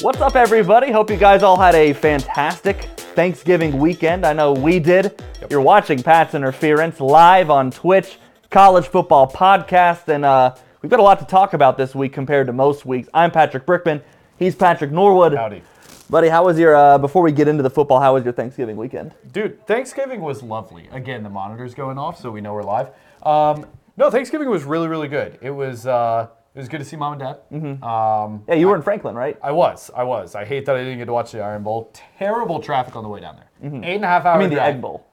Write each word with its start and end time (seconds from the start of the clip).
What's 0.00 0.20
up, 0.20 0.34
everybody? 0.34 0.90
Hope 0.90 1.08
you 1.08 1.16
guys 1.16 1.44
all 1.44 1.56
had 1.56 1.76
a 1.76 1.92
fantastic 1.92 2.82
Thanksgiving 3.14 3.78
weekend. 3.78 4.26
I 4.26 4.32
know 4.32 4.52
we 4.52 4.80
did. 4.80 5.22
You're 5.48 5.60
watching 5.60 6.02
Pat's 6.02 6.34
Interference 6.34 6.98
live 6.98 7.48
on 7.48 7.70
Twitch, 7.70 8.18
College 8.50 8.88
Football 8.88 9.30
Podcast, 9.30 10.08
and 10.08 10.24
uh, 10.24 10.56
we've 10.80 10.90
got 10.90 10.98
a 10.98 11.04
lot 11.04 11.20
to 11.20 11.26
talk 11.26 11.52
about 11.52 11.78
this 11.78 11.94
week 11.94 12.12
compared 12.12 12.48
to 12.48 12.52
most 12.52 12.84
weeks. 12.84 13.08
I'm 13.14 13.30
Patrick 13.30 13.66
Brickman. 13.66 14.02
He's 14.36 14.56
Patrick 14.56 14.90
Norwood. 14.90 15.34
Howdy. 15.34 15.62
Buddy, 16.10 16.28
how 16.28 16.44
was 16.44 16.58
your, 16.58 16.74
uh, 16.74 16.98
before 16.98 17.22
we 17.22 17.32
get 17.32 17.48
into 17.48 17.62
the 17.62 17.70
football, 17.70 18.00
how 18.00 18.14
was 18.14 18.24
your 18.24 18.32
Thanksgiving 18.34 18.76
weekend? 18.76 19.14
Dude, 19.32 19.66
Thanksgiving 19.66 20.20
was 20.20 20.42
lovely. 20.42 20.88
Again, 20.92 21.22
the 21.22 21.30
monitor's 21.30 21.74
going 21.74 21.96
off, 21.98 22.20
so 22.20 22.30
we 22.30 22.40
know 22.40 22.52
we're 22.52 22.62
live. 22.62 22.88
Um, 23.22 23.66
no, 23.96 24.10
Thanksgiving 24.10 24.50
was 24.50 24.64
really, 24.64 24.88
really 24.88 25.08
good. 25.08 25.38
It 25.40 25.50
was 25.50 25.86
uh, 25.86 26.28
it 26.54 26.58
was 26.58 26.68
good 26.68 26.78
to 26.78 26.84
see 26.84 26.96
mom 26.96 27.12
and 27.14 27.20
dad. 27.20 27.36
Mm-hmm. 27.52 27.82
Um, 27.84 28.44
Yeah, 28.48 28.54
you 28.56 28.68
were 28.68 28.76
in 28.76 28.82
Franklin, 28.82 29.14
right? 29.14 29.38
I 29.42 29.52
was, 29.52 29.90
I 29.96 30.02
was. 30.02 30.34
I 30.34 30.44
hate 30.44 30.66
that 30.66 30.76
I 30.76 30.80
didn't 30.80 30.98
get 30.98 31.06
to 31.06 31.12
watch 31.14 31.32
the 31.32 31.40
Iron 31.40 31.62
Bowl. 31.62 31.90
Terrible 32.18 32.60
traffic 32.60 32.94
on 32.96 33.04
the 33.04 33.08
way 33.08 33.20
down 33.20 33.36
there. 33.36 33.48
Eight 33.84 33.96
and 33.96 34.04
a 34.04 34.08
half 34.08 34.24
hours. 34.26 34.34
Mm-hmm. 34.34 34.42
I 34.42 34.48
mean, 34.48 34.54
the 34.56 34.62
Egg 34.62 34.80
Bowl. 34.82 35.06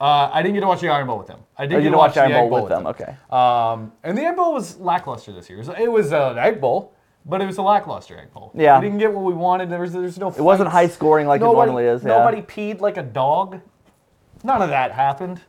Uh, 0.00 0.30
I 0.32 0.42
didn't 0.42 0.54
get 0.54 0.60
to 0.60 0.66
watch 0.66 0.80
the 0.80 0.88
Iron 0.90 1.06
Bowl 1.06 1.18
with 1.18 1.26
them. 1.28 1.40
I 1.56 1.66
did 1.66 1.76
Oh, 1.78 1.82
get 1.82 1.90
to 1.90 1.96
watch 1.96 2.08
watch 2.10 2.14
the 2.14 2.20
Iron 2.22 2.32
Egg 2.32 2.50
Bowl 2.50 2.60
with 2.60 2.68
them, 2.68 2.86
okay. 2.86 3.16
Um, 3.30 3.92
and 4.04 4.16
the 4.16 4.22
Egg 4.22 4.36
Bowl 4.36 4.52
was 4.52 4.76
lackluster 4.78 5.32
this 5.32 5.48
year. 5.50 5.58
It 5.58 5.66
was, 5.66 5.78
it 5.80 5.90
was 5.90 6.12
an 6.12 6.38
Egg 6.38 6.60
Bowl, 6.60 6.94
but 7.26 7.40
it 7.40 7.46
was 7.46 7.58
a 7.58 7.62
lackluster 7.62 8.18
Egg 8.18 8.32
Bowl. 8.32 8.50
Yeah. 8.54 8.78
We 8.78 8.86
didn't 8.86 8.98
get 8.98 9.12
what 9.12 9.24
we 9.24 9.34
wanted. 9.34 9.70
There 9.70 9.80
was 9.80 9.92
there's 9.92 10.18
no. 10.18 10.28
It 10.30 10.40
wasn't 10.40 10.70
high 10.70 10.88
scoring 10.88 11.26
like 11.26 11.40
it 11.40 11.44
normally 11.44 11.84
is. 11.84 12.02
Yeah. 12.02 12.08
Nobody 12.10 12.42
peed 12.42 12.80
like 12.80 12.96
a 12.96 13.02
dog. 13.02 13.60
None 14.44 14.62
of 14.62 14.68
that 14.70 14.92
happened. 14.92 15.40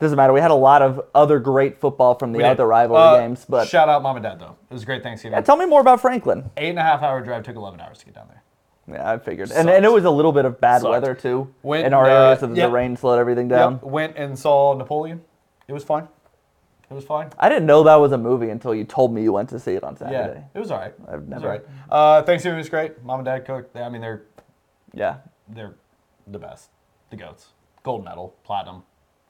Doesn't 0.00 0.16
matter. 0.16 0.32
We 0.32 0.40
had 0.40 0.52
a 0.52 0.54
lot 0.54 0.80
of 0.80 1.00
other 1.14 1.40
great 1.40 1.80
football 1.80 2.14
from 2.14 2.30
the 2.32 2.38
We 2.38 2.44
did. 2.44 2.50
other 2.52 2.66
rivalry 2.66 3.02
Uh, 3.02 3.18
games, 3.18 3.44
but 3.48 3.66
shout 3.66 3.88
out 3.88 4.00
mom 4.02 4.16
and 4.16 4.22
dad 4.22 4.38
though. 4.38 4.54
It 4.70 4.72
was 4.74 4.84
a 4.84 4.86
great 4.86 5.02
Thanksgiving. 5.02 5.36
Yeah, 5.36 5.40
tell 5.42 5.56
me 5.56 5.66
more 5.66 5.80
about 5.80 6.00
Franklin. 6.00 6.50
Eight 6.56 6.70
and 6.70 6.78
a 6.78 6.82
half 6.82 7.02
hour 7.02 7.20
drive 7.20 7.42
took 7.42 7.56
11 7.56 7.80
hours 7.80 7.98
to 7.98 8.04
get 8.04 8.14
down 8.14 8.28
there. 8.28 8.42
Yeah, 8.90 9.12
I 9.12 9.18
figured. 9.18 9.50
And, 9.50 9.68
and 9.68 9.84
it 9.84 9.92
was 9.92 10.04
a 10.04 10.10
little 10.10 10.32
bit 10.32 10.44
of 10.44 10.60
bad 10.60 10.80
Sucked. 10.82 10.90
weather 10.90 11.14
too 11.14 11.52
Went, 11.62 11.84
in 11.86 11.92
our 11.92 12.06
uh, 12.06 12.26
area, 12.28 12.38
so 12.38 12.46
yep. 12.46 12.68
the 12.68 12.72
rain 12.72 12.96
slowed 12.96 13.18
everything 13.18 13.48
down. 13.48 13.74
Yep. 13.74 13.82
Went 13.82 14.16
and 14.16 14.38
saw 14.38 14.72
Napoleon. 14.74 15.20
It 15.66 15.72
was 15.74 15.84
fine. 15.84 16.08
It 16.90 16.94
was 16.94 17.04
fine. 17.04 17.28
I 17.38 17.48
didn't 17.50 17.66
know 17.66 17.82
that 17.84 17.96
was 17.96 18.12
a 18.12 18.18
movie 18.18 18.48
until 18.50 18.74
you 18.74 18.84
told 18.84 19.12
me 19.12 19.22
you 19.22 19.32
went 19.32 19.50
to 19.50 19.58
see 19.58 19.74
it 19.74 19.84
on 19.84 19.96
Saturday. 19.96 20.40
Yeah, 20.40 20.44
it 20.54 20.58
was 20.58 20.70
all 20.70 20.78
right. 20.78 20.94
I've 21.06 21.14
It 21.14 21.20
was 21.20 21.28
never- 21.28 21.46
all 21.46 21.52
right. 21.52 21.64
Uh, 21.90 22.22
Thanksgiving 22.22 22.58
was 22.58 22.68
great. 22.70 23.02
Mom 23.04 23.20
and 23.20 23.26
dad 23.26 23.44
cooked. 23.44 23.76
I 23.76 23.88
mean, 23.90 24.00
they're 24.00 24.22
Yeah. 24.94 25.16
they're 25.48 25.74
the 26.26 26.38
best. 26.38 26.70
The 27.10 27.16
goats. 27.16 27.48
Gold 27.82 28.04
medal, 28.04 28.34
platinum, 28.44 28.82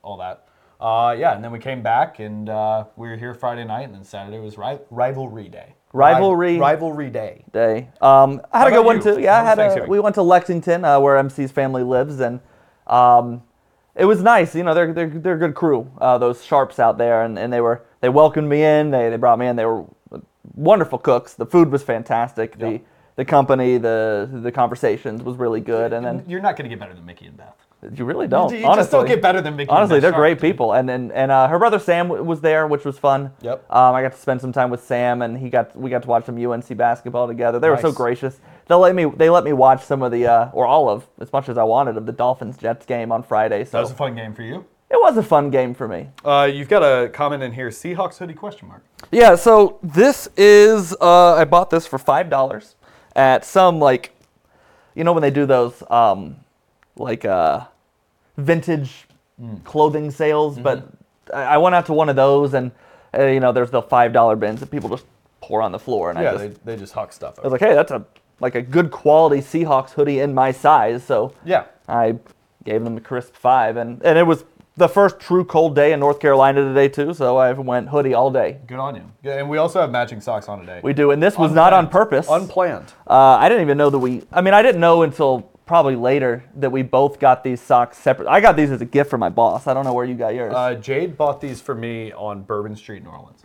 all 0.02 0.16
that. 0.18 0.44
Uh, 0.80 1.14
yeah, 1.18 1.34
and 1.34 1.42
then 1.42 1.50
we 1.50 1.58
came 1.58 1.82
back 1.82 2.20
and 2.20 2.48
uh, 2.48 2.84
we 2.96 3.08
were 3.08 3.16
here 3.16 3.34
Friday 3.34 3.64
night, 3.64 3.82
and 3.86 3.94
then 3.94 4.04
Saturday 4.04 4.38
was 4.38 4.56
ri- 4.56 4.78
rivalry 4.90 5.48
day. 5.48 5.74
Rivalry- 5.92 6.58
rivalry 6.58 7.10
day. 7.10 7.44
Day. 7.52 7.88
Um, 8.00 8.40
I 8.52 8.58
had 8.60 8.64
How 8.64 8.68
a 8.68 8.70
good 8.78 8.86
one 8.86 8.96
you? 8.96 9.02
too. 9.02 9.20
Yeah, 9.20 9.32
I 9.32 9.44
How 9.44 9.56
was 9.56 9.74
had 9.74 9.82
a, 9.82 9.86
we 9.86 9.98
went 9.98 10.14
to 10.14 10.22
Lexington, 10.22 10.84
uh, 10.84 11.00
where 11.00 11.16
MC's 11.16 11.50
family 11.50 11.82
lives, 11.82 12.20
and 12.20 12.38
um, 12.86 13.42
it 13.98 14.04
was 14.04 14.22
nice. 14.22 14.54
You 14.54 14.62
know, 14.62 14.74
they're 14.74 14.92
they're, 14.92 15.08
they're 15.10 15.34
a 15.34 15.38
good 15.38 15.54
crew. 15.54 15.90
Uh, 16.00 16.16
those 16.18 16.44
sharps 16.44 16.78
out 16.78 16.96
there, 16.98 17.22
and, 17.24 17.38
and 17.38 17.52
they 17.52 17.60
were 17.60 17.82
they 18.00 18.08
welcomed 18.08 18.48
me 18.48 18.62
in. 18.64 18.90
They 18.90 19.10
they 19.10 19.16
brought 19.16 19.38
me 19.38 19.46
in. 19.48 19.56
They 19.56 19.66
were 19.66 19.84
wonderful 20.54 20.98
cooks. 20.98 21.34
The 21.34 21.46
food 21.46 21.70
was 21.70 21.82
fantastic. 21.82 22.54
Yeah. 22.58 22.70
The 22.70 22.80
the 23.16 23.24
company, 23.24 23.78
the 23.78 24.28
the 24.32 24.52
conversations 24.52 25.22
was 25.22 25.36
really 25.36 25.60
good. 25.60 25.92
And 25.92 26.06
then 26.06 26.24
You're 26.28 26.40
not 26.40 26.56
going 26.56 26.70
to 26.70 26.74
get 26.74 26.78
better 26.78 26.94
than 26.94 27.04
Mickey 27.04 27.26
and 27.26 27.36
Beth. 27.36 27.56
you 27.98 28.04
really 28.04 28.28
don't. 28.28 28.52
You 28.54 28.64
honestly, 28.64 28.80
just 28.82 28.90
don't 28.92 29.06
get 29.06 29.20
better 29.20 29.40
than 29.40 29.56
Mickey. 29.56 29.68
Honestly, 29.70 29.96
Beth 29.96 30.02
they're 30.02 30.10
Sharp, 30.12 30.20
great 30.20 30.34
dude. 30.40 30.52
people, 30.52 30.72
and 30.72 30.88
and, 30.88 31.10
and 31.10 31.32
uh, 31.32 31.48
her 31.48 31.58
brother 31.58 31.80
Sam 31.80 32.06
w- 32.08 32.22
was 32.24 32.40
there, 32.40 32.68
which 32.68 32.84
was 32.84 32.96
fun. 32.96 33.32
Yep. 33.42 33.64
Um, 33.70 33.94
I 33.96 34.02
got 34.02 34.12
to 34.12 34.18
spend 34.18 34.40
some 34.40 34.52
time 34.52 34.70
with 34.70 34.84
Sam, 34.84 35.22
and 35.22 35.36
he 35.36 35.50
got 35.50 35.74
we 35.76 35.90
got 35.90 36.02
to 36.02 36.08
watch 36.08 36.26
some 36.26 36.38
UNC 36.38 36.76
basketball 36.76 37.26
together. 37.26 37.58
They 37.58 37.70
were 37.70 37.76
so 37.76 37.90
gracious. 37.92 38.38
They 38.68 38.74
let 38.74 38.94
me 38.94 39.06
they 39.06 39.30
let 39.30 39.44
me 39.44 39.52
watch 39.52 39.82
some 39.82 40.02
of 40.02 40.12
the 40.12 40.26
uh, 40.26 40.50
or 40.52 40.66
all 40.66 40.88
of 40.88 41.06
as 41.20 41.32
much 41.32 41.48
as 41.48 41.56
I 41.58 41.64
wanted 41.64 41.96
of 41.96 42.06
the 42.06 42.12
Dolphins 42.12 42.56
Jets 42.58 42.84
game 42.86 43.10
on 43.10 43.22
Friday. 43.22 43.64
So 43.64 43.78
That 43.78 43.80
was 43.82 43.90
a 43.92 43.94
fun 43.94 44.14
game 44.14 44.34
for 44.34 44.42
you. 44.42 44.64
it 44.90 44.96
was 45.00 45.16
a 45.16 45.22
fun 45.22 45.50
game 45.50 45.74
for 45.74 45.88
me. 45.88 46.08
Uh, 46.24 46.48
you've 46.52 46.68
got 46.68 46.82
a 46.82 47.08
comment 47.08 47.42
in 47.42 47.52
here. 47.52 47.68
Seahawks 47.70 48.18
hoodie 48.18 48.34
question 48.34 48.68
mark. 48.68 48.82
Yeah, 49.10 49.34
so 49.36 49.78
this 49.82 50.28
is 50.36 50.94
uh, 51.00 51.34
I 51.34 51.44
bought 51.44 51.70
this 51.70 51.86
for 51.86 51.98
five 51.98 52.28
dollars 52.30 52.74
at 53.16 53.44
some 53.44 53.78
like, 53.80 54.12
you 54.94 55.02
know 55.04 55.12
when 55.14 55.22
they 55.22 55.30
do 55.30 55.46
those 55.46 55.82
um, 55.90 56.36
like 56.96 57.24
uh, 57.24 57.64
vintage 58.36 59.06
clothing 59.64 60.10
sales, 60.10 60.58
but 60.58 60.88
I 61.32 61.42
I 61.42 61.56
went 61.58 61.74
out 61.74 61.86
to 61.86 61.92
one 61.94 62.08
of 62.08 62.16
those 62.16 62.54
and 62.54 62.70
uh, 63.16 63.24
you 63.24 63.40
know 63.40 63.52
there's 63.52 63.70
the 63.70 63.80
five 63.82 64.12
dollar 64.12 64.36
bins 64.36 64.60
that 64.60 64.70
people 64.70 64.90
just 64.90 65.06
pour 65.40 65.62
on 65.62 65.72
the 65.72 65.78
floor, 65.78 66.10
and 66.10 66.18
I 66.18 66.22
Yeah, 66.24 66.32
just 66.32 66.64
they, 66.64 66.72
they 66.74 66.76
just 66.76 66.92
huck 66.92 67.12
stuff. 67.12 67.38
I 67.38 67.42
was 67.42 67.52
like, 67.52 67.60
hey, 67.62 67.74
that's 67.74 67.92
a 67.92 68.04
like 68.40 68.54
a 68.54 68.62
good 68.62 68.90
quality 68.90 69.38
Seahawks 69.38 69.90
hoodie 69.90 70.20
in 70.20 70.34
my 70.34 70.52
size, 70.52 71.04
so 71.04 71.34
yeah. 71.44 71.64
I 71.88 72.16
gave 72.64 72.84
them 72.84 72.96
a 72.96 73.00
crisp 73.00 73.34
five, 73.34 73.76
and 73.76 74.02
and 74.02 74.18
it 74.18 74.26
was 74.26 74.44
the 74.76 74.88
first 74.88 75.18
true 75.18 75.44
cold 75.44 75.74
day 75.74 75.92
in 75.92 76.00
North 76.00 76.20
Carolina 76.20 76.62
today 76.62 76.88
too, 76.88 77.12
so 77.12 77.36
I 77.36 77.52
went 77.52 77.88
hoodie 77.88 78.14
all 78.14 78.30
day. 78.30 78.58
Good 78.66 78.78
on 78.78 78.94
you. 78.94 79.02
Yeah, 79.22 79.38
and 79.38 79.50
we 79.50 79.58
also 79.58 79.80
have 79.80 79.90
matching 79.90 80.20
socks 80.20 80.48
on 80.48 80.60
today. 80.60 80.80
We 80.82 80.92
do, 80.92 81.10
and 81.10 81.22
this 81.22 81.36
was 81.36 81.52
not 81.52 81.72
on 81.72 81.88
purpose. 81.88 82.28
Unplanned. 82.30 82.92
Uh, 83.06 83.14
I 83.14 83.48
didn't 83.48 83.62
even 83.62 83.76
know 83.76 83.90
that 83.90 83.98
we. 83.98 84.22
I 84.32 84.40
mean, 84.40 84.54
I 84.54 84.62
didn't 84.62 84.80
know 84.80 85.02
until 85.02 85.50
probably 85.66 85.96
later 85.96 86.44
that 86.56 86.70
we 86.70 86.82
both 86.82 87.20
got 87.20 87.44
these 87.44 87.60
socks 87.60 87.98
separate. 87.98 88.28
I 88.28 88.40
got 88.40 88.56
these 88.56 88.70
as 88.70 88.80
a 88.80 88.86
gift 88.86 89.10
from 89.10 89.20
my 89.20 89.28
boss. 89.28 89.66
I 89.66 89.74
don't 89.74 89.84
know 89.84 89.92
where 89.92 90.06
you 90.06 90.14
got 90.14 90.34
yours. 90.34 90.54
Uh, 90.54 90.74
Jade 90.74 91.16
bought 91.16 91.40
these 91.40 91.60
for 91.60 91.74
me 91.74 92.10
on 92.12 92.42
Bourbon 92.42 92.74
Street, 92.74 93.02
New 93.02 93.10
Orleans. 93.10 93.44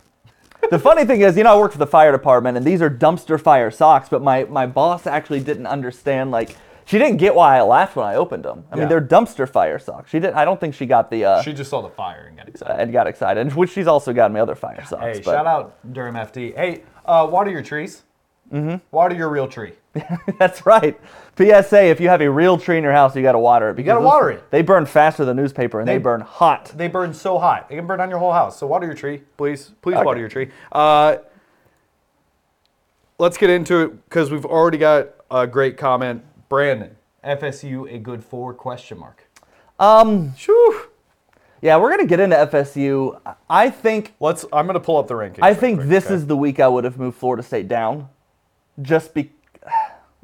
The 0.70 0.78
funny 0.78 1.04
thing 1.04 1.20
is, 1.20 1.36
you 1.36 1.44
know, 1.44 1.54
I 1.56 1.58
work 1.58 1.72
for 1.72 1.78
the 1.78 1.86
fire 1.86 2.12
department, 2.12 2.56
and 2.56 2.66
these 2.66 2.80
are 2.82 2.90
dumpster 2.90 3.40
fire 3.40 3.70
socks. 3.70 4.08
But 4.08 4.22
my 4.22 4.44
my 4.44 4.66
boss 4.66 5.06
actually 5.06 5.40
didn't 5.40 5.66
understand. 5.66 6.30
Like, 6.30 6.56
she 6.84 6.98
didn't 6.98 7.16
get 7.18 7.34
why 7.34 7.56
I 7.58 7.62
laughed 7.62 7.96
when 7.96 8.06
I 8.06 8.16
opened 8.16 8.44
them. 8.44 8.64
I 8.70 8.74
mean, 8.76 8.82
Yeah. 8.82 8.88
they're 8.88 9.00
dumpster 9.00 9.48
fire 9.48 9.78
socks. 9.78 10.10
She 10.10 10.20
didn't. 10.20 10.36
I 10.36 10.44
don't 10.44 10.60
think 10.60 10.74
she 10.74 10.86
got 10.86 11.10
the. 11.10 11.24
Uh, 11.24 11.42
She 11.42 11.52
just 11.52 11.70
saw 11.70 11.80
the 11.82 11.88
fire 11.90 12.26
and 12.28 12.36
got 12.36 12.48
excited. 12.48 12.80
and 12.80 12.92
got 12.92 13.06
excited, 13.06 13.54
which 13.54 13.70
she's 13.70 13.86
also 13.86 14.12
gotten 14.12 14.34
me 14.34 14.40
other 14.40 14.54
fire 14.54 14.84
socks. 14.84 15.02
Hey, 15.02 15.12
but- 15.24 15.32
shout 15.32 15.46
out 15.46 15.74
Durham 15.92 16.14
FD. 16.16 16.54
Hey, 16.56 16.82
uh, 17.06 17.26
water 17.30 17.50
your 17.50 17.62
trees. 17.62 18.02
Mm-hmm. 18.52 18.76
Water 18.90 19.14
your 19.14 19.28
real 19.30 19.48
tree. 19.48 19.72
That's 20.38 20.66
right. 20.66 20.98
PSA: 21.36 21.84
If 21.86 22.00
you 22.00 22.08
have 22.08 22.20
a 22.20 22.30
real 22.30 22.58
tree 22.58 22.76
in 22.78 22.82
your 22.84 22.92
house, 22.92 23.14
you 23.14 23.22
got 23.22 23.32
to 23.32 23.38
water 23.38 23.70
it. 23.70 23.78
You 23.78 23.84
gotta 23.84 24.00
water 24.00 24.30
it. 24.30 24.50
They 24.50 24.62
burn 24.62 24.86
faster 24.86 25.24
than 25.24 25.36
newspaper, 25.36 25.78
and 25.80 25.88
they, 25.88 25.94
They- 25.94 26.02
burn 26.02 26.20
hot. 26.20 26.72
They 26.74 26.88
burn 26.88 27.14
so 27.14 27.38
hot. 27.38 27.68
They 27.68 27.76
can 27.76 27.86
burn 27.86 27.98
down 27.98 28.10
your 28.10 28.18
whole 28.18 28.32
house. 28.32 28.58
So 28.58 28.66
water 28.66 28.86
your 28.86 28.94
tree, 28.94 29.22
please. 29.36 29.70
Please 29.82 29.96
Okay. 29.96 30.04
water 30.04 30.20
your 30.20 30.28
tree. 30.28 30.50
Uh, 30.72 31.16
let's 33.18 33.36
get 33.36 33.50
into 33.50 33.80
it 33.82 34.04
because 34.08 34.30
we've 34.30 34.44
already 34.44 34.78
got 34.78 35.08
a 35.30 35.46
great 35.46 35.76
comment. 35.76 36.22
Brandon, 36.48 36.96
FSU 37.24 37.92
a 37.92 37.98
good 37.98 38.22
four 38.24 38.54
question 38.54 38.98
mark. 38.98 39.28
Um, 39.78 40.34
Shoo. 40.36 40.82
yeah, 41.60 41.76
we're 41.76 41.90
gonna 41.90 42.06
get 42.06 42.20
into 42.20 42.36
FSU. 42.36 43.20
I 43.50 43.70
think 43.70 44.14
Let's. 44.20 44.44
I'm 44.52 44.66
gonna 44.66 44.80
pull 44.80 44.98
up 44.98 45.08
the 45.08 45.14
rankings. 45.14 45.38
I 45.42 45.54
think 45.54 45.78
quick, 45.78 45.88
this 45.88 46.06
okay? 46.06 46.14
is 46.14 46.26
the 46.26 46.36
week 46.36 46.60
I 46.60 46.68
would 46.68 46.84
have 46.84 46.98
moved 46.98 47.16
Florida 47.18 47.42
State 47.42 47.68
down, 47.68 48.08
just 48.82 49.14
be. 49.14 49.32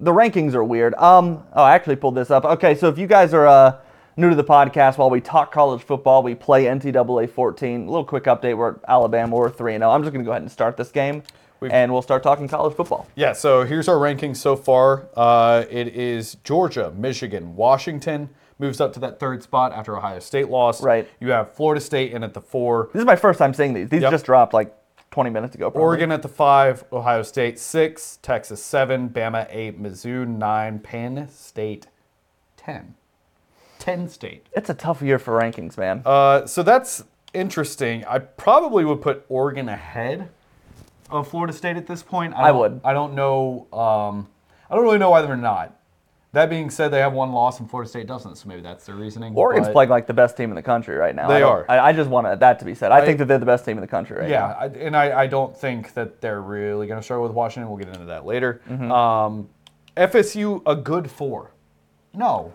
The 0.00 0.12
rankings 0.12 0.54
are 0.54 0.64
weird. 0.64 0.94
Um, 0.94 1.44
oh, 1.52 1.62
I 1.62 1.74
actually 1.74 1.96
pulled 1.96 2.14
this 2.14 2.30
up. 2.30 2.44
Okay, 2.44 2.74
so 2.74 2.88
if 2.88 2.96
you 2.98 3.06
guys 3.06 3.34
are 3.34 3.46
uh, 3.46 3.76
new 4.16 4.30
to 4.30 4.34
the 4.36 4.44
podcast, 4.44 4.96
while 4.98 5.10
we 5.10 5.20
talk 5.20 5.52
college 5.52 5.82
football, 5.82 6.22
we 6.22 6.34
play 6.34 6.64
NCAA 6.64 7.28
14. 7.30 7.82
A 7.82 7.84
little 7.90 8.04
quick 8.04 8.24
update: 8.24 8.56
We're 8.56 8.70
at 8.70 8.76
Alabama. 8.88 9.36
We're 9.36 9.50
three 9.50 9.74
and 9.74 9.82
zero. 9.82 9.90
I'm 9.92 10.02
just 10.02 10.12
gonna 10.12 10.24
go 10.24 10.30
ahead 10.30 10.42
and 10.42 10.50
start 10.50 10.76
this 10.78 10.90
game, 10.90 11.22
We've- 11.60 11.72
and 11.74 11.92
we'll 11.92 12.00
start 12.02 12.22
talking 12.22 12.48
college 12.48 12.74
football. 12.74 13.06
Yeah, 13.14 13.34
so 13.34 13.64
here's 13.64 13.88
our 13.88 13.96
rankings 13.96 14.36
so 14.38 14.56
far. 14.56 15.06
Uh, 15.14 15.64
it 15.70 15.88
is 15.88 16.36
Georgia, 16.44 16.92
Michigan, 16.96 17.54
Washington 17.54 18.30
moves 18.58 18.80
up 18.80 18.92
to 18.94 19.00
that 19.00 19.18
third 19.20 19.42
spot 19.42 19.72
after 19.72 19.96
Ohio 19.96 20.18
State 20.18 20.48
lost. 20.50 20.82
Right. 20.82 21.08
You 21.20 21.30
have 21.30 21.52
Florida 21.54 21.80
State 21.80 22.12
in 22.12 22.22
at 22.22 22.34
the 22.34 22.42
four, 22.42 22.90
This 22.92 23.00
is 23.00 23.06
my 23.06 23.16
first 23.16 23.38
time 23.38 23.54
seeing 23.54 23.72
these. 23.74 23.88
These 23.88 24.02
Yep. 24.02 24.10
just 24.10 24.24
dropped 24.26 24.52
like 24.52 24.74
20 25.10 25.30
minutes 25.30 25.54
ago. 25.54 25.70
Probably. 25.70 25.84
Oregon 25.84 26.12
at 26.12 26.22
the 26.22 26.28
five, 26.28 26.84
Ohio 26.92 27.22
State 27.22 27.58
six, 27.58 28.18
Texas 28.22 28.62
seven, 28.62 29.08
Bama 29.08 29.46
eight, 29.50 29.80
Mizzou 29.82 30.26
nine, 30.26 30.78
Penn 30.78 31.28
State 31.30 31.86
ten. 32.56 32.94
Ten 33.78 34.08
State. 34.08 34.46
It's 34.52 34.68
a 34.70 34.74
tough 34.74 35.02
year 35.02 35.18
for 35.18 35.38
rankings, 35.38 35.76
man. 35.78 36.02
Uh, 36.04 36.46
so 36.46 36.62
that's 36.62 37.02
interesting. 37.32 38.04
I 38.04 38.18
probably 38.18 38.84
would 38.84 39.00
put 39.00 39.24
Oregon 39.28 39.68
ahead 39.68 40.28
of 41.10 41.26
Florida 41.28 41.52
State 41.52 41.76
at 41.76 41.86
this 41.86 42.02
point. 42.02 42.34
I 42.36 42.48
don't- 42.48 42.58
would. 42.58 42.80
I 42.84 42.92
don't 42.92 43.14
know. 43.14 43.66
Um, 43.72 44.28
I 44.70 44.74
don't 44.76 44.84
really 44.84 44.98
know 44.98 45.10
why 45.10 45.22
they're 45.22 45.36
not. 45.36 45.76
That 46.32 46.48
being 46.48 46.70
said, 46.70 46.92
they 46.92 47.00
have 47.00 47.12
one 47.12 47.32
loss 47.32 47.58
and 47.58 47.68
Florida 47.68 47.88
State 47.88 48.06
doesn't, 48.06 48.36
so 48.36 48.48
maybe 48.48 48.60
that's 48.60 48.86
their 48.86 48.94
reasoning. 48.94 49.34
Oregon's 49.34 49.66
but- 49.66 49.72
playing 49.72 49.90
like 49.90 50.06
the 50.06 50.14
best 50.14 50.36
team 50.36 50.50
in 50.50 50.54
the 50.54 50.62
country 50.62 50.94
right 50.96 51.14
now. 51.14 51.26
They 51.26 51.42
I 51.42 51.48
are. 51.48 51.66
I, 51.68 51.78
I 51.88 51.92
just 51.92 52.08
want 52.08 52.38
that 52.38 52.58
to 52.60 52.64
be 52.64 52.74
said. 52.74 52.92
I, 52.92 53.04
think 53.04 53.18
that 53.18 53.26
they're 53.26 53.38
the 53.38 53.46
best 53.46 53.64
team 53.64 53.76
in 53.76 53.80
the 53.80 53.88
country 53.88 54.16
right 54.16 54.28
Yeah, 54.28 54.40
now. 54.40 54.56
I, 54.60 54.66
and 54.66 54.96
I, 54.96 55.22
I 55.22 55.26
don't 55.26 55.56
think 55.56 55.92
that 55.94 56.20
they're 56.20 56.40
really 56.40 56.86
going 56.86 57.00
to 57.00 57.02
struggle 57.02 57.24
with 57.24 57.32
Washington. 57.32 57.68
We'll 57.68 57.78
get 57.78 57.88
into 57.88 58.06
that 58.06 58.24
later. 58.24 58.60
Mm-hmm. 58.68 58.92
Um, 58.92 59.48
FSU 59.96 60.62
a 60.66 60.76
good 60.76 61.10
four? 61.10 61.50
No, 62.14 62.54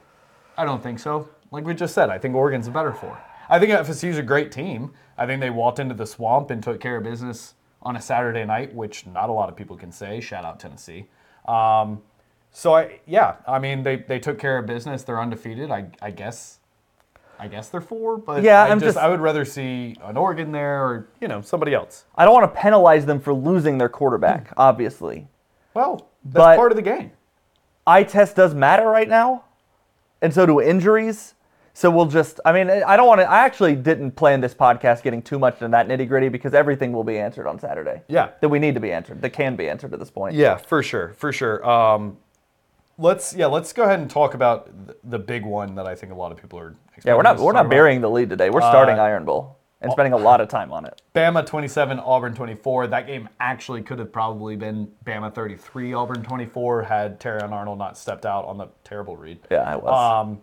I 0.57 0.63
don't 0.63 0.81
think 0.81 0.99
so. 0.99 1.27
Like 1.51 1.65
we 1.65 1.73
just 1.73 1.93
said, 1.93 2.09
I 2.09 2.17
think 2.17 2.33
Oregon's 2.33 2.67
a 2.67 2.71
better 2.71 2.93
four. 2.93 3.21
I 3.49 3.59
think 3.59 3.71
FSU's 3.71 4.17
a 4.17 4.23
great 4.23 4.51
team. 4.53 4.93
I 5.17 5.25
think 5.25 5.41
they 5.41 5.49
walked 5.49 5.79
into 5.79 5.95
the 5.95 6.05
swamp 6.05 6.49
and 6.49 6.63
took 6.63 6.79
care 6.79 6.97
of 6.97 7.03
business 7.03 7.55
on 7.81 7.95
a 7.95 8.01
Saturday 8.01 8.45
night, 8.45 8.73
which 8.73 9.05
not 9.05 9.29
a 9.29 9.33
lot 9.33 9.49
of 9.49 9.55
people 9.55 9.75
can 9.77 9.91
say. 9.91 10.19
Shout 10.21 10.45
out 10.45 10.59
Tennessee. 10.59 11.07
Um, 11.47 12.01
so 12.57 12.73
I, 12.73 12.99
yeah, 13.05 13.35
I 13.45 13.59
mean 13.59 13.83
they, 13.83 13.97
they 13.97 14.17
took 14.19 14.39
care 14.39 14.57
of 14.57 14.65
business. 14.65 15.03
They're 15.03 15.19
undefeated. 15.19 15.71
I, 15.71 15.87
I 16.01 16.11
guess, 16.11 16.59
I 17.37 17.47
guess 17.49 17.67
they're 17.69 17.81
four. 17.81 18.17
But 18.17 18.43
Yeah, 18.43 18.63
I 18.63 18.69
I'm 18.69 18.79
just, 18.79 18.95
just- 18.95 18.97
I 18.97 19.09
would 19.09 19.19
rather 19.19 19.43
see 19.43 19.95
an 20.01 20.15
Oregon 20.15 20.51
there 20.53 20.83
or 20.85 21.09
you 21.19 21.27
know 21.27 21.41
somebody 21.41 21.73
else. 21.73 22.05
I 22.15 22.23
don't 22.23 22.33
want 22.33 22.53
to 22.53 22.59
penalize 22.59 23.05
them 23.05 23.19
for 23.19 23.33
losing 23.33 23.77
their 23.77 23.89
quarterback, 23.89 24.53
obviously. 24.57 25.27
Well, 25.73 26.07
that's 26.23 26.35
But- 26.35 26.55
part 26.57 26.71
of 26.71 26.77
the 26.77 26.81
game. 26.81 27.11
eye 27.85 28.03
test 28.03 28.37
does 28.37 28.53
matter 28.55 28.87
right 28.89 29.09
now, 29.09 29.43
and 30.21 30.33
so 30.33 30.45
do 30.45 30.61
injuries. 30.61 31.33
So 31.77 31.91
we'll 31.91 32.05
just, 32.05 32.39
I 32.45 32.53
mean, 32.53 32.69
I 32.69 32.95
don't 32.95 33.05
want 33.05 33.19
to, 33.19 33.29
I 33.29 33.39
actually 33.43 33.75
didn't 33.75 34.11
plan 34.11 34.39
this 34.39 34.53
podcast 34.53 35.03
getting 35.03 35.21
too 35.21 35.37
much 35.37 35.55
into 35.55 35.67
that 35.67 35.89
nitty 35.89 36.07
gritty 36.07 36.29
because 36.29 36.53
everything 36.53 36.93
will 36.93 37.03
be 37.03 37.17
answered 37.19 37.47
on 37.47 37.59
Saturday. 37.59 38.01
Yeah. 38.07 38.29
That 38.39 38.47
we 38.47 38.59
need 38.59 38.75
to 38.75 38.79
be 38.79 38.93
answered, 38.93 39.21
that 39.21 39.31
can 39.31 39.57
be 39.57 39.67
answered 39.67 39.91
at 39.93 39.99
this 39.99 40.09
point. 40.09 40.35
Yeah, 40.35 40.55
for 40.55 40.81
sure, 40.81 41.11
for 41.17 41.33
sure. 41.33 41.69
Um, 41.69 42.15
let's 42.97 43.33
yeah, 43.33 43.47
let's 43.47 43.73
go 43.73 43.83
ahead 43.83 43.99
and 43.99 44.09
talk 44.09 44.33
about 44.33 44.69
the 45.03 45.19
big 45.19 45.45
one 45.45 45.75
that 45.75 45.87
I 45.87 45.95
think 45.95 46.11
a 46.11 46.15
lot 46.15 46.31
of 46.31 46.41
people 46.41 46.59
are. 46.59 46.75
Yeah, 47.03 47.15
we're 47.15 47.23
not, 47.23 47.37
we're 47.39 47.51
not 47.51 47.61
about. 47.61 47.71
burying 47.71 48.01
the 48.01 48.09
lead 48.09 48.29
today. 48.29 48.49
We're 48.49 48.61
starting 48.61 48.99
Iron 48.99 49.25
Bowl 49.25 49.57
and 49.81 49.91
spending 49.91 50.13
a 50.13 50.17
lot 50.17 50.41
of 50.41 50.47
time 50.47 50.71
on 50.71 50.85
it. 50.85 51.01
Bama 51.13 51.45
27, 51.45 51.99
Auburn 51.99 52.33
24. 52.33 52.87
That 52.87 53.07
game 53.07 53.29
actually 53.39 53.81
could 53.81 53.99
have 53.99 54.11
probably 54.11 54.55
been 54.55 54.89
Bama 55.05 55.33
33, 55.33 55.93
Auburn 55.93 56.23
24 56.23 56.83
had 56.83 57.19
Terrion 57.19 57.51
Arnold 57.51 57.77
not 57.77 57.97
stepped 57.97 58.25
out 58.25 58.45
on 58.45 58.57
the 58.57 58.67
terrible 58.83 59.15
read. 59.17 59.39
Yeah, 59.51 59.61
I 59.61 59.75
was. 59.75 60.25
Um, 60.25 60.41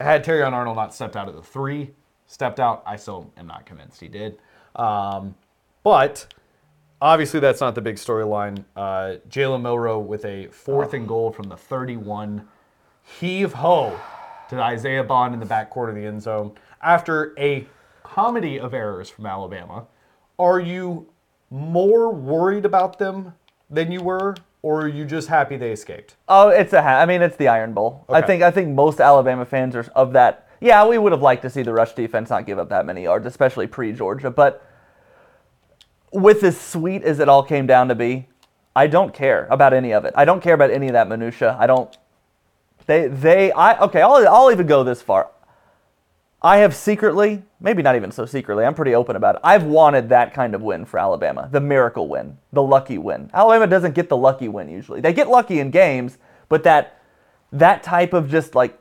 had 0.00 0.24
Terrion 0.24 0.52
Arnold 0.52 0.76
not 0.76 0.94
stepped 0.94 1.16
out 1.16 1.28
at 1.28 1.34
the 1.34 1.42
three, 1.42 1.90
stepped 2.26 2.60
out, 2.60 2.82
I 2.86 2.96
still 2.96 3.32
am 3.36 3.46
not 3.46 3.66
convinced 3.66 4.00
he 4.00 4.08
did. 4.08 4.38
Um, 4.76 5.34
but 5.82 6.26
obviously, 7.00 7.40
that's 7.40 7.60
not 7.60 7.74
the 7.74 7.80
big 7.80 7.96
storyline. 7.96 8.64
Uh, 8.76 9.16
Jalen 9.28 9.62
Milroe 9.62 9.98
with 9.98 10.24
a 10.24 10.46
fourth 10.48 10.94
and 10.94 11.06
goal 11.06 11.30
from 11.32 11.48
the 11.48 11.56
31. 11.56 12.46
Heave 13.20 13.54
ho 13.54 13.98
to 14.50 14.60
Isaiah 14.60 15.04
Bond 15.04 15.34
in 15.34 15.40
the 15.40 15.46
back 15.46 15.72
backcourt 15.72 15.88
of 15.88 15.94
the 15.94 16.04
end 16.04 16.22
zone 16.22 16.52
after 16.82 17.34
a 17.38 17.66
comedy 18.02 18.58
of 18.58 18.74
errors 18.74 19.10
from 19.10 19.26
Alabama. 19.26 19.86
Are 20.38 20.60
you 20.60 21.08
more 21.50 22.12
worried 22.12 22.64
about 22.64 22.98
them 22.98 23.34
than 23.70 23.90
you 23.90 24.02
were, 24.02 24.34
or 24.62 24.82
are 24.82 24.88
you 24.88 25.04
just 25.04 25.28
happy 25.28 25.56
they 25.56 25.72
escaped? 25.72 26.16
Oh, 26.28 26.48
it's 26.48 26.72
a. 26.72 26.82
Ha- 26.82 27.00
I 27.00 27.06
mean, 27.06 27.22
it's 27.22 27.36
the 27.36 27.48
Iron 27.48 27.72
Bowl. 27.72 28.04
I 28.08 28.22
think. 28.22 28.42
I 28.42 28.50
think 28.50 28.74
most 28.74 29.00
Alabama 29.00 29.44
fans 29.44 29.74
are 29.74 29.86
of 29.94 30.12
that. 30.12 30.48
Yeah, 30.60 30.86
we 30.86 30.98
would 30.98 31.12
have 31.12 31.22
liked 31.22 31.42
to 31.42 31.50
see 31.50 31.62
the 31.62 31.72
rush 31.72 31.92
defense 31.92 32.30
not 32.30 32.44
give 32.46 32.58
up 32.58 32.68
that 32.70 32.84
many 32.84 33.04
yards, 33.04 33.26
especially 33.26 33.68
pre-Georgia. 33.68 34.30
But 34.30 34.67
with 36.12 36.42
as 36.42 36.60
sweet 36.60 37.02
as 37.02 37.20
it 37.20 37.28
all 37.28 37.42
came 37.42 37.66
down 37.66 37.88
to 37.88 37.94
be, 37.94 38.28
I 38.74 38.86
don't 38.86 39.12
care 39.12 39.46
about 39.50 39.72
any 39.72 39.92
of 39.92 40.04
it. 40.04 40.14
I 40.16 40.24
don't 40.24 40.42
care 40.42 40.54
about 40.54 40.70
any 40.70 40.86
of 40.88 40.92
that 40.92 41.08
minutia. 41.08 41.56
I 41.58 41.66
don't. 41.66 41.96
They. 42.86 43.08
They. 43.08 43.52
I. 43.52 43.78
Okay. 43.84 44.02
I'll. 44.02 44.26
I'll 44.28 44.52
even 44.52 44.66
go 44.66 44.84
this 44.84 45.02
far. 45.02 45.30
I 46.40 46.58
have 46.58 46.74
secretly, 46.74 47.42
maybe 47.60 47.82
not 47.82 47.96
even 47.96 48.12
so 48.12 48.24
secretly, 48.24 48.64
I'm 48.64 48.74
pretty 48.74 48.94
open 48.94 49.16
about 49.16 49.36
it. 49.36 49.40
I've 49.42 49.64
wanted 49.64 50.08
that 50.10 50.32
kind 50.32 50.54
of 50.54 50.62
win 50.62 50.84
for 50.84 50.98
Alabama, 50.98 51.48
the 51.50 51.60
miracle 51.60 52.06
win, 52.06 52.38
the 52.52 52.62
lucky 52.62 52.96
win. 52.96 53.28
Alabama 53.34 53.66
doesn't 53.66 53.96
get 53.96 54.08
the 54.08 54.16
lucky 54.16 54.48
win 54.48 54.68
usually. 54.68 55.00
They 55.00 55.12
get 55.12 55.28
lucky 55.28 55.58
in 55.58 55.72
games, 55.72 56.18
but 56.48 56.62
that 56.62 57.00
that 57.50 57.82
type 57.82 58.12
of 58.12 58.30
just 58.30 58.54
like 58.54 58.78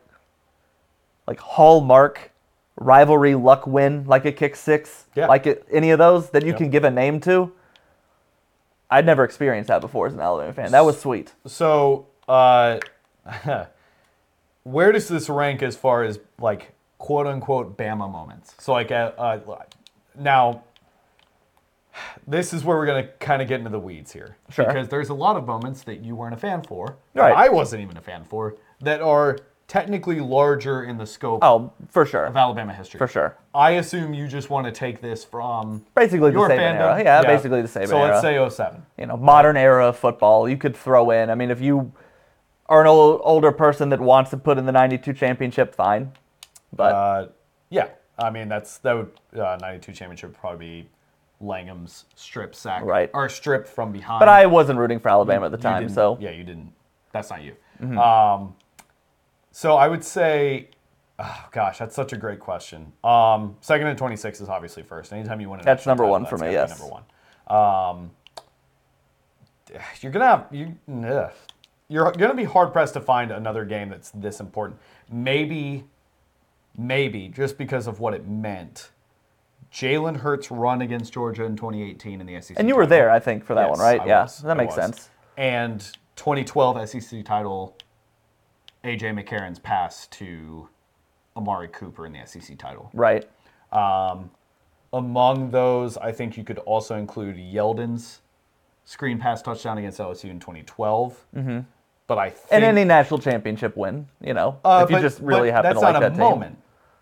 like 1.26 1.40
hallmark 1.40 2.32
rivalry 2.78 3.36
luck 3.36 3.68
win, 3.68 4.06
like 4.06 4.26
a 4.26 4.32
kick 4.32 4.56
six, 4.56 5.06
Yeah. 5.16 5.28
like 5.28 5.46
it, 5.48 5.68
any 5.72 5.90
of 5.92 6.00
those 6.00 6.30
that 6.30 6.46
you 6.46 6.54
can 6.54 6.70
give 6.70 6.84
a 6.84 6.92
name 6.92 7.20
to. 7.22 7.52
I'd 8.90 9.06
never 9.06 9.24
experienced 9.26 9.68
that 9.68 9.82
before 9.82 10.08
as 10.08 10.14
an 10.14 10.22
Alabama 10.22 10.54
fan. 10.54 10.72
That 10.72 10.86
was 10.86 11.00
sweet. 11.00 11.34
So, 11.46 12.08
uh, 12.30 12.80
where 14.64 14.92
does 14.92 15.08
this 15.08 15.28
rank 15.30 15.62
as 15.62 15.76
far 15.76 16.04
as 16.04 16.20
like 16.40 16.74
quote 16.98 17.28
unquote 17.28 17.78
Bama 17.78 18.10
moments? 18.10 18.54
So, 18.60 18.72
like, 18.74 18.92
uh, 18.92 19.12
uh, 19.18 19.40
now, 20.16 20.64
this 22.28 22.54
is 22.54 22.64
where 22.64 22.78
we're 22.78 22.86
gonna 22.86 23.08
kind 23.20 23.42
of 23.42 23.48
get 23.48 23.58
into 23.60 23.72
the 23.72 23.80
weeds 23.80 24.12
here, 24.14 24.38
Sure. 24.50 24.66
because 24.66 24.88
there's 24.88 25.10
a 25.10 25.14
lot 25.16 25.36
of 25.36 25.46
moments 25.46 25.82
that 25.84 26.02
you 26.02 26.16
weren't 26.16 26.34
a 26.36 26.38
fan 26.38 26.62
for, 26.62 26.96
Right. 27.16 27.36
I 27.36 27.50
wasn't 27.50 27.82
even 27.82 27.98
a 27.98 28.02
fan 28.02 28.24
for, 28.24 28.56
that 28.82 29.02
are 29.02 29.38
technically 29.68 30.20
larger 30.22 30.84
in 30.84 30.98
the 30.98 31.06
scope 31.06 31.40
Oh, 31.44 31.72
for 31.90 32.06
sure. 32.06 32.26
of 32.26 32.38
Alabama 32.38 32.74
history. 32.74 32.98
For 32.98 33.08
sure. 33.08 33.36
I 33.54 33.72
assume 33.72 34.14
you 34.14 34.28
just 34.28 34.50
want 34.50 34.66
to 34.66 34.72
take 34.72 35.02
this 35.02 35.26
from 35.26 35.86
Basically 35.96 36.32
the 36.32 36.38
your 36.38 36.50
Saban 36.50 36.58
fandom. 36.58 36.80
era. 36.80 37.04
Yeah, 37.04 37.22
basically 37.24 37.62
the 37.62 37.68
Saban 37.68 37.88
So 37.90 37.98
era. 38.02 38.08
let's 38.12 38.22
say 38.22 38.38
07. 38.50 38.82
you 38.98 39.06
know, 39.08 39.18
modern 39.18 39.58
era 39.58 39.88
of 39.88 39.98
football. 39.98 40.48
You 40.48 40.58
could 40.58 40.76
throw 40.76 41.12
in. 41.12 41.30
I 41.30 41.36
mean, 41.36 41.52
if 41.52 41.60
you 41.62 41.92
are 42.70 42.82
an 42.82 42.88
old, 42.88 43.20
older 43.24 43.52
person 43.52 43.90
that 43.90 44.00
wants 44.00 44.30
to 44.32 44.38
put 44.38 44.58
in 44.58 44.66
the 44.66 44.72
'92 44.72 45.14
championship, 45.14 45.76
fine. 45.76 46.12
But 46.74 46.94
Uh, 46.94 47.28
yeah, 47.70 47.90
I 48.20 48.30
mean 48.30 48.48
that's 48.50 48.78
that 48.80 48.94
would 48.96 49.12
uh, 49.40 49.58
'92 49.62 49.92
championship 49.94 50.30
would 50.32 50.38
probably 50.40 50.82
be 50.84 50.90
Langham's 51.42 52.06
strip 52.16 52.56
sack, 52.56 52.84
Right. 52.84 53.10
Or 53.14 53.28
strip 53.30 53.68
from 53.68 53.92
behind. 53.92 54.20
but 54.20 54.28
I 54.30 54.46
wasn't 54.48 54.80
rooting 54.80 55.00
for 55.00 55.10
Alabama 55.10 55.46
at 55.46 55.52
the 55.52 55.58
You 55.58 55.62
time, 55.64 55.90
so 55.90 56.14
Mm-hmm. 56.16 56.24
yeah, 56.24 56.32
you 56.32 56.44
didn't. 56.44 56.72
That's 57.12 57.30
not 57.30 57.42
you. 57.44 57.56
Um, 58.00 58.56
so 59.58 59.76
I 59.76 59.88
would 59.88 60.04
say, 60.04 60.68
oh, 61.18 61.46
gosh, 61.52 61.80
that's 61.80 61.96
such 61.96 62.14
a 62.14 62.16
great 62.16 62.40
question. 62.40 62.94
Um, 63.04 63.56
second 63.60 63.88
and 63.88 63.98
26 63.98 64.40
is 64.42 64.50
obviously 64.50 64.84
first. 64.84 65.12
Anytime 65.12 65.42
you 65.42 65.50
win, 65.50 65.62
an 65.62 65.66
That's 65.66 65.88
number 65.88 66.04
title, 66.04 66.12
one 66.12 66.22
that's 66.22 66.30
for 66.30 66.38
me, 66.38 66.52
yes. 66.52 66.80
Number 66.80 66.94
one. 66.94 67.98
Um, 67.98 68.12
you're 70.02 70.12
gonna 70.12 70.28
have 70.28 70.46
you. 70.52 70.78
ugh. 71.04 71.32
You're 71.88 72.12
gonna 72.12 72.36
be 72.36 72.44
hard 72.44 72.72
pressed 72.72 72.94
to 72.94 73.02
find 73.02 73.32
another 73.32 73.66
game 73.66 73.90
that's 73.90 74.12
this 74.12 74.40
important. 74.40 74.80
Maybe, 75.10 75.86
maybe 76.78 77.28
just 77.28 77.58
because 77.58 77.88
of 77.88 78.00
what 78.00 78.14
it 78.14 78.28
meant. 78.28 78.92
Jalen 79.74 80.18
Hurts' 80.18 80.52
run 80.52 80.84
against 80.84 81.14
Georgia 81.14 81.46
in 81.46 81.56
2018 81.56 82.22
in 82.22 82.28
the 82.28 82.40
SEC. 82.42 82.60
and 82.60 82.68
you 82.70 82.76
were 82.76 82.84
title. 82.84 82.90
there, 82.98 83.10
I 83.10 83.20
think, 83.20 83.44
for 83.44 83.56
that 83.56 83.70
Yes, 83.70 83.78
one, 83.78 83.80
right? 83.80 84.02
I 84.02 84.06
yeah, 84.06 84.22
was. 84.22 84.38
that 84.44 84.52
I 84.52 84.54
makes 84.54 84.76
was. 84.76 84.86
sense. 84.86 85.10
And 85.36 85.80
2012 86.16 86.88
SEC 86.90 87.26
title, 87.26 87.76
AJ 88.88 89.22
McCarron's 89.22 89.60
pass 89.60 90.08
to 90.08 90.70
Amari 91.36 91.68
Cooper 91.68 92.06
in 92.06 92.14
the 92.14 92.26
SEC 92.26 92.58
title. 92.58 92.90
Right. 92.94 93.28
Among 94.94 95.52
those, 95.52 95.98
I 95.98 96.14
think 96.14 96.38
you 96.38 96.44
could 96.46 96.60
also 96.60 96.96
include 96.96 97.36
Yeldon's 97.36 98.22
screen 98.86 99.20
pass 99.20 99.42
touchdown 99.42 99.78
against 99.78 100.00
LSU 100.00 100.30
in 100.30 100.40
2012. 100.40 101.26
Mm-hmm. 101.36 101.60
But 102.08 102.18
I 102.18 102.30
think 102.30 102.48
And 102.52 102.64
any 102.64 102.86
national 102.86 103.20
championship 103.20 103.76
win, 103.76 104.08
you 104.22 104.34
know, 104.34 104.58
uh, 104.64 104.82
if 104.86 104.90
you 104.90 104.96
but- 104.96 105.02
just 105.02 105.20
really 105.20 105.52
happen 105.52 105.74
to 105.74 105.80
like 105.82 105.94
not 105.94 106.00
that 106.00 106.12
a 106.14 106.16
team. 106.16 106.20
moment, 106.20 106.58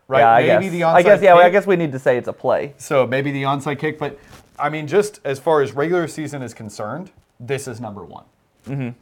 right? 0.08 0.22
Yeah, 0.22 0.32
I 0.32 0.60
maybe 0.60 0.64
guess. 0.66 0.72
the 0.72 0.84
I 0.84 1.02
guess. 1.04 1.20
onside 1.20 1.24
Yeah, 1.24 1.36
I 1.36 1.50
guess 1.52 1.68
we 1.68 1.76
need 1.76 1.92
to 1.92 2.00
say 2.00 2.18
it's 2.18 2.28
a 2.28 2.34
play. 2.34 2.74
So 2.78 3.06
maybe 3.06 3.32
the 3.32 3.44
onside 3.44 3.78
kick, 3.78 4.00
but 4.00 4.18
I 4.58 4.70
mean, 4.70 4.88
just 4.88 5.20
as 5.24 5.38
far 5.38 5.62
as 5.62 5.74
regular 5.74 6.08
season 6.08 6.42
is 6.42 6.56
concerned, 6.56 7.12
this 7.40 7.68
is 7.68 7.80
number 7.80 8.04
one. 8.04 8.26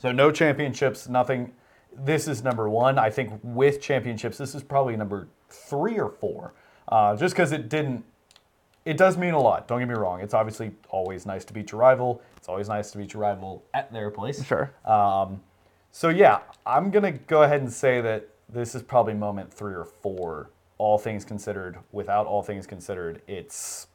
So 0.02 0.12
no 0.12 0.30
championships, 0.30 1.08
nothing. 1.08 1.54
This 1.98 2.28
is 2.28 2.44
number 2.44 2.70
one. 2.70 3.00
I 3.00 3.10
think 3.10 3.40
with 3.44 3.82
championships, 3.82 4.38
this 4.38 4.56
is 4.56 4.64
probably 4.64 4.96
number 4.98 5.28
three 5.50 6.00
or 6.00 6.10
four, 6.10 6.54
uh, 6.90 7.16
just 7.16 7.36
because 7.36 7.52
it 7.52 7.70
didn't. 7.70 8.04
It 8.86 8.98
does 8.98 9.18
mean 9.18 9.34
a 9.34 9.40
lot. 9.40 9.68
Don't 9.68 9.80
get 9.80 9.88
me 9.88 9.96
wrong. 9.96 10.22
It's 10.22 10.34
obviously 10.34 10.72
always 10.90 11.26
nice 11.26 11.46
to 11.46 11.54
beat 11.54 11.72
your 11.72 11.80
rival. 11.82 12.22
It's 12.38 12.50
always 12.50 12.68
nice 12.70 12.92
to 12.92 12.98
beat 12.98 13.14
your 13.14 13.22
rival 13.22 13.64
at 13.74 13.94
their 13.94 14.12
place. 14.12 14.44
Sure. 14.46 14.74
So 15.92 16.10
yeah, 16.10 16.40
I'm 16.66 16.92
gonna 16.92 17.12
go 17.12 17.44
ahead 17.44 17.62
and 17.62 17.72
say 17.72 18.02
that 18.02 18.28
this 18.50 18.76
is 18.76 18.82
probably 18.82 19.14
moment 19.14 19.54
three 19.54 19.76
or 19.76 19.86
four, 19.86 20.50
all 20.80 20.98
things 20.98 21.24
considered. 21.24 21.78
Without 21.92 22.26
all 22.26 22.42
things 22.44 22.68
considered, 22.68 23.22
it's 23.28 23.88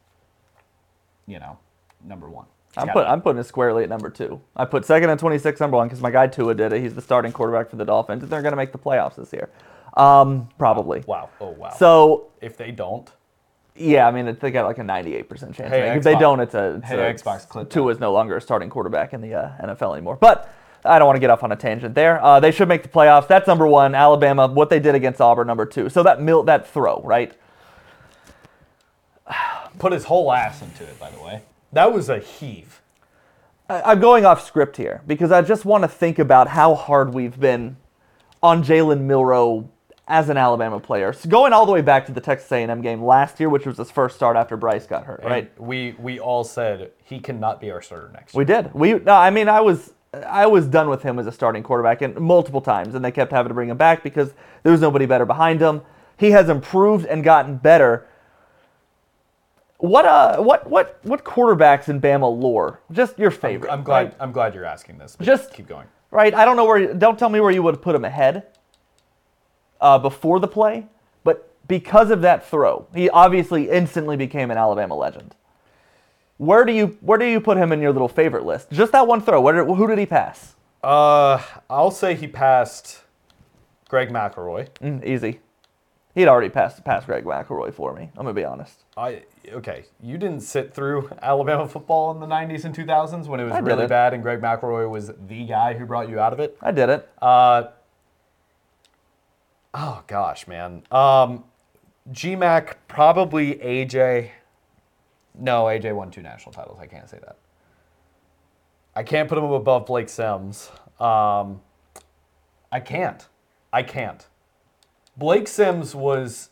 you 1.27 1.41
know 1.41 1.59
number 2.05 2.31
one. 2.31 2.47
I'm, 2.77 2.89
put. 2.91 3.07
I'm 3.07 3.21
putting 3.23 3.41
it 3.41 3.45
squarely 3.45 3.83
at 3.83 3.89
number 3.89 4.11
two. 4.11 4.41
I 4.55 4.65
put 4.65 4.85
second 4.85 5.11
and 5.11 5.19
26 5.19 5.59
number 5.61 5.77
one 5.77 5.89
because 5.89 6.01
my 6.01 6.11
guy 6.11 6.27
Tua 6.29 6.55
did 6.55 6.73
it. 6.73 6.81
He's 6.81 6.95
the 6.95 7.03
starting 7.03 7.33
quarterback 7.33 7.71
for 7.71 7.77
the 7.77 7.85
Dolphins, 7.85 8.23
and 8.23 8.31
they're 8.31 8.43
going 8.43 8.53
to 8.53 8.57
make 8.57 8.73
the 8.73 8.79
playoffs 8.79 9.17
this 9.17 9.33
year. 9.33 9.49
Um, 9.97 10.49
probably. 10.59 11.03
wow. 11.07 11.31
Oh 11.41 11.51
wow. 11.51 11.71
So 11.71 12.29
if 12.41 12.57
they 12.57 12.71
don't, 12.71 13.11
Yeah, 13.75 14.07
I 14.07 14.11
mean, 14.13 14.37
they 14.41 14.51
got 14.51 14.67
like 14.67 14.79
a 14.79 14.83
98% 14.83 15.29
chance. 15.55 15.71
Hey, 15.71 15.97
if 15.97 16.05
they 16.05 16.15
don't, 16.17 16.39
it's 16.41 16.55
a, 16.55 16.77
it's 16.77 16.87
Hey, 16.87 16.99
a 16.99 17.15
Xbox, 17.15 17.49
clip 17.49 17.71
Tua 17.71 17.91
is 17.93 17.99
no 17.99 18.13
longer 18.13 18.37
a 18.37 18.41
starting 18.41 18.71
quarterback 18.71 19.13
in 19.13 19.21
the 19.23 19.35
uh, 19.35 19.51
NFL 19.67 19.95
anymore. 19.95 20.17
But 20.17 20.53
I 20.85 20.99
don't 21.01 21.07
want 21.07 21.17
to 21.17 21.21
get 21.21 21.31
off 21.31 21.43
on 21.43 21.51
a 21.51 21.57
tangent 21.57 21.95
there. 21.97 22.23
Uh, 22.23 22.39
they 22.39 22.53
should 22.53 22.69
make 22.69 22.83
the 22.85 22.89
playoffs. 22.89 23.27
That's 23.27 23.49
number 23.49 23.67
one. 23.67 23.95
Alabama, 23.97 24.47
what 24.47 24.71
they 24.71 24.79
did 24.79 24.95
against 24.95 25.21
Auburn, 25.21 25.47
number 25.49 25.67
two. 25.67 25.89
So 25.89 26.03
that 26.05 26.21
mil- 26.21 26.45
that 26.45 26.69
throw, 26.69 27.01
right? 27.03 27.33
put 29.79 29.93
his 29.93 30.05
whole 30.05 30.33
ass 30.33 30.63
into 30.63 30.85
it. 30.85 30.99
By 31.01 31.11
the 31.11 31.21
way, 31.21 31.43
that 31.73 31.93
was 31.93 32.09
a 32.09 32.19
heave. 32.19 32.83
I- 33.69 33.83
I'm 33.83 34.01
going 34.01 34.25
off 34.25 34.45
script 34.47 34.77
here 34.77 35.03
because 35.07 35.31
I 35.33 35.43
just 35.43 35.65
want 35.65 35.83
to 35.85 35.89
think 35.89 36.19
about 36.19 36.49
how 36.49 36.75
hard 36.75 37.15
we've 37.15 37.39
been 37.39 37.77
on 38.43 38.63
Jalen 38.63 39.01
Milroe 39.03 39.69
as 40.07 40.31
an 40.31 40.39
Alabama 40.39 40.81
player. 40.81 41.13
So 41.13 41.29
going 41.29 41.53
all 41.53 41.67
the 41.67 41.73
way 41.73 41.83
back 41.83 42.07
to 42.07 42.13
the 42.13 42.21
Texas 42.21 42.51
A&M 42.51 42.81
game 42.81 43.05
last 43.05 43.39
year, 43.39 43.51
which 43.51 43.67
was 43.67 43.77
his 43.77 43.91
first 43.91 44.17
start 44.17 44.37
after 44.37 44.57
Bryce 44.57 44.87
got 44.87 45.05
hurt, 45.05 45.23
right? 45.23 45.51
We 45.61 45.95
we 45.99 46.19
all 46.19 46.45
said 46.45 46.93
he 47.05 47.21
cannot 47.21 47.61
be 47.61 47.71
our 47.71 47.83
starter 47.83 48.11
next 48.15 48.35
year. 48.35 48.39
We 48.39 48.45
did. 48.47 48.73
We 48.73 48.95
no, 48.95 49.13
I 49.15 49.29
mean 49.31 49.49
I 49.49 49.61
was 49.61 49.93
I 50.27 50.47
was 50.47 50.67
done 50.67 50.89
with 50.89 51.03
him 51.03 51.19
as 51.19 51.27
a 51.27 51.33
starting 51.33 51.63
quarterback 51.63 52.01
and 52.01 52.17
multiple 52.17 52.63
times, 52.63 52.95
and 52.95 53.05
they 53.05 53.13
kept 53.13 53.31
having 53.33 53.51
to 53.51 53.55
bring 53.55 53.69
him 53.69 53.77
back 53.77 54.03
because 54.03 54.33
there 54.63 54.73
was 54.73 54.81
nobody 54.81 55.05
better 55.05 55.27
behind 55.27 55.61
him. 55.61 55.83
He 56.17 56.31
has 56.31 56.49
improved 56.49 57.05
and 57.05 57.23
gotten 57.23 57.57
better. 57.57 58.08
What 59.79 60.05
uh 60.07 60.39
what 60.43 60.69
what 60.69 60.99
what 61.05 61.25
quarterbacks 61.25 61.89
in 61.89 62.01
Bama 62.01 62.29
lore? 62.41 62.81
Just 62.91 63.19
your 63.19 63.31
favorite. 63.31 63.71
I'm 63.71 63.83
glad 63.85 64.05
right? 64.07 64.15
I'm 64.19 64.33
glad 64.33 64.55
you're 64.55 64.65
asking 64.65 64.99
this. 64.99 65.17
Just- 65.21 65.53
keep 65.55 65.69
going. 65.69 65.87
right? 66.11 66.35
I 66.35 66.45
don't 66.45 66.57
know 66.57 66.65
where. 66.65 66.93
Don't 66.95 67.19
tell 67.19 67.29
me 67.29 67.41
where 67.41 67.51
you 67.53 67.63
would 67.63 67.75
have 67.77 67.83
put 67.83 67.95
him 67.95 68.05
ahead 68.05 68.45
uh, 69.81 69.99
before 69.99 70.41
the 70.41 70.49
play, 70.49 70.87
but 71.23 71.55
because 71.69 72.11
of 72.11 72.23
that 72.23 72.45
throw, 72.49 72.89
he 72.95 73.09
obviously 73.11 73.71
instantly 73.71 74.17
became 74.17 74.51
an 74.51 74.59
Alabama 74.59 74.97
legend. 74.97 75.37
Where 76.39 76.65
do 76.65 76.73
you 76.73 76.99
where 77.01 77.19
do 77.19 77.27
you 77.27 77.41
put 77.41 77.57
him 77.57 77.71
in 77.73 77.81
your 77.81 77.93
little 77.93 78.09
favorite 78.09 78.45
list? 78.45 78.71
Just 78.73 78.91
that 78.93 79.07
one 79.07 79.21
throw. 79.21 79.51
Did, 79.53 79.67
who 79.67 79.87
did 79.87 79.99
he 79.99 80.07
pass? 80.07 80.57
Uh, 80.83 81.41
I'll 81.71 81.91
say 81.93 82.15
he 82.17 82.27
passed 82.27 83.03
Greg 83.89 84.11
McElroy. 84.11 84.69
Mm, 84.81 85.05
easy. 85.05 85.41
He'd 86.15 86.27
already 86.29 86.49
passed 86.49 86.85
passed 86.85 87.07
Greg 87.07 87.25
McElroy 87.25 87.73
for 87.73 87.93
me. 87.95 88.11
I'm 88.17 88.25
gonna 88.25 88.35
be 88.35 88.45
honest. 88.45 88.85
I 88.97 89.23
okay. 89.55 89.85
You 90.03 90.19
didn't 90.19 90.41
sit 90.41 90.75
through 90.75 91.11
Alabama 91.23 91.69
football 91.69 92.11
in 92.13 92.21
the 92.21 92.27
'90s 92.27 92.65
and 92.65 92.75
2000s 92.75 93.27
when 93.27 93.41
it 93.41 93.45
was 93.45 93.53
I 93.53 93.59
really 93.59 93.85
it. 93.85 93.89
bad, 93.89 94.15
and 94.15 94.23
Greg 94.23 94.41
McElroy 94.41 94.89
was 94.89 95.11
the 95.27 95.45
guy 95.45 95.75
who 95.75 95.85
brought 95.87 96.09
you 96.09 96.19
out 96.21 96.33
of 96.33 96.41
it. 96.41 96.57
I 96.63 96.71
did 96.73 96.89
it. 96.89 97.09
Uh, 97.21 97.69
oh 99.75 100.03
gosh, 100.07 100.47
man. 100.47 100.83
Um, 100.91 101.45
GMAC 102.11 102.75
probably 102.89 103.57
AJ. 103.57 104.31
No, 105.39 105.65
AJ 105.65 105.95
won 105.95 106.11
two 106.11 106.23
national 106.23 106.53
titles. 106.53 106.79
I 106.81 106.87
can't 106.87 107.09
say 107.09 107.19
that. 107.19 107.37
I 108.95 109.03
can't 109.03 109.29
put 109.29 109.39
him 109.39 109.45
above 109.45 109.87
Blake 109.87 110.09
Sims. 110.09 110.71
Um, 110.99 111.61
I 112.73 112.81
can't. 112.81 113.29
I 113.73 113.83
can't. 113.83 114.27
Blake 115.17 115.49
Sims 115.49 115.95
was. 115.95 116.51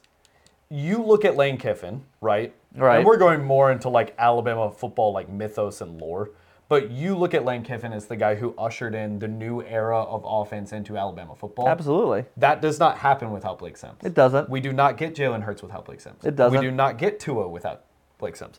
You 0.69 1.01
look 1.03 1.25
at 1.25 1.37
Lane 1.37 1.59
Kiffin, 1.59 2.05
right? 2.21 2.53
Right. 2.77 2.99
And 2.99 3.07
we're 3.07 3.17
going 3.17 3.45
more 3.45 3.71
into 3.73 3.89
like 3.89 4.15
Alabama 4.19 4.71
football, 4.71 5.13
like 5.13 5.29
mythos 5.29 5.81
and 5.81 6.01
lore. 6.01 6.31
But 6.69 6.91
you 6.91 7.17
look 7.17 7.33
at 7.33 7.45
Lane 7.45 7.63
Kiffin 7.63 7.93
as 7.93 8.07
the 8.07 8.17
guy 8.17 8.35
who 8.35 8.53
ushered 8.59 8.95
in 8.95 9.21
the 9.21 9.29
new 9.29 9.63
era 9.63 10.03
of 10.03 10.25
offense 10.27 10.73
into 10.73 10.97
Alabama 10.97 11.37
football. 11.37 11.69
Absolutely. 11.69 12.25
That 12.37 12.61
does 12.61 12.81
not 12.81 12.99
happen 12.99 13.31
without 13.31 13.61
Blake 13.61 13.77
Sims. 13.77 14.03
It 14.03 14.15
doesn't. 14.15 14.51
We 14.51 14.61
do 14.61 14.73
not 14.73 14.97
get 14.97 15.15
Jalen 15.15 15.43
Hurts 15.43 15.63
without 15.63 15.85
Blake 15.85 16.01
Sims. 16.01 16.25
It 16.25 16.35
doesn't. 16.35 16.59
We 16.59 16.67
do 16.67 16.73
not 16.73 16.99
get 16.99 17.21
Tua 17.21 17.49
without 17.49 17.85
Blake 18.19 18.35
Sims. 18.35 18.59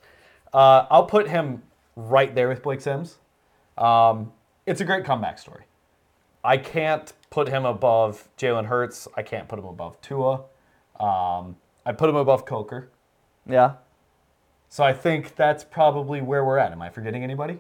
Uh, 0.54 0.86
I'll 0.90 1.06
put 1.06 1.28
him 1.28 1.64
right 1.98 2.34
there 2.34 2.48
with 2.48 2.64
Blake 2.64 2.80
Sims. 2.80 3.18
Um, 3.78 4.32
it's 4.66 4.80
a 4.80 4.86
great 4.86 5.04
comeback 5.04 5.38
story. 5.38 5.64
I 6.46 6.58
can't 6.58 7.12
put 7.30 7.50
him 7.50 7.66
above 7.66 8.30
Jalen 8.38 8.68
Hurts. 8.68 9.10
I 9.18 9.22
can't 9.22 9.50
put 9.50 9.60
him 9.60 9.66
above 9.66 10.00
Tua. 10.02 10.44
Um, 10.98 11.58
I 11.86 11.92
put 11.92 12.10
him 12.10 12.16
above 12.16 12.46
Coker. 12.46 12.90
Yeah. 13.46 13.74
So 14.70 14.84
I 14.84 14.94
think 14.94 15.36
that's 15.36 15.64
probably 15.64 16.22
where 16.22 16.44
we're 16.44 16.58
at. 16.58 16.72
Am 16.72 16.82
I 16.82 16.90
forgetting 16.90 17.24
anybody? 17.24 17.60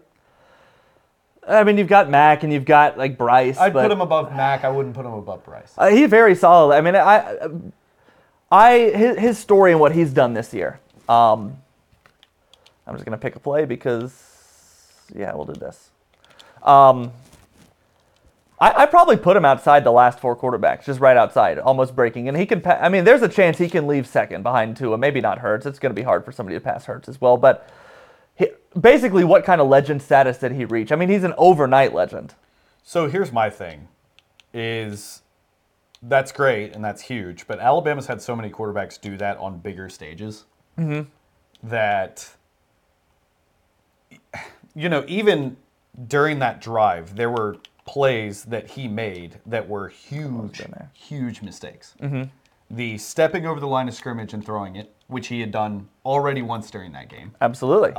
I 1.48 1.64
mean, 1.64 1.78
you've 1.78 1.88
got 1.88 2.10
Mac 2.10 2.44
and 2.44 2.52
you've 2.52 2.66
got 2.66 2.98
like 2.98 3.18
Bryce. 3.18 3.58
I'd 3.58 3.72
put 3.72 3.90
him 3.90 4.02
above 4.02 4.36
Mac. 4.36 4.66
I 4.66 4.70
wouldn't 4.70 4.94
put 4.94 5.06
him 5.06 5.14
above 5.14 5.46
Bryce. 5.46 5.74
Uh, 5.78 5.88
he's 5.88 6.10
very 6.10 6.36
solid. 6.36 6.76
I 6.76 6.82
mean, 6.82 6.96
I, 6.96 7.48
I 8.52 8.78
his, 8.94 9.18
his 9.18 9.38
story 9.38 9.72
and 9.72 9.80
what 9.80 9.94
he's 9.94 10.12
done 10.12 10.34
this 10.34 10.54
year. 10.54 10.80
Um, 11.08 11.58
I'm 12.86 12.96
just 12.96 13.06
gonna 13.06 13.18
pick 13.18 13.36
a 13.38 13.40
play 13.40 13.64
because 13.64 14.12
yeah, 15.16 15.34
we'll 15.34 15.46
do 15.46 15.54
this. 15.54 15.90
Um, 16.64 17.12
I, 18.60 18.84
I 18.84 18.86
probably 18.88 19.18
put 19.18 19.38
him 19.38 19.46
outside 19.46 19.84
the 19.84 19.92
last 19.92 20.20
four 20.20 20.36
quarterbacks, 20.36 20.86
just 20.86 21.00
right 21.00 21.16
outside, 21.16 21.60
almost 21.60 21.96
breaking. 21.96 22.28
And 22.28 22.36
he 22.36 22.46
can. 22.46 22.62
Pa- 22.62 22.80
I 22.82 22.90
mean, 22.90 23.04
there's 23.04 23.22
a 23.22 23.30
chance 23.30 23.58
he 23.58 23.70
can 23.70 23.88
leave 23.88 24.08
second 24.08 24.44
behind 24.44 24.78
Tua. 24.78 24.98
Maybe 24.98 25.22
not 25.22 25.40
Hurts. 25.40 25.66
It's 25.66 25.80
gonna 25.80 25.94
be 25.94 26.04
hard 26.04 26.26
for 26.26 26.32
somebody 26.32 26.56
to 26.56 26.62
pass 26.62 26.86
Hurts 26.86 27.08
as 27.08 27.22
well. 27.22 27.38
But 27.38 27.70
he, 28.36 28.50
basically, 28.80 29.24
what 29.24 29.44
kind 29.44 29.62
of 29.62 29.68
legend 29.68 30.02
status 30.02 30.40
did 30.40 30.54
he 30.54 30.66
reach? 30.66 30.92
I 30.92 30.96
mean, 30.96 31.10
he's 31.10 31.24
an 31.24 31.34
overnight 31.38 31.94
legend. 31.94 32.34
So 32.84 33.10
here's 33.10 33.32
my 33.32 33.50
thing 33.50 33.90
is 34.54 35.22
that's 36.02 36.32
great 36.32 36.74
and 36.74 36.84
that's 36.84 37.02
huge, 37.02 37.48
but 37.48 37.60
Alabama's 37.60 38.08
had 38.08 38.22
so 38.22 38.36
many 38.36 38.50
quarterbacks 38.50 39.00
do 39.00 39.18
that 39.18 39.38
on 39.38 39.60
bigger 39.60 39.90
stages 39.90 40.46
mm-hmm. 40.78 41.10
that 41.68 42.32
you 44.76 44.90
know, 44.90 45.04
even 45.08 45.58
during 46.08 46.40
that 46.40 46.62
drive, 46.62 47.16
there 47.16 47.32
were 47.32 47.58
plays 47.88 48.44
that 48.44 48.67
he 48.70 48.88
made 48.88 49.39
that 49.48 49.67
were 49.67 49.88
huge, 49.88 50.62
huge 50.94 51.41
mistakes. 51.41 51.96
The 52.70 52.98
stepping 52.98 53.46
over 53.48 53.60
the 53.62 53.67
line 53.67 53.88
of 53.88 53.94
scrimmage 53.94 54.34
and 54.34 54.46
throwing 54.46 54.75
it, 54.75 54.94
which 55.08 55.27
he 55.27 55.39
had 55.39 55.51
done 55.51 55.88
already 56.06 56.41
once 56.41 56.70
during 56.70 56.91
that 56.91 57.08
game 57.08 57.32
Absolutely. 57.41 57.94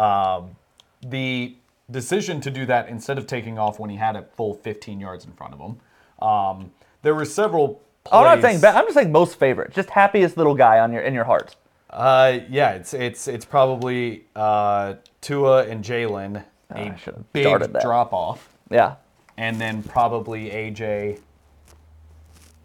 the 1.07 1.57
decision 1.91 2.41
to 2.43 2.51
do 2.51 2.67
that 2.67 2.89
instead 2.89 3.17
of 3.17 3.27
taking 3.27 3.59
off 3.59 3.79
when 3.81 3.89
he 3.89 3.97
had 3.97 4.15
a 4.15 4.23
full 4.37 4.53
15 4.55 5.01
yards 5.01 5.25
in 5.25 5.33
front 5.33 5.55
of 5.55 5.59
him. 5.59 5.81
Um, 6.21 6.71
there 7.03 7.15
were 7.15 7.25
several. 7.25 7.81
Plays, 8.05 8.13
Oh, 8.13 8.19
I'm 8.27 8.41
not 8.41 8.43
saying 8.49 8.61
bad. 8.61 8.77
I'm 8.77 8.85
just 8.85 8.95
saying 8.95 9.11
most 9.13 9.39
favorite. 9.39 9.73
Just 9.73 9.91
happiest 9.91 10.37
little 10.37 10.55
guy 10.55 10.81
on 10.81 10.93
your 10.93 11.03
in 11.03 11.15
your 11.15 11.25
heart. 11.25 11.57
Uh, 11.91 12.41
yeah, 12.51 12.73
it's 12.73 12.93
it's 12.93 13.27
it's 13.29 13.45
probably 13.47 14.25
uh, 14.37 14.95
Tua 15.23 15.65
and 15.67 15.83
Jalen 15.83 16.45
I 16.71 16.81
a 17.07 17.25
big 17.33 17.81
drop 17.81 18.13
off, 18.13 18.51
Yeah. 18.71 18.97
And 19.39 19.59
then 19.59 19.83
probably 19.85 20.51
AJ, 20.51 21.21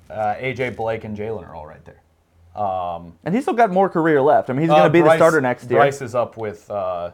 uh, 0.10 0.34
AJ 0.36 0.76
Blake 0.76 1.04
and 1.04 1.16
Jalen 1.16 1.48
are 1.48 1.56
all 1.56 1.68
right 1.68 1.84
there. 1.86 2.02
And 3.24 3.34
he's 3.34 3.44
still 3.44 3.54
got 3.54 3.72
more 3.72 3.90
career 3.90 4.22
left. 4.22 4.50
I 4.50 4.54
mean, 4.54 4.62
he's 4.62 4.70
going 4.70 4.82
to 4.82 4.86
Uh, 4.86 4.90
be 4.90 5.02
the 5.02 5.16
starter 5.16 5.40
next 5.40 5.70
year. 5.70 5.80
Bryce 5.80 6.02
is 6.02 6.16
up 6.16 6.36
with. 6.36 6.70
Uh, 6.70 7.12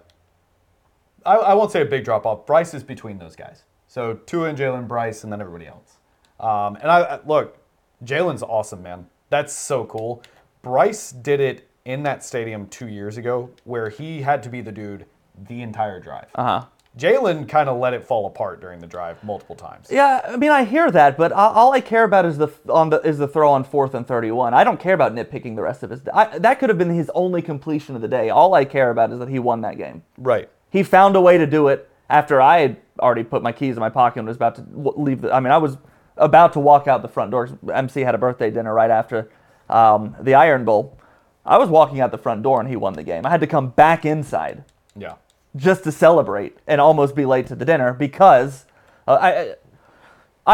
I, 1.26 1.36
I 1.36 1.54
won't 1.54 1.72
say 1.72 1.82
a 1.82 1.86
big 1.86 2.06
drop 2.06 2.26
off. 2.26 2.46
Bryce 2.46 2.74
is 2.74 2.84
between 2.84 3.20
those 3.20 3.36
guys. 3.36 3.64
So 3.88 4.14
Tua 4.26 4.50
and 4.50 4.58
Jalen, 4.58 4.88
Bryce, 4.88 5.24
and 5.24 5.32
then 5.32 5.42
everybody 5.42 5.68
else. 5.68 5.98
Um, 6.40 6.78
and 6.78 6.90
I, 6.90 7.00
I 7.02 7.20
look, 7.26 7.58
Jalen's 8.04 8.44
awesome, 8.44 8.82
man. 8.82 9.08
That's 9.30 9.54
so 9.54 9.86
cool. 9.86 10.24
Bryce 10.62 11.12
did 11.12 11.40
it 11.42 11.70
in 11.86 12.04
that 12.04 12.24
stadium 12.24 12.68
two 12.68 12.88
years 12.88 13.18
ago, 13.18 13.50
where 13.66 13.90
he 13.90 14.22
had 14.22 14.42
to 14.44 14.50
be 14.50 14.62
the 14.62 14.72
dude 14.72 15.06
the 15.48 15.62
entire 15.62 16.00
drive. 16.00 16.28
Uh 16.36 16.44
huh. 16.62 16.66
Jalen 17.00 17.48
kind 17.48 17.70
of 17.70 17.78
let 17.78 17.94
it 17.94 18.06
fall 18.06 18.26
apart 18.26 18.60
during 18.62 18.80
the 18.80 18.88
drive 18.88 19.24
multiple 19.24 19.56
times. 19.56 19.88
Yeah, 19.90 20.22
I 20.28 20.38
mean, 20.38 20.52
I 20.52 20.64
hear 20.66 20.92
that, 20.92 21.18
but 21.18 21.32
all 21.32 21.72
I 21.74 21.82
care 21.82 22.04
about 22.04 22.26
is 22.26 22.38
the 22.38 22.50
on 22.68 22.90
the 22.90 23.00
is 23.02 23.18
the 23.18 23.28
throw 23.28 23.52
on 23.52 23.64
fourth 23.64 23.94
and 23.94 24.06
thirty-one. 24.06 24.54
I 24.54 24.64
don't 24.64 24.80
care 24.80 24.94
about 24.94 25.16
nitpicking 25.16 25.56
the 25.56 25.62
rest 25.62 25.84
of 25.84 25.90
his. 25.90 26.02
I, 26.14 26.38
that 26.40 26.60
could 26.60 26.70
have 26.70 26.78
been 26.78 26.90
his 26.90 27.10
only 27.16 27.42
completion 27.42 27.96
of 27.96 28.02
the 28.02 28.08
day. 28.08 28.30
All 28.30 28.54
I 28.54 28.66
care 28.66 28.92
about 28.92 29.12
is 29.12 29.20
that 29.20 29.30
he 29.30 29.40
won 29.40 29.62
that 29.62 29.78
game. 29.78 30.04
Right. 30.18 30.50
He 30.70 30.84
found 30.84 31.16
a 31.16 31.22
way 31.22 31.38
to 31.38 31.48
do 31.48 31.68
it 31.70 31.90
after 32.10 32.42
I 32.42 32.60
had 32.60 32.78
already 33.00 33.24
put 33.24 33.42
my 33.42 33.52
keys 33.52 33.76
in 33.76 33.80
my 33.80 33.90
pocket 33.90 34.20
and 34.20 34.28
was 34.28 34.38
about 34.38 34.56
to 34.56 34.66
leave. 34.74 35.22
The, 35.22 35.34
I 35.34 35.40
mean, 35.40 35.52
I 35.52 35.58
was 35.58 35.78
about 36.18 36.54
to 36.54 36.60
walk 36.60 36.88
out 36.88 37.02
the 37.02 37.08
front 37.08 37.32
door. 37.32 37.50
MC 37.74 38.02
had 38.02 38.14
a 38.14 38.18
birthday 38.18 38.52
dinner 38.52 38.74
right 38.74 38.92
after 38.92 39.32
um, 39.70 40.16
the 40.22 40.34
Iron 40.34 40.66
Bowl. 40.66 40.98
I 41.46 41.58
was 41.58 41.70
walking 41.70 42.02
out 42.02 42.12
the 42.12 42.18
front 42.18 42.44
door 42.44 42.60
and 42.60 42.70
he 42.70 42.76
won 42.76 42.94
the 42.94 43.04
game. 43.04 43.26
I 43.26 43.30
had 43.30 43.40
to 43.40 43.48
come 43.48 43.70
back 43.70 44.06
inside 44.06 44.64
Yeah. 44.96 45.14
Just 45.56 45.84
to 45.84 45.92
celebrate 45.92 46.58
and 46.68 46.80
almost 46.80 47.16
be 47.16 47.26
late 47.26 47.48
to 47.48 47.56
the 47.56 47.66
dinner 47.66 47.94
because 47.94 48.66
uh, 49.08 49.18
I 49.22 49.56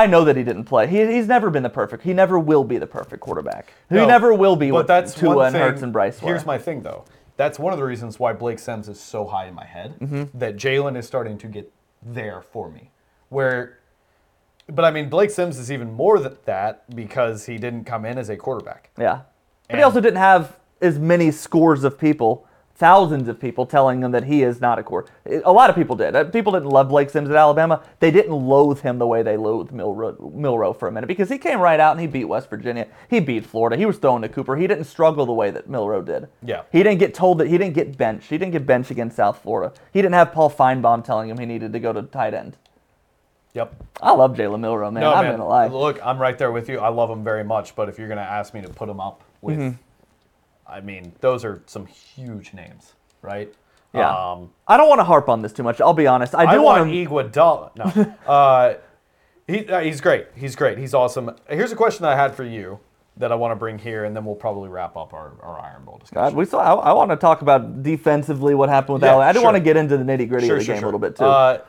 I- 0.03 0.07
know 0.07 0.23
that 0.25 0.35
he 0.35 0.43
didn't 0.43 0.65
play. 0.65 0.87
He, 0.87 1.05
he's 1.05 1.27
never 1.27 1.49
been 1.49 1.63
the 1.63 1.69
perfect. 1.69 2.03
He 2.03 2.13
never 2.13 2.37
will 2.39 2.63
be 2.63 2.77
the 2.77 2.87
perfect 2.87 3.21
quarterback. 3.21 3.73
He 3.89 3.95
No, 3.95 4.05
never 4.07 4.33
will 4.33 4.55
be 4.55 4.69
But 4.69 4.75
what 4.75 4.87
that's 4.87 5.13
Tua 5.13 5.35
one 5.35 5.45
and 5.47 5.53
thing. 5.53 5.61
Hurts 5.61 5.81
and 5.81 5.93
Bryce 5.93 6.21
were. 6.21 6.29
Here's 6.29 6.45
my 6.45 6.57
thing, 6.57 6.81
though. 6.81 7.05
That's 7.37 7.59
one 7.59 7.73
of 7.73 7.79
the 7.79 7.85
reasons 7.85 8.17
why 8.19 8.31
Blake 8.33 8.59
Sims 8.59 8.87
is 8.87 8.99
so 8.99 9.25
high 9.25 9.47
in 9.47 9.53
my 9.53 9.65
head. 9.65 9.95
Mm-hmm. 9.99 10.37
That 10.37 10.55
Jalen 10.55 10.95
is 10.97 11.05
starting 11.05 11.37
to 11.39 11.47
get 11.47 11.71
there 12.01 12.41
for 12.41 12.69
me. 12.71 12.91
Where, 13.29 13.79
but 14.67 14.85
I 14.85 14.91
mean, 14.91 15.09
Blake 15.09 15.31
Sims 15.31 15.59
is 15.59 15.69
even 15.71 15.91
more 15.91 16.19
than 16.19 16.37
that 16.45 16.89
because 16.95 17.45
he 17.45 17.57
didn't 17.57 17.83
come 17.83 18.05
in 18.05 18.17
as 18.17 18.29
a 18.29 18.37
quarterback. 18.37 18.89
yeah, 18.97 19.21
but 19.69 19.77
he 19.77 19.83
also 19.83 19.99
didn't 19.99 20.19
have 20.19 20.57
as 20.81 20.97
many 20.99 21.31
scores 21.31 21.83
of 21.83 21.97
people, 21.99 22.47
thousands 22.77 23.27
of 23.29 23.39
people 23.39 23.65
telling 23.65 24.03
him 24.03 24.11
that 24.11 24.25
he 24.25 24.43
is 24.43 24.59
not 24.59 24.77
a 24.77 24.83
core. 24.83 25.05
A 25.45 25.51
lot 25.51 25.69
of 25.69 25.75
people 25.77 25.95
did. 25.95 26.13
Uh, 26.15 26.25
People 26.25 26.51
didn't 26.51 26.69
love 26.69 26.89
Blake 26.89 27.09
Sims 27.09 27.29
at 27.29 27.35
Alabama. 27.35 27.81
They 27.99 28.11
didn't 28.11 28.33
loathe 28.33 28.81
him 28.81 28.97
the 28.99 29.07
way 29.07 29.23
they 29.23 29.37
loathed 29.37 29.71
Milroe, 29.71 30.31
Milroe 30.35 30.73
for 30.73 30.87
a 30.89 30.91
minute 30.91 31.07
because 31.07 31.29
he 31.29 31.37
came 31.37 31.59
right 31.59 31.79
out 31.79 31.91
and 31.93 32.01
he 32.01 32.07
beat 32.07 32.25
West 32.25 32.49
Virginia. 32.49 32.87
He 33.09 33.21
beat 33.21 33.45
Florida. 33.45 33.77
He 33.77 33.85
was 33.85 33.97
throwing 33.97 34.21
to 34.23 34.29
Cooper. 34.29 34.57
He 34.57 34.67
didn't 34.67 34.83
struggle 34.85 35.25
the 35.25 35.31
way 35.33 35.51
that 35.51 35.69
Milroe 35.69 36.01
did. 36.01 36.27
Yeah. 36.43 36.63
He 36.71 36.83
didn't 36.83 36.99
get 36.99 37.13
told 37.13 37.37
that 37.37 37.47
he 37.47 37.57
didn't 37.57 37.75
get 37.75 37.97
benched. 37.97 38.29
He 38.29 38.37
didn't 38.37 38.51
get 38.51 38.65
benched 38.65 38.91
against 38.91 39.15
South 39.15 39.41
Florida. 39.41 39.73
He 39.93 40.01
didn't 40.01 40.15
have 40.15 40.33
Paul 40.33 40.51
Finebaum 40.51 41.03
telling 41.03 41.29
him 41.29 41.37
he 41.37 41.45
needed 41.45 41.71
to 41.71 41.79
go 41.79 41.93
to 41.93 42.01
tight 42.01 42.33
end. 42.33 42.57
Yep. 43.53 43.73
I 44.01 44.11
love 44.11 44.35
Jalen 44.35 44.59
Milroe, 44.59 44.91
man. 44.91 44.99
No, 45.01 45.13
I'm 45.13 45.23
man. 45.23 45.37
gonna 45.37 45.47
lie. 45.47 45.67
Look, 45.67 46.05
I'm 46.05 46.17
right 46.19 46.37
there 46.37 46.51
with 46.51 46.67
you. 46.67 46.79
I 46.79 46.89
love 46.89 47.09
him 47.09 47.23
very 47.23 47.45
much. 47.45 47.73
But 47.73 47.87
if 47.87 47.97
you're 47.97 48.09
going 48.09 48.17
to 48.17 48.23
ask 48.23 48.53
me 48.53 48.61
to 48.61 48.67
put 48.67 48.89
him 48.89 48.99
up 48.99 49.23
with, 49.41 49.57
Mm-hmm. 49.57 49.77
I 50.67 50.81
mean, 50.81 51.13
those 51.21 51.45
are 51.45 51.61
some 51.67 51.85
huge 51.85 52.53
names, 52.53 52.93
right? 53.21 53.53
Yeah. 53.93 54.09
Um, 54.09 54.51
I 54.67 54.77
don't 54.77 54.89
want 54.89 54.99
to 54.99 55.03
harp 55.05 55.29
on 55.29 55.41
this 55.41 55.53
too 55.53 55.63
much. 55.63 55.79
I'll 55.79 55.93
be 55.93 56.07
honest. 56.07 56.35
I 56.35 56.45
do 56.45 56.51
I 56.51 56.57
want 56.59 56.87
want. 56.89 57.31
Iguodala. 57.33 57.75
No, 57.77 58.15
uh, 58.31 58.73
he, 59.47 59.67
uh, 59.67 59.79
he's 59.81 60.01
great. 60.01 60.27
He's 60.35 60.55
great. 60.55 60.77
He's 60.77 60.93
awesome. 60.93 61.31
Here's 61.49 61.71
a 61.71 61.75
question 61.75 62.03
I 62.05 62.15
had 62.15 62.35
for 62.35 62.43
you 62.43 62.79
that 63.17 63.31
I 63.31 63.35
want 63.35 63.51
to 63.51 63.55
bring 63.55 63.79
here, 63.79 64.03
and 64.03 64.13
then 64.13 64.25
we'll 64.25 64.35
probably 64.35 64.67
wrap 64.67 64.97
up 64.97 65.13
our, 65.13 65.31
our 65.41 65.57
Iron 65.61 65.85
Bowl 65.85 65.97
discussion. 65.99 66.21
God, 66.31 66.35
we 66.35 66.43
saw. 66.45 66.59
I, 66.59 66.89
I 66.89 66.93
want 66.93 67.11
to 67.11 67.15
talk 67.15 67.41
about 67.41 67.81
defensively 67.83 68.53
what 68.55 68.67
happened 68.67 68.95
with 68.95 69.03
Yeah, 69.03 69.11
Alabama. 69.11 69.29
I 69.29 69.31
do 69.33 69.39
sure. 69.39 69.45
want 69.45 69.55
to 69.55 69.61
get 69.61 69.77
into 69.77 69.97
the 69.97 70.03
nitty 70.03 70.27
gritty 70.27 70.49
of 70.49 70.59
the 70.59 70.65
game 70.65 70.83
a 70.83 70.85
little 70.85 70.99
bit 70.99 71.15
too. 71.15 71.23
Uh, 71.23 71.59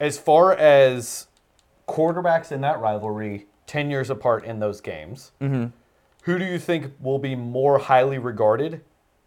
as 0.00 0.18
far 0.18 0.54
as 0.54 1.28
quarterbacks 1.86 2.50
in 2.50 2.62
that 2.62 2.80
rivalry, 2.80 3.46
ten 3.66 3.90
years 3.90 4.10
apart 4.10 4.44
in 4.44 4.58
those 4.58 4.80
games, 4.80 5.30
Mm-hmm. 5.40 5.66
Who 6.22 6.38
do 6.38 6.44
you 6.44 6.58
think 6.58 6.92
will 7.00 7.18
be 7.18 7.34
more 7.34 7.78
highly 7.78 8.18
regarded 8.18 8.82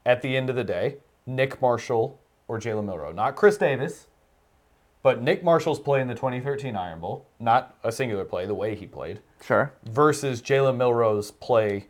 at 0.05 0.21
the 0.21 0.37
end 0.37 0.49
of 0.49 0.55
the 0.55 0.63
day? 0.63 0.97
Nick 1.25 1.59
Marshall 1.61 2.19
or 2.47 2.59
Jalen 2.59 2.85
Milroe? 2.85 3.11
Not 3.11 3.35
Chris 3.35 3.57
Davis, 3.57 4.07
but 5.01 5.21
Nick 5.21 5.43
Marshall's 5.43 5.79
play 5.79 6.01
in 6.01 6.07
the 6.07 6.13
2013 6.13 6.75
Iron 6.75 6.99
Bowl, 6.99 7.25
not 7.39 7.75
a 7.83 7.91
singular 7.91 8.25
play, 8.25 8.45
the 8.45 8.53
way 8.53 8.75
he 8.75 8.85
played, 8.85 9.21
sure. 9.43 9.73
versus 9.85 10.41
Jalen 10.41 10.77
Milroe's 10.77 11.31
play 11.31 11.87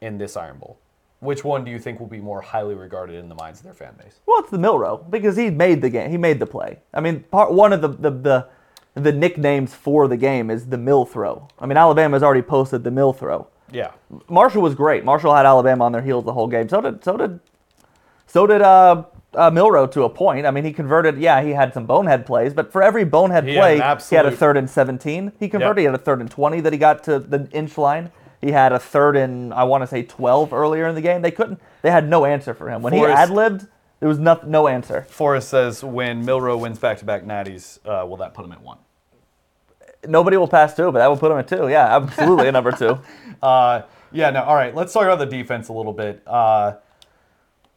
in 0.00 0.16
this 0.16 0.36
Iron 0.36 0.58
Bowl. 0.58 0.78
Which 1.18 1.44
one 1.44 1.64
do 1.64 1.70
you 1.70 1.78
think 1.78 2.00
will 2.00 2.06
be 2.06 2.20
more 2.20 2.40
highly 2.40 2.74
regarded 2.74 3.16
in 3.16 3.28
the 3.28 3.34
minds 3.34 3.60
of 3.60 3.64
their 3.64 3.74
fan 3.74 3.94
base? 4.02 4.20
Well, 4.24 4.40
it's 4.40 4.50
the 4.50 4.58
Milroe 4.58 5.04
because 5.10 5.36
he 5.36 5.50
made 5.50 5.82
the 5.82 5.90
game. 5.90 6.10
He 6.10 6.16
made 6.16 6.40
the 6.40 6.46
play. 6.46 6.78
I 6.94 7.00
mean, 7.00 7.24
part 7.24 7.52
one 7.52 7.74
of 7.74 7.82
the 7.82 7.88
the 7.88 8.10
the, 8.10 8.48
the 8.94 9.12
nicknames 9.12 9.74
for 9.74 10.08
the 10.08 10.16
game 10.16 10.50
is 10.50 10.66
the 10.66 10.78
mill 10.78 11.04
throw. 11.04 11.46
I 11.58 11.66
mean, 11.66 11.76
Alabama's 11.76 12.22
already 12.22 12.40
posted 12.40 12.84
the 12.84 12.90
mill 12.90 13.12
throw. 13.12 13.48
Yeah. 13.72 13.92
Marshall 14.28 14.62
was 14.62 14.74
great. 14.74 15.04
Marshall 15.04 15.34
had 15.34 15.46
Alabama 15.46 15.84
on 15.84 15.92
their 15.92 16.02
heels 16.02 16.24
the 16.24 16.32
whole 16.32 16.46
game. 16.46 16.68
So 16.68 16.80
did 16.80 17.04
so 17.04 17.16
did 17.16 17.40
so 18.26 18.46
did 18.46 18.62
uh, 18.62 19.04
uh, 19.34 19.50
Milroe 19.50 19.86
to 19.88 20.04
a 20.04 20.08
point. 20.08 20.46
I 20.46 20.50
mean, 20.50 20.64
he 20.64 20.72
converted. 20.72 21.18
Yeah, 21.18 21.42
he 21.42 21.50
had 21.50 21.74
some 21.74 21.86
bonehead 21.86 22.26
plays, 22.26 22.54
but 22.54 22.72
for 22.72 22.82
every 22.82 23.04
bonehead 23.04 23.44
He 23.44 23.54
had 23.54 23.60
play, 23.60 24.08
he 24.08 24.16
had 24.16 24.26
a 24.26 24.30
third 24.30 24.56
and 24.56 24.68
seventeen. 24.68 25.32
He 25.38 25.48
converted. 25.48 25.78
Yep. 25.78 25.78
He 25.78 25.84
had 25.84 25.94
a 25.94 25.98
third 25.98 26.20
and 26.20 26.30
twenty 26.30 26.60
that 26.60 26.72
he 26.72 26.78
got 26.78 27.04
to 27.04 27.18
the 27.18 27.48
inch 27.52 27.76
line. 27.78 28.12
He 28.40 28.52
had 28.52 28.72
a 28.72 28.78
third 28.78 29.16
and 29.16 29.52
I 29.52 29.64
want 29.64 29.82
to 29.82 29.86
say 29.86 30.02
twelve 30.02 30.52
earlier 30.52 30.86
in 30.88 30.94
the 30.94 31.02
game. 31.02 31.22
They 31.22 31.30
couldn't. 31.30 31.60
They 31.82 31.90
had 31.90 32.08
no 32.08 32.24
answer 32.24 32.54
for 32.54 32.70
him 32.70 32.82
when 32.82 32.92
he 32.92 33.04
ad 33.04 33.30
libbed. 33.30 33.66
There 34.00 34.08
was 34.08 34.18
no, 34.18 34.40
no 34.46 34.66
answer. 34.66 35.02
Forrest 35.10 35.50
says 35.50 35.84
when 35.84 36.24
Milroe 36.24 36.56
wins 36.56 36.78
back-to-back 36.78 37.22
natties, 37.22 37.78
uh, 37.84 38.06
will 38.06 38.16
that 38.16 38.32
put 38.32 38.46
him 38.46 38.52
at 38.52 38.62
one? 38.62 38.78
Nobody 40.06 40.36
will 40.36 40.48
pass 40.48 40.74
two, 40.74 40.90
but 40.90 40.98
that 40.98 41.06
will 41.08 41.16
put 41.16 41.30
him 41.30 41.38
at 41.38 41.48
two. 41.48 41.68
Yeah, 41.68 41.96
absolutely 41.96 42.48
a 42.48 42.52
number 42.52 42.72
two. 42.72 42.98
Uh, 43.42 43.84
yeah, 44.12 44.28
no. 44.28 44.42
All 44.42 44.54
right, 44.54 44.74
let's 44.74 44.92
talk 44.92 45.04
about 45.04 45.18
the 45.18 45.24
defense 45.24 45.68
a 45.68 45.72
little 45.72 45.94
bit. 45.94 46.22
Uh, 46.26 46.74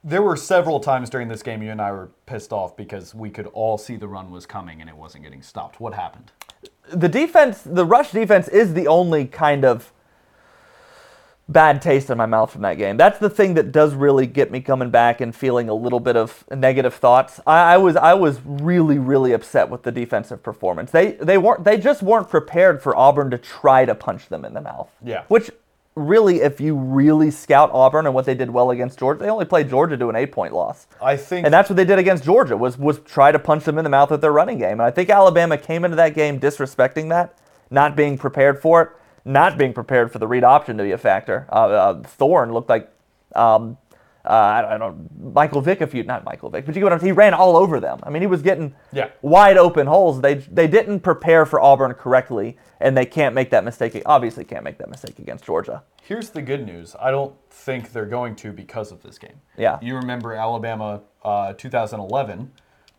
there 0.03 0.21
were 0.21 0.35
several 0.35 0.81
times 0.81 1.09
during 1.09 1.29
this 1.29 1.41
game 1.41 1.63
you 1.63 1.71
and 1.71 1.81
I 1.81 1.93
were 1.93 2.09
pissed 2.25 2.51
off 2.51 2.75
because 2.75 3.15
we 3.15 3.29
could 3.29 3.45
all 3.53 3.77
see 3.77 3.95
the 3.95 4.09
run 4.09 4.29
was 4.29 4.45
coming 4.45 4.81
and 4.81 4.89
it 4.89 4.97
wasn't 4.97 5.23
getting 5.23 5.41
stopped. 5.41 5.79
What 5.79 5.93
happened? 5.93 6.33
the 6.89 7.09
defense, 7.09 7.61
the 7.61 7.85
rush 7.85 8.11
defense, 8.11 8.47
is 8.47 8.73
the 8.73 8.87
only 8.87 9.25
kind 9.25 9.65
of 9.65 9.91
bad 11.49 11.81
taste 11.81 12.09
in 12.09 12.17
my 12.17 12.25
mouth 12.25 12.51
from 12.51 12.61
that 12.61 12.77
game. 12.77 12.97
That's 12.97 13.19
the 13.19 13.29
thing 13.29 13.53
that 13.55 13.71
does 13.71 13.93
really 13.93 14.27
get 14.27 14.51
me 14.51 14.61
coming 14.61 14.89
back 14.89 15.21
and 15.21 15.35
feeling 15.35 15.69
a 15.69 15.73
little 15.73 15.99
bit 15.99 16.15
of 16.15 16.43
negative 16.51 16.93
thoughts. 16.93 17.39
I, 17.45 17.73
I 17.73 17.77
was 17.77 17.95
I 17.95 18.13
was 18.13 18.39
really 18.45 18.97
really 18.97 19.33
upset 19.33 19.69
with 19.69 19.83
the 19.83 19.91
defensive 19.91 20.41
performance. 20.41 20.91
They 20.91 21.11
they 21.13 21.37
weren't 21.37 21.63
they 21.63 21.77
just 21.77 22.01
weren't 22.01 22.29
prepared 22.29 22.81
for 22.81 22.95
Auburn 22.95 23.29
to 23.31 23.37
try 23.37 23.85
to 23.85 23.93
punch 23.93 24.29
them 24.29 24.45
in 24.45 24.53
the 24.53 24.61
mouth. 24.61 24.89
Yeah. 25.03 25.23
Which 25.27 25.51
really, 25.95 26.41
if 26.41 26.59
you 26.59 26.75
really 26.75 27.29
scout 27.31 27.69
Auburn 27.73 28.05
and 28.05 28.15
what 28.15 28.25
they 28.25 28.35
did 28.35 28.49
well 28.49 28.71
against 28.71 28.99
Georgia, 28.99 29.23
they 29.23 29.29
only 29.29 29.45
played 29.45 29.69
Georgia 29.69 29.97
to 29.97 30.09
an 30.09 30.15
eight 30.15 30.31
point 30.31 30.53
loss. 30.53 30.87
I 31.01 31.17
think 31.17 31.45
And 31.45 31.53
that's 31.53 31.69
what 31.69 31.75
they 31.75 31.85
did 31.85 31.99
against 31.99 32.23
Georgia 32.23 32.57
was 32.57 32.77
was 32.77 32.99
try 32.99 33.31
to 33.31 33.39
punch 33.39 33.65
them 33.65 33.77
in 33.77 33.83
the 33.83 33.89
mouth 33.89 34.11
with 34.11 34.21
their 34.21 34.31
running 34.31 34.59
game. 34.59 34.73
And 34.73 34.83
I 34.83 34.91
think 34.91 35.09
Alabama 35.09 35.57
came 35.57 35.85
into 35.85 35.97
that 35.97 36.15
game 36.15 36.39
disrespecting 36.39 37.09
that, 37.09 37.37
not 37.69 37.95
being 37.95 38.17
prepared 38.17 38.61
for 38.61 38.81
it, 38.81 38.89
not 39.25 39.57
being 39.57 39.73
prepared 39.73 40.11
for 40.11 40.19
the 40.19 40.27
read 40.27 40.43
option 40.43 40.77
to 40.77 40.83
be 40.83 40.91
a 40.91 40.97
factor. 40.97 41.47
Uh, 41.51 41.55
uh, 41.55 42.03
Thorne 42.03 42.51
looked 42.53 42.69
like 42.69 42.89
um, 43.35 43.77
uh, 44.25 44.29
I 44.29 44.61
don't 44.61 44.79
don't 44.79 45.33
Michael 45.33 45.59
Vick 45.61 45.81
if 45.81 45.93
you 45.93 46.03
not 46.03 46.23
Michael 46.23 46.49
Vick, 46.49 46.65
but 46.65 46.73
you 46.75 46.79
get 46.79 46.85
what 46.85 46.93
I'm 46.93 46.99
saying. 46.99 47.07
He 47.13 47.17
ran 47.17 47.33
all 47.33 47.57
over 47.57 47.79
them. 47.79 47.99
I 48.03 48.09
mean, 48.09 48.21
he 48.21 48.27
was 48.27 48.41
getting 48.41 48.73
Yeah. 48.93 49.09
wide 49.21 49.57
open 49.57 49.87
holes. 49.87 50.21
They 50.21 50.35
they 50.35 50.67
didn't 50.67 51.01
prepare 51.01 51.45
for 51.45 51.59
Auburn 51.59 51.93
correctly, 51.93 52.57
and 52.79 52.95
they 52.97 53.05
can't 53.05 53.35
make 53.35 53.49
that 53.49 53.65
mistake. 53.65 54.01
Obviously, 54.05 54.45
can't 54.45 54.63
make 54.63 54.77
that 54.77 54.89
mistake 54.89 55.19
against 55.19 55.43
Georgia. 55.43 55.83
Here's 56.03 56.29
the 56.29 56.41
good 56.41 56.65
news. 56.65 56.95
I 57.01 57.11
don't 57.11 57.33
think 57.49 57.91
they're 57.91 58.05
going 58.05 58.35
to 58.37 58.51
because 58.53 58.91
of 58.91 59.01
this 59.03 59.17
game. 59.17 59.41
Yeah. 59.57 59.77
You 59.81 59.95
remember 59.95 60.33
Alabama 60.33 61.01
uh, 61.23 61.53
2011 61.53 62.51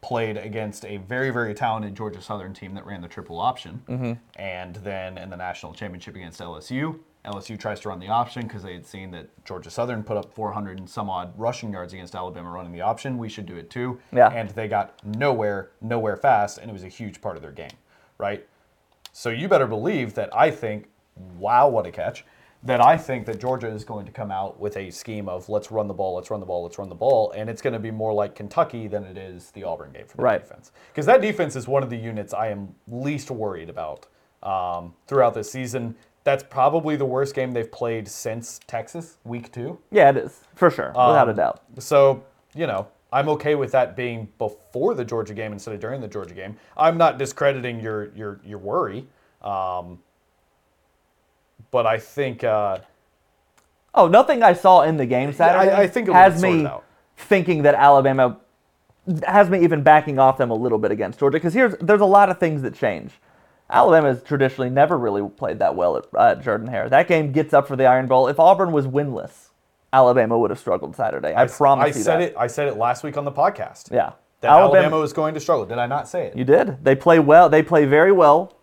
played 0.05 0.37
against 0.37 0.85
a 0.85 0.99
very, 0.99 1.31
very 1.31 1.55
talented 1.55 1.95
Georgia 1.95 2.21
Southern 2.21 2.53
team 2.53 2.75
that 2.75 2.85
ran 2.85 3.01
the 3.01 3.09
triple 3.09 3.41
option. 3.41 3.83
Mm-hmm. 3.89 4.13
And 4.37 4.77
then 4.77 5.17
in 5.17 5.31
the 5.31 5.37
national 5.37 5.73
championship 5.73 6.15
against 6.15 6.41
LSU, 6.41 6.99
LSU 7.25 7.59
tries 7.59 7.81
to 7.81 7.89
run 7.89 8.01
the 8.01 8.09
option 8.09 8.43
because 8.43 8.63
they 8.63 8.75
had 8.75 8.87
seen 8.87 9.11
that 9.13 9.31
Georgia 9.47 9.71
Southern 9.71 10.05
put 10.05 10.19
up 10.19 10.35
400 10.35 10.79
and 10.79 10.91
some 10.91 11.09
odd 11.09 11.33
rushing 11.39 11.73
yards 11.73 11.95
against 11.95 12.15
Alabama 12.15 12.51
running 12.51 12.71
the 12.71 12.83
option. 12.83 13.17
We 13.17 13.31
should 13.31 13.47
do 13.47 13.57
it 13.57 13.71
too. 13.71 13.99
Yeah. 14.13 14.29
And 14.29 14.51
they 14.51 14.69
got 14.69 15.03
nowhere, 15.07 15.71
nowhere 15.81 16.19
fast, 16.19 16.59
and 16.59 16.69
it 16.69 16.75
was 16.75 16.85
a 16.85 16.89
huge 16.89 17.23
part 17.23 17.37
of 17.37 17.43
their 17.43 17.53
game, 17.53 17.73
right? 18.19 18.47
So 19.15 19.31
you 19.31 19.49
better 19.49 19.67
believe 19.67 20.13
that 20.15 20.29
I 20.37 20.51
think, 20.51 20.91
wow, 21.39 21.67
what 21.67 21.87
a 21.87 21.91
catch, 21.91 22.27
that 22.65 22.81
I 22.81 22.97
think 22.97 23.27
that 23.27 23.39
Georgia 23.39 23.69
is 23.69 23.85
going 23.85 24.07
to 24.07 24.13
come 24.13 24.31
out 24.31 24.59
with 24.59 24.77
a 24.77 24.91
scheme 24.91 25.29
of 25.29 25.49
let's 25.49 25.71
run 25.71 25.87
the 25.87 25.95
ball, 25.95 26.15
let's 26.15 26.31
run 26.31 26.41
the 26.41 26.47
ball, 26.47 26.63
let's 26.63 26.79
run 26.79 26.89
the 26.89 26.95
ball, 26.95 27.31
and 27.33 27.51
it's 27.51 27.61
going 27.61 27.75
to 27.75 27.79
be 27.79 27.91
more 27.91 28.13
like 28.13 28.35
Kentucky 28.35 28.89
than 28.89 29.05
it 29.05 29.19
is 29.19 29.51
the 29.51 29.65
Auburn 29.65 29.93
game 29.93 30.07
for 30.07 30.17
the 30.17 30.23
Right. 30.23 30.41
defense. 30.41 30.73
Because 30.89 31.05
that 31.07 31.21
defense 31.21 31.57
is 31.57 31.69
one 31.69 31.83
of 31.83 31.91
the 31.91 31.97
units 31.97 32.33
I 32.33 32.49
am 32.49 32.75
least 32.89 33.31
worried 33.31 33.69
about 33.69 34.07
um, 34.43 34.95
throughout 35.07 35.35
this 35.35 35.51
season. 35.51 35.95
That's 36.25 36.43
probably 36.43 36.97
the 36.97 37.05
worst 37.05 37.35
game 37.35 37.53
they've 37.53 37.71
played 37.71 38.09
since 38.09 38.61
Texas, 38.67 39.19
week 39.25 39.53
two. 39.53 39.79
Yeah, 39.91 40.09
it 40.09 40.17
is 40.17 40.41
for 40.55 40.71
sure, 40.71 40.89
without 40.89 41.29
a 41.29 41.31
Um, 41.33 41.37
doubt. 41.37 41.61
So, 41.79 42.25
you 42.55 42.67
know, 42.67 42.89
I'm 43.13 43.29
okay 43.29 43.55
with 43.57 43.73
that 43.73 43.95
being 43.95 44.29
before 44.39 44.95
the 44.95 45.05
Georgia 45.05 45.35
game 45.35 45.53
instead 45.53 45.75
of 45.75 45.81
during 45.81 46.01
the 46.01 46.09
Georgia 46.09 46.35
game. 46.35 46.57
I'm 46.79 46.97
not 46.97 47.19
discrediting 47.19 47.79
your 47.79 48.07
your 48.15 48.41
your 48.43 48.59
worry, 48.59 49.07
um, 49.43 49.99
but 51.71 51.87
I 51.87 51.99
think 51.99 52.45
uh, 52.45 52.79
Oh, 53.95 54.09
nothing 54.09 54.43
I 54.43 54.55
saw 54.55 54.83
in 54.83 54.97
the 54.97 55.07
game 55.07 55.33
Saturday 55.33 55.73
I 55.75 55.87
think 55.87 56.09
it 56.09 56.15
has 56.15 56.43
me 56.43 56.67
thinking 57.17 57.63
that 57.63 57.75
Alabama 57.75 58.39
has 59.27 59.51
me 59.51 59.63
even 59.63 59.83
backing 59.83 60.19
off 60.19 60.39
them 60.39 60.51
a 60.51 60.55
little 60.55 60.79
bit 60.79 60.91
against 60.91 61.19
Georgia 61.19 61.37
because 61.37 61.55
here's 61.55 61.75
there's 61.81 62.01
a 62.01 62.07
lot 62.07 62.31
of 62.31 62.39
things 62.39 62.63
that 62.63 62.75
change. 62.75 63.13
Alabama 63.71 64.09
has 64.09 64.23
traditionally 64.23 64.71
never 64.71 64.99
really 64.99 65.27
played 65.29 65.59
that 65.59 65.75
well 65.75 65.97
at 65.97 66.05
uh, 66.17 66.35
Jordan 66.37 66.67
Hare. 66.67 66.89
That 66.89 67.09
game 67.09 67.33
gets 67.33 67.55
up 67.55 67.67
for 67.67 67.77
the 67.77 67.87
Iron 67.87 68.07
Bowl. 68.07 68.29
If 68.29 68.39
Auburn 68.39 68.73
was 68.73 68.87
winless, 68.87 69.49
Alabama 69.93 70.39
would 70.39 70.51
have 70.51 70.59
struggled 70.59 70.95
Saturday. 70.95 71.35
I, 71.35 71.47
promise 71.47 71.85
I 71.85 71.99
you 71.99 72.05
said 72.05 72.21
that. 72.21 72.23
it. 72.23 72.35
I 72.39 72.47
said 72.47 72.69
it 72.69 72.77
last 72.77 73.05
week 73.05 73.17
on 73.17 73.25
the 73.25 73.33
podcast. 73.33 73.91
Yeah, 73.91 74.13
that 74.41 74.51
Alabama, 74.51 74.99
was 74.99 75.13
going 75.13 75.35
to 75.35 75.41
struggle. 75.41 75.65
Did 75.65 75.79
I 75.79 75.87
not 75.87 76.09
say 76.09 76.27
it? 76.27 76.37
You 76.37 76.45
did. 76.45 76.85
They 76.85 76.95
play 76.95 77.19
well. 77.19 77.49
They 77.49 77.63
play 77.63 77.87
very 77.87 78.13
well 78.13 78.57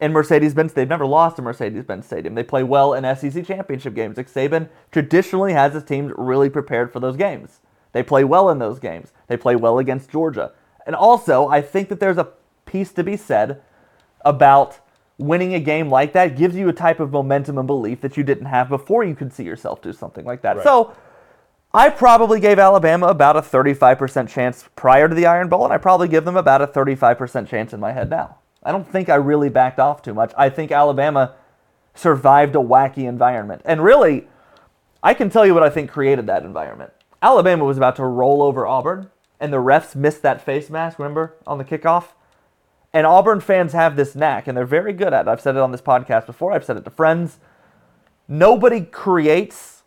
in 0.00 0.12
Mercedes-Benz. 0.12 0.72
They've 0.72 0.88
never 0.88 1.06
lost 1.06 1.36
to 1.36 1.42
Mercedes-Benz 1.42 2.06
Stadium. 2.06 2.34
They 2.34 2.42
play 2.42 2.62
well 2.62 2.94
in 2.94 3.04
SEC 3.16 3.44
championship 3.44 3.94
games. 3.94 4.16
Nick 4.16 4.28
Saban 4.28 4.68
traditionally 4.90 5.52
has 5.52 5.74
his 5.74 5.84
teams 5.84 6.12
really 6.16 6.50
prepared 6.50 6.92
for 6.92 7.00
those 7.00 7.16
games. 7.16 7.60
They 7.92 8.02
play 8.02 8.24
well 8.24 8.50
in 8.50 8.58
those 8.58 8.78
games. 8.78 9.12
They 9.26 9.36
play 9.36 9.56
well 9.56 9.78
against 9.78 10.10
Georgia. 10.10 10.52
And 10.86 10.94
also, 10.94 11.48
I 11.48 11.60
think 11.60 11.88
that 11.88 12.00
there's 12.00 12.18
a 12.18 12.28
piece 12.66 12.92
to 12.92 13.04
be 13.04 13.16
said 13.16 13.62
about 14.24 14.80
winning 15.18 15.54
a 15.54 15.60
game 15.60 15.88
like 15.88 16.12
that 16.12 16.36
gives 16.36 16.54
you 16.54 16.68
a 16.68 16.72
type 16.72 17.00
of 17.00 17.10
momentum 17.10 17.58
and 17.58 17.66
belief 17.66 18.00
that 18.00 18.16
you 18.16 18.22
didn't 18.22 18.46
have 18.46 18.68
before 18.68 19.04
you 19.04 19.14
could 19.14 19.32
see 19.32 19.42
yourself 19.42 19.82
do 19.82 19.92
something 19.92 20.24
like 20.24 20.42
that. 20.42 20.56
Right. 20.56 20.64
So 20.64 20.94
I 21.74 21.90
probably 21.90 22.40
gave 22.40 22.58
Alabama 22.58 23.08
about 23.08 23.36
a 23.36 23.42
35% 23.42 24.28
chance 24.28 24.68
prior 24.76 25.08
to 25.08 25.14
the 25.14 25.26
Iron 25.26 25.48
Bowl, 25.48 25.64
and 25.64 25.72
I 25.72 25.78
probably 25.78 26.08
give 26.08 26.24
them 26.24 26.36
about 26.36 26.62
a 26.62 26.66
35% 26.66 27.48
chance 27.48 27.72
in 27.72 27.80
my 27.80 27.92
head 27.92 28.08
now. 28.08 28.37
I 28.62 28.72
don't 28.72 28.90
think 28.90 29.08
I 29.08 29.14
really 29.14 29.48
backed 29.48 29.78
off 29.78 30.02
too 30.02 30.14
much. 30.14 30.32
I 30.36 30.50
think 30.50 30.72
Alabama 30.72 31.34
survived 31.94 32.54
a 32.54 32.58
wacky 32.58 33.08
environment. 33.08 33.62
And 33.64 33.82
really, 33.82 34.28
I 35.02 35.14
can 35.14 35.30
tell 35.30 35.46
you 35.46 35.54
what 35.54 35.62
I 35.62 35.70
think 35.70 35.90
created 35.90 36.26
that 36.26 36.44
environment. 36.44 36.92
Alabama 37.22 37.64
was 37.64 37.76
about 37.76 37.96
to 37.96 38.04
roll 38.04 38.42
over 38.42 38.66
Auburn, 38.66 39.10
and 39.40 39.52
the 39.52 39.58
refs 39.58 39.94
missed 39.96 40.22
that 40.22 40.40
face 40.40 40.70
mask, 40.70 40.98
remember, 40.98 41.34
on 41.46 41.58
the 41.58 41.64
kickoff? 41.64 42.08
And 42.92 43.06
Auburn 43.06 43.40
fans 43.40 43.72
have 43.72 43.96
this 43.96 44.14
knack, 44.14 44.46
and 44.46 44.56
they're 44.56 44.64
very 44.64 44.92
good 44.92 45.12
at 45.12 45.26
it. 45.26 45.28
I've 45.28 45.40
said 45.40 45.56
it 45.56 45.60
on 45.60 45.72
this 45.72 45.80
podcast 45.82 46.26
before, 46.26 46.52
I've 46.52 46.64
said 46.64 46.76
it 46.76 46.84
to 46.84 46.90
friends. 46.90 47.38
Nobody 48.28 48.82
creates 48.82 49.82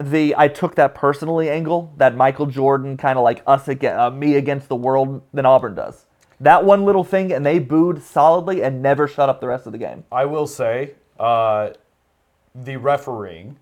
the 0.00 0.34
I 0.36 0.48
took 0.48 0.76
that 0.76 0.94
personally 0.94 1.50
angle, 1.50 1.92
that 1.96 2.14
Michael 2.14 2.46
Jordan 2.46 2.96
kind 2.96 3.18
of 3.18 3.24
like 3.24 3.42
us 3.46 3.66
against 3.66 3.98
uh, 3.98 4.10
me 4.10 4.36
against 4.36 4.68
the 4.68 4.76
world 4.76 5.22
than 5.32 5.44
Auburn 5.44 5.74
does. 5.74 6.06
That 6.40 6.64
one 6.64 6.84
little 6.84 7.04
thing, 7.04 7.32
and 7.32 7.44
they 7.44 7.58
booed 7.58 8.02
solidly 8.02 8.62
and 8.62 8.80
never 8.80 9.08
shut 9.08 9.28
up 9.28 9.40
the 9.40 9.48
rest 9.48 9.66
of 9.66 9.72
the 9.72 9.78
game. 9.78 10.04
I 10.12 10.24
will 10.24 10.46
say, 10.46 10.94
uh, 11.18 11.70
the 12.54 12.76
refereeing 12.76 13.58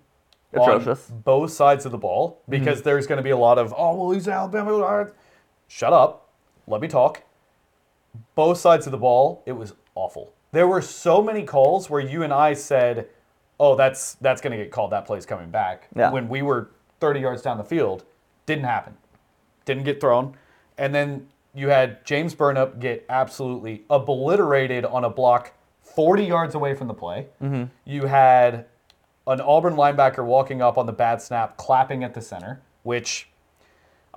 Atrocious. 0.53 1.09
on 1.11 1.21
both 1.21 1.51
sides 1.51 1.85
of 1.85 1.91
the 1.91 1.97
ball 1.97 2.41
because 2.47 2.81
there's 2.81 3.07
going 3.07 3.17
to 3.17 3.23
be 3.23 3.31
a 3.31 3.37
lot 3.37 3.57
of 3.57 3.73
oh 3.77 3.95
well 3.95 4.11
he's 4.11 4.27
Alabama. 4.27 5.09
Shut 5.67 5.93
up, 5.93 6.29
let 6.67 6.81
me 6.81 6.87
talk. 6.87 7.23
Both 8.35 8.57
sides 8.57 8.87
of 8.87 8.91
the 8.91 8.97
ball, 8.97 9.43
it 9.45 9.51
was 9.51 9.73
awful. 9.95 10.33
There 10.51 10.67
were 10.67 10.81
so 10.81 11.21
many 11.21 11.43
calls 11.43 11.89
where 11.89 11.99
you 11.99 12.23
and 12.23 12.33
I 12.33 12.53
said, 12.53 13.09
"Oh, 13.59 13.75
that's 13.75 14.15
that's 14.15 14.41
going 14.41 14.57
to 14.57 14.63
get 14.63 14.71
called. 14.71 14.91
That 14.91 15.05
play's 15.05 15.25
coming 15.25 15.49
back." 15.49 15.87
Yeah. 15.95 16.11
When 16.11 16.29
we 16.29 16.41
were 16.41 16.71
30 16.99 17.19
yards 17.19 17.41
down 17.41 17.57
the 17.57 17.63
field, 17.63 18.05
didn't 18.45 18.63
happen. 18.63 18.95
Didn't 19.65 19.83
get 19.83 19.99
thrown, 19.99 20.35
and 20.77 20.95
then 20.95 21.27
you 21.57 21.69
had 21.69 22.05
James 22.05 22.35
Burnip 22.35 22.79
get 22.79 23.03
absolutely 23.09 23.83
obliterated 23.89 24.85
on 24.85 25.03
a 25.03 25.09
block 25.09 25.53
40 25.81 26.23
yards 26.23 26.53
away 26.53 26.75
from 26.75 26.87
the 26.87 26.93
play. 26.93 27.25
Mm-hmm. 27.41 27.63
You 27.83 28.05
had 28.05 28.67
an 29.25 29.41
Auburn 29.41 29.73
linebacker 29.73 30.23
walking 30.23 30.61
up 30.61 30.77
on 30.77 30.85
the 30.85 30.93
bad 30.93 31.19
snap, 31.19 31.57
clapping 31.57 32.03
at 32.03 32.13
the 32.13 32.21
center, 32.21 32.61
which 32.83 33.29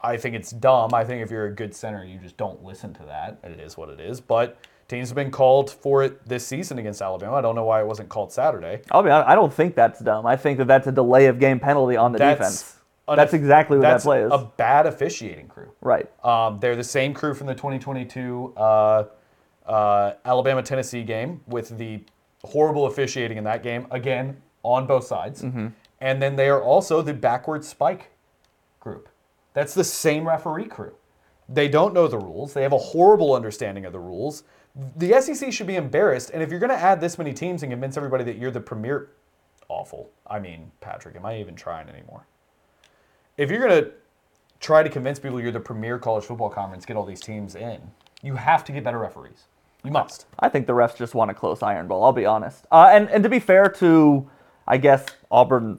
I 0.02 0.18
think 0.18 0.34
it's 0.34 0.50
dumb. 0.50 0.92
I 0.92 1.02
think 1.02 1.22
if 1.22 1.30
you're 1.30 1.46
a 1.46 1.54
good 1.54 1.74
center, 1.74 2.04
you 2.04 2.18
just 2.18 2.36
don't 2.36 2.62
listen 2.62 2.92
to 2.94 3.04
that. 3.04 3.38
It 3.42 3.58
is 3.58 3.74
what 3.74 3.88
it 3.88 4.00
is. 4.00 4.20
But 4.20 4.58
teams 4.88 5.08
have 5.08 5.16
been 5.16 5.30
called 5.30 5.70
for 5.70 6.04
it 6.04 6.28
this 6.28 6.46
season 6.46 6.78
against 6.78 7.00
Alabama. 7.00 7.36
I 7.36 7.40
don't 7.40 7.54
know 7.54 7.64
why 7.64 7.80
it 7.80 7.86
wasn't 7.86 8.10
called 8.10 8.32
Saturday. 8.32 8.82
I'll 8.90 9.02
be 9.02 9.08
honest, 9.08 9.30
I 9.30 9.34
don't 9.34 9.52
think 9.52 9.74
that's 9.74 10.00
dumb. 10.00 10.26
I 10.26 10.36
think 10.36 10.58
that 10.58 10.66
that's 10.66 10.88
a 10.88 10.92
delay 10.92 11.24
of 11.24 11.38
game 11.38 11.58
penalty 11.58 11.96
on 11.96 12.12
the 12.12 12.18
defense. 12.18 12.76
An- 13.10 13.16
That's 13.16 13.34
exactly 13.34 13.76
what 13.78 13.82
that's 13.82 14.04
that 14.04 14.08
play 14.08 14.22
is. 14.22 14.30
A 14.32 14.50
bad 14.56 14.86
officiating 14.86 15.48
crew. 15.48 15.70
right. 15.80 16.08
Um, 16.24 16.58
they're 16.60 16.76
the 16.76 16.84
same 16.84 17.12
crew 17.14 17.34
from 17.34 17.46
the 17.46 17.54
2022 17.54 18.54
uh, 18.56 19.04
uh, 19.66 20.12
Alabama 20.24 20.62
Tennessee 20.62 21.02
game 21.02 21.40
with 21.46 21.76
the 21.78 22.02
horrible 22.44 22.86
officiating 22.86 23.36
in 23.38 23.44
that 23.44 23.62
game, 23.62 23.86
again, 23.90 24.40
on 24.62 24.86
both 24.86 25.04
sides. 25.04 25.42
And 25.42 26.22
then 26.22 26.34
they 26.36 26.48
are 26.48 26.62
also 26.62 27.02
the 27.02 27.12
backward 27.12 27.64
spike 27.64 28.10
group. 28.80 29.08
That's 29.52 29.74
the 29.74 29.84
same 29.84 30.26
referee 30.26 30.66
crew. 30.66 30.94
They 31.48 31.68
don't 31.68 31.92
know 31.92 32.06
the 32.08 32.18
rules, 32.18 32.54
they 32.54 32.62
have 32.62 32.72
a 32.72 32.78
horrible 32.78 33.34
understanding 33.34 33.84
of 33.84 33.92
the 33.92 33.98
rules. 33.98 34.44
The 34.96 35.20
SEC 35.20 35.52
should 35.52 35.66
be 35.66 35.74
embarrassed. 35.76 36.30
And 36.32 36.42
if 36.42 36.50
you're 36.50 36.60
going 36.60 36.70
to 36.70 36.76
add 36.76 37.00
this 37.00 37.18
many 37.18 37.32
teams 37.34 37.64
and 37.64 37.72
convince 37.72 37.96
everybody 37.96 38.22
that 38.24 38.38
you're 38.38 38.52
the 38.52 38.60
premier, 38.60 39.10
awful. 39.68 40.10
I 40.28 40.38
mean, 40.38 40.70
Patrick, 40.80 41.16
am 41.16 41.26
I 41.26 41.38
even 41.40 41.56
trying 41.56 41.88
anymore? 41.88 42.26
If 43.40 43.50
you're 43.50 43.66
going 43.66 43.84
to 43.84 43.90
try 44.60 44.82
to 44.82 44.90
convince 44.90 45.18
people 45.18 45.40
you're 45.40 45.50
the 45.50 45.58
premier 45.58 45.98
college 45.98 46.24
football 46.24 46.50
conference, 46.50 46.84
get 46.84 46.94
all 46.94 47.06
these 47.06 47.22
teams 47.22 47.54
in, 47.54 47.80
you 48.22 48.34
have 48.34 48.66
to 48.66 48.72
get 48.72 48.84
better 48.84 48.98
referees. 48.98 49.44
You 49.82 49.90
must. 49.90 50.26
I 50.38 50.50
think 50.50 50.66
the 50.66 50.74
refs 50.74 50.94
just 50.94 51.14
want 51.14 51.30
a 51.30 51.34
close 51.34 51.62
Iron 51.62 51.88
Bowl. 51.88 52.04
I'll 52.04 52.12
be 52.12 52.26
honest. 52.26 52.66
Uh, 52.70 52.90
and 52.92 53.08
and 53.08 53.22
to 53.22 53.30
be 53.30 53.40
fair 53.40 53.70
to, 53.78 54.28
I 54.68 54.76
guess 54.76 55.06
Auburn 55.30 55.78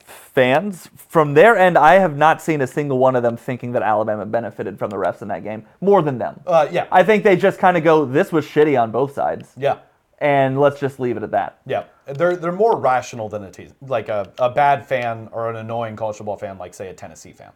fans 0.00 0.88
from 0.96 1.34
their 1.34 1.56
end, 1.56 1.78
I 1.78 2.00
have 2.00 2.16
not 2.16 2.42
seen 2.42 2.60
a 2.60 2.66
single 2.66 2.98
one 2.98 3.14
of 3.14 3.22
them 3.22 3.36
thinking 3.36 3.70
that 3.70 3.84
Alabama 3.84 4.26
benefited 4.26 4.76
from 4.76 4.90
the 4.90 4.96
refs 4.96 5.22
in 5.22 5.28
that 5.28 5.44
game 5.44 5.64
more 5.80 6.02
than 6.02 6.18
them. 6.18 6.40
Uh, 6.44 6.66
yeah. 6.72 6.88
I 6.90 7.04
think 7.04 7.22
they 7.22 7.36
just 7.36 7.60
kind 7.60 7.76
of 7.76 7.84
go, 7.84 8.04
"This 8.04 8.32
was 8.32 8.44
shitty 8.44 8.80
on 8.80 8.90
both 8.90 9.14
sides," 9.14 9.52
yeah. 9.56 9.78
And 10.20 10.60
let's 10.60 10.78
just 10.78 11.00
leave 11.00 11.16
it 11.16 11.22
at 11.22 11.30
that. 11.30 11.60
Yeah. 11.66 11.84
They're, 12.06 12.36
they're 12.36 12.52
more 12.52 12.76
rational 12.78 13.28
than 13.30 13.42
a 13.44 13.50
team, 13.50 13.72
like 13.80 14.08
a, 14.10 14.30
a 14.38 14.50
bad 14.50 14.86
fan 14.86 15.28
or 15.32 15.48
an 15.48 15.56
annoying 15.56 15.96
college 15.96 16.16
football 16.16 16.36
fan, 16.36 16.58
like, 16.58 16.74
say, 16.74 16.88
a 16.88 16.92
Tennessee 16.94 17.32
fan. 17.32 17.52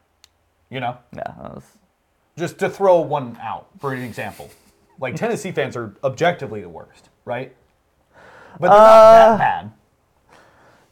You 0.71 0.81
know? 0.81 0.97
Yeah. 1.15 1.31
was- 1.39 1.77
Just 2.39 2.59
to 2.61 2.71
throw 2.71 3.01
one 3.01 3.39
out 3.43 3.67
for 3.81 3.93
an 3.93 4.03
example. 4.03 4.49
Like, 4.99 5.17
Tennessee 5.17 5.53
fans 5.53 5.77
are 5.77 5.95
objectively 6.03 6.63
the 6.63 6.69
worst, 6.69 7.11
right? 7.27 7.55
But 8.59 8.69
they're 8.69 8.79
not 8.79 9.37
that 9.37 9.39
bad. 9.39 9.73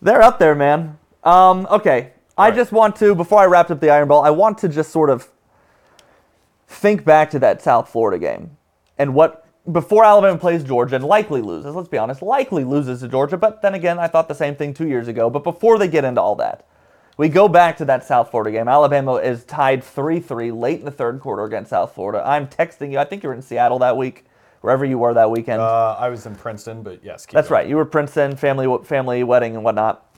They're 0.03 0.23
up 0.23 0.39
there, 0.39 0.55
man. 0.55 0.99
Um, 1.25 1.67
okay. 1.71 2.13
I 2.37 2.49
Right. 2.49 2.55
just 2.57 2.73
want 2.73 2.97
to, 2.97 3.15
before 3.15 3.39
I 3.41 3.47
wrapped 3.47 3.71
up 3.71 3.81
the 3.81 3.91
Iron 3.91 4.09
Bowl, 4.09 4.23
I 4.23 4.31
want 4.31 4.59
to 4.59 4.69
just 4.69 4.91
sort 4.91 5.09
of 5.11 5.29
think 6.67 7.05
back 7.05 7.31
to 7.31 7.39
that 7.39 7.63
South 7.63 7.89
Florida 7.89 8.19
game 8.19 8.57
and 8.99 9.15
what, 9.15 9.47
before 9.71 10.05
Alabama 10.05 10.39
plays 10.39 10.65
Georgia 10.65 10.97
and 10.97 11.05
likely 11.05 11.41
loses, 11.41 11.75
let's 11.75 11.89
be 11.89 11.99
honest, 11.99 12.21
likely 12.23 12.65
loses 12.65 13.01
to 13.01 13.09
Georgia, 13.09 13.37
but 13.37 13.63
then 13.63 13.75
again, 13.75 13.99
I 13.99 14.09
thought 14.09 14.29
the 14.29 14.35
same 14.35 14.57
thing 14.57 14.75
two 14.75 14.89
years 14.89 15.07
ago. 15.07 15.31
But 15.31 15.45
before 15.45 15.79
they 15.79 15.89
get 15.89 16.05
into 16.05 16.21
all 16.21 16.35
that, 16.37 16.67
we 17.17 17.29
go 17.29 17.47
back 17.47 17.77
to 17.77 17.85
that 17.85 18.05
South 18.05 18.31
Florida 18.31 18.51
game. 18.51 18.67
Alabama 18.67 19.15
is 19.17 19.45
tied 19.45 19.85
3 19.85 20.19
3 20.19 20.51
late 20.51 20.81
in 20.81 20.85
the 20.85 20.91
third 20.91 21.21
quarter 21.21 21.45
against 21.45 21.71
South 21.71 21.95
Florida. 21.95 22.23
I'm 22.27 22.49
texting 22.49 22.91
you, 22.91 22.99
I 22.99 23.05
think 23.05 23.23
you 23.23 23.29
were 23.29 23.35
in 23.35 23.43
Seattle 23.43 23.79
that 23.81 23.97
week, 23.97 24.25
wherever 24.63 24.85
you 24.85 24.99
were 24.99 25.15
that 25.15 25.31
weekend. 25.31 25.61
Uh, 25.61 25.97
I 25.99 26.09
was 26.09 26.27
in 26.27 26.35
Princeton, 26.35 26.83
but 26.83 27.05
yes. 27.05 27.27
That's 27.27 27.49
going. 27.49 27.59
right. 27.61 27.69
You 27.69 27.77
were 27.77 27.85
Princeton, 27.85 28.35
family 28.37 28.67
family 28.85 29.23
wedding 29.23 29.55
and 29.55 29.63
whatnot. 29.63 30.09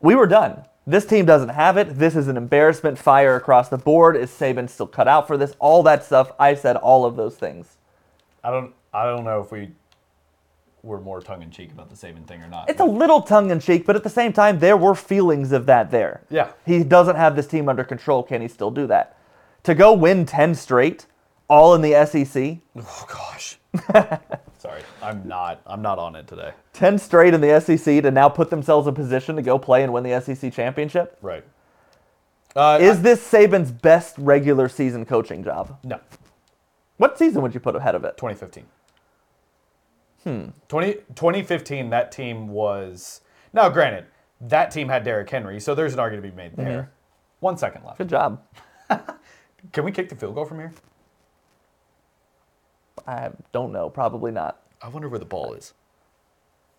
We 0.00 0.14
were 0.14 0.26
done. 0.26 0.64
This 0.86 1.06
team 1.06 1.24
doesn't 1.24 1.50
have 1.50 1.76
it. 1.76 1.98
This 1.98 2.16
is 2.16 2.28
an 2.28 2.36
embarrassment. 2.36 2.98
Fire 2.98 3.36
across 3.36 3.68
the 3.68 3.78
board. 3.78 4.16
Is 4.16 4.30
Saban 4.30 4.68
still 4.68 4.86
cut 4.86 5.08
out 5.08 5.26
for 5.26 5.36
this? 5.36 5.54
All 5.58 5.82
that 5.84 6.04
stuff. 6.04 6.32
I 6.38 6.54
said 6.54 6.76
all 6.76 7.04
of 7.04 7.16
those 7.16 7.36
things. 7.36 7.77
I 8.44 8.50
don't, 8.50 8.72
I 8.92 9.04
don't 9.04 9.24
know 9.24 9.40
if 9.40 9.50
we 9.52 9.70
were 10.82 11.00
more 11.00 11.20
tongue 11.20 11.42
in 11.42 11.50
cheek 11.50 11.72
about 11.72 11.90
the 11.90 11.96
Saban 11.96 12.26
thing 12.26 12.40
or 12.42 12.48
not. 12.48 12.70
It's 12.70 12.80
a 12.80 12.84
little 12.84 13.20
tongue 13.20 13.50
in 13.50 13.60
cheek, 13.60 13.84
but 13.84 13.96
at 13.96 14.04
the 14.04 14.10
same 14.10 14.32
time, 14.32 14.58
there 14.58 14.76
were 14.76 14.94
feelings 14.94 15.52
of 15.52 15.66
that 15.66 15.90
there. 15.90 16.22
Yeah. 16.30 16.50
He 16.64 16.84
doesn't 16.84 17.16
have 17.16 17.34
this 17.36 17.46
team 17.46 17.68
under 17.68 17.84
control. 17.84 18.22
Can 18.22 18.40
he 18.40 18.48
still 18.48 18.70
do 18.70 18.86
that? 18.86 19.16
To 19.64 19.74
go 19.74 19.92
win 19.92 20.24
10 20.24 20.54
straight, 20.54 21.06
all 21.48 21.74
in 21.74 21.80
the 21.82 22.04
SEC, 22.06 22.58
Oh 22.76 23.06
gosh. 23.08 23.58
Sorry, 24.58 24.82
I'm 25.02 25.26
not. 25.28 25.60
I'm 25.66 25.82
not 25.82 25.98
on 25.98 26.16
it 26.16 26.26
today. 26.26 26.52
10 26.72 26.98
straight 26.98 27.34
in 27.34 27.40
the 27.40 27.60
SEC 27.60 28.02
to 28.02 28.10
now 28.10 28.28
put 28.28 28.50
themselves 28.50 28.86
in 28.88 28.94
position 28.94 29.36
to 29.36 29.42
go 29.42 29.58
play 29.58 29.82
and 29.82 29.92
win 29.92 30.04
the 30.04 30.20
SEC 30.20 30.52
championship. 30.52 31.18
Right. 31.22 31.44
Uh, 32.56 32.78
Is 32.80 32.98
I- 32.98 33.02
this 33.02 33.30
Saban's 33.30 33.70
best 33.70 34.14
regular 34.18 34.68
season 34.68 35.04
coaching 35.04 35.44
job? 35.44 35.76
no 35.84 36.00
What 36.98 37.16
season 37.18 37.42
would 37.42 37.54
you 37.54 37.60
put 37.60 37.74
ahead 37.74 37.94
of 37.94 38.04
it? 38.04 38.16
2015? 38.16 38.66
Hmm. 40.24 40.48
20, 40.68 40.92
2015. 41.14 41.90
That 41.90 42.12
team 42.12 42.48
was 42.48 43.20
now. 43.52 43.68
Granted, 43.68 44.06
that 44.40 44.70
team 44.70 44.88
had 44.88 45.04
Derrick 45.04 45.30
Henry, 45.30 45.58
so 45.60 45.74
there's 45.74 45.94
an 45.94 46.00
argument 46.00 46.26
to 46.26 46.30
be 46.30 46.36
made 46.36 46.56
there. 46.56 46.90
One 47.40 47.56
second 47.56 47.84
left. 47.84 47.98
Good 47.98 48.08
job. 48.08 48.42
Can 49.72 49.84
we 49.84 49.92
kick 49.92 50.08
the 50.08 50.16
field 50.16 50.34
goal 50.34 50.44
from 50.44 50.58
here? 50.58 50.72
I 53.06 53.30
don't 53.52 53.72
know. 53.72 53.88
Probably 53.88 54.32
not. 54.32 54.60
I 54.82 54.88
wonder 54.88 55.08
where 55.08 55.18
the 55.18 55.24
ball 55.24 55.54
is. 55.54 55.72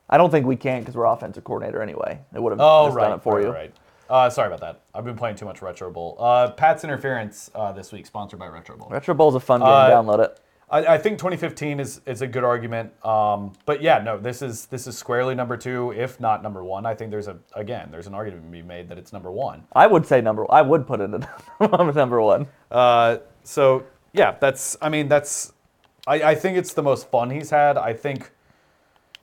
I 0.10 0.18
don't 0.18 0.32
think 0.32 0.46
we 0.46 0.56
can 0.56 0.80
because 0.82 0.96
we're 0.96 1.06
offensive 1.06 1.44
coordinator 1.44 1.82
anyway. 1.82 2.20
It 2.34 2.42
would 2.42 2.52
have 2.52 2.60
Oh, 2.60 2.92
right. 2.92 3.04
done 3.10 3.20
it 3.20 3.24
for 3.24 3.36
right, 3.36 3.46
you. 3.46 3.52
Right. 3.52 3.74
Uh, 4.10 4.30
sorry 4.30 4.48
about 4.48 4.60
that. 4.62 4.82
I've 4.94 5.06
been 5.06 5.16
playing 5.16 5.36
too 5.36 5.46
much 5.46 5.62
Retro 5.62 5.92
Bowl. 5.92 6.18
Uh, 6.20 6.52
Pat's 6.52 6.84
interference 6.84 7.52
uh, 7.54 7.72
this 7.72 7.92
week, 7.92 8.08
sponsored 8.08 8.40
by 8.40 8.48
Retro 8.48 8.76
Bowl. 8.76 8.90
Retro 8.90 9.14
Bowl's 9.14 9.36
a 9.36 9.40
fun 9.40 9.62
game. 9.62 9.70
Uh, 9.70 9.90
Download 9.90 10.24
it. 10.26 10.40
I, 10.72 10.96
I 10.96 10.98
think 10.98 11.18
2015 11.18 11.80
is, 11.80 12.02
is 12.06 12.22
a 12.22 12.28
good 12.28 12.44
argument. 12.44 12.92
Um, 13.06 13.54
but 13.66 13.82
yeah, 13.82 14.00
no, 14.00 14.18
this 14.18 14.42
is 14.42 14.66
this 14.68 14.88
is 14.88 14.98
squarely 14.98 15.36
number 15.36 15.58
two, 15.58 15.92
if 15.94 16.20
not 16.20 16.44
number 16.44 16.64
one. 16.64 16.86
I 16.86 16.96
think 16.96 17.12
there's 17.12 17.28
a 17.28 17.38
again 17.54 17.90
there's 17.92 18.08
an 18.08 18.14
argument 18.14 18.46
to 18.46 18.52
be 18.52 18.62
made 18.62 18.90
that 18.90 18.98
it's 18.98 19.14
number 19.14 19.32
one. 19.32 19.64
I 19.74 19.88
would 19.88 20.06
say 20.06 20.22
number. 20.22 20.46
I 20.52 20.62
would 20.62 20.86
put 20.88 21.02
it 21.02 21.12
at 21.14 21.28
number 21.96 22.22
one. 22.22 22.48
Uh, 22.72 23.18
so 23.44 23.84
yeah, 24.14 24.36
that's 24.40 24.78
I 24.82 24.90
mean 24.90 25.08
that's 25.08 25.54
I, 26.08 26.22
I 26.22 26.36
think 26.36 26.58
it's 26.58 26.74
the 26.74 26.84
most 26.84 27.10
fun 27.10 27.30
he's 27.30 27.50
had. 27.50 27.78
I 27.78 27.94
think 27.94 28.32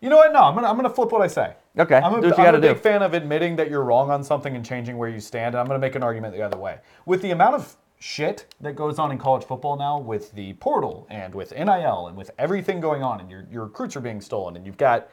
you 0.01 0.11
know 0.11 0.16
what? 0.16 0.33
No, 0.33 0.40
I'm 0.40 0.55
gonna 0.55 0.68
I'm 0.68 0.77
gonna 0.77 0.90
flip 0.90 1.12
what 1.12 1.22
I 1.22 1.29
say. 1.29 1.55
Okay, 1.78 1.96
I'm 1.96 2.14
a, 2.14 2.20
do 2.20 2.28
what 2.28 2.38
you 2.38 2.44
I'm 2.44 2.54
a 2.54 2.60
big 2.60 2.76
do. 2.76 2.82
fan 2.82 3.02
of 3.02 3.12
admitting 3.14 3.56
that 3.56 3.70
you're 3.70 3.84
wrong 3.84 4.10
on 4.10 4.24
something 4.24 4.56
and 4.56 4.64
changing 4.64 4.96
where 4.96 5.08
you 5.08 5.20
stand, 5.20 5.54
and 5.54 5.60
I'm 5.60 5.66
gonna 5.66 5.78
make 5.78 5.94
an 5.94 6.02
argument 6.02 6.34
the 6.34 6.42
other 6.42 6.56
way. 6.56 6.78
With 7.04 7.22
the 7.22 7.32
amount 7.32 7.54
of 7.54 7.76
shit 7.98 8.54
that 8.60 8.76
goes 8.76 8.98
on 8.98 9.12
in 9.12 9.18
college 9.18 9.44
football 9.44 9.76
now, 9.76 9.98
with 9.98 10.32
the 10.32 10.54
portal 10.54 11.06
and 11.10 11.34
with 11.34 11.52
NIL 11.52 12.06
and 12.08 12.16
with 12.16 12.30
everything 12.38 12.80
going 12.80 13.02
on, 13.02 13.20
and 13.20 13.30
your 13.30 13.46
your 13.50 13.64
recruits 13.64 13.96
are 13.96 14.00
being 14.00 14.20
stolen, 14.20 14.56
and 14.56 14.66
you've 14.66 14.78
got, 14.78 15.08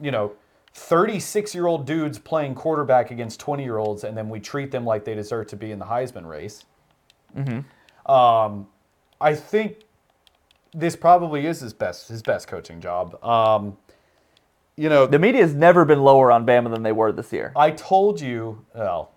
you 0.00 0.10
know. 0.10 0.32
36 0.72 1.52
year 1.52 1.66
old 1.66 1.84
dudes 1.84 2.16
playing 2.16 2.54
quarterback 2.54 3.10
against 3.10 3.40
20 3.40 3.64
year 3.64 3.78
olds, 3.78 4.04
and 4.04 4.16
then 4.16 4.28
we 4.28 4.38
treat 4.38 4.70
them 4.70 4.84
like 4.84 5.04
they 5.04 5.16
deserve 5.16 5.48
to 5.48 5.56
be 5.56 5.72
in 5.72 5.80
the 5.80 5.84
Heisman 5.84 6.24
race. 6.24 6.64
Um, 8.06 8.68
I 9.20 9.34
think 9.34 9.78
this 10.72 10.94
probably 10.94 11.46
is 11.46 11.58
his 11.58 11.72
best 11.72 12.08
his 12.08 12.22
best 12.22 12.46
coaching 12.46 12.80
job. 12.80 13.22
Um, 13.24 13.76
you 14.76 14.88
know, 14.88 15.06
The 15.06 15.18
media 15.18 15.42
has 15.42 15.54
never 15.54 15.84
been 15.84 16.02
lower 16.02 16.30
on 16.32 16.46
Bama 16.46 16.70
than 16.72 16.82
they 16.82 16.92
were 16.92 17.12
this 17.12 17.32
year. 17.32 17.52
I 17.56 17.70
told 17.70 18.20
you, 18.20 18.64
well, 18.74 19.12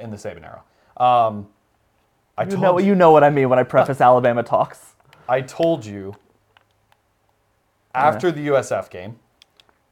in 0.00 0.10
the 0.10 0.16
Saban 0.16 0.42
era. 0.44 0.62
Um, 0.96 1.48
I 2.38 2.44
You 2.44 2.50
told 2.50 2.62
know, 2.62 2.78
you 2.78 2.94
know 2.94 3.10
what 3.10 3.22
I 3.24 3.30
mean 3.30 3.48
when 3.50 3.58
I 3.58 3.62
preface 3.62 4.00
Alabama 4.08 4.42
talks. 4.42 4.94
I 5.28 5.40
told 5.42 5.84
you 5.84 6.14
after 7.94 8.30
the 8.32 8.46
USF 8.48 8.90
game, 8.90 9.18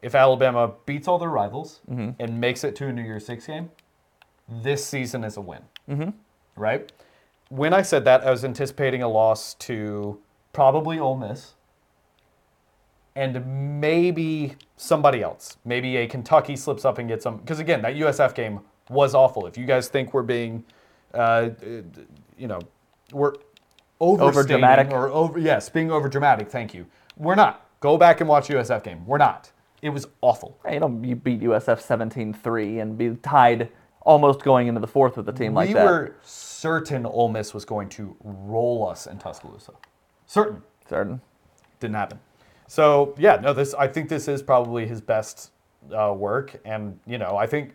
if 0.03 0.15
Alabama 0.15 0.73
beats 0.87 1.07
all 1.07 1.19
their 1.19 1.29
rivals 1.31 1.81
Mm-hmm. 1.91 2.11
and 2.19 2.41
makes 2.41 2.65
it 2.65 2.75
to 2.77 2.87
a 2.89 2.93
New 2.93 3.03
Year's 3.03 3.27
Six 3.27 3.47
game, 3.47 3.71
this 4.49 4.85
season 4.85 5.25
is 5.25 5.37
a 5.37 5.41
win. 5.41 5.63
Mm-hmm. 5.89 6.11
Right? 6.57 6.91
When 7.51 7.75
I 7.75 7.83
said 7.83 8.05
that, 8.05 8.27
I 8.27 8.31
was 8.31 8.45
anticipating 8.45 9.03
a 9.03 9.09
loss 9.09 9.55
to 9.55 10.19
probably 10.53 10.99
Ole 10.99 11.17
Miss, 11.17 11.55
and 13.17 13.81
maybe 13.81 14.57
somebody 14.77 15.23
else. 15.23 15.57
Maybe 15.65 15.97
a 15.99 16.07
Kentucky 16.07 16.57
slips 16.57 16.85
up 16.85 16.99
and 16.99 17.09
gets 17.09 17.25
some. 17.25 17.39
Because 17.39 17.59
again, 17.59 17.83
that 17.83 17.95
USF 17.95 18.35
game 18.35 18.61
was 18.89 19.15
awful. 19.15 19.47
If 19.47 19.57
you 19.59 19.67
guys 19.67 19.89
think 19.89 20.15
we're 20.15 20.23
being, 20.23 20.65
uh, 21.15 21.51
you 22.39 22.49
know, 22.49 22.61
we're 23.13 23.35
over 24.01 24.43
dramatic 24.43 24.91
or 24.93 25.09
over, 25.09 25.39
yes, 25.39 25.69
being 25.69 25.91
over 25.91 26.09
dramatic. 26.09 26.49
Thank 26.49 26.75
you. 26.75 26.87
We're 27.17 27.35
not. 27.35 27.67
Go 27.81 27.97
back 27.97 28.21
and 28.21 28.29
watch 28.29 28.49
USF 28.49 28.83
game. 28.83 29.07
We're 29.07 29.19
not. 29.19 29.51
It 29.83 29.91
was 29.91 30.07
awful. 30.21 30.59
Hey, 30.65 30.75
You 30.75 30.81
know, 30.81 31.01
you 31.03 31.17
beat 31.17 31.41
USF 31.41 31.81
17-3 31.81 32.83
and 32.83 32.99
be 32.99 33.17
tied 33.17 33.71
almost 34.03 34.41
going 34.41 34.67
into 34.67 34.81
the 34.81 34.87
fourth 34.87 35.17
with 35.17 35.29
a 35.29 35.33
team 35.33 35.55
like 35.55 35.73
that. 35.73 35.85
we 35.85 35.91
were 35.91 36.17
certain 36.23 37.07
Ole 37.07 37.29
Miss 37.29 37.55
was 37.55 37.65
going 37.65 37.89
to 37.91 38.17
roll 38.23 38.87
us 38.89 39.07
in 39.07 39.19
Tuscaloosa. 39.19 39.73
Certain. 40.27 40.63
Certain. 40.89 41.21
Didn't 41.81 41.97
happen. 41.97 42.19
So 42.71 43.17
yeah, 43.19 43.35
no, 43.35 43.53
this 43.53 43.75
I 43.75 43.89
think 43.89 44.09
this 44.09 44.29
is 44.29 44.43
probably 44.43 44.87
his 44.87 45.01
best 45.01 45.51
uh, 45.93 46.15
work, 46.17 46.61
and 46.65 46.97
you 47.05 47.19
know 47.19 47.37
I 47.37 47.45
think 47.45 47.75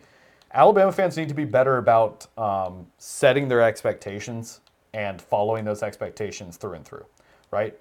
Alabama 0.53 0.89
fans 0.89 1.17
need 1.17 1.27
to 1.27 1.35
be 1.35 1.43
better 1.43 1.79
about 1.79 2.27
um, 2.37 2.87
setting 2.97 3.49
their 3.49 3.61
expectations 3.61 4.61
and 4.93 5.21
following 5.21 5.65
those 5.65 5.83
expectations 5.83 6.55
through 6.55 6.75
and 6.75 6.85
through, 6.85 7.05
right? 7.51 7.77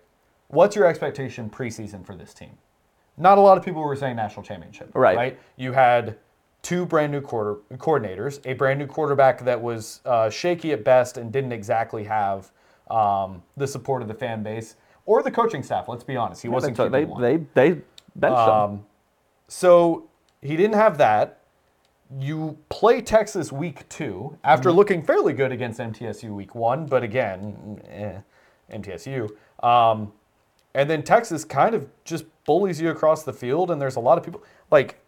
What's 0.48 0.74
your 0.74 0.86
expectation 0.86 1.48
preseason 1.48 2.04
for 2.04 2.16
this 2.16 2.34
team? 2.34 2.58
Not 3.16 3.38
a 3.38 3.40
lot 3.40 3.56
of 3.56 3.64
people 3.64 3.80
were 3.80 3.94
saying 3.94 4.16
national 4.16 4.42
championship, 4.42 4.90
Right. 4.92 5.16
Right. 5.16 5.38
You 5.56 5.70
had 5.70 6.18
two 6.62 6.84
brand 6.84 7.12
new 7.12 7.20
quarter 7.20 7.60
coordinators, 7.74 8.44
a 8.44 8.54
brand 8.54 8.80
new 8.80 8.88
quarterback 8.88 9.44
that 9.44 9.62
was 9.62 10.00
uh, 10.04 10.30
shaky 10.30 10.72
at 10.72 10.82
best 10.82 11.16
and 11.16 11.30
didn't 11.30 11.52
exactly 11.52 12.02
have 12.02 12.50
um, 12.90 13.40
the 13.56 13.68
support 13.68 14.02
of 14.02 14.08
the 14.08 14.14
fan 14.14 14.42
base 14.42 14.74
or 15.06 15.22
the 15.22 15.30
coaching 15.30 15.62
staff. 15.62 15.88
Let's 15.88 16.04
be 16.04 16.16
honest, 16.16 16.42
he 16.42 16.48
wasn't. 16.48 16.76
So 16.76 16.88
they, 16.88 17.04
QB1. 17.04 17.20
they, 17.20 17.36
they 17.72 17.80
benched 18.16 18.38
him. 18.48 18.54
Um, 18.54 18.86
so 19.48 20.08
he 20.42 20.56
didn't 20.56 20.74
have 20.76 20.98
that. 20.98 21.40
You 22.18 22.58
play 22.68 23.00
Texas 23.00 23.50
week 23.50 23.88
two 23.88 24.38
after 24.44 24.68
Mm-hmm. 24.68 24.78
looking 24.78 25.02
fairly 25.02 25.32
good 25.32 25.52
against 25.52 25.80
MTSU 25.80 26.30
week 26.30 26.54
one, 26.54 26.86
but 26.86 27.02
again, 27.02 27.80
eh, 27.88 28.18
MTSU. 28.72 29.30
Um, 29.64 30.12
and 30.74 30.88
then 30.90 31.02
Texas 31.02 31.44
kind 31.44 31.74
of 31.74 31.88
just 32.04 32.24
bullies 32.44 32.80
you 32.80 32.90
across 32.90 33.22
the 33.24 33.32
field, 33.32 33.70
and 33.70 33.80
there's 33.80 33.96
a 33.96 34.00
lot 34.00 34.18
of 34.18 34.24
people 34.24 34.42
like. 34.70 35.00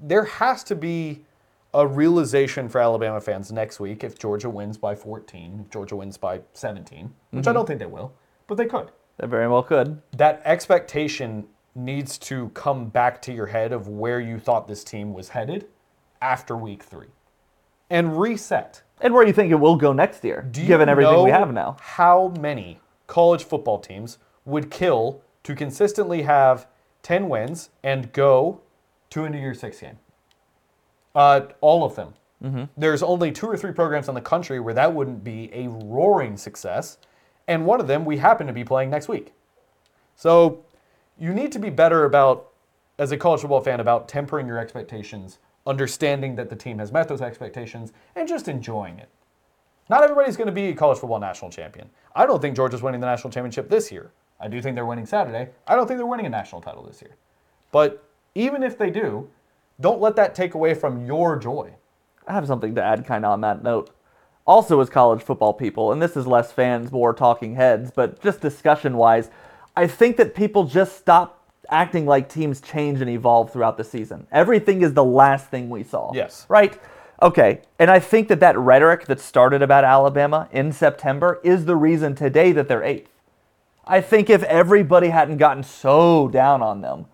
There 0.00 0.24
has 0.24 0.64
to 0.64 0.74
be 0.74 1.24
a 1.72 1.86
realization 1.86 2.68
for 2.68 2.80
Alabama 2.80 3.20
fans 3.20 3.50
next 3.52 3.80
week 3.80 4.04
if 4.04 4.18
Georgia 4.18 4.50
wins 4.50 4.76
by 4.76 4.94
14, 4.94 5.60
if 5.64 5.70
Georgia 5.70 5.96
wins 5.96 6.16
by 6.18 6.40
17, 6.52 7.12
which 7.30 7.46
I 7.46 7.50
Mm-hmm. 7.50 7.54
don't 7.54 7.66
think 7.66 7.78
they 7.80 7.86
will, 7.86 8.12
but 8.46 8.56
they 8.56 8.66
could 8.66 8.90
They 9.18 9.26
very 9.26 9.48
well 9.48 9.62
could. 9.62 10.02
that 10.16 10.42
expectation 10.44 11.46
needs 11.74 12.18
to 12.18 12.48
come 12.50 12.86
back 12.88 13.20
to 13.22 13.32
your 13.32 13.46
head 13.46 13.72
of 13.72 13.88
where 13.88 14.20
you 14.20 14.38
thought 14.38 14.68
this 14.68 14.84
team 14.84 15.12
was 15.12 15.30
headed 15.30 15.66
after 16.20 16.56
week 16.56 16.82
three 16.82 17.08
and 17.90 18.18
reset. 18.20 18.82
And 19.00 19.12
where 19.12 19.26
you 19.26 19.32
think 19.32 19.50
it 19.50 19.56
will 19.56 19.76
go 19.76 19.92
next 19.92 20.24
year, 20.24 20.48
Do 20.50 20.64
given 20.64 20.88
everything 20.88 21.22
we 21.22 21.30
have 21.30 21.52
now. 21.52 21.76
How 21.80 22.28
many 22.40 22.80
college 23.06 23.44
football 23.44 23.78
teams 23.78 24.18
would 24.44 24.70
kill 24.70 25.20
to 25.42 25.54
consistently 25.54 26.22
have 26.22 26.66
10 27.02 27.28
wins 27.28 27.70
and 27.82 28.12
go 28.12 28.60
to 29.10 29.24
a 29.24 29.30
New 29.30 29.38
Year's 29.38 29.60
Six 29.60 29.80
game? 29.80 29.98
Uh, 31.14 31.42
all 31.60 31.84
of 31.84 31.96
them. 31.96 32.14
There's 32.76 33.02
only 33.02 33.32
two 33.32 33.46
or 33.46 33.56
three 33.56 33.72
programs 33.72 34.08
in 34.08 34.14
the 34.14 34.20
country 34.20 34.60
where 34.60 34.74
that 34.74 34.92
wouldn't 34.94 35.24
be 35.24 35.50
a 35.54 35.68
roaring 35.68 36.36
success, 36.36 36.98
and 37.48 37.66
one 37.66 37.80
of 37.80 37.86
them 37.86 38.04
we 38.04 38.18
happen 38.18 38.46
to 38.46 38.52
be 38.52 38.64
playing 38.64 38.90
next 38.90 39.08
week. 39.08 39.32
So 40.16 40.64
you 41.18 41.32
need 41.32 41.52
to 41.52 41.58
be 41.58 41.70
better 41.70 42.04
about, 42.04 42.50
as 42.98 43.12
a 43.12 43.16
college 43.16 43.40
football 43.40 43.60
fan, 43.60 43.80
about 43.80 44.08
tempering 44.08 44.46
your 44.46 44.58
expectations, 44.58 45.38
understanding 45.66 46.36
that 46.36 46.50
the 46.50 46.56
team 46.56 46.78
has 46.78 46.92
met 46.92 47.08
those 47.08 47.22
expectations, 47.22 47.92
and 48.14 48.28
just 48.28 48.48
enjoying 48.48 48.98
it. 48.98 49.08
Not 49.88 50.02
everybody's 50.02 50.36
going 50.36 50.46
to 50.46 50.52
be 50.52 50.68
a 50.68 50.74
college 50.74 50.98
football 50.98 51.20
national 51.20 51.50
champion. 51.50 51.90
I 52.14 52.26
don't 52.26 52.40
think 52.40 52.56
Georgia's 52.56 52.82
winning 52.82 53.00
the 53.00 53.06
national 53.06 53.30
championship 53.30 53.68
this 53.68 53.92
year. 53.92 54.12
I 54.40 54.48
do 54.48 54.60
think 54.60 54.74
they're 54.74 54.86
winning 54.86 55.06
Saturday. 55.06 55.50
I 55.66 55.74
don't 55.74 55.86
think 55.86 55.98
they're 55.98 56.06
winning 56.06 56.26
a 56.26 56.30
national 56.30 56.60
title 56.60 56.82
this 56.82 57.02
year. 57.02 57.16
But 57.70 58.02
even 58.34 58.62
if 58.62 58.78
they 58.78 58.90
do, 58.90 59.28
don't 59.80 60.00
let 60.00 60.16
that 60.16 60.34
take 60.34 60.54
away 60.54 60.74
from 60.74 61.04
your 61.04 61.36
joy. 61.36 61.74
I 62.26 62.32
have 62.32 62.46
something 62.46 62.74
to 62.74 62.82
add 62.82 63.04
kind 63.06 63.24
of 63.24 63.32
on 63.32 63.40
that 63.42 63.62
note. 63.62 63.93
Also, 64.46 64.80
as 64.80 64.90
college 64.90 65.22
football 65.22 65.54
people, 65.54 65.92
and 65.92 66.02
this 66.02 66.16
is 66.16 66.26
less 66.26 66.52
fans, 66.52 66.92
more 66.92 67.14
talking 67.14 67.54
heads, 67.54 67.90
but 67.90 68.20
just 68.22 68.40
discussion 68.40 68.96
wise, 68.96 69.30
I 69.76 69.86
think 69.86 70.16
that 70.18 70.34
people 70.34 70.64
just 70.64 70.98
stop 70.98 71.40
acting 71.70 72.04
like 72.04 72.28
teams 72.28 72.60
change 72.60 73.00
and 73.00 73.08
evolve 73.08 73.52
throughout 73.52 73.76
the 73.78 73.84
season. 73.84 74.26
Everything 74.30 74.82
is 74.82 74.92
the 74.92 75.04
last 75.04 75.48
thing 75.48 75.70
we 75.70 75.82
saw. 75.82 76.12
Yes. 76.14 76.44
Right? 76.48 76.78
Okay. 77.22 77.62
And 77.78 77.90
I 77.90 78.00
think 78.00 78.28
that 78.28 78.40
that 78.40 78.58
rhetoric 78.58 79.06
that 79.06 79.20
started 79.20 79.62
about 79.62 79.84
Alabama 79.84 80.48
in 80.52 80.72
September 80.72 81.40
is 81.42 81.64
the 81.64 81.76
reason 81.76 82.14
today 82.14 82.52
that 82.52 82.68
they're 82.68 82.84
eighth. 82.84 83.10
I 83.86 84.00
think 84.00 84.30
if 84.30 84.42
everybody 84.44 85.08
hadn't 85.08 85.38
gotten 85.38 85.62
so 85.62 86.28
down 86.28 86.62
on 86.62 86.80
them 86.80 87.06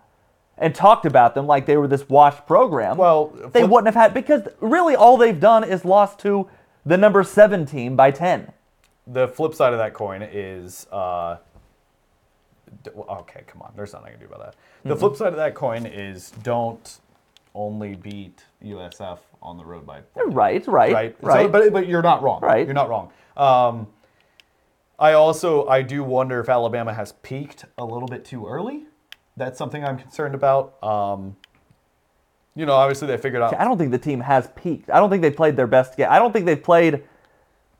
and 0.57 0.73
talked 0.73 1.05
about 1.05 1.35
them 1.35 1.47
like 1.47 1.65
they 1.65 1.77
were 1.77 1.87
this 1.87 2.07
washed 2.07 2.45
program, 2.45 2.97
Well, 2.97 3.27
they 3.51 3.63
wouldn't 3.63 3.93
have 3.93 4.01
had 4.01 4.13
because 4.13 4.47
really 4.59 4.95
all 4.95 5.17
they've 5.17 5.39
done 5.39 5.63
is 5.63 5.83
lost 5.85 6.19
to 6.19 6.49
the 6.85 6.97
number 6.97 7.23
seven 7.23 7.65
team 7.65 7.95
by 7.95 8.11
ten. 8.11 8.51
The 9.07 9.27
flip 9.27 9.53
side 9.53 9.73
of 9.73 9.79
that 9.79 9.93
coin 9.93 10.21
is, 10.21 10.87
uh, 10.91 11.37
d- 12.83 12.91
okay, 12.95 13.43
come 13.47 13.61
on. 13.61 13.73
There's 13.75 13.93
nothing 13.93 14.07
I 14.09 14.11
can 14.11 14.19
do 14.19 14.25
about 14.27 14.39
that. 14.39 14.55
The 14.83 14.95
flip 14.95 15.15
side 15.15 15.29
of 15.29 15.37
that 15.37 15.55
coin 15.55 15.85
is 15.85 16.31
don't 16.43 16.99
only 17.53 17.95
beat 17.95 18.45
USF 18.63 19.19
on 19.41 19.57
the 19.57 19.65
road 19.65 19.85
by 19.85 20.01
Right, 20.15 20.65
right, 20.67 20.93
right? 20.93 21.15
right. 21.21 21.45
So, 21.45 21.49
but 21.49 21.73
but 21.73 21.87
you're 21.87 22.01
not 22.01 22.21
wrong. 22.23 22.41
Right. 22.41 22.65
You're 22.65 22.73
not 22.73 22.89
wrong. 22.89 23.11
Um, 23.35 23.87
I 24.99 25.13
also 25.13 25.67
I 25.67 25.81
do 25.81 26.03
wonder 26.03 26.39
if 26.39 26.47
Alabama 26.47 26.93
has 26.93 27.13
peaked 27.23 27.65
a 27.77 27.83
little 27.85 28.07
bit 28.07 28.23
too 28.23 28.47
early. 28.47 28.83
That's 29.35 29.57
something 29.57 29.83
I'm 29.83 29.97
concerned 29.97 30.35
about. 30.35 30.81
Um, 30.83 31.35
you 32.55 32.65
know, 32.65 32.73
obviously 32.73 33.07
they 33.07 33.17
figured 33.17 33.41
out. 33.41 33.59
I 33.59 33.63
don't 33.63 33.77
think 33.77 33.91
the 33.91 33.97
team 33.97 34.19
has 34.21 34.49
peaked. 34.55 34.89
I 34.89 34.97
don't 34.99 35.09
think 35.09 35.21
they 35.21 35.31
played 35.31 35.55
their 35.55 35.67
best 35.67 35.97
game. 35.97 36.07
I 36.09 36.19
don't 36.19 36.31
think 36.33 36.45
they've 36.45 36.61
played 36.61 37.03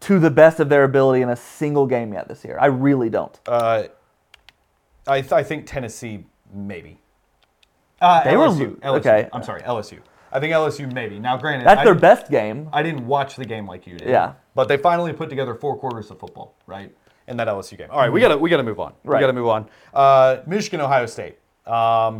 to 0.01 0.19
the 0.19 0.31
best 0.31 0.59
of 0.59 0.69
their 0.69 0.83
ability 0.83 1.21
in 1.21 1.29
a 1.29 1.35
single 1.35 1.85
game 1.85 2.13
yet 2.13 2.27
this 2.27 2.43
year. 2.43 2.57
I 2.59 2.65
really 2.67 3.09
don't. 3.09 3.39
Uh, 3.47 3.83
I 5.07 5.21
th- 5.21 5.31
I 5.33 5.43
think 5.43 5.65
Tennessee 5.65 6.25
maybe. 6.53 6.99
Uh, 7.99 8.23
They 8.23 8.31
LSU. 8.31 8.81
lo- 8.83 8.93
LSU. 8.93 8.99
okay. 8.99 9.29
I'm 9.33 9.43
sorry, 9.43 9.61
LSU. 9.61 9.99
I 10.31 10.39
think 10.39 10.53
LSU 10.53 10.91
maybe. 10.91 11.19
Now, 11.19 11.37
granted, 11.37 11.67
That's 11.67 11.81
I 11.81 11.83
their 11.83 11.93
best 11.95 12.31
game. 12.31 12.69
I 12.71 12.81
didn't 12.83 13.05
watch 13.05 13.35
the 13.35 13.45
game 13.45 13.67
like 13.67 13.85
you 13.85 13.97
did. 13.97 14.07
Yeah. 14.09 14.33
But 14.55 14.67
they 14.69 14.77
finally 14.77 15.11
put 15.13 15.29
together 15.29 15.53
four 15.55 15.75
quarters 15.77 16.09
of 16.09 16.19
football, 16.19 16.55
right? 16.67 16.95
In 17.27 17.37
that 17.37 17.47
LSU 17.47 17.77
game. 17.77 17.87
All 17.91 17.99
right, 17.99 18.11
we 18.11 18.19
gotta 18.19 18.37
we 18.37 18.49
gotta 18.49 18.63
move 18.63 18.79
on. 18.79 18.93
We 19.03 19.19
gotta 19.19 19.33
move 19.33 19.47
on. 19.47 19.67
Uh, 19.93 20.37
Michigan, 20.47 20.81
Ohio 20.81 21.05
State. 21.05 21.37
Um, 21.67 22.19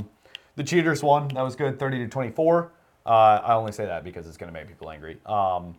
the 0.56 0.64
cheaters 0.64 1.04
won. 1.04 1.30
That 1.30 1.42
was 1.42 1.56
good, 1.56 1.80
30 1.80 2.00
to 2.00 2.08
24. 2.08 2.72
Uh, 3.06 3.10
I 3.10 3.54
only 3.54 3.72
say 3.72 3.86
that 3.86 4.04
because 4.04 4.28
it's 4.28 4.38
gonna 4.38 4.52
make 4.52 4.68
people 4.68 4.90
angry. 4.90 5.18
Um, 5.26 5.76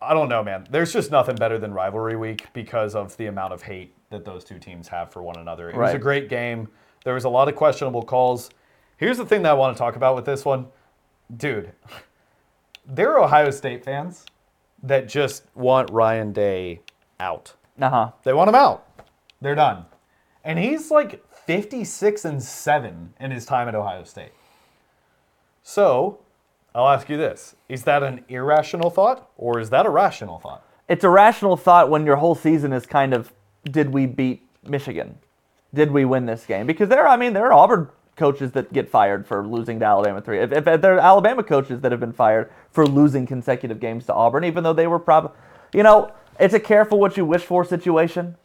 I 0.00 0.12
don't 0.12 0.28
know, 0.28 0.42
man. 0.42 0.66
There's 0.70 0.92
just 0.92 1.10
nothing 1.10 1.36
better 1.36 1.58
than 1.58 1.72
rivalry 1.72 2.16
week 2.16 2.46
because 2.52 2.94
of 2.94 3.16
the 3.16 3.26
amount 3.26 3.52
of 3.52 3.62
hate 3.62 3.94
that 4.10 4.24
those 4.24 4.44
two 4.44 4.58
teams 4.58 4.88
have 4.88 5.10
for 5.10 5.22
one 5.22 5.36
another. 5.36 5.70
It 5.70 5.76
was 5.76 5.94
a 5.94 5.98
great 5.98 6.28
game. 6.28 6.68
There 7.04 7.14
was 7.14 7.24
a 7.24 7.28
lot 7.28 7.48
of 7.48 7.56
questionable 7.56 8.02
calls. 8.02 8.50
Here's 8.98 9.16
the 9.16 9.26
thing 9.26 9.42
that 9.42 9.50
I 9.50 9.54
want 9.54 9.76
to 9.76 9.78
talk 9.78 9.96
about 9.96 10.14
with 10.14 10.24
this 10.24 10.44
one. 10.44 10.66
Dude, 11.36 11.72
there 12.86 13.12
are 13.12 13.24
Ohio 13.24 13.50
State 13.50 13.84
fans 13.84 14.24
that 14.82 15.08
just 15.08 15.44
want 15.54 15.90
Ryan 15.90 16.32
Day 16.32 16.80
out. 17.20 17.54
Uh 17.80 17.90
huh. 17.90 18.10
They 18.22 18.32
want 18.32 18.48
him 18.48 18.54
out. 18.54 18.86
They're 19.40 19.54
done. 19.54 19.84
And 20.44 20.58
he's 20.58 20.90
like 20.90 21.24
56 21.46 22.24
and 22.24 22.42
7 22.42 23.14
in 23.20 23.30
his 23.30 23.46
time 23.46 23.68
at 23.68 23.74
Ohio 23.74 24.04
State. 24.04 24.32
So, 25.62 26.18
I'll 26.74 26.88
ask 26.88 27.08
you 27.08 27.16
this. 27.16 27.56
Is 27.68 27.84
that 27.84 28.02
an 28.02 28.24
irrational 28.28 28.90
thought 28.90 29.30
or 29.36 29.58
is 29.58 29.70
that 29.70 29.86
a 29.86 29.90
rational 29.90 30.38
thought? 30.38 30.64
It's 30.88 31.04
a 31.04 31.08
rational 31.08 31.56
thought 31.56 31.88
when 31.88 32.04
your 32.04 32.16
whole 32.16 32.34
season 32.34 32.72
is 32.72 32.84
kind 32.86 33.14
of, 33.14 33.32
did 33.64 33.92
we 33.92 34.06
beat 34.06 34.46
Michigan? 34.64 35.18
Did 35.72 35.90
we 35.90 36.04
win 36.04 36.26
this 36.26 36.44
game? 36.46 36.66
Because 36.66 36.88
there, 36.88 37.08
I 37.08 37.16
mean, 37.16 37.32
there 37.32 37.46
are 37.46 37.52
Auburn 37.52 37.88
coaches 38.16 38.52
that 38.52 38.72
get 38.72 38.88
fired 38.88 39.26
for 39.26 39.46
losing 39.46 39.78
to 39.80 39.84
Alabama 39.84 40.20
three. 40.20 40.40
If, 40.40 40.52
if 40.52 40.80
there 40.80 40.96
are 40.96 41.00
Alabama 41.00 41.42
coaches 41.42 41.80
that 41.80 41.92
have 41.92 42.00
been 42.00 42.12
fired 42.12 42.50
for 42.70 42.86
losing 42.86 43.26
consecutive 43.26 43.80
games 43.80 44.06
to 44.06 44.14
Auburn, 44.14 44.44
even 44.44 44.64
though 44.64 44.72
they 44.72 44.86
were 44.86 44.98
probably, 44.98 45.32
you 45.72 45.82
know, 45.82 46.12
it's 46.38 46.54
a 46.54 46.60
careful 46.60 46.98
what 46.98 47.16
you 47.16 47.24
wish 47.24 47.42
for 47.42 47.64
situation. 47.64 48.36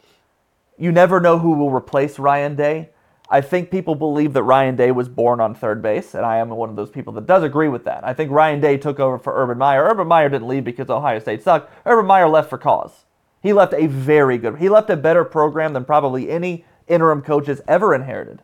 You 0.81 0.91
never 0.91 1.19
know 1.19 1.37
who 1.37 1.51
will 1.51 1.69
replace 1.69 2.17
Ryan 2.17 2.55
Day. 2.55 2.89
I 3.29 3.39
think 3.39 3.69
people 3.69 3.93
believe 3.93 4.33
that 4.33 4.41
Ryan 4.41 4.75
Day 4.75 4.89
was 4.91 5.07
born 5.07 5.39
on 5.39 5.53
third 5.53 5.79
base, 5.79 6.15
and 6.15 6.25
I 6.25 6.37
am 6.37 6.49
one 6.49 6.71
of 6.71 6.75
those 6.75 6.89
people 6.89 7.13
that 7.13 7.27
does 7.27 7.43
agree 7.43 7.67
with 7.67 7.83
that. 7.83 8.03
I 8.03 8.15
think 8.15 8.31
Ryan 8.31 8.59
Day 8.59 8.77
took 8.77 8.99
over 8.99 9.19
for 9.19 9.39
Urban 9.39 9.59
Meyer. 9.59 9.83
Urban 9.83 10.07
Meyer 10.07 10.27
didn't 10.27 10.47
leave 10.47 10.63
because 10.63 10.89
Ohio 10.89 11.19
State 11.19 11.43
sucked. 11.43 11.71
Urban 11.85 12.07
Meyer 12.07 12.27
left 12.27 12.49
for 12.49 12.57
cause. 12.57 13.05
He 13.43 13.53
left 13.53 13.75
a 13.75 13.85
very 13.85 14.39
good. 14.39 14.57
He 14.57 14.69
left 14.69 14.89
a 14.89 14.97
better 14.97 15.23
program 15.23 15.73
than 15.73 15.85
probably 15.85 16.31
any 16.31 16.65
interim 16.87 17.21
coach 17.21 17.45
has 17.45 17.61
ever 17.67 17.93
inherited, 17.93 18.41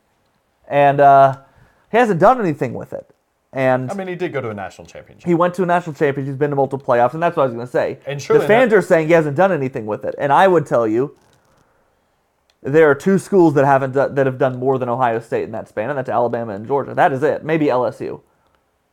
and 0.67 0.99
uh, 0.99 1.39
he 1.91 1.97
hasn't 1.97 2.19
done 2.19 2.39
anything 2.39 2.75
with 2.75 2.93
it. 2.93 3.15
And 3.51 3.89
I 3.89 3.95
mean, 3.95 4.07
he 4.07 4.15
did 4.15 4.31
go 4.31 4.41
to 4.41 4.51
a 4.51 4.53
national 4.53 4.85
championship. 4.85 5.25
he 5.25 5.33
went 5.33 5.55
to 5.55 5.63
a 5.63 5.65
national 5.65 5.95
championship. 5.95 6.33
He's 6.33 6.37
been 6.37 6.51
to 6.51 6.55
multiple 6.55 6.85
playoffs, 6.85 7.15
and 7.15 7.23
that's 7.23 7.35
what 7.35 7.43
I 7.43 7.45
was 7.47 7.55
going 7.55 7.65
to 7.65 7.71
say. 7.71 7.97
And 8.05 8.21
the 8.21 8.41
fans 8.41 8.73
are 8.73 8.81
saying 8.83 9.07
he 9.07 9.13
hasn't 9.13 9.35
done 9.35 9.51
anything 9.51 9.87
with 9.87 10.05
it, 10.05 10.13
and 10.19 10.31
I 10.31 10.47
would 10.47 10.67
tell 10.67 10.87
you, 10.87 11.17
there 12.61 12.89
are 12.89 12.95
two 12.95 13.17
schools 13.17 13.53
that 13.55 13.65
haven't 13.65 13.91
do, 13.93 14.07
that 14.09 14.25
have 14.25 14.37
done 14.37 14.57
more 14.59 14.77
than 14.79 14.89
Ohio 14.89 15.19
State 15.19 15.43
in 15.43 15.51
that 15.51 15.67
span, 15.67 15.89
and 15.89 15.97
that's 15.97 16.09
Alabama 16.09 16.53
and 16.53 16.65
Georgia. 16.67 16.93
That 16.93 17.13
is 17.13 17.23
it. 17.23 17.43
Maybe 17.43 17.65
LSU. 17.67 18.21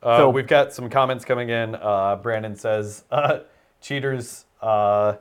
Uh, 0.03 0.19
So- 0.19 0.31
we've 0.31 0.47
got 0.47 0.73
some 0.73 0.89
comments 0.91 1.25
coming 1.25 1.49
in. 1.49 1.75
Uh, 1.75 2.17
Brandon 2.23 2.57
says, 2.57 3.05
uh, 3.11 3.39
"Cheaters." 3.81 4.45
Uh, 4.61 5.15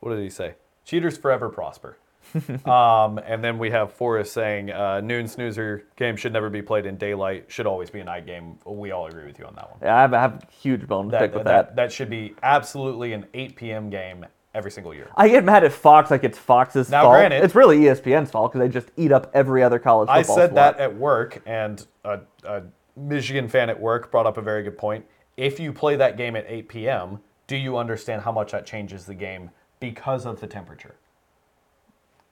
what 0.00 0.10
did 0.14 0.22
he 0.22 0.30
say? 0.30 0.54
Cheaters 0.84 1.16
forever 1.18 1.48
prosper. 1.48 1.96
um, 2.66 3.18
and 3.18 3.42
then 3.42 3.56
we 3.56 3.70
have 3.70 3.92
Forrest 3.92 4.32
saying, 4.32 4.70
uh, 4.70 5.00
"Noon 5.00 5.28
snoozer 5.28 5.84
game 5.96 6.16
should 6.16 6.32
never 6.32 6.50
be 6.50 6.60
played 6.62 6.84
in 6.86 6.96
daylight. 6.96 7.44
Should 7.48 7.66
always 7.66 7.88
be 7.90 8.00
a 8.00 8.04
night 8.04 8.26
game." 8.26 8.58
We 8.64 8.90
all 8.90 9.06
agree 9.06 9.26
with 9.26 9.38
you 9.38 9.44
on 9.46 9.54
that 9.54 9.70
one. 9.70 9.78
Yeah, 9.82 9.96
I 9.96 10.00
have, 10.02 10.14
I 10.14 10.20
have 10.20 10.34
a 10.42 10.46
huge 10.52 10.86
bone 10.88 11.06
to 11.06 11.10
That, 11.12 11.20
pick 11.20 11.34
with 11.34 11.44
that, 11.44 11.68
that. 11.68 11.76
that 11.76 11.92
should 11.92 12.10
be 12.10 12.34
absolutely 12.42 13.12
an 13.12 13.26
8 13.32 13.54
p.m. 13.56 13.90
game 13.90 14.26
every 14.56 14.70
single 14.70 14.94
year. 14.94 15.10
I 15.14 15.28
get 15.28 15.44
mad 15.44 15.62
at 15.64 15.72
Fox 15.72 16.10
like 16.10 16.24
it's 16.24 16.38
Fox's 16.38 16.88
Now, 16.90 17.02
fault. 17.02 17.14
granted- 17.14 17.44
it's 17.44 17.54
really 17.54 17.78
ESPN's 17.80 18.30
fault 18.30 18.52
because 18.52 18.66
they 18.66 18.72
just 18.72 18.90
eat 18.96 19.12
up 19.12 19.30
every 19.34 19.62
other 19.62 19.78
college 19.78 20.08
I 20.10 20.22
said 20.22 20.32
sport. 20.50 20.54
that 20.54 20.78
at 20.80 20.96
work, 20.96 21.42
and 21.46 21.86
a, 22.04 22.20
a 22.44 22.62
Michigan 22.96 23.48
fan 23.48 23.68
at 23.68 23.78
work 23.78 24.10
brought 24.10 24.26
up 24.26 24.38
a 24.38 24.42
very 24.42 24.62
good 24.62 24.78
point. 24.78 25.04
If 25.36 25.60
you 25.60 25.72
play 25.72 25.96
that 25.96 26.16
game 26.16 26.34
at 26.34 26.46
8 26.48 26.68
p.m., 26.68 27.20
do 27.46 27.56
you 27.56 27.76
understand 27.76 28.22
how 28.22 28.32
much 28.32 28.52
that 28.52 28.64
changes 28.66 29.04
the 29.04 29.14
game 29.14 29.50
because 29.78 30.24
of 30.24 30.40
the 30.40 30.46
temperature? 30.46 30.96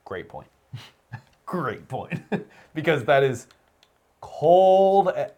Great 0.06 0.28
point. 0.28 0.48
Great 1.46 1.86
point. 1.88 2.22
because 2.74 3.04
that 3.04 3.22
is 3.22 3.46
cold, 4.22 5.10
eh, 5.14 5.28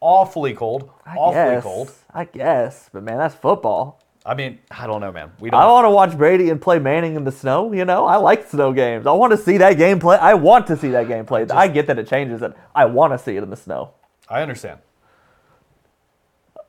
awfully 0.00 0.54
cold, 0.54 0.90
I 1.04 1.14
awfully 1.16 1.34
guess, 1.56 1.62
cold. 1.62 1.92
I 2.14 2.24
guess, 2.24 2.88
but 2.92 3.02
man, 3.02 3.18
that's 3.18 3.34
football. 3.34 4.00
I 4.24 4.34
mean, 4.34 4.58
I 4.70 4.86
don't 4.86 5.00
know, 5.00 5.12
man. 5.12 5.32
We 5.40 5.48
I 5.48 5.52
don't. 5.52 5.62
I 5.62 5.66
want 5.66 5.84
to 5.86 5.90
watch 5.90 6.18
Brady 6.18 6.50
and 6.50 6.60
play 6.60 6.78
Manning 6.78 7.16
in 7.16 7.24
the 7.24 7.32
snow. 7.32 7.72
You 7.72 7.86
know, 7.86 8.04
I 8.04 8.16
like 8.16 8.48
snow 8.48 8.72
games. 8.72 9.06
I 9.06 9.12
want 9.12 9.30
to 9.30 9.38
see 9.38 9.56
that 9.58 9.78
game 9.78 9.98
play. 9.98 10.18
I 10.18 10.34
want 10.34 10.66
to 10.66 10.76
see 10.76 10.90
that 10.90 11.08
game 11.08 11.24
played. 11.24 11.50
I 11.50 11.68
get 11.68 11.86
that 11.86 11.98
it 11.98 12.06
changes 12.06 12.42
it. 12.42 12.52
I 12.74 12.84
want 12.84 13.14
to 13.14 13.18
see 13.18 13.36
it 13.36 13.42
in 13.42 13.48
the 13.48 13.56
snow. 13.56 13.92
I 14.28 14.42
understand. 14.42 14.80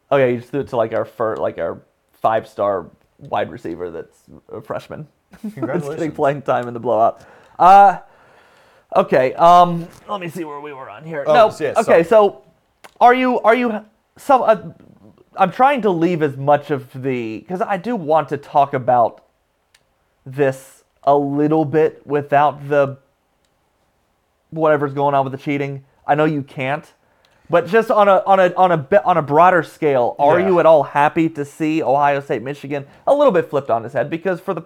Oh 0.10 0.18
yeah, 0.18 0.28
you 0.28 0.38
just 0.38 0.50
threw 0.50 0.62
it 0.62 0.70
to 0.70 0.78
like 0.78 0.94
our 0.94 1.06
fir- 1.06 1.38
like 1.38 1.58
our 1.58 1.82
five 2.14 2.48
star 2.48 2.90
wide 3.20 3.52
receiver 3.52 3.92
that's 3.92 4.24
a 4.52 4.62
freshman. 4.62 5.08
that's 5.44 5.88
getting 5.88 6.12
playing 6.12 6.42
time 6.42 6.68
in 6.68 6.74
the 6.74 6.80
blowout. 6.80 7.26
Uh, 7.60 8.00
okay. 8.96 9.34
Um, 9.34 9.88
let 10.10 10.22
me 10.22 10.30
see 10.30 10.44
where 10.44 10.60
we 10.60 10.74
were 10.74 10.90
on 10.90 11.04
here. 11.04 11.24
Oh, 11.28 11.34
no. 11.34 11.46
yes, 11.48 11.78
okay. 11.78 11.84
sorry. 11.84 12.04
So, 12.04 12.44
are 13.00 13.14
you 13.14 13.40
are 13.42 13.56
you 13.56 13.86
some? 14.18 14.42
Uh, 14.42 14.58
I'm 15.36 15.52
trying 15.52 15.82
to 15.84 15.90
leave 15.90 16.22
as 16.22 16.36
much 16.38 16.72
of 16.72 16.92
the 17.02 17.40
because 17.40 17.62
I 17.62 17.78
do 17.78 17.96
want 17.96 18.30
to 18.30 18.38
talk 18.38 18.74
about 18.74 19.26
this 20.26 20.84
a 21.04 21.16
little 21.16 21.66
bit 21.66 22.06
without 22.06 22.68
the 22.68 22.98
whatever's 24.50 24.94
going 24.94 25.16
on 25.16 25.24
with 25.24 25.32
the 25.32 25.38
cheating. 25.38 25.86
I 26.06 26.16
know 26.16 26.26
you 26.26 26.44
can't, 26.44 26.94
but 27.50 27.66
just 27.68 27.90
on 27.90 28.08
a 28.10 28.22
on 28.26 28.40
a 28.40 28.54
on 28.56 28.72
a 28.72 29.02
on 29.06 29.18
a 29.18 29.22
broader 29.22 29.64
scale, 29.64 30.16
are 30.20 30.40
Yeah. 30.40 30.48
you 30.48 30.60
at 30.60 30.66
all 30.66 30.84
happy 30.84 31.30
to 31.30 31.46
see 31.46 31.82
Ohio 31.82 32.20
State 32.20 32.42
Michigan 32.44 32.86
a 33.08 33.14
little 33.16 33.32
bit 33.32 33.50
flipped 33.50 33.70
on 33.70 33.86
its 33.86 33.94
head 33.94 34.10
because 34.10 34.40
for 34.42 34.54
the 34.54 34.64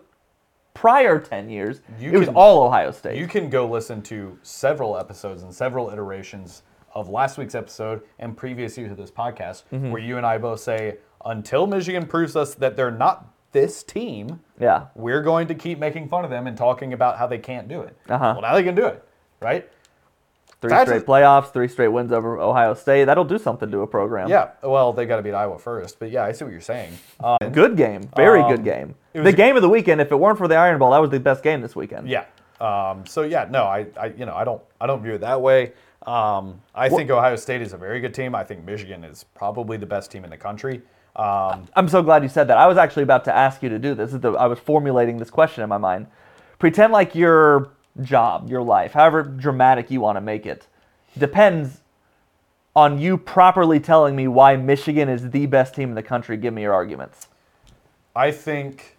prior 0.74 1.20
10 1.20 1.50
years 1.50 1.80
You 2.00 2.12
it 2.12 2.18
was 2.18 2.28
all 2.30 2.64
Ohio 2.64 2.92
State. 2.92 3.18
You 3.18 3.28
can 3.28 3.50
go 3.50 3.66
listen 3.68 4.02
to 4.04 4.38
several 4.42 4.98
episodes 4.98 5.42
and 5.44 5.54
several 5.54 5.90
iterations 5.90 6.64
of 6.96 7.10
last 7.10 7.38
week's 7.38 7.56
episode 7.56 8.02
and 8.20 8.36
previous 8.36 8.78
years 8.78 8.92
of 8.92 8.98
this 8.98 9.12
podcast, 9.12 9.64
Mm-hmm. 9.72 9.92
where 9.92 10.02
you 10.02 10.18
and 10.18 10.26
I 10.26 10.38
both 10.38 10.62
say, 10.62 10.98
until 11.26 11.68
Michigan 11.68 12.06
proves 12.08 12.36
us 12.36 12.56
that 12.56 12.76
they're 12.76 12.92
not 12.92 13.28
this 13.52 13.84
team, 13.84 14.40
yeah. 14.60 14.88
we're 14.96 15.22
going 15.22 15.48
to 15.48 15.56
keep 15.56 15.80
making 15.80 16.08
fun 16.08 16.24
of 16.24 16.30
them 16.32 16.48
and 16.48 16.58
talking 16.58 16.94
about 16.94 17.18
how 17.18 17.28
they 17.28 17.38
can't 17.38 17.68
do 17.68 17.82
it. 17.82 17.98
Uh-huh. 18.10 18.34
Well, 18.34 18.42
now 18.42 18.54
they 18.56 18.64
can 18.64 18.76
do 18.76 18.86
it, 18.86 19.04
right? 19.42 19.70
Three 20.62 20.70
That's 20.70 20.90
straight 20.90 21.06
playoffs, 21.06 21.52
three 21.52 21.68
straight 21.68 21.90
wins 21.90 22.12
over 22.12 22.40
Ohio 22.40 22.74
State. 22.74 23.06
That'll 23.06 23.24
do 23.26 23.38
something 23.38 23.70
to 23.72 23.80
a 23.82 23.88
program. 23.88 24.30
Yeah. 24.30 24.52
Well, 24.64 24.94
they 24.94 25.06
got 25.06 25.18
to 25.18 25.22
beat 25.22 25.34
Iowa 25.34 25.60
first, 25.60 26.00
but 26.00 26.12
yeah, 26.12 26.24
I 26.24 26.32
see 26.32 26.46
what 26.46 26.52
you're 26.52 26.62
saying. 26.62 26.98
Um, 27.24 27.38
Good 27.52 27.76
game. 27.78 28.10
Very 28.16 28.42
Um, 28.42 28.50
good 28.52 28.64
game. 28.64 28.96
The 29.14 29.34
game 29.34 29.56
of 29.56 29.62
the 29.62 29.70
weekend, 29.70 30.02
if 30.02 30.12
it 30.12 30.16
weren't 30.16 30.38
for 30.38 30.48
the 30.48 30.56
Iron 30.56 30.80
Bowl, 30.80 30.92
that 30.92 31.00
was 31.00 31.10
the 31.10 31.20
best 31.20 31.44
game 31.44 31.62
this 31.62 31.76
weekend. 31.76 32.10
Yeah. 32.10 32.26
Um, 32.60 33.06
so 33.06 33.24
yeah, 33.24 33.48
no, 33.50 33.64
I, 33.64 33.86
I, 34.00 34.08
you 34.08 34.26
know, 34.26 34.34
I 34.36 34.44
don't, 34.44 34.62
I 34.80 34.88
don't 34.88 35.02
view 35.04 35.14
it 35.14 35.22
that 35.22 35.42
way. 35.42 35.74
Um, 36.06 36.62
I 36.76 36.90
think 36.90 37.10
Ohio 37.10 37.36
State 37.36 37.62
is 37.62 37.74
a 37.74 37.78
very 37.78 38.00
good 38.00 38.14
team. 38.14 38.36
I 38.36 38.44
think 38.44 38.64
Michigan 38.64 39.04
is 39.04 39.26
probably 39.34 39.78
the 39.78 39.86
best 39.86 40.12
team 40.12 40.24
in 40.24 40.30
the 40.30 40.38
country. 40.38 40.82
Um, 41.16 41.66
I'm 41.76 41.88
so 41.88 42.04
glad 42.04 42.24
you 42.24 42.30
said 42.30 42.48
that. 42.50 42.58
I 42.58 42.68
was 42.68 42.78
actually 42.78 43.04
about 43.04 43.24
to 43.26 43.36
ask 43.36 43.64
you 43.64 43.70
to 43.70 43.80
do 43.80 43.96
this. 43.96 44.12
This 44.12 44.22
the- 44.22 44.34
I 44.34 44.48
was 44.48 44.60
formulating 44.60 45.18
this 45.18 45.30
question 45.30 45.64
in 45.64 45.70
my 45.70 45.78
mind. 45.78 46.08
Pretend 46.60 46.92
like 46.94 47.16
your 47.16 47.70
job, 48.02 48.50
your 48.50 48.62
life, 48.62 48.94
however 48.94 49.24
dramatic 49.24 49.90
you 49.90 50.02
want 50.02 50.18
to 50.18 50.22
make 50.22 50.46
it, 50.46 50.68
depends 51.18 51.82
on 52.76 53.00
you 53.00 53.18
properly 53.18 53.80
telling 53.80 54.16
me 54.16 54.28
why 54.28 54.58
Michigan 54.58 55.08
is 55.08 55.32
the 55.32 55.46
best 55.46 55.74
team 55.76 55.90
in 55.90 55.96
the 55.96 56.04
country. 56.04 56.36
Give 56.36 56.54
me 56.54 56.64
your 56.64 56.74
arguments. 56.74 57.28
I 58.16 58.32
think, 58.32 58.95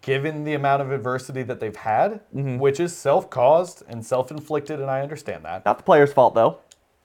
given 0.00 0.44
the 0.44 0.54
amount 0.54 0.82
of 0.82 0.90
adversity 0.92 1.42
that 1.44 1.60
they've 1.60 1.76
had, 1.76 2.20
which 2.32 2.80
is 2.80 2.96
self-caused 2.96 3.82
and 3.88 4.04
self-inflicted, 4.04 4.80
and 4.80 4.90
I 4.90 5.00
understand 5.02 5.44
that 5.44 5.64
Not 5.64 5.78
the 5.78 5.84
player's 5.84 6.12
fault, 6.12 6.34
though. 6.34 6.58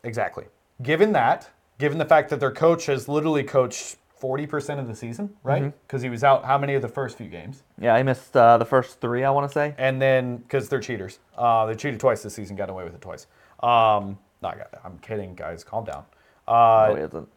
exactly. 0.03 0.45
Given 0.81 1.12
that, 1.13 1.49
given 1.77 1.97
the 1.97 2.05
fact 2.05 2.29
that 2.29 2.39
their 2.39 2.51
coach 2.51 2.86
has 2.88 3.08
literally 3.10 3.43
coached 3.43 3.97
40% 4.21 4.79
of 4.79 4.88
the 4.88 4.95
season, 4.95 5.36
right? 5.43 5.73
Because 5.88 6.01
he 6.01 6.10
was 6.10 6.23
out 6.23 6.45
how 6.45 6.58
many 6.58 6.73
of 6.73 6.81
the 6.81 6.88
first 6.88 7.17
few 7.17 7.27
games? 7.27 7.63
Yeah, 7.79 7.97
he 7.97 8.03
missed 8.03 8.36
uh, 8.36 8.58
the 8.58 8.65
first 8.65 8.99
three, 9.01 9.23
I 9.23 9.29
want 9.29 9.49
to 9.49 9.53
say. 9.53 9.75
and 9.77 10.01
then 10.01 10.38
because 10.38 10.69
they're 10.69 10.79
cheaters, 10.79 11.19
uh, 11.38 11.65
they 11.65 11.75
cheated 11.75 11.99
twice 11.99 12.23
this 12.23 12.34
season, 12.34 12.55
got 12.55 12.69
away 12.69 12.84
with 12.86 12.95
it 12.95 13.01
twice. 13.01 13.27
Um, 13.62 14.17
not, 14.41 14.58
I'm 14.84 14.97
kidding, 14.99 15.36
guys. 15.36 15.63
Calm 15.63 15.84
down. 15.86 16.05
Uh, 16.47 16.88
oh, 16.91 16.95
he 16.95 17.01
isn't. 17.01 17.27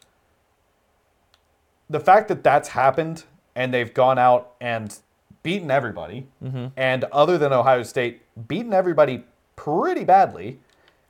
the 1.90 2.00
fact 2.00 2.28
that 2.28 2.42
that's 2.44 2.68
happened 2.68 3.24
and 3.54 3.72
they've 3.72 3.92
gone 3.94 4.18
out 4.18 4.52
and 4.60 4.98
beaten 5.42 5.70
everybody, 5.70 6.27
and 6.77 7.05
other 7.05 7.38
than 7.38 7.53
Ohio 7.53 7.83
State, 7.83 8.22
beaten 8.48 8.72
everybody 8.72 9.24
pretty 9.57 10.05
badly. 10.05 10.59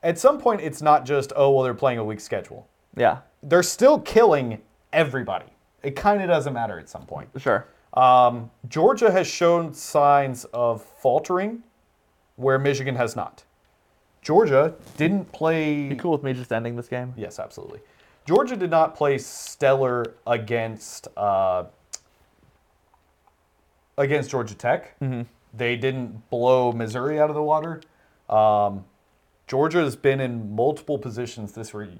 At 0.02 0.18
some 0.18 0.38
point, 0.38 0.60
it's 0.60 0.80
not 0.80 1.04
just 1.04 1.32
oh 1.36 1.50
well, 1.50 1.64
they're 1.64 1.74
playing 1.74 1.98
a 1.98 2.04
weak 2.04 2.20
schedule. 2.20 2.68
Yeah, 2.96 3.18
They're 3.42 3.62
still 3.62 4.00
killing 4.00 4.60
everybody. 4.92 5.46
It 5.82 5.94
kind 5.96 6.20
of 6.22 6.28
doesn't 6.28 6.52
matter 6.52 6.78
at 6.78 6.88
some 6.88 7.04
point. 7.06 7.28
sure. 7.36 7.66
Um, 7.94 8.50
Georgia 8.68 9.10
has 9.10 9.26
shown 9.26 9.72
signs 9.74 10.44
of 10.46 10.82
faltering 10.82 11.62
where 12.36 12.58
Michigan 12.58 12.94
has 12.96 13.16
not. 13.16 13.44
Georgia 14.22 14.74
didn't 14.96 15.30
play. 15.32 15.74
You 15.74 15.96
cool 15.96 16.12
with 16.12 16.22
me 16.22 16.32
just 16.32 16.52
ending 16.52 16.76
this 16.76 16.88
game? 16.88 17.14
Yes, 17.16 17.38
absolutely. 17.38 17.80
Georgia 18.26 18.56
did 18.56 18.70
not 18.70 18.94
play 18.94 19.16
stellar 19.18 20.14
against 20.26 21.08
uh, 21.16 21.64
against 23.98 24.30
Georgia 24.30 24.54
Tech. 24.54 24.94
They 25.54 25.76
didn't 25.76 26.30
blow 26.30 26.72
Missouri 26.72 27.20
out 27.20 27.28
of 27.30 27.34
the 27.36 27.42
water. 27.42 27.80
Um, 28.28 28.84
Georgia 29.46 29.78
has 29.78 29.96
been 29.96 30.20
in 30.20 30.54
multiple 30.54 30.98
positions 30.98 31.52
this 31.52 31.72
re- 31.74 31.98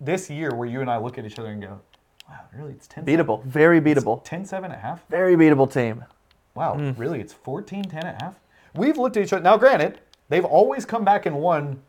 this 0.00 0.28
year 0.28 0.54
where 0.54 0.68
you 0.68 0.80
and 0.80 0.90
I 0.90 0.98
look 0.98 1.18
at 1.18 1.24
each 1.24 1.38
other 1.38 1.50
and 1.50 1.62
go, 1.62 1.80
"Wow, 2.28 2.40
really? 2.52 2.72
It's 2.72 2.88
10 2.88 3.04
Beatable. 3.06 3.44
Very 3.44 3.80
beatable. 3.80 4.22
10 4.24 4.44
7 4.44 4.72
at 4.72 4.80
half? 4.80 5.06
Very 5.08 5.36
beatable 5.36 5.72
team. 5.72 6.04
Wow, 6.54 6.74
really? 6.98 7.20
It's 7.20 7.32
14 7.32 7.84
10 7.84 8.04
at 8.06 8.20
half? 8.22 8.34
We've 8.74 8.98
looked 8.98 9.16
at 9.16 9.22
each 9.22 9.32
other. 9.32 9.42
Now, 9.42 9.56
granted, 9.56 10.00
they've 10.28 10.44
always 10.44 10.84
come 10.84 11.04
back 11.04 11.26
and 11.26 11.36
won. 11.36 11.80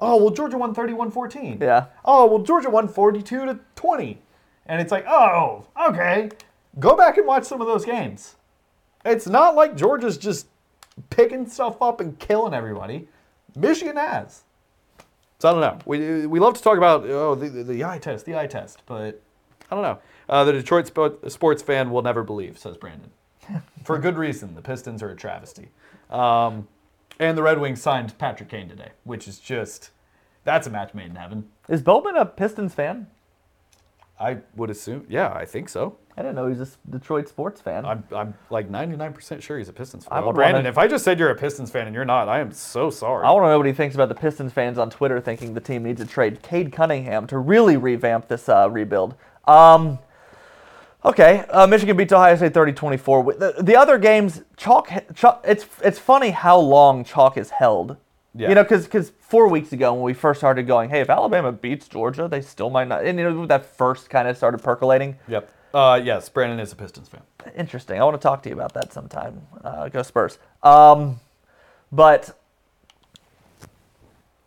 Oh, 0.00 0.16
well, 0.16 0.30
Georgia 0.30 0.56
won 0.56 0.72
31 0.74 1.10
14. 1.10 1.58
Yeah. 1.60 1.86
Oh, 2.04 2.24
well, 2.26 2.38
Georgia 2.38 2.70
won 2.70 2.88
42 2.88 3.44
to 3.46 3.58
20. 3.76 4.22
And 4.66 4.80
it's 4.80 4.92
like, 4.92 5.04
oh, 5.06 5.66
okay. 5.88 6.30
Go 6.78 6.96
back 6.96 7.18
and 7.18 7.26
watch 7.26 7.44
some 7.44 7.60
of 7.60 7.66
those 7.66 7.84
games. 7.84 8.36
It's 9.08 9.26
not 9.26 9.54
like 9.54 9.76
Georgia's 9.76 10.18
just 10.18 10.46
picking 11.10 11.48
stuff 11.48 11.80
up 11.80 12.00
and 12.00 12.18
killing 12.18 12.54
everybody. 12.54 13.08
Michigan 13.56 13.96
has. 13.96 14.42
So 15.38 15.48
I 15.48 15.52
don't 15.52 15.60
know. 15.60 15.78
We, 15.86 16.26
we 16.26 16.40
love 16.40 16.54
to 16.54 16.62
talk 16.62 16.78
about 16.78 17.04
oh 17.04 17.34
the, 17.34 17.48
the, 17.48 17.64
the 17.64 17.84
eye 17.84 17.98
test, 17.98 18.26
the 18.26 18.36
eye 18.36 18.46
test, 18.46 18.82
but 18.86 19.20
I 19.70 19.74
don't 19.74 19.82
know. 19.82 19.98
Uh, 20.28 20.44
the 20.44 20.52
Detroit 20.52 20.92
spo- 20.92 21.30
sports 21.30 21.62
fan 21.62 21.90
will 21.90 22.02
never 22.02 22.22
believe, 22.22 22.58
says 22.58 22.76
Brandon. 22.76 23.10
For 23.84 23.98
good 23.98 24.18
reason. 24.18 24.54
The 24.54 24.62
Pistons 24.62 25.02
are 25.02 25.10
a 25.10 25.16
travesty. 25.16 25.68
Um, 26.10 26.68
and 27.20 27.36
the 27.36 27.42
Red 27.42 27.60
Wings 27.60 27.80
signed 27.80 28.16
Patrick 28.18 28.48
Kane 28.48 28.68
today, 28.68 28.90
which 29.04 29.28
is 29.28 29.38
just 29.38 29.90
that's 30.44 30.66
a 30.66 30.70
match 30.70 30.94
made 30.94 31.06
in 31.06 31.16
heaven. 31.16 31.48
Is 31.68 31.82
Bowman 31.82 32.16
a 32.16 32.24
Pistons 32.24 32.74
fan? 32.74 33.06
I 34.20 34.38
would 34.56 34.70
assume. 34.70 35.06
Yeah, 35.08 35.32
I 35.32 35.44
think 35.44 35.68
so. 35.68 35.96
I 36.16 36.22
didn't 36.22 36.34
know 36.34 36.48
he 36.48 36.58
was 36.58 36.72
a 36.74 36.90
Detroit 36.90 37.28
sports 37.28 37.60
fan. 37.60 37.84
I'm, 37.86 38.02
I'm 38.12 38.34
like 38.50 38.68
99% 38.68 39.40
sure 39.40 39.56
he's 39.58 39.68
a 39.68 39.72
Pistons 39.72 40.04
fan. 40.04 40.18
I 40.18 40.26
would 40.26 40.34
Brandon, 40.34 40.56
wanna- 40.60 40.68
if 40.70 40.76
I 40.78 40.88
just 40.88 41.04
said 41.04 41.16
you're 41.20 41.30
a 41.30 41.36
Pistons 41.36 41.70
fan 41.70 41.86
and 41.86 41.94
you're 41.94 42.04
not, 42.04 42.28
I 42.28 42.40
am 42.40 42.50
so 42.50 42.90
sorry. 42.90 43.24
I 43.24 43.30
want 43.30 43.44
to 43.44 43.48
know 43.50 43.56
what 43.58 43.66
he 43.68 43.72
thinks 43.72 43.94
about 43.94 44.08
the 44.08 44.16
Pistons 44.16 44.52
fans 44.52 44.76
on 44.78 44.90
Twitter 44.90 45.20
thinking 45.20 45.54
the 45.54 45.60
team 45.60 45.84
needs 45.84 46.00
to 46.00 46.06
trade 46.08 46.42
Cade 46.42 46.72
Cunningham 46.72 47.28
to 47.28 47.38
really 47.38 47.76
revamp 47.76 48.26
this 48.26 48.48
uh, 48.48 48.68
rebuild. 48.68 49.14
Um, 49.46 50.00
okay, 51.04 51.44
uh, 51.50 51.68
Michigan 51.68 51.96
beats 51.96 52.12
Ohio 52.12 52.34
State 52.34 52.52
30-24. 52.52 53.24
With 53.24 53.38
The, 53.38 53.54
the 53.62 53.76
other 53.76 53.96
games, 53.98 54.42
chalk, 54.56 54.90
chalk. 55.14 55.44
It's 55.46 55.66
it's 55.84 56.00
funny 56.00 56.30
how 56.30 56.58
long 56.58 57.04
chalk 57.04 57.36
is 57.36 57.50
held. 57.50 57.96
Yeah. 58.34 58.50
You 58.50 58.54
know, 58.54 58.62
because 58.62 58.84
because 58.84 59.12
four 59.20 59.48
weeks 59.48 59.72
ago 59.72 59.92
when 59.94 60.02
we 60.02 60.14
first 60.14 60.40
started 60.40 60.66
going, 60.66 60.90
hey, 60.90 61.00
if 61.00 61.10
Alabama 61.10 61.50
beats 61.52 61.88
Georgia, 61.88 62.28
they 62.28 62.40
still 62.40 62.70
might 62.70 62.88
not. 62.88 63.04
And 63.04 63.18
you 63.18 63.24
know 63.24 63.46
that 63.46 63.64
first 63.64 64.10
kind 64.10 64.28
of 64.28 64.36
started 64.36 64.58
percolating. 64.58 65.16
Yep. 65.28 65.50
Uh, 65.74 66.00
yes, 66.02 66.28
Brandon 66.28 66.60
is 66.60 66.72
a 66.72 66.76
Pistons 66.76 67.08
fan. 67.08 67.22
Interesting. 67.56 68.00
I 68.00 68.04
want 68.04 68.20
to 68.20 68.22
talk 68.22 68.42
to 68.44 68.48
you 68.48 68.54
about 68.54 68.74
that 68.74 68.92
sometime. 68.92 69.42
Uh, 69.62 69.88
go 69.88 70.02
Spurs. 70.02 70.38
Um, 70.62 71.20
but 71.92 72.37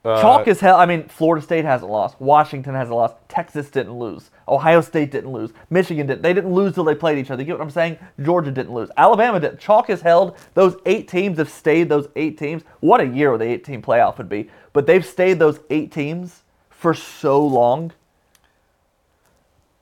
chalk 0.03 0.47
is 0.47 0.59
hell. 0.59 0.77
I 0.77 0.85
mean, 0.85 1.07
Florida 1.07 1.43
State 1.43 1.63
hasn't 1.63 1.91
lost. 1.91 2.19
Washington 2.19 2.73
hasn't 2.73 2.95
lost. 2.95 3.15
Texas 3.29 3.69
didn't 3.69 3.93
lose. 3.93 4.31
Ohio 4.47 4.81
State 4.81 5.11
didn't 5.11 5.31
lose. 5.31 5.51
Michigan 5.69 6.07
didn't. 6.07 6.23
They 6.23 6.33
didn't 6.33 6.53
lose 6.53 6.73
till 6.73 6.83
they 6.83 6.95
played 6.95 7.17
each 7.17 7.29
other. 7.29 7.41
You 7.41 7.47
get 7.47 7.59
what 7.59 7.63
I'm 7.63 7.71
saying? 7.71 7.97
Georgia 8.21 8.51
didn't 8.51 8.73
lose. 8.73 8.89
Alabama 8.97 9.39
didn't. 9.39 9.59
Chalk 9.59 9.89
is 9.89 10.01
held. 10.01 10.37
Those 10.55 10.75
eight 10.85 11.07
teams 11.07 11.37
have 11.37 11.49
stayed. 11.49 11.87
Those 11.89 12.07
eight 12.15 12.37
teams. 12.37 12.63
What 12.79 12.99
a 12.99 13.05
year 13.05 13.37
the 13.37 13.45
eight-team 13.45 13.81
playoff 13.81 14.17
would 14.17 14.29
be. 14.29 14.49
But 14.73 14.87
they've 14.87 15.05
stayed 15.05 15.37
those 15.37 15.59
eight 15.69 15.91
teams 15.91 16.41
for 16.69 16.93
so 16.95 17.45
long, 17.45 17.91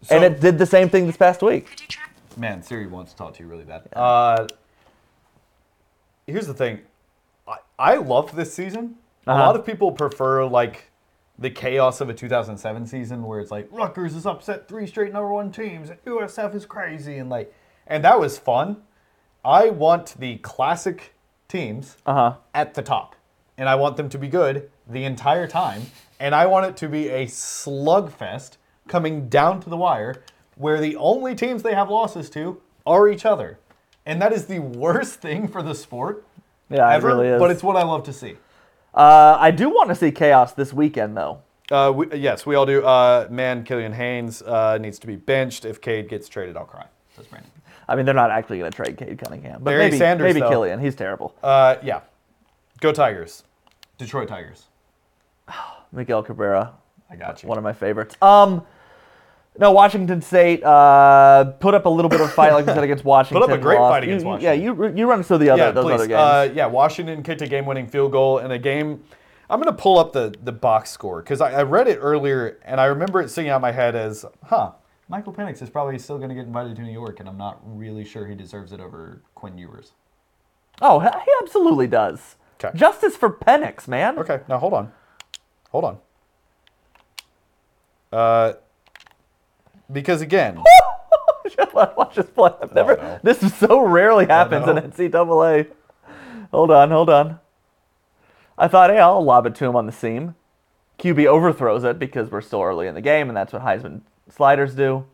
and 0.09 0.23
it 0.23 0.41
did 0.41 0.57
the 0.57 0.65
same 0.65 0.89
thing 0.89 1.07
this 1.07 1.15
past 1.15 1.41
week. 1.41 1.87
Man, 2.35 2.61
Siri 2.61 2.87
wants 2.87 3.13
to 3.13 3.17
talk 3.17 3.33
to 3.35 3.43
you 3.43 3.49
really 3.49 3.63
bad. 3.63 3.87
Uh, 3.93 4.47
here's 6.27 6.47
the 6.47 6.53
thing. 6.53 6.79
I, 7.47 7.57
I 7.77 7.95
love 7.95 8.35
this 8.35 8.53
season. 8.53 8.95
A 9.29 9.33
Uh-huh. 9.33 9.45
lot 9.45 9.55
of 9.55 9.63
people 9.63 9.91
prefer 9.91 10.43
like 10.43 10.89
the 11.37 11.51
chaos 11.51 12.01
of 12.01 12.09
a 12.09 12.13
2007 12.15 12.87
season 12.87 13.23
where 13.23 13.39
it's 13.39 13.51
like 13.51 13.67
Rutgers 13.71 14.15
is 14.15 14.25
upset 14.25 14.67
three 14.67 14.87
straight 14.87 15.13
number 15.13 15.31
one 15.31 15.51
teams 15.51 15.91
and 15.91 15.99
USF 16.03 16.55
is 16.55 16.65
crazy 16.65 17.17
and 17.19 17.29
like 17.29 17.53
and 17.85 18.03
that 18.03 18.19
was 18.19 18.39
fun. 18.39 18.77
I 19.45 19.69
want 19.69 20.15
the 20.19 20.37
classic 20.37 21.13
teams 21.47 21.95
Uh 22.07 22.13
huh. 22.13 22.33
at 22.55 22.73
the 22.73 22.81
top. 22.81 23.15
And 23.55 23.69
I 23.69 23.75
want 23.75 23.97
them 23.97 24.09
to 24.09 24.17
be 24.17 24.27
good 24.27 24.71
the 24.87 25.03
entire 25.03 25.45
time. 25.47 25.83
And 26.19 26.33
I 26.33 26.47
want 26.47 26.65
it 26.65 26.75
to 26.77 26.89
be 26.89 27.09
a 27.09 27.27
slugfest 27.27 28.57
coming 28.87 29.29
down 29.29 29.59
to 29.61 29.69
the 29.69 29.77
wire 29.77 30.23
where 30.55 30.79
the 30.81 30.95
only 30.95 31.35
teams 31.35 31.61
they 31.61 31.75
have 31.75 31.89
losses 31.91 32.29
to 32.31 32.59
are 32.87 33.07
each 33.07 33.25
other. 33.25 33.59
And 34.07 34.19
that 34.23 34.33
is 34.33 34.47
the 34.47 34.59
worst 34.59 35.21
thing 35.21 35.47
for 35.47 35.61
the 35.61 35.75
sport 35.75 36.25
Yeah, 36.69 36.89
ever, 36.89 37.09
it 37.09 37.13
really 37.13 37.27
is. 37.27 37.39
but 37.39 37.51
it's 37.51 37.61
what 37.63 37.75
I 37.77 37.83
love 37.83 38.03
to 38.05 38.13
see. 38.13 38.37
Uh, 38.93 39.37
I 39.39 39.51
do 39.51 39.69
want 39.69 39.89
to 39.89 39.95
see 39.95 40.11
chaos 40.11 40.53
this 40.53 40.73
weekend, 40.73 41.15
though. 41.15 41.41
Uh, 41.71 41.91
we, 41.95 42.07
yes, 42.15 42.45
we 42.45 42.55
all 42.55 42.65
do. 42.65 42.83
Uh, 42.83 43.27
man, 43.29 43.63
Killian 43.63 43.93
Hayes 43.93 44.41
uh, 44.41 44.77
needs 44.79 44.97
to 44.99 45.07
be 45.07 45.15
benched. 45.15 45.65
If 45.65 45.81
Cade 45.81 46.09
gets 46.09 46.27
traded, 46.27 46.57
I'll 46.57 46.65
cry. 46.65 46.85
Says 47.15 47.27
Brandon. 47.27 47.51
I 47.87 47.95
mean, 47.95 48.05
they're 48.05 48.15
not 48.15 48.31
actually 48.31 48.59
going 48.59 48.71
to 48.71 48.75
trade 48.75 48.97
Cade 48.97 49.17
Cunningham, 49.17 49.61
but 49.63 49.71
Barry 49.71 49.85
maybe 49.85 49.97
Sanders, 49.97 50.25
maybe 50.25 50.39
though. 50.39 50.49
Killian. 50.49 50.79
He's 50.79 50.95
terrible. 50.95 51.35
Uh, 51.41 51.77
yeah. 51.83 52.01
Go 52.81 52.91
Tigers. 52.91 53.43
Detroit 53.97 54.27
Tigers. 54.27 54.65
Miguel 55.91 56.23
Cabrera, 56.23 56.73
I 57.09 57.15
got 57.15 57.41
you. 57.41 57.49
one 57.49 57.57
of 57.57 57.63
my 57.63 57.73
favorites. 57.73 58.15
Um, 58.21 58.63
no, 59.59 59.71
Washington 59.71 60.21
State 60.21 60.63
uh, 60.63 61.45
put 61.59 61.73
up 61.73 61.85
a 61.85 61.89
little 61.89 62.09
bit 62.09 62.21
of 62.21 62.27
a 62.27 62.31
fight, 62.31 62.53
like 62.53 62.67
I 62.67 62.73
said, 62.73 62.83
against 62.83 63.03
Washington. 63.03 63.41
Put 63.45 63.51
up 63.51 63.57
a 63.57 63.61
great 63.61 63.77
lost. 63.79 63.91
fight 63.93 64.03
against 64.03 64.23
You- 64.23 64.29
Washington. 64.29 64.61
Yeah, 64.61 64.65
you 64.89 64.95
you 64.97 65.07
run 65.09 65.21
through 65.23 65.39
the 65.39 65.49
other 65.49 65.63
yeah, 65.63 65.71
those 65.71 65.83
please. 65.85 65.93
other 65.93 66.07
games. 66.07 66.17
Uh, 66.19 66.51
yeah, 66.55 66.65
Washington 66.65 67.21
kicked 67.23 67.41
a 67.41 67.47
game-winning 67.47 67.87
field 67.87 68.11
goal 68.11 68.39
in 68.39 68.51
a 68.51 68.57
game. 68.57 69.03
I'm 69.49 69.59
gonna 69.59 69.73
pull 69.75 69.97
up 69.99 70.13
the 70.13 70.33
the 70.43 70.51
box 70.51 70.89
score 70.91 71.21
because 71.21 71.41
I, 71.41 71.51
I 71.59 71.63
read 71.63 71.87
it 71.87 71.97
earlier 71.97 72.59
and 72.63 72.79
I 72.79 72.85
remember 72.85 73.19
it 73.21 73.29
singing 73.29 73.51
out 73.51 73.61
my 73.61 73.71
head 73.71 73.95
as, 73.95 74.23
"Huh, 74.45 74.71
Michael 75.07 75.33
Penix 75.33 75.61
is 75.61 75.69
probably 75.69 75.97
still 75.99 76.19
gonna 76.19 76.35
get 76.35 76.45
invited 76.45 76.75
to 76.77 76.81
New 76.83 76.91
York, 76.93 77.19
and 77.19 77.27
I'm 77.27 77.37
not 77.37 77.59
really 77.65 78.05
sure 78.05 78.27
he 78.27 78.35
deserves 78.35 78.71
it 78.71 78.79
over 78.79 79.21
Quinn 79.35 79.57
Ewers." 79.57 79.91
oh, 80.81 80.99
he 80.99 81.07
absolutely 81.41 81.87
does. 81.87 82.35
'Kay. 82.59 82.69
Justice 82.75 83.15
for 83.17 83.29
Penix, 83.29 83.87
man. 83.87 84.19
Okay, 84.19 84.39
now 84.47 84.57
hold 84.59 84.73
on, 84.73 84.91
hold 85.71 85.83
on. 85.83 85.97
Uh, 88.11 88.53
because 89.91 90.21
again, 90.21 90.63
Watch 91.73 92.15
this 92.15 92.29
play. 92.29 92.51
I've 92.61 92.73
never. 92.73 92.97
no. 92.97 93.19
This 93.23 93.39
so 93.55 93.81
rarely 93.81 94.25
happens 94.25 94.65
no. 94.65 94.75
in 94.77 94.91
NCAA. 94.91 95.67
Hold 96.51 96.71
on, 96.71 96.89
hold 96.91 97.09
on. 97.09 97.39
I 98.57 98.67
thought, 98.67 98.89
hey, 98.89 98.99
I'll 98.99 99.23
lob 99.23 99.45
it 99.45 99.55
to 99.55 99.65
him 99.65 99.75
on 99.75 99.85
the 99.85 99.91
seam. 99.91 100.35
QB 100.99 101.25
overthrows 101.27 101.83
it 101.83 101.97
because 101.97 102.29
we're 102.29 102.41
still 102.41 102.61
early 102.61 102.87
in 102.87 102.95
the 102.95 103.01
game, 103.01 103.29
and 103.29 103.37
that's 103.37 103.53
what 103.53 103.61
Heisman 103.61 104.01
sliders 104.29 104.75
do. 104.75 105.05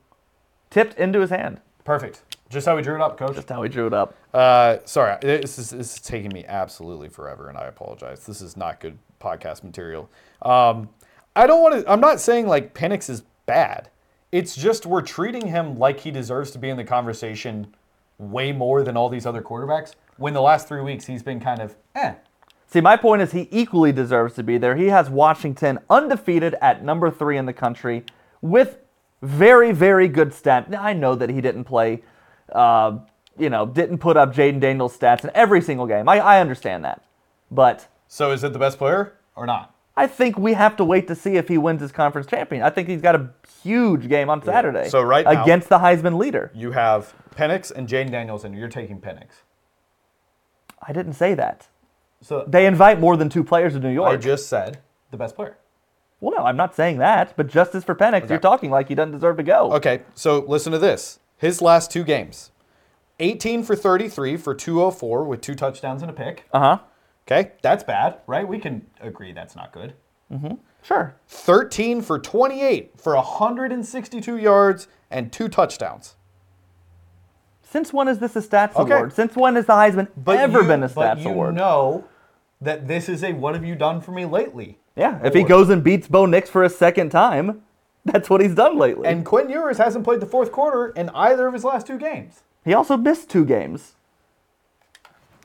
Tipped 0.70 0.98
into 0.98 1.20
his 1.20 1.30
hand. 1.30 1.62
perfect. 1.84 2.24
Just 2.48 2.68
how 2.68 2.76
we 2.76 2.84
drew 2.84 2.96
it 2.96 3.02
up, 3.02 3.18
coach. 3.18 3.36
That's 3.36 3.50
how 3.50 3.64
he 3.64 3.70
drew 3.70 3.88
it 3.88 3.94
up. 3.94 4.16
Uh, 4.34 4.78
sorry, 4.86 5.18
this 5.22 5.58
is 5.58 5.72
this 5.72 5.96
is 5.96 6.02
taking 6.02 6.32
me 6.32 6.46
absolutely 6.48 7.10
forever, 7.10 7.50
and 7.50 7.58
I 7.58 7.66
apologize. 7.66 8.26
This 8.26 8.40
is 8.40 8.56
not 8.56 8.80
good 8.80 9.00
podcast 9.20 9.64
material. 9.64 10.10
Um, 10.44 10.90
I 11.36 11.48
don't 11.48 11.62
want 11.64 11.84
to. 11.84 11.92
I'm 11.92 12.00
not 12.00 12.22
saying 12.22 12.46
like 12.48 12.76
Penix 12.76 13.10
is 13.10 13.24
bad. 13.48 13.90
It's 14.36 14.54
just 14.54 14.86
we're 14.86 15.02
treating 15.02 15.48
him 15.48 15.80
like 15.80 16.02
he 16.02 16.12
deserves 16.12 16.52
to 16.52 16.58
be 16.58 16.68
in 16.68 16.76
the 16.76 16.84
conversation 16.84 17.74
way 18.18 18.52
more 18.52 18.84
than 18.84 18.98
all 18.98 19.08
these 19.08 19.26
other 19.26 19.42
quarterbacks. 19.42 19.94
When 20.18 20.34
the 20.34 20.42
last 20.42 20.68
three 20.68 20.82
weeks 20.82 21.06
he's 21.06 21.24
been 21.24 21.40
kind 21.40 21.62
of 21.62 21.78
eh. 21.96 22.16
See, 22.68 22.82
my 22.82 22.98
point 22.98 23.22
is 23.22 23.32
he 23.32 23.48
equally 23.50 23.94
deserves 23.94 24.34
to 24.34 24.44
be 24.44 24.58
there. 24.58 24.76
He 24.76 24.88
has 24.88 25.10
Washington 25.10 25.80
undefeated 25.90 26.56
at 26.62 26.84
number 26.84 27.10
three 27.10 27.38
in 27.38 27.46
the 27.46 27.54
country 27.54 28.04
with 28.42 28.80
very, 29.22 29.72
very 29.72 30.10
good 30.10 30.32
stats. 30.32 30.78
I 30.78 30.92
know 30.92 31.16
that 31.16 31.30
he 31.30 31.40
didn't 31.40 31.64
play, 31.64 32.04
uh, 32.52 32.98
you 33.40 33.50
know, 33.50 33.66
didn't 33.66 34.00
put 34.00 34.18
up 34.18 34.36
Jayden 34.36 34.60
Daniels 34.60 34.98
stats 34.98 35.24
in 35.24 35.32
every 35.34 35.62
single 35.62 35.88
game. 35.88 36.10
I, 36.10 36.20
I 36.20 36.42
understand 36.42 36.84
that. 36.84 37.06
But 37.50 37.88
So 38.10 38.32
is 38.34 38.44
it 38.44 38.52
the 38.52 38.60
best 38.60 38.80
player 38.80 39.14
or 39.34 39.46
not? 39.46 39.75
I 39.98 40.08
think 40.08 40.38
we 40.38 40.54
have 40.54 40.76
to 40.78 40.84
wait 40.84 41.08
to 41.08 41.16
see 41.16 41.38
if 41.38 41.48
he 41.48 41.58
wins 41.58 41.82
his 41.82 41.91
conference 41.91 42.28
champion. 42.28 42.64
I 42.64 42.70
think 42.70 42.89
he's 42.89 43.02
got 43.02 43.16
a 43.16 43.30
huge 43.64 44.10
game 44.10 44.30
on 44.30 44.43
Saturday. 44.43 44.89
So 44.89 45.02
right 45.02 45.26
now- 45.26 45.41
against 45.43 45.70
the 45.70 45.80
Heisman 45.80 46.18
leader. 46.18 46.52
You 46.54 46.72
have 46.72 47.14
Penix 47.36 47.72
and 47.72 47.88
Jayden 47.88 48.12
Daniels, 48.12 48.43
and 48.43 48.56
you're 48.56 48.68
taking 48.68 49.00
Penix. 49.00 49.43
I 50.86 50.91
didn't 50.93 51.14
say 51.14 51.34
that. 51.36 51.68
So 52.22 52.43
They 52.48 52.66
invite 52.66 53.00
more 53.00 53.16
than 53.18 53.30
two 53.30 53.43
players 53.43 53.74
to 53.74 53.80
New 53.80 53.89
York. 53.93 54.12
I 54.12 54.18
just 54.18 54.48
said 54.48 54.80
the 55.12 55.18
best 55.18 55.36
player. 55.36 55.58
well, 56.20 56.34
no, 56.36 56.43
I'm 56.46 56.58
not 56.58 56.76
saying 56.76 56.98
that. 56.98 57.34
But 57.38 57.48
justice 57.48 57.84
for 57.84 57.96
Penix, 57.96 58.30
you're 58.30 58.39
talking 58.39 58.72
like 58.72 58.88
he 58.89 58.96
doesn't 58.96 59.12
deserve 59.14 59.38
to 59.38 59.43
go. 59.43 59.72
Okay, 59.74 60.02
so 60.14 60.39
listen 60.48 60.72
to 60.72 60.80
this. 60.80 61.20
His 61.38 61.62
last 61.62 61.91
two 61.91 62.04
games 62.04 62.52
18 63.20 63.64
for 63.64 63.76
33 63.76 64.36
for 64.38 64.54
204 64.54 65.24
with 65.24 65.41
two 65.41 65.56
touchdowns 65.56 66.02
and 66.02 66.10
a 66.10 66.14
pick. 66.14 66.46
Uh 66.52 66.60
huh. 66.60 66.80
Okay, 67.28 67.52
that's 67.62 67.84
bad, 67.84 68.20
right? 68.28 68.48
We 68.48 68.60
can 68.60 68.86
agree 69.02 69.32
that's 69.32 69.56
not 69.56 69.72
good. 69.72 69.94
Mm-hmm. 70.32 70.56
Sure. 70.84 71.16
13 71.28 72.02
for 72.02 72.20
28 72.20 72.92
for 73.00 73.16
162 73.16 74.38
yards 74.38 74.88
and 75.10 75.32
two 75.32 75.48
touchdowns. 75.48 76.16
Since 77.64 77.92
when 77.92 78.08
is 78.08 78.20
this 78.20 78.36
a 78.36 78.42
stats 78.42 78.76
Okay. 78.76 78.94
award? 78.94 79.14
Since 79.14 79.36
when 79.36 79.56
has 79.56 79.66
the 79.66 79.74
Heisman 79.74 80.08
ever 80.28 80.62
you- 80.62 80.68
been 80.68 80.84
a 80.84 80.88
stats 80.88 80.94
but 80.96 81.18
stats 81.18 81.24
you 81.24 81.30
award? 81.32 81.56
know 81.56 82.04
that 82.62 82.88
this 82.88 83.10
is 83.10 83.24
a 83.24 83.34
what 83.34 83.56
have 83.56 83.66
you 83.66 83.76
done 83.76 84.02
for 84.02 84.12
me 84.12 84.26
lately? 84.26 84.78
yeah, 84.96 85.20
if 85.24 85.34
he 85.34 85.44
goes 85.44 85.70
and 85.70 85.84
beats 85.84 86.08
Bo 86.08 86.26
Nix 86.26 86.50
for 86.50 86.64
a 86.64 86.70
second 86.70 87.10
time, 87.10 87.64
that's 88.06 88.30
what 88.30 88.40
he's 88.40 88.54
done 88.56 88.78
lately. 88.78 89.08
And 89.08 89.26
Quinn 89.26 89.50
Ewers 89.50 89.78
hasn't 89.80 90.04
played 90.06 90.20
the 90.22 90.26
fourth 90.28 90.52
quarter 90.52 90.88
in 90.90 91.10
either 91.10 91.48
of 91.48 91.54
his 91.54 91.64
last 91.64 91.88
two 91.88 91.98
games. 91.98 92.44
he 92.64 92.74
also 92.74 92.96
missed 92.96 93.30
two 93.32 93.46
games. 93.46 93.96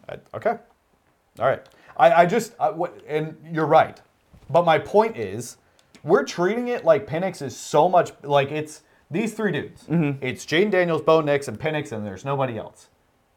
I- 0.08 0.18
okay. 0.34 0.58
All 1.40 1.46
right. 1.46 1.66
I, 1.96 2.22
I 2.22 2.26
just, 2.26 2.54
I, 2.60 2.70
what, 2.70 3.00
and 3.08 3.36
you're 3.50 3.66
right. 3.66 4.00
But 4.50 4.64
my 4.64 4.78
point 4.78 5.16
is, 5.16 5.56
we're 6.02 6.24
treating 6.24 6.68
it 6.68 6.84
like 6.84 7.06
Penix 7.06 7.42
is 7.42 7.56
so 7.56 7.88
much, 7.88 8.12
like 8.22 8.50
it's 8.50 8.82
these 9.10 9.34
three 9.34 9.52
dudes. 9.52 9.84
Mm-hmm. 9.84 10.24
It's 10.24 10.44
Jayden 10.44 10.70
Daniels, 10.70 11.02
Bo 11.02 11.20
Nix, 11.20 11.48
and 11.48 11.58
Penix, 11.58 11.92
and 11.92 12.06
there's 12.06 12.24
nobody 12.24 12.58
else. 12.58 12.88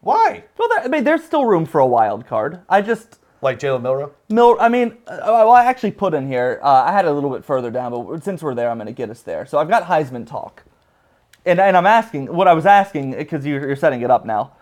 Why? 0.02 0.44
Well, 0.58 0.70
there, 0.70 0.80
I 0.80 0.88
mean, 0.88 1.04
there's 1.04 1.24
still 1.24 1.46
room 1.46 1.66
for 1.66 1.80
a 1.80 1.88
wild 1.88 2.28
card. 2.28 2.62
I 2.70 2.82
just. 2.82 3.20
Like 3.42 3.60
Jalen 3.60 3.82
Milroe? 3.82 4.14
Mil, 4.30 4.56
I 4.58 4.70
mean, 4.70 4.98
uh, 5.06 5.20
well, 5.22 5.52
I 5.52 5.66
actually 5.66 5.92
put 5.92 6.14
in 6.14 6.28
here. 6.28 6.62
Uh, 6.64 6.84
I 6.84 6.94
had 6.94 7.04
it 7.04 7.10
a 7.10 7.14
little 7.14 7.30
bit 7.30 7.44
further 7.44 7.70
down, 7.70 7.92
but 7.92 8.24
since 8.24 8.42
we're 8.42 8.56
there, 8.56 8.70
I'm 8.70 8.78
going 8.78 8.88
to 8.88 8.94
get 8.94 9.10
us 9.10 9.22
there. 9.22 9.46
So 9.46 9.58
I've 9.58 9.68
got 9.68 9.84
Heisman 9.84 10.26
talk, 10.26 10.64
and 11.46 11.60
and 11.60 11.76
I'm 11.76 11.86
asking 11.86 12.34
what 12.34 12.48
I 12.48 12.54
was 12.54 12.66
asking 12.66 13.12
because 13.12 13.46
you're, 13.46 13.68
you're 13.68 13.76
setting 13.76 14.02
it 14.02 14.10
up 14.10 14.26
now. 14.26 14.54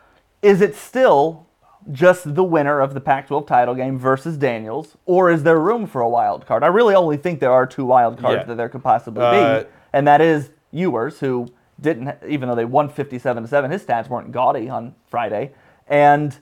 Is 0.42 0.62
it 0.62 0.76
still 0.76 1.46
just 1.92 2.36
the 2.36 2.44
winner 2.44 2.80
of 2.80 2.94
the 2.94 3.02
Pac-12 3.02 3.48
title 3.48 3.74
game 3.76 3.98
versus 3.98 4.38
Daniels, 4.38 4.98
or 5.06 5.32
is 5.32 5.44
there 5.44 5.60
room 5.60 5.88
for 5.88 6.02
a 6.02 6.10
wild 6.10 6.46
card? 6.46 6.64
I 6.64 6.68
really 6.68 6.94
only 6.96 7.18
think 7.18 7.40
there 7.40 7.52
are 7.52 7.66
two 7.66 7.86
wild 7.86 8.20
cards 8.20 8.40
Yeah. 8.42 8.44
that 8.46 8.56
there 8.58 8.70
could 8.70 8.84
possibly 8.84 9.24
Uh, 9.24 9.64
be, 9.64 9.70
and 9.94 10.08
that 10.08 10.22
is 10.22 10.52
Ewers, 10.72 11.20
who 11.20 11.48
didn't, 11.80 12.16
even 12.28 12.48
though 12.48 12.56
they 12.56 12.66
won 12.66 12.88
57 12.88 13.44
to 13.44 13.50
7, 13.50 13.72
his 13.72 13.84
stats 13.84 14.08
weren't 14.10 14.32
gaudy 14.32 14.70
on 14.70 14.94
Friday, 15.08 15.52
and 15.88 16.38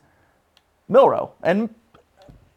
Milroe. 0.89 1.31
And 1.41 1.73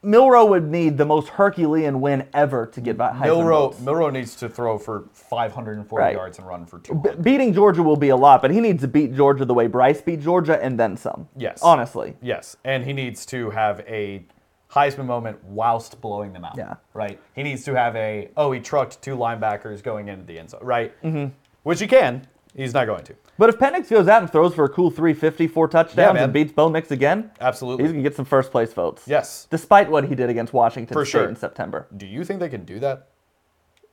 Milroe 0.04 0.44
would 0.46 0.68
need 0.68 0.98
the 0.98 1.04
most 1.04 1.28
Herculean 1.28 2.00
win 2.00 2.26
ever 2.34 2.66
to 2.66 2.80
get 2.80 2.96
by 2.96 3.12
Heisman 3.12 3.20
Milroe. 3.38 3.74
Milroe 3.80 4.10
needs 4.10 4.34
to 4.36 4.48
throw 4.48 4.76
for 4.76 5.04
540 5.12 6.02
Right. 6.02 6.14
yards 6.14 6.38
and 6.38 6.46
run 6.46 6.66
for 6.66 6.80
two. 6.80 6.94
B- 6.94 7.10
beating 7.20 7.52
Georgia 7.54 7.82
will 7.84 7.96
be 7.96 8.08
a 8.08 8.16
lot, 8.16 8.42
but 8.42 8.50
he 8.50 8.60
needs 8.60 8.82
to 8.82 8.88
beat 8.88 9.14
Georgia 9.14 9.44
the 9.44 9.54
way 9.54 9.68
Bryce 9.68 10.00
beat 10.00 10.20
Georgia 10.20 10.60
and 10.62 10.78
then 10.78 10.96
some. 10.96 11.28
Yes. 11.36 11.60
Honestly. 11.62 12.14
Yes, 12.20 12.56
and 12.64 12.84
he 12.84 12.92
needs 12.92 13.24
to 13.26 13.50
have 13.50 13.80
a 13.86 14.24
Heisman 14.72 15.04
moment 15.06 15.38
whilst 15.44 16.00
blowing 16.00 16.32
them 16.32 16.44
out. 16.44 16.56
Yeah. 16.56 16.74
Right. 16.94 17.20
He 17.34 17.42
needs 17.44 17.62
to 17.64 17.74
have 17.74 17.94
a 17.94 18.30
oh 18.36 18.50
he 18.52 18.58
trucked 18.60 19.00
two 19.02 19.16
linebackers 19.16 19.82
going 19.82 20.08
into 20.08 20.24
the 20.24 20.38
end 20.38 20.50
zone. 20.50 20.60
Right. 20.64 21.00
Mm-hmm. 21.02 21.32
Which 21.62 21.78
he 21.80 21.86
can. 21.86 22.26
He's 22.56 22.74
not 22.74 22.86
going 22.86 23.04
to. 23.04 23.14
But 23.38 23.48
if 23.48 23.58
Penix 23.58 23.88
goes 23.88 24.08
out 24.08 24.22
and 24.22 24.30
throws 24.30 24.54
for 24.54 24.64
a 24.64 24.68
cool 24.68 24.90
350, 24.90 25.48
four 25.48 25.66
touchdowns, 25.66 26.14
man. 26.14 26.24
and 26.24 26.32
beats 26.32 26.52
Bo 26.52 26.68
Nix 26.68 26.90
again, 26.90 27.30
Absolutely. 27.40 27.84
he's 27.84 27.92
going 27.92 28.04
to 28.04 28.08
get 28.08 28.14
some 28.16 28.24
first 28.24 28.50
place 28.50 28.72
votes. 28.72 29.02
Yes. 29.06 29.46
Despite 29.50 29.90
what 29.90 30.04
he 30.04 30.14
did 30.14 30.28
against 30.30 30.52
Washington 30.52 30.92
For 30.92 31.04
State 31.04 31.12
sure. 31.12 31.28
in 31.28 31.36
September. 31.36 31.86
Do 31.96 32.06
you 32.06 32.24
think 32.24 32.40
they 32.40 32.48
can 32.48 32.64
do 32.64 32.78
that? 32.80 33.08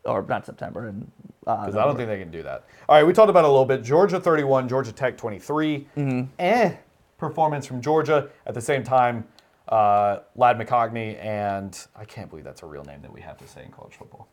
Or 0.06 0.22
not 0.24 0.46
September. 0.46 0.88
And, 0.88 1.10
uh, 1.48 1.62
Because 1.66 1.76
I 1.78 1.86
don't 1.86 1.96
think 1.96 2.10
they 2.10 2.20
can 2.20 2.32
do 2.32 2.44
that. 2.44 2.66
All 2.88 2.96
right, 2.96 3.06
we 3.06 3.14
talked 3.14 3.30
about 3.30 3.44
it 3.46 3.48
a 3.48 3.52
little 3.52 3.66
bit. 3.66 3.82
Georgia 3.84 4.20
31, 4.20 4.68
Georgia 4.68 4.92
Tech 4.92 5.18
23. 5.18 5.88
Mm-hmm. 5.98 6.22
Eh, 6.38 6.76
performance 7.18 7.66
from 7.66 7.82
Georgia. 7.82 8.30
At 8.46 8.54
the 8.54 8.62
same 8.62 8.84
time, 8.84 9.26
uh, 9.70 10.20
Ladd 10.36 10.58
McConkey 10.58 11.24
and 11.24 11.86
I 11.96 12.04
can't 12.06 12.30
believe 12.30 12.44
that's 12.44 12.64
a 12.64 12.66
real 12.66 12.84
name 12.84 13.02
that 13.04 13.14
we 13.14 13.22
have 13.22 13.38
to 13.38 13.48
say 13.48 13.64
in 13.64 13.72
college 13.72 13.94
football. 13.94 14.28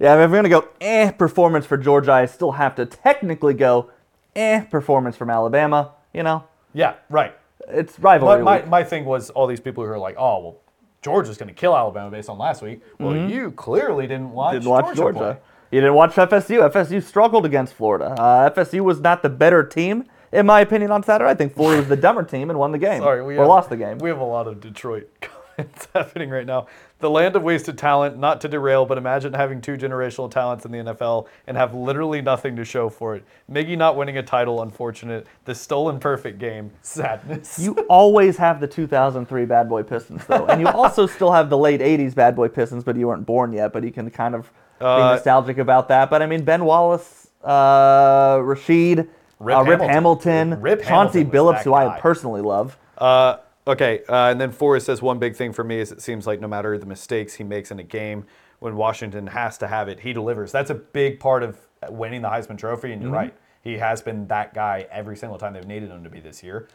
Yeah, 0.00 0.14
if 0.22 0.30
we're 0.30 0.42
going 0.42 0.44
to 0.44 0.48
go 0.48 0.68
eh 0.80 1.10
performance 1.10 1.66
for 1.66 1.76
Georgia, 1.76 2.12
I 2.12 2.26
still 2.26 2.52
have 2.52 2.74
to 2.76 2.86
technically 2.86 3.54
go 3.54 3.90
eh 4.36 4.60
performance 4.64 5.16
from 5.16 5.30
Alabama. 5.30 5.92
You 6.14 6.22
know, 6.22 6.44
Yeah, 6.72 6.94
right. 7.10 7.36
it's 7.68 7.98
rivalry 7.98 8.42
my, 8.42 8.56
week. 8.58 8.68
my 8.68 8.82
thing 8.84 9.04
was 9.04 9.30
all 9.30 9.46
these 9.46 9.60
people 9.60 9.84
who 9.84 9.90
are 9.90 9.98
like, 9.98 10.16
oh, 10.18 10.38
well, 10.40 10.56
Georgia's 11.02 11.36
going 11.36 11.48
to 11.48 11.54
kill 11.54 11.76
Alabama 11.76 12.10
based 12.10 12.28
on 12.28 12.38
last 12.38 12.62
week. 12.62 12.80
Well, 12.98 13.14
you 13.14 13.50
clearly 13.52 14.06
didn't 14.06 14.32
watch, 14.32 14.54
Mm-hmm. 14.54 14.60
Didn't 14.60 14.70
watch 14.70 14.96
Georgia. 14.96 15.18
play. 15.18 15.36
You 15.70 15.80
didn't 15.80 15.94
watch 15.94 16.14
FSU. 16.14 16.68
FSU 16.72 17.02
struggled 17.02 17.44
against 17.44 17.74
Florida. 17.74 18.06
Uh, 18.18 18.50
FSU 18.50 18.80
was 18.80 19.00
not 19.00 19.22
the 19.22 19.28
better 19.28 19.62
team, 19.62 20.04
in 20.32 20.46
my 20.46 20.60
opinion, 20.60 20.90
on 20.90 21.02
Saturday. 21.02 21.30
I 21.30 21.34
think 21.34 21.54
Florida 21.54 21.80
was 21.80 21.88
the 21.88 21.96
dumber 21.96 22.24
team 22.24 22.48
and 22.48 22.58
won 22.58 22.72
the 22.72 22.78
game. 22.78 23.00
Sorry, 23.02 23.22
we 23.22 23.34
or 23.34 23.40
have, 23.40 23.48
lost 23.48 23.68
the 23.68 23.76
game. 23.76 23.98
We 23.98 24.08
have 24.08 24.18
a 24.18 24.24
lot 24.24 24.48
of 24.48 24.60
Detroit 24.60 25.08
comments 25.20 25.86
happening 25.94 26.30
right 26.30 26.46
now. 26.46 26.66
The 27.00 27.08
land 27.08 27.36
of 27.36 27.44
wasted 27.44 27.78
talent, 27.78 28.18
not 28.18 28.40
to 28.40 28.48
derail, 28.48 28.84
but 28.84 28.98
imagine 28.98 29.32
having 29.32 29.60
two 29.60 29.76
generational 29.76 30.28
talents 30.28 30.64
in 30.64 30.72
the 30.72 30.78
NFL 30.78 31.28
and 31.46 31.56
have 31.56 31.72
literally 31.72 32.20
nothing 32.20 32.56
to 32.56 32.64
show 32.64 32.88
for 32.88 33.14
it. 33.14 33.24
Miggy 33.48 33.78
not 33.78 33.94
winning 33.96 34.18
a 34.18 34.22
title, 34.22 34.62
unfortunate. 34.62 35.24
The 35.44 35.54
stolen 35.54 36.00
perfect 36.00 36.40
game, 36.40 36.72
sadness. 36.82 37.56
You 37.56 37.74
always 37.88 38.36
have 38.38 38.58
the 38.60 38.66
2003 38.66 39.44
Bad 39.44 39.68
Boy 39.68 39.84
Pistons, 39.84 40.24
though. 40.26 40.46
And 40.46 40.60
you 40.60 40.66
also 40.82 41.06
still 41.06 41.30
have 41.30 41.50
the 41.50 41.58
late 41.58 41.80
80s 41.80 42.16
Bad 42.16 42.34
Boy 42.34 42.48
Pistons, 42.48 42.82
but 42.82 42.96
you 42.96 43.06
weren't 43.06 43.26
born 43.26 43.52
yet. 43.52 43.72
But 43.72 43.84
you 43.84 43.92
can 43.92 44.10
kind 44.10 44.34
of 44.34 44.50
be 44.80 44.84
Uh, 44.86 45.12
nostalgic 45.14 45.58
about 45.58 45.86
that. 45.88 46.10
But 46.10 46.20
I 46.22 46.26
mean, 46.26 46.42
Ben 46.44 46.64
Wallace, 46.64 47.28
uh, 47.44 48.38
Rasheed, 48.38 49.06
Rip 49.38 49.56
uh, 49.56 49.62
Rip 49.62 49.80
Hamilton. 49.80 49.88
Hamilton, 49.88 50.60
Rip 50.60 50.82
Chauncey 50.82 51.20
Hamilton 51.20 51.30
Billups, 51.30 51.62
who 51.62 51.74
I 51.74 52.00
personally 52.00 52.40
love. 52.40 52.76
Uh, 52.96 53.36
okay, 53.68 54.02
uh, 54.08 54.30
and 54.30 54.40
then 54.40 54.50
Forrest 54.50 54.86
says 54.86 55.00
one 55.00 55.18
big 55.18 55.36
thing 55.36 55.52
for 55.52 55.62
me 55.62 55.78
is 55.78 55.92
it 55.92 56.02
seems 56.02 56.26
like 56.26 56.40
no 56.40 56.48
matter 56.48 56.76
the 56.78 56.86
mistakes 56.86 57.34
he 57.34 57.44
makes 57.44 57.70
in 57.70 57.78
a 57.78 57.84
game, 57.84 58.26
when 58.58 58.74
Washington 58.74 59.28
has 59.28 59.56
to 59.58 59.68
have 59.68 59.88
it, 59.88 60.00
he 60.00 60.12
delivers. 60.12 60.50
That's 60.50 60.70
a 60.70 60.74
big 60.74 61.20
part 61.20 61.42
of 61.44 61.58
winning 61.88 62.22
the 62.22 62.28
Heisman 62.28 62.58
Trophy, 62.58 62.92
and 62.92 63.00
you're 63.00 63.12
right. 63.12 63.34
He 63.62 63.78
has 63.78 64.02
been 64.02 64.26
that 64.28 64.54
guy 64.54 64.86
every 64.90 65.16
single 65.16 65.38
time 65.38 65.52
they've 65.52 65.66
needed 65.66 65.90
him 65.90 66.02
to 66.02 66.10
be 66.10 66.20
this 66.20 66.42
year. 66.42 66.68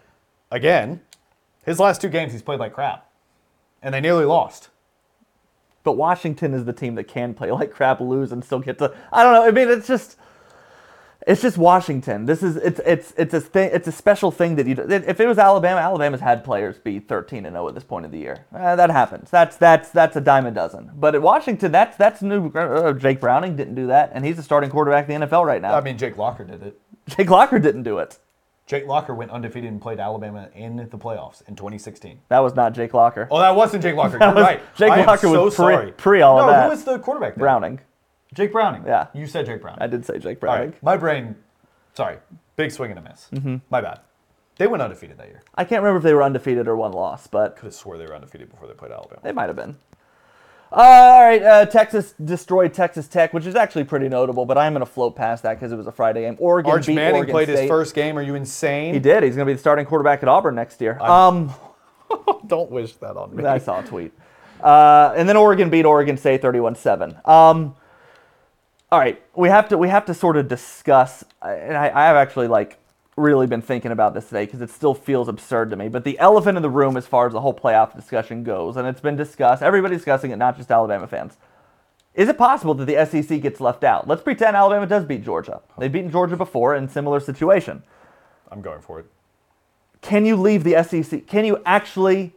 Again, 0.52 1.02
his 1.66 1.80
last 1.80 2.00
two 2.00 2.10
games 2.10 2.32
he's 2.32 2.42
played 2.42 2.60
like 2.60 2.74
crap, 2.74 3.10
and 3.82 3.94
they 3.94 4.00
nearly 4.00 4.26
lost. 4.26 4.70
But 5.84 5.94
Washington 5.94 6.54
is 6.54 6.64
the 6.64 6.74
team 6.74 6.96
that 6.96 7.06
can 7.06 7.34
play 7.34 7.52
like 7.52 7.72
crap, 7.72 8.00
lose, 8.00 8.32
and 8.32 8.46
still 8.46 8.60
get 8.60 8.78
to. 8.78 8.94
I 9.12 9.24
don't 9.24 9.34
know. 9.34 9.44
I 9.44 9.52
mean, 9.52 9.70
it's 9.70 9.88
just. 9.88 10.18
It's 11.26 11.42
just 11.42 11.58
Washington. 11.58 12.26
This 12.26 12.44
is 12.44 12.58
it's 12.58 12.80
it's 12.86 13.14
it's 13.18 13.34
a 13.34 13.40
thing. 13.42 13.70
It's 13.74 13.88
a 13.88 13.92
special 13.92 14.30
thing 14.32 14.56
that 14.58 14.68
you. 14.68 14.76
do- 14.76 14.84
If 14.90 15.20
it 15.20 15.28
was 15.28 15.38
Alabama, 15.38 15.80
Alabama's 15.80 16.20
had 16.20 16.44
players 16.44 16.78
be 16.78 17.00
13 17.00 17.46
and 17.46 17.54
0 17.56 17.68
at 17.70 17.76
this 17.76 17.84
point 17.84 18.06
of 18.06 18.12
the 18.12 18.18
year. 18.18 18.46
Uh, 18.54 18.76
that 18.76 18.90
happens. 18.90 19.30
That's 19.30 19.56
that's 19.56 19.90
that's 19.90 20.16
a 20.16 20.22
dime 20.22 20.46
a 20.46 20.52
dozen. 20.52 20.92
But 20.96 21.16
at 21.16 21.22
Washington, 21.22 21.72
that's 21.72 21.96
that's 21.98 22.22
new. 22.22 22.50
Uh, 22.50 22.94
Jake 22.94 23.22
Browning 23.22 23.56
didn't 23.56 23.76
do 23.76 23.88
that, 23.88 24.12
and 24.14 24.26
he's 24.26 24.36
the 24.36 24.44
starting 24.44 24.70
quarterback 24.70 25.08
in 25.10 25.22
the 25.22 25.28
NFL 25.28 25.46
right 25.46 25.62
now. 25.62 25.76
I 25.76 25.82
mean, 25.82 25.98
Jake 25.98 26.18
Locker 26.18 26.44
did 26.44 26.62
it. 26.62 26.80
Jake 27.08 27.30
Locker 27.30 27.60
didn't 27.60 27.84
do 27.84 28.00
it. 28.00 28.18
Jake 28.66 28.88
Locker 28.88 29.14
went 29.14 29.30
undefeated 29.30 29.70
and 29.72 29.82
played 29.82 30.00
Alabama 30.00 30.48
in 30.56 30.78
the 30.78 30.98
playoffs 30.98 31.46
in 31.50 31.56
2016. 31.56 32.22
That 32.30 32.40
was 32.40 32.56
not 32.56 32.74
Jake 32.74 32.94
Locker. 32.94 33.28
Oh, 33.30 33.40
that 33.40 33.54
wasn't 33.56 33.84
Jake 33.84 33.96
Locker. 33.96 34.18
You're 34.22 34.34
was- 34.34 34.42
right. 34.44 34.62
Jake 34.76 34.92
I 34.92 35.04
Locker 35.04 35.28
so 35.28 35.44
was 35.46 35.56
pre- 35.56 35.64
sorry. 35.64 35.92
pre 35.92 36.22
all 36.22 36.40
of 36.40 36.46
no, 36.46 36.52
that. 36.54 36.64
who 36.64 36.70
was 36.70 36.84
the 36.86 36.98
quarterback? 37.00 37.36
Then? 37.36 37.40
Browning. 37.42 37.80
Jake 38.34 38.52
Browning. 38.52 38.84
Yeah. 38.86 39.08
You 39.14 39.28
said 39.28 39.46
Jake 39.46 39.62
Browning. 39.62 39.82
I 39.82 39.88
did 39.88 40.06
say 40.06 40.20
Jake 40.20 40.40
Browning. 40.40 40.72
right. 40.72 40.84
My 40.84 40.98
brain, 40.98 41.36
sorry, 41.94 42.18
big 42.56 42.72
swing 42.72 42.92
and 42.92 43.00
a 43.00 43.04
miss. 43.04 43.28
Mm-hmm. 43.34 43.58
My 43.70 43.82
bad. 43.82 44.00
They 44.58 44.68
went 44.68 44.84
undefeated 44.84 45.18
that 45.18 45.28
year. 45.28 45.42
I 45.56 45.64
can't 45.64 45.82
remember 45.82 45.98
if 45.98 46.04
they 46.04 46.14
were 46.14 46.22
undefeated 46.24 46.68
or 46.68 46.76
one 46.76 46.92
loss, 46.92 47.26
but 47.28 47.56
Could 47.56 47.66
have 47.66 47.74
swore 47.74 47.98
they 47.98 48.06
were 48.06 48.14
undefeated 48.16 48.50
before 48.50 48.68
they 48.68 48.74
played 48.76 48.92
Alabama. 48.92 49.20
They 49.24 49.32
might 49.32 49.48
have 49.48 49.56
been. 49.56 49.78
Uh, 50.72 50.76
all 50.76 51.24
right, 51.24 51.44
uh, 51.44 51.66
Texas 51.68 52.14
destroyed 52.24 52.74
Texas 52.74 53.08
Tech, 53.08 53.32
which 53.32 53.46
is 53.46 53.54
actually 53.56 53.84
pretty 53.84 54.10
notable, 54.10 54.46
but 54.46 54.58
I'm 54.58 54.74
going 54.74 54.84
to 54.84 54.92
float 54.92 55.16
past 55.16 55.44
that 55.44 55.54
because 55.56 55.72
it 55.72 55.76
was 55.76 55.86
a 55.86 55.92
Friday 55.92 56.22
game. 56.22 56.36
Oregon 56.40 56.72
Arch 56.72 56.88
beat 56.88 56.96
Manning 56.96 57.16
Oregon 57.18 57.34
played 57.34 57.48
State. 57.48 57.62
his 57.62 57.70
first 57.70 57.94
game. 57.94 58.18
Are 58.18 58.24
you 58.24 58.34
insane? 58.34 58.94
He 58.94 59.00
did. 59.00 59.22
He's 59.22 59.36
going 59.36 59.46
to 59.46 59.50
be 59.52 59.54
the 59.54 59.60
starting 59.60 59.86
quarterback 59.86 60.24
at 60.24 60.30
Auburn 60.30 60.56
next 60.56 60.82
year. 60.82 61.00
Um, 61.00 61.52
Don't 62.48 62.72
wish 62.72 62.94
that 62.96 63.18
on 63.18 63.36
me. 63.36 63.46
I 63.46 63.60
saw 63.60 63.82
a 63.82 63.84
tweet. 63.84 64.14
Uh, 64.62 65.14
and 65.16 65.30
then 65.30 65.38
Oregon 65.38 65.70
beat 65.70 65.86
Oregon 65.86 66.18
State 66.18 66.42
31-7. 66.42 67.28
Um, 67.28 67.76
all 68.94 69.00
right, 69.00 69.20
we 69.34 69.50
have 69.50 69.70
to 69.70 69.78
we 69.80 69.90
have 69.90 70.06
to 70.06 70.14
sort 70.14 70.38
of 70.38 70.48
discuss, 70.48 71.24
uh, 71.42 71.48
and 71.48 71.76
I, 71.76 71.86
I 71.86 72.06
have 72.06 72.16
actually 72.16 72.48
like 72.48 72.78
really 73.18 73.48
been 73.48 73.64
thinking 73.64 73.90
about 73.90 74.14
this 74.14 74.28
today 74.28 74.46
because 74.46 74.62
it 74.62 74.70
still 74.70 74.94
feels 74.94 75.28
absurd 75.28 75.72
to 75.72 75.76
me. 75.76 75.90
But 75.90 76.04
the 76.04 76.20
elephant 76.20 76.58
in 76.58 76.62
the 76.62 76.70
room, 76.70 76.96
as 76.96 77.08
far 77.08 77.26
as 77.26 77.34
the 77.34 77.42
whole 77.42 77.56
playoff 77.56 77.96
discussion 77.96 78.44
goes, 78.44 78.78
and 78.78 78.88
it's 78.88 79.02
been 79.02 79.16
discussed, 79.16 79.64
everybody's 79.64 79.98
discussing 79.98 80.30
it, 80.30 80.36
not 80.36 80.58
just 80.58 80.70
Alabama 80.70 81.08
fans. 81.08 81.38
Is 82.14 82.30
it 82.30 82.38
possible 82.38 82.76
that 82.76 82.86
the 82.86 83.04
SEC 83.04 83.42
gets 83.42 83.60
left 83.60 83.84
out? 83.84 84.08
Let's 84.08 84.22
pretend 84.22 84.56
Alabama 84.56 84.86
does 84.86 85.06
beat 85.06 85.24
Georgia. 85.24 85.62
They've 85.80 85.92
beaten 85.92 86.12
Georgia 86.12 86.38
before 86.38 86.76
in 86.76 86.88
similar 86.88 87.20
situation. 87.20 87.82
I'm 88.52 88.62
going 88.62 88.82
for 88.82 89.00
it. 89.00 89.08
Can 90.02 90.24
you 90.24 90.36
leave 90.36 90.64
the 90.64 90.84
SEC? 90.84 91.26
Can 91.26 91.46
you 91.46 91.64
actually 91.66 92.36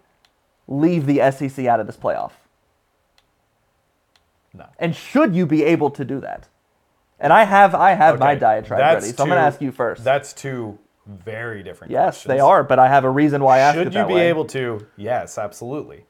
leave 0.67 1.05
the 1.05 1.19
SEC 1.31 1.67
out 1.67 1.81
of 1.81 1.87
this 1.87 1.99
playoff? 1.99 2.33
No. 4.57 4.67
And 4.79 4.95
should 4.95 5.35
you 5.35 5.47
be 5.47 5.65
able 5.65 5.91
to 5.91 6.05
do 6.05 6.21
that? 6.21 6.49
And 7.19 7.33
I 7.33 7.45
have 7.45 7.75
I 7.75 7.93
have 7.93 8.19
my 8.19 8.33
Okay, 8.33 8.41
diatribe 8.41 8.79
that's 8.79 9.05
ready, 9.05 9.17
so 9.17 9.23
I'm 9.23 9.29
going 9.29 9.39
to 9.39 9.47
ask 9.47 9.61
you 9.61 9.73
first. 9.73 10.05
That's 10.05 10.33
two 10.33 10.79
very 11.07 11.63
different 11.63 11.93
yes, 11.93 12.17
questions. 12.17 12.29
they 12.29 12.41
are, 12.41 12.63
but 12.65 12.79
I 12.79 12.89
have 12.89 13.05
a 13.05 13.11
reason 13.11 13.43
why 13.43 13.57
I 13.57 13.59
asked 13.61 13.79
Should 13.79 13.95
you 13.95 14.07
be 14.07 14.15
way. 14.15 14.29
able 14.29 14.45
to? 14.47 14.87
Yes, 14.97 15.39
absolutely. 15.39 16.05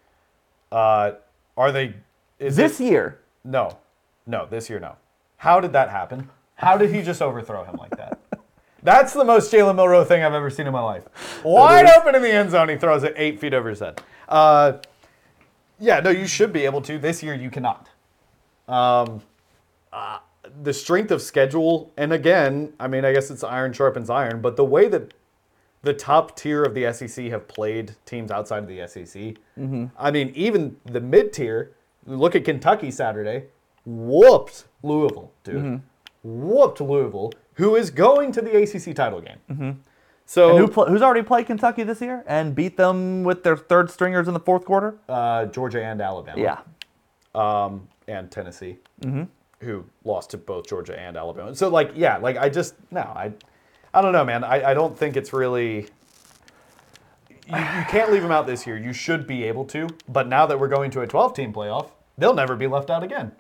Uh, 0.73 1.13
are 1.57 1.71
they? 1.71 1.95
Is 2.39 2.57
this 2.57 2.81
it, 2.81 2.85
year? 2.85 3.21
No, 3.45 3.79
no, 4.27 4.47
this 4.47 4.69
year 4.69 4.81
no. 4.81 4.97
How 5.37 5.61
did 5.61 5.73
that 5.73 5.91
happen? 5.91 6.31
How 6.57 6.77
did 6.77 6.93
he 6.93 7.03
just 7.03 7.23
overthrow 7.23 7.65
him 7.65 7.77
like 7.77 7.97
that? 7.97 8.19
That's 8.83 9.13
the 9.13 9.25
most 9.25 9.53
Jalen 9.53 9.77
Milroe 9.77 10.05
thing 10.05 10.23
I've 10.23 10.33
ever 10.33 10.49
seen 10.49 10.67
in 10.67 10.73
my 10.73 10.83
life. 10.83 11.05
Wide 11.45 11.87
open 11.87 12.15
in 12.15 12.23
the 12.23 12.31
end 12.33 12.51
zone, 12.51 12.69
he 12.69 12.77
throws 12.77 13.03
it 13.03 13.15
eight 13.17 13.41
feet 13.41 13.53
over 13.53 13.69
his 13.69 13.81
head. 13.81 14.01
Uh, 14.29 14.75
yeah, 15.79 16.01
no, 16.01 16.11
you 16.11 16.27
should 16.27 16.53
be 16.53 16.65
able 16.65 16.81
to. 16.83 16.99
This 16.99 17.23
year, 17.23 17.35
you 17.35 17.51
cannot. 17.51 17.89
Um, 18.69 19.23
uh, 19.93 20.19
the 20.63 20.73
strength 20.73 21.11
of 21.11 21.21
schedule, 21.23 21.93
and 21.97 22.13
again, 22.13 22.73
I 22.79 22.87
mean, 22.89 23.05
I 23.05 23.13
guess 23.13 23.31
it's 23.31 23.43
iron 23.45 23.73
sharpens 23.73 24.11
iron, 24.11 24.41
but 24.41 24.57
the 24.57 24.65
way 24.65 24.89
that 24.89 25.13
the 25.83 25.95
top 25.95 26.37
tier 26.37 26.63
of 26.65 26.75
the 26.75 26.93
SEC 26.93 27.27
have 27.27 27.47
played 27.49 27.95
teams 28.07 28.31
outside 28.31 28.63
of 28.63 28.69
the 28.69 28.87
SEC. 28.89 29.37
I 29.99 30.11
mean, 30.11 30.33
even 30.35 30.77
the 30.85 31.01
mid 31.01 31.33
tier. 31.33 31.73
Look 32.09 32.37
at 32.37 32.45
Kentucky 32.45 32.93
Saturday, 32.93 33.47
whooped 33.85 34.65
Louisville, 34.85 35.33
dude. 35.43 35.83
Whooped 36.23 36.81
Louisville, 36.81 37.33
who 37.55 37.75
is 37.77 37.91
going 37.91 38.31
to 38.33 38.41
the 38.41 38.63
ACC 38.63 38.95
title 38.95 39.21
game. 39.21 39.81
So 40.25 40.57
And 40.57 40.73
who 40.73 40.85
who's 40.85 41.03
already 41.03 41.23
played 41.23 41.47
Kentucky 41.47 41.83
this 41.83 42.01
year 42.01 42.25
and 42.27 42.55
beat 42.55 42.77
them 42.77 43.23
with 43.25 43.43
their 43.45 43.57
third 43.57 43.91
stringers 43.91 44.27
in 44.29 44.35
the 44.35 44.41
fourth 44.41 44.65
quarter? 44.65 44.97
uh, 45.09 45.47
Georgia 45.47 45.85
and 45.85 46.01
Alabama. 46.01 46.41
Yeah. 46.41 46.61
um, 47.65 47.89
and 48.09 48.31
Tennessee, 48.31 48.79
who 49.61 49.85
lost 50.05 50.31
to 50.31 50.39
both 50.39 50.67
Georgia 50.69 50.99
and 50.99 51.17
Alabama. 51.17 51.55
So 51.55 51.69
like, 51.69 51.93
yeah, 51.95 52.17
like 52.19 52.37
I 52.37 52.49
just 52.49 52.75
no, 52.91 53.01
I, 53.01 53.33
I 53.95 54.03
don't 54.03 54.13
know, 54.13 54.25
man. 54.25 54.45
I, 54.45 54.71
I 54.71 54.75
don't 54.75 54.97
think 54.97 55.17
it's 55.17 55.33
really. 55.33 55.89
You, 57.49 57.57
you 57.57 57.85
can't 57.89 58.11
leave 58.13 58.23
them 58.23 58.33
out 58.33 58.47
this 58.47 58.67
year. 58.67 58.77
You 58.77 58.93
should 58.93 59.27
be 59.27 59.45
able 59.45 59.65
to, 59.67 59.89
but 60.09 60.27
now 60.27 60.47
that 60.47 60.59
we're 60.59 60.67
going 60.69 60.91
to 60.93 61.03
a 61.03 61.07
12-team 61.07 61.53
playoff, 61.53 61.91
they'll 62.19 62.35
never 62.35 62.57
be 62.57 62.67
left 62.67 62.91
out 62.91 63.05
again. 63.05 63.31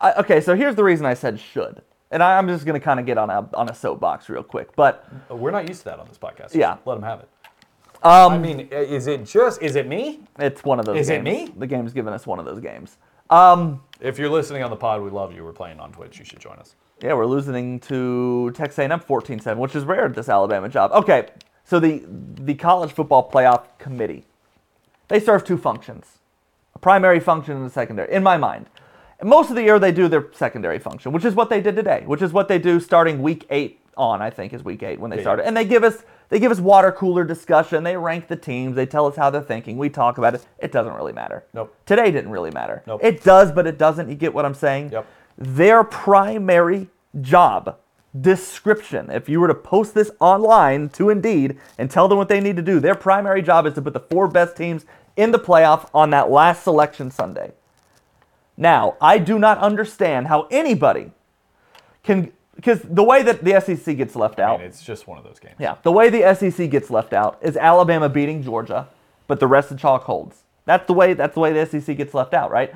I, 0.00 0.12
okay, 0.14 0.40
so 0.40 0.56
here's 0.56 0.74
the 0.74 0.82
reason 0.82 1.06
I 1.06 1.14
said 1.14 1.38
should. 1.38 1.82
and 2.10 2.20
I, 2.22 2.36
I'm 2.36 2.48
just 2.48 2.66
gonna 2.66 2.80
kind 2.80 2.98
of 3.00 3.06
get 3.06 3.16
on 3.16 3.30
a 3.30 3.48
on 3.54 3.68
a 3.68 3.74
soapbox 3.74 4.28
real 4.28 4.42
quick, 4.42 4.74
but 4.76 5.06
We're 5.30 5.52
not 5.52 5.68
used 5.68 5.80
to 5.82 5.84
that 5.86 6.00
on 6.00 6.08
this 6.08 6.18
podcast. 6.18 6.54
Yeah. 6.54 6.76
Let 6.84 6.96
them 6.96 7.04
have 7.04 7.20
it. 7.20 7.28
um, 8.02 8.32
I 8.32 8.38
mean, 8.38 8.60
is 8.72 9.06
it 9.06 9.24
just, 9.24 9.62
is 9.62 9.74
it 9.76 9.86
me? 9.86 10.20
it's 10.38 10.62
one 10.64 10.78
of 10.80 10.84
those. 10.84 10.98
Is 10.98 11.08
it 11.08 11.22
me? 11.22 11.52
The 11.56 11.66
game's 11.66 11.92
giving 11.92 12.12
us 12.12 12.26
one 12.26 12.38
of 12.38 12.44
those 12.44 12.60
games. 12.60 12.98
Um, 13.30 13.82
If 14.00 14.18
you're 14.18 14.28
listening 14.28 14.62
on 14.62 14.70
the 14.70 14.76
pod, 14.76 15.02
we 15.02 15.10
love 15.10 15.34
you. 15.34 15.44
We're 15.44 15.52
playing 15.52 15.80
on 15.80 15.92
Twitch. 15.92 16.18
You 16.18 16.24
should 16.24 16.40
join 16.40 16.58
us. 16.58 16.74
Yeah, 17.02 17.14
we're 17.14 17.26
losing 17.26 17.80
to 17.80 18.52
Texas 18.54 18.78
A&M 18.78 19.00
14-7, 19.00 19.56
which 19.56 19.74
is 19.74 19.84
rare 19.84 20.06
at 20.06 20.14
this 20.14 20.28
Alabama 20.28 20.68
job. 20.68 20.92
Okay, 20.92 21.28
so 21.64 21.78
the 21.78 22.02
the 22.06 22.54
college 22.54 22.92
football 22.92 23.28
playoff 23.30 23.64
committee, 23.78 24.24
they 25.08 25.20
serve 25.20 25.44
two 25.44 25.58
functions, 25.58 26.18
a 26.74 26.78
primary 26.78 27.20
function 27.20 27.56
and 27.56 27.66
a 27.66 27.70
secondary. 27.70 28.10
In 28.12 28.22
my 28.22 28.36
mind, 28.38 28.66
and 29.20 29.28
most 29.28 29.50
of 29.50 29.56
the 29.56 29.62
year 29.62 29.78
they 29.78 29.92
do 29.92 30.08
their 30.08 30.26
secondary 30.32 30.78
function, 30.78 31.12
which 31.12 31.24
is 31.24 31.34
what 31.34 31.50
they 31.50 31.60
did 31.60 31.76
today, 31.76 32.02
which 32.06 32.22
is 32.22 32.32
what 32.32 32.48
they 32.48 32.58
do 32.58 32.80
starting 32.80 33.20
week 33.20 33.46
eight 33.50 33.80
on. 33.96 34.22
I 34.22 34.30
think 34.30 34.52
is 34.52 34.64
week 34.64 34.82
eight 34.82 35.00
when 35.00 35.10
they 35.10 35.16
Yeah. 35.16 35.22
started, 35.22 35.46
and 35.46 35.56
they 35.56 35.64
give 35.64 35.84
us 35.84 36.02
they 36.28 36.40
give 36.40 36.50
us 36.50 36.58
water 36.58 36.90
cooler 36.90 37.22
discussion. 37.24 37.84
They 37.84 37.96
rank 37.96 38.26
the 38.26 38.36
teams. 38.36 38.74
They 38.74 38.86
tell 38.86 39.06
us 39.06 39.14
how 39.14 39.30
they're 39.30 39.40
thinking. 39.40 39.78
We 39.78 39.88
talk 39.88 40.18
about 40.18 40.34
it. 40.34 40.44
It 40.58 40.72
doesn't 40.72 40.94
really 40.94 41.12
matter. 41.12 41.44
Nope. 41.54 41.72
Today 41.86 42.10
didn't 42.10 42.30
really 42.30 42.50
matter. 42.50 42.82
Nope. 42.86 43.00
It 43.04 43.22
does, 43.22 43.52
but 43.52 43.66
it 43.66 43.78
doesn't. 43.78 44.08
You 44.08 44.16
get 44.16 44.34
what 44.34 44.44
I'm 44.44 44.54
saying? 44.54 44.90
Yep. 44.90 45.06
Their 45.38 45.84
primary 45.84 46.88
job 47.20 47.76
description, 48.20 49.10
if 49.10 49.28
you 49.28 49.38
were 49.40 49.46
to 49.48 49.54
post 49.54 49.94
this 49.94 50.10
online 50.20 50.88
to 50.88 51.10
Indeed 51.10 51.58
and 51.78 51.90
tell 51.90 52.08
them 52.08 52.18
what 52.18 52.28
they 52.28 52.40
need 52.40 52.56
to 52.56 52.62
do, 52.62 52.80
their 52.80 52.94
primary 52.94 53.42
job 53.42 53.66
is 53.66 53.74
to 53.74 53.82
put 53.82 53.92
the 53.92 54.00
four 54.00 54.26
best 54.26 54.56
teams 54.56 54.84
in 55.16 55.30
the 55.30 55.38
playoff 55.38 55.88
on 55.94 56.10
that 56.10 56.30
last 56.30 56.62
selection 56.62 57.10
Sunday. 57.10 57.52
Now, 58.56 58.96
I 59.00 59.18
do 59.18 59.38
not 59.38 59.58
understand 59.58 60.28
how 60.28 60.48
anybody 60.50 61.12
can, 62.02 62.32
because 62.56 62.80
the 62.82 63.04
way 63.04 63.22
that 63.22 63.44
the 63.44 63.60
SEC 63.60 63.96
gets 63.96 64.16
left 64.16 64.40
I 64.40 64.44
out. 64.44 64.58
mean, 64.60 64.68
it's 64.68 64.82
just 64.82 65.06
one 65.06 65.18
of 65.18 65.24
those 65.24 65.38
games. 65.38 65.54
Yeah, 65.58 65.76
the 65.82 65.92
way 65.92 66.08
the 66.08 66.34
SEC 66.34 66.70
gets 66.70 66.90
left 66.90 67.12
out 67.12 67.38
is 67.42 67.56
Alabama 67.56 68.08
beating 68.08 68.42
Georgia, 68.42 68.88
but 69.26 69.40
the 69.40 69.46
rest 69.46 69.70
of 69.70 69.78
chalk 69.78 70.04
holds. 70.04 70.42
That's 70.64 70.86
the 70.86 70.94
way. 70.94 71.14
That's 71.14 71.34
the 71.34 71.40
way 71.40 71.52
the 71.52 71.64
SEC 71.66 71.96
gets 71.96 72.12
left 72.14 72.34
out, 72.34 72.50
right? 72.50 72.74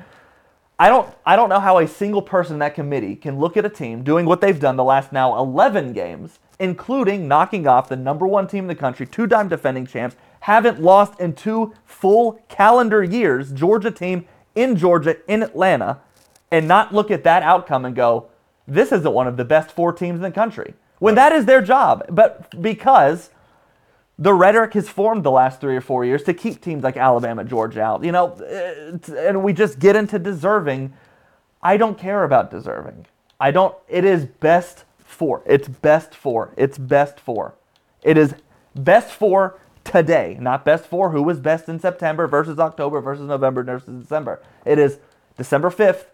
I 0.79 0.87
don't. 0.89 1.13
I 1.25 1.35
don't 1.35 1.49
know 1.49 1.59
how 1.59 1.77
a 1.77 1.87
single 1.87 2.21
person 2.21 2.53
in 2.53 2.59
that 2.59 2.73
committee 2.73 3.15
can 3.15 3.39
look 3.39 3.57
at 3.57 3.65
a 3.65 3.69
team 3.69 4.03
doing 4.03 4.25
what 4.25 4.39
they've 4.41 4.59
done 4.59 4.77
the 4.77 4.83
last 4.83 5.11
now 5.11 5.37
11 5.37 5.93
games, 5.93 6.39
including 6.59 7.27
knocking 7.27 7.67
off 7.67 7.89
the 7.89 7.95
number 7.95 8.25
one 8.25 8.47
team 8.47 8.63
in 8.63 8.67
the 8.67 8.75
country, 8.75 9.05
two-time 9.05 9.47
defending 9.47 9.85
champs, 9.85 10.15
haven't 10.41 10.81
lost 10.81 11.19
in 11.19 11.33
two 11.33 11.73
full 11.85 12.41
calendar 12.49 13.03
years. 13.03 13.51
Georgia 13.51 13.91
team 13.91 14.25
in 14.55 14.75
Georgia 14.75 15.17
in 15.27 15.43
Atlanta, 15.43 15.99
and 16.49 16.67
not 16.67 16.93
look 16.93 17.11
at 17.11 17.23
that 17.23 17.43
outcome 17.43 17.85
and 17.85 17.95
go, 17.95 18.30
"This 18.73 18.91
isn't 18.91 19.13
one 19.13 19.27
of 19.27 19.37
the 19.37 19.45
best 19.45 19.71
four 19.71 19.93
teams 19.93 20.17
in 20.17 20.21
the 20.21 20.31
country." 20.31 20.73
When 20.99 21.15
that 21.15 21.31
is 21.31 21.45
their 21.45 21.61
job, 21.61 22.05
but 22.09 22.61
because 22.61 23.31
the 24.21 24.33
rhetoric 24.33 24.73
has 24.73 24.87
formed 24.87 25.23
the 25.23 25.31
last 25.31 25.59
three 25.59 25.75
or 25.75 25.81
four 25.81 26.05
years 26.05 26.23
to 26.23 26.33
keep 26.33 26.61
teams 26.61 26.83
like 26.83 26.95
Alabama, 26.95 27.43
Georgia 27.43 27.81
out. 27.81 28.03
You 28.03 28.11
know, 28.11 28.33
eh, 28.33 28.97
and 29.17 29.43
we 29.43 29.51
just 29.51 29.79
get 29.79 29.95
into 29.95 30.19
deserving. 30.19 30.93
I 31.63 31.75
don't 31.77 31.97
care 31.97 32.23
about 32.23 32.51
deserving. 32.51 33.07
I 33.39 33.49
don't. 33.49 33.75
It 33.89 34.05
is 34.05 34.25
best 34.25 34.85
for. 35.03 35.41
It's 35.47 35.67
best 35.67 36.13
for. 36.13 36.53
It's 36.55 36.77
best 36.77 37.19
for. 37.19 37.55
It 38.03 38.15
is 38.15 38.35
best 38.75 39.09
for 39.09 39.59
today, 39.83 40.37
not 40.39 40.63
best 40.63 40.85
for 40.85 41.09
who 41.09 41.23
was 41.23 41.39
best 41.39 41.67
in 41.67 41.79
September 41.79 42.27
versus 42.27 42.59
October 42.59 43.01
versus 43.01 43.25
November 43.25 43.63
versus 43.63 44.03
December. 44.03 44.39
It 44.65 44.77
is 44.77 44.99
December 45.37 45.71
5th, 45.71 46.05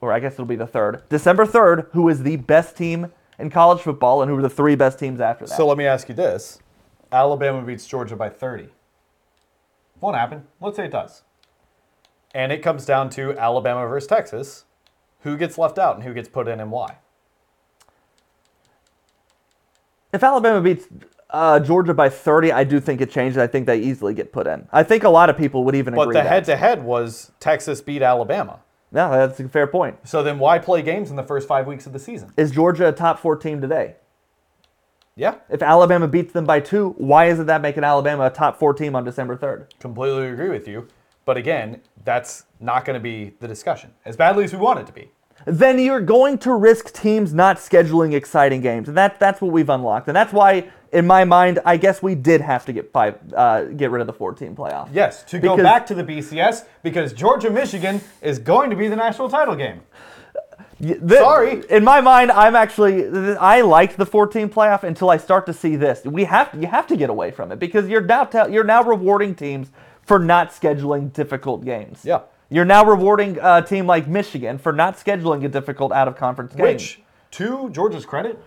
or 0.00 0.12
I 0.12 0.20
guess 0.20 0.34
it'll 0.34 0.44
be 0.44 0.56
the 0.56 0.66
3rd. 0.66 1.08
December 1.08 1.44
3rd, 1.46 1.90
who 1.92 2.08
is 2.08 2.22
the 2.22 2.36
best 2.36 2.76
team 2.76 3.12
in 3.38 3.50
college 3.50 3.80
football 3.80 4.22
and 4.22 4.30
who 4.30 4.36
are 4.38 4.42
the 4.42 4.48
three 4.50 4.74
best 4.74 4.98
teams 4.98 5.20
after 5.20 5.46
that. 5.46 5.56
So 5.56 5.66
let 5.66 5.76
me 5.78 5.84
ask 5.86 6.08
you 6.08 6.14
this: 6.14 6.58
Alabama 7.12 7.62
beats 7.62 7.86
Georgia 7.86 8.16
by 8.16 8.28
30. 8.28 8.68
Won't 10.00 10.16
happen. 10.16 10.44
Let's 10.60 10.76
say 10.76 10.86
it 10.86 10.92
does. 10.92 11.22
And 12.34 12.52
it 12.52 12.62
comes 12.62 12.84
down 12.84 13.08
to 13.10 13.36
Alabama 13.38 13.86
versus 13.86 14.06
Texas. 14.06 14.64
Who 15.20 15.36
gets 15.36 15.58
left 15.58 15.78
out 15.78 15.96
and 15.96 16.04
who 16.04 16.12
gets 16.14 16.28
put 16.28 16.46
in 16.48 16.60
and 16.60 16.70
why? 16.70 16.98
If 20.12 20.22
Alabama 20.22 20.60
beats 20.60 20.86
uh, 21.30 21.58
Georgia 21.60 21.92
by 21.94 22.08
30, 22.08 22.52
I 22.52 22.64
do 22.64 22.78
think 22.80 23.00
it 23.00 23.10
changes. 23.10 23.38
I 23.38 23.46
think 23.46 23.66
they 23.66 23.78
easily 23.80 24.14
get 24.14 24.32
put 24.32 24.46
in. 24.46 24.68
I 24.72 24.82
think 24.82 25.02
a 25.04 25.08
lot 25.08 25.28
of 25.30 25.36
people 25.36 25.64
would 25.64 25.74
even 25.74 25.94
But 25.94 26.02
agree. 26.02 26.12
the 26.14 26.22
that. 26.22 26.28
head-to-head 26.28 26.84
was 26.84 27.32
Texas 27.40 27.80
beat 27.80 28.02
Alabama. 28.02 28.60
No, 28.96 29.10
that's 29.10 29.38
a 29.38 29.46
fair 29.50 29.66
point. 29.66 29.98
So 30.08 30.22
then 30.22 30.38
why 30.38 30.58
play 30.58 30.80
games 30.80 31.10
in 31.10 31.16
the 31.16 31.22
first 31.22 31.46
five 31.46 31.66
weeks 31.66 31.84
of 31.86 31.92
the 31.92 31.98
season? 31.98 32.32
Is 32.38 32.50
Georgia 32.50 32.88
a 32.88 32.92
top 32.92 33.18
four 33.18 33.36
team 33.36 33.60
today? 33.60 33.96
Yeah, 35.18 35.36
If 35.50 35.62
Alabama 35.62 36.08
beats 36.08 36.32
them 36.32 36.46
by 36.46 36.60
two, 36.60 36.94
why 36.96 37.26
isn't 37.26 37.46
that 37.46 37.60
making 37.60 37.84
Alabama 37.84 38.26
a 38.26 38.30
top 38.30 38.58
four 38.58 38.72
team 38.72 38.96
on 38.96 39.04
December 39.04 39.36
3rd? 39.36 39.66
completely 39.80 40.28
agree 40.28 40.48
with 40.48 40.66
you. 40.66 40.88
But 41.26 41.36
again, 41.36 41.82
that's 42.04 42.44
not 42.58 42.86
going 42.86 42.94
to 42.94 43.00
be 43.00 43.34
the 43.40 43.48
discussion 43.48 43.92
as 44.06 44.16
badly 44.16 44.44
as 44.44 44.52
we 44.52 44.58
want 44.58 44.78
it 44.78 44.86
to 44.86 44.92
be. 44.92 45.10
Then 45.44 45.78
you're 45.78 46.00
going 46.00 46.38
to 46.38 46.54
risk 46.54 46.94
teams 46.94 47.34
not 47.34 47.56
scheduling 47.58 48.14
exciting 48.14 48.62
games, 48.62 48.88
and 48.88 48.96
that 48.96 49.20
that's 49.20 49.42
what 49.42 49.52
we've 49.52 49.68
unlocked, 49.68 50.08
and 50.08 50.16
that's 50.16 50.32
why, 50.32 50.70
in 50.92 51.06
my 51.06 51.24
mind, 51.24 51.60
I 51.64 51.76
guess 51.76 52.02
we 52.02 52.14
did 52.14 52.40
have 52.40 52.64
to 52.66 52.72
get 52.72 52.92
five, 52.92 53.18
uh, 53.34 53.64
get 53.64 53.90
rid 53.90 54.00
of 54.00 54.06
the 54.06 54.12
four-team 54.12 54.54
playoff. 54.56 54.88
Yes, 54.92 55.22
to 55.24 55.38
go 55.38 55.56
back 55.56 55.86
to 55.86 55.94
the 55.94 56.04
BCS 56.04 56.64
because 56.82 57.12
Georgia 57.12 57.50
Michigan 57.50 58.00
is 58.22 58.38
going 58.38 58.70
to 58.70 58.76
be 58.76 58.88
the 58.88 58.96
national 58.96 59.28
title 59.28 59.56
game. 59.56 59.80
The- 60.78 61.18
Sorry. 61.18 61.62
In 61.70 61.84
my 61.84 62.00
mind, 62.00 62.30
I'm 62.30 62.54
actually 62.54 63.36
I 63.36 63.62
liked 63.62 63.96
the 63.96 64.06
14 64.06 64.48
playoff 64.50 64.82
until 64.82 65.08
I 65.10 65.16
start 65.16 65.46
to 65.46 65.52
see 65.52 65.76
this. 65.76 66.04
We 66.04 66.24
have 66.24 66.50
you 66.58 66.66
have 66.66 66.86
to 66.88 66.96
get 66.96 67.08
away 67.08 67.30
from 67.30 67.50
it 67.50 67.58
because 67.58 67.88
you're 67.88 68.02
now 68.02 68.28
you're 68.46 68.64
now 68.64 68.82
rewarding 68.82 69.34
teams 69.34 69.70
for 70.02 70.18
not 70.18 70.50
scheduling 70.50 71.12
difficult 71.12 71.64
games. 71.64 72.02
Yeah. 72.04 72.20
You're 72.48 72.64
now 72.64 72.84
rewarding 72.84 73.38
a 73.42 73.62
team 73.62 73.86
like 73.86 74.06
Michigan 74.06 74.58
for 74.58 74.72
not 74.72 74.96
scheduling 74.96 75.44
a 75.44 75.48
difficult 75.48 75.92
out 75.92 76.06
of 76.06 76.16
conference 76.16 76.54
game. 76.54 76.62
Which, 76.62 77.00
to 77.32 77.70
Georgia's 77.70 78.06
credit, 78.06 78.38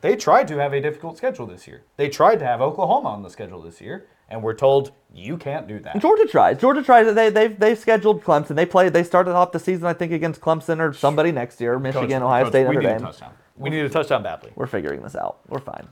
they 0.00 0.16
tried 0.16 0.48
to 0.48 0.56
have 0.58 0.72
a 0.72 0.80
difficult 0.80 1.16
schedule 1.16 1.46
this 1.46 1.66
year. 1.66 1.82
They 1.96 2.08
tried 2.08 2.36
to 2.40 2.44
have 2.44 2.60
Oklahoma 2.60 3.08
on 3.08 3.22
the 3.22 3.30
schedule 3.30 3.60
this 3.62 3.80
year, 3.80 4.06
and 4.28 4.42
we're 4.42 4.54
told 4.54 4.92
you 5.12 5.36
can't 5.36 5.66
do 5.66 5.78
that. 5.80 5.98
Georgia 6.00 6.26
tries. 6.26 6.58
Georgia 6.58 6.82
tries. 6.82 7.14
They 7.14 7.30
they 7.30 7.48
they 7.48 7.74
scheduled 7.74 8.22
Clemson. 8.22 8.54
They 8.56 8.66
played. 8.66 8.92
They 8.92 9.02
started 9.04 9.32
off 9.34 9.52
the 9.52 9.58
season 9.60 9.86
I 9.86 9.92
think 9.94 10.12
against 10.12 10.40
Clemson 10.40 10.80
or 10.80 10.92
somebody 10.92 11.32
next 11.32 11.60
year. 11.60 11.78
Michigan, 11.78 12.08
Coach- 12.08 12.22
Ohio 12.22 12.44
Coach, 12.44 12.52
State, 12.52 12.68
we 12.68 12.74
Notre 12.74 12.80
need 12.80 12.86
a 12.88 12.98
Dame. 12.98 13.06
touchdown. 13.06 13.32
We 13.56 13.70
need 13.70 13.80
a 13.84 13.88
touchdown 13.88 14.22
badly. 14.22 14.52
We're 14.54 14.66
figuring 14.66 15.02
this 15.02 15.16
out. 15.16 15.38
We're 15.48 15.60
fine. 15.60 15.88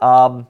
Um, 0.00 0.46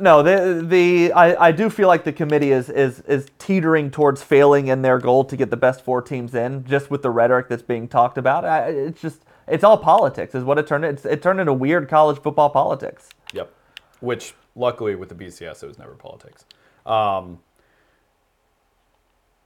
no, 0.00 0.22
the 0.22 0.64
the 0.66 1.12
I, 1.12 1.48
I 1.48 1.52
do 1.52 1.68
feel 1.68 1.88
like 1.88 2.04
the 2.04 2.12
committee 2.12 2.52
is 2.52 2.70
is 2.70 3.00
is 3.00 3.26
teetering 3.38 3.90
towards 3.90 4.22
failing 4.22 4.68
in 4.68 4.80
their 4.82 4.98
goal 4.98 5.24
to 5.24 5.36
get 5.36 5.50
the 5.50 5.56
best 5.56 5.84
four 5.84 6.00
teams 6.00 6.34
in, 6.34 6.64
just 6.64 6.90
with 6.90 7.02
the 7.02 7.10
rhetoric 7.10 7.48
that's 7.48 7.62
being 7.62 7.86
talked 7.86 8.16
about. 8.16 8.44
I, 8.44 8.68
it's 8.70 9.00
just 9.02 9.24
it's 9.50 9.64
all 9.64 9.76
politics, 9.78 10.34
is 10.34 10.44
what 10.44 10.58
it 10.58 10.66
turned. 10.66 10.84
It's, 10.84 11.04
it 11.04 11.22
turned 11.22 11.40
into 11.40 11.52
weird 11.52 11.88
college 11.88 12.20
football 12.20 12.50
politics. 12.50 13.08
Yep. 13.32 13.52
Which, 14.00 14.34
luckily, 14.54 14.94
with 14.94 15.08
the 15.08 15.14
BCS, 15.14 15.62
it 15.62 15.66
was 15.66 15.78
never 15.78 15.92
politics. 15.92 16.44
Um, 16.86 17.40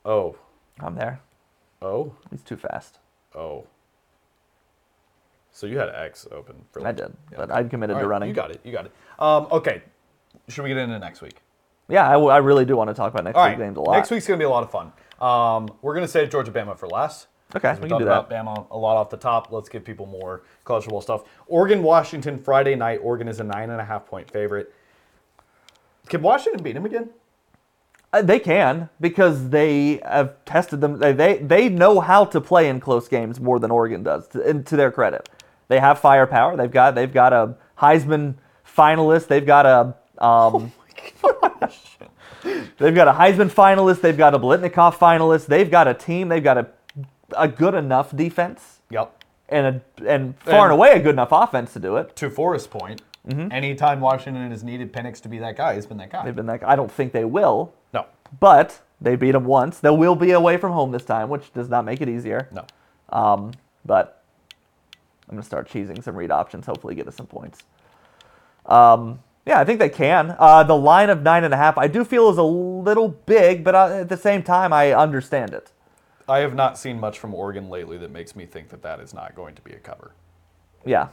oh, 0.05 0.37
I'm 0.81 0.95
there. 0.95 1.21
oh, 1.83 2.15
He's 2.31 2.43
too 2.43 2.57
fast. 2.57 2.99
oh. 3.35 3.67
So 5.57 5.69
you 5.69 5.79
had 5.79 5.89
X 5.91 6.27
open 6.33 6.65
for 6.73 6.85
I 6.85 6.91
did, 6.91 7.13
yeah, 7.31 7.39
but. 7.39 7.53
I'm 7.53 7.69
committed 7.69 7.95
All 7.95 8.03
to 8.03 8.09
running. 8.09 8.29
You 8.29 8.35
got 8.35 8.51
it. 8.51 8.61
You 8.65 8.73
got 8.73 8.87
it. 8.87 8.93
Um, 9.21 9.47
okay. 9.53 9.83
Should 10.49 10.63
we 10.65 10.69
get 10.71 10.79
into 10.79 10.99
next 10.99 11.23
week? 11.23 11.37
Yeah, 11.89 12.09
I, 12.09 12.15
w- 12.15 12.31
I 12.33 12.39
really 12.39 12.65
do 12.65 12.77
want 12.77 12.91
to 12.91 12.95
talk 12.95 13.13
about 13.13 13.23
next 13.23 13.37
All 13.37 13.45
week's 13.45 13.61
right. 13.61 13.67
games 13.67 13.77
a 13.77 13.81
lot. 13.81 13.93
Next 13.93 14.11
week's 14.11 14.27
going 14.27 14.37
to 14.37 14.43
be 14.43 14.47
a 14.47 14.51
lot 14.51 14.65
of 14.65 14.73
fun. 14.73 14.93
Um, 15.21 15.69
we're 15.81 15.95
going 15.95 16.05
to 16.05 16.11
save 16.11 16.29
Georgia 16.31 16.51
Bama 16.51 16.77
for 16.77 16.89
last. 16.89 17.29
Okay, 17.57 17.75
we 17.75 17.75
we 17.75 17.81
can 17.81 17.89
talked 17.91 18.01
do 18.01 18.07
about 18.07 18.31
Bama 18.31 18.67
a 18.71 18.77
lot 18.77 18.97
off 18.97 19.11
the 19.11 19.17
top. 19.17 19.53
Let's 19.53 19.69
give 19.69 19.85
people 19.85 20.07
more 20.07 20.43
college 20.65 20.85
football 20.85 21.01
stuff. 21.01 21.25
Oregon 21.47 21.83
Washington 21.83 22.39
Friday 22.39 22.75
night. 22.75 23.01
Oregon 23.03 23.29
is 23.29 23.41
a 23.41 23.45
nine 23.45 23.71
and 23.71 23.81
a 23.81 23.85
half 23.85 24.07
point 24.07 24.31
favorite. 24.31 24.73
Can 26.09 26.23
Washington 26.23 26.63
beat 26.63 26.77
him 26.77 26.85
again? 26.85 27.11
Uh, 28.13 28.23
they 28.23 28.39
can 28.39 28.89
because 29.01 29.51
they 29.51 30.01
have 30.05 30.45
tested 30.45 30.81
them. 30.81 30.99
They, 30.99 31.13
they 31.13 31.39
they 31.39 31.69
know 31.69 32.01
how 32.01 32.25
to 32.27 32.41
play 32.41 32.69
in 32.69 32.81
close 32.81 33.09
games 33.09 33.41
more 33.41 33.59
than 33.59 33.71
Oregon 33.71 34.03
does. 34.03 34.29
To, 34.29 34.43
and 34.43 34.67
to 34.67 34.77
their 34.77 34.91
credit, 34.91 35.29
they 35.69 35.81
have 35.81 35.99
firepower. 35.99 36.57
They've 36.57 36.71
got 36.71 36.95
they've 36.95 37.13
got 37.13 37.33
a 37.33 37.57
Heisman 37.79 38.35
finalist. 38.65 39.27
They've 39.29 39.47
got 39.47 39.67
a 39.67 40.25
um, 40.25 40.73
they've 42.79 42.95
got 42.95 43.09
a 43.09 43.13
Heisman 43.13 43.51
finalist. 43.51 44.01
They've 44.01 44.17
got 44.17 44.35
a 44.35 44.39
Biletnikoff 44.39 44.95
finalist. 44.95 45.47
They've 45.47 45.71
got 45.71 45.89
a 45.89 45.95
team. 45.95 46.29
They've 46.29 46.45
got 46.45 46.59
a 46.59 46.69
a 47.37 47.49
good 47.49 47.75
enough 47.75 48.15
defense 48.17 48.81
Yep. 48.91 49.13
and 49.49 49.67
a 49.67 50.11
and 50.13 50.39
far 50.41 50.55
and 50.55 50.63
And- 50.65 50.73
away 50.73 50.93
a 50.93 51.01
good 51.01 51.15
enough 51.15 51.33
offense 51.33 51.73
to 51.75 51.79
do 51.81 51.97
it. 51.97 52.15
To 52.17 52.31
Forrest's 52.31 52.67
point, 52.67 53.03
anytime 53.51 54.01
Washington 54.01 54.51
has 54.51 54.63
needed 54.65 54.93
Penix 54.93 55.21
to 55.23 55.29
be 55.29 55.39
that 55.39 55.57
guy, 55.57 55.75
he's 55.75 55.87
been 55.87 55.97
that 55.99 56.11
guy. 56.11 56.19
Mm-hmm. 56.19 56.27
They've 56.27 56.37
been 56.37 56.47
like 56.47 56.63
I 56.63 56.77
don't 56.77 56.91
think 56.93 57.13
they 57.13 57.25
will, 57.25 57.73
no, 57.93 58.07
but 58.41 58.81
they 59.01 59.17
beat 59.17 59.33
them 59.33 59.45
once. 59.45 59.81
They 59.81 59.91
will 59.91 60.15
be 60.15 60.31
away 60.33 60.57
from 60.57 60.73
home 60.73 60.91
this 60.93 61.05
time, 61.05 61.29
which 61.29 61.53
does 61.53 61.69
not 61.69 61.85
make 61.85 62.01
it 62.01 62.09
easier. 62.09 62.49
no. 62.53 62.65
Um, 63.11 63.53
but 63.85 64.23
I'm 65.29 65.37
gonna 65.37 65.43
start 65.43 65.69
cheesing 65.69 66.03
some 66.03 66.17
read 66.17 66.31
options. 66.31 66.67
Hopefully, 66.67 66.95
get 66.95 67.07
us 67.09 67.17
some 67.17 67.27
points. 67.27 67.63
Um, 68.67 69.21
yeah, 69.47 69.61
I 69.61 69.65
think 69.65 69.79
they 69.79 69.91
can. 69.91 70.35
Uh, 70.39 70.63
the 70.63 70.77
line 70.77 71.11
of 71.11 71.23
nine 71.23 71.45
and 71.45 71.53
a 71.53 71.57
half, 71.57 71.77
I 71.77 71.87
do 71.87 72.03
feel 72.05 72.31
is 72.31 72.39
a 72.39 72.43
little 72.43 73.09
big, 73.09 73.63
but 73.63 73.75
uh, 73.75 73.87
at 74.01 74.09
the 74.09 74.17
same 74.17 74.43
time, 74.43 74.73
I 74.73 74.93
understand 74.95 75.53
it. 75.53 75.71
I 76.29 76.39
have 76.39 76.55
not 76.55 76.79
seen 76.79 76.99
much 76.99 77.19
from 77.19 77.35
Oregon 77.35 77.69
lately 77.69 77.99
that 77.99 78.11
makes 78.11 78.35
me 78.35 78.47
think 78.47 78.69
that 78.71 78.83
that 78.83 79.01
is 79.01 79.13
not 79.15 79.35
going 79.35 79.55
to 79.55 79.63
be 79.63 79.73
a 79.73 79.79
cover. 79.79 80.13
Yeah, 80.87 81.09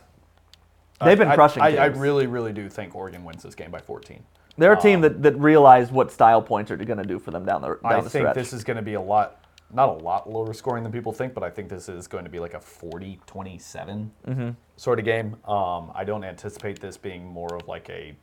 they've 1.03 1.18
been 1.18 1.28
I- 1.30 1.36
crushing. 1.36 1.62
I, 1.64 1.76
I 1.78 1.86
really, 1.86 2.28
really 2.28 2.53
do 2.53 2.70
think 2.70 2.95
Oregon 2.95 3.24
wins 3.24 3.43
this 3.43 3.55
game 3.55 3.72
by 3.72 3.80
14. 3.80 4.24
They're 4.57 4.74
a 4.74 4.80
team 4.82 4.99
that, 5.01 5.22
that 5.24 5.38
realize 5.39 5.91
what 5.91 6.12
style 6.12 6.41
points 6.41 6.72
are 6.72 6.78
going 6.78 6.97
to 6.97 7.05
do 7.05 7.20
for 7.20 7.32
them 7.32 7.45
down 7.45 7.62
the 7.62 7.68
down 7.70 7.80
I 7.84 8.01
the 8.01 8.09
think 8.09 8.24
stretch. 8.24 8.36
this 8.36 8.51
is 8.53 8.64
going 8.66 8.76
to 8.76 8.84
be 8.84 8.95
a 8.95 9.01
lot, 9.01 9.43
not 9.74 9.88
a 9.89 9.93
lot 9.93 10.30
lower 10.30 10.53
scoring 10.53 10.84
than 10.84 10.91
people 10.91 11.14
think, 11.14 11.34
but 11.34 11.41
I 11.41 11.49
think 11.49 11.70
this 11.70 11.88
is 11.88 12.05
going 12.07 12.26
to 12.26 12.30
be 12.30 12.39
like 12.39 12.53
a 12.53 12.59
40 12.59 13.20
27 13.26 14.12
Mm-hmm. 14.28 14.49
sort 14.76 14.99
of 14.99 15.05
game. 15.05 15.36
Um, 15.45 15.91
I 15.95 16.03
don't 16.03 16.24
anticipate 16.26 16.80
this 16.82 16.97
being 16.97 17.26
more 17.26 17.55
of 17.55 17.68
like 17.68 17.89
a 17.89 18.14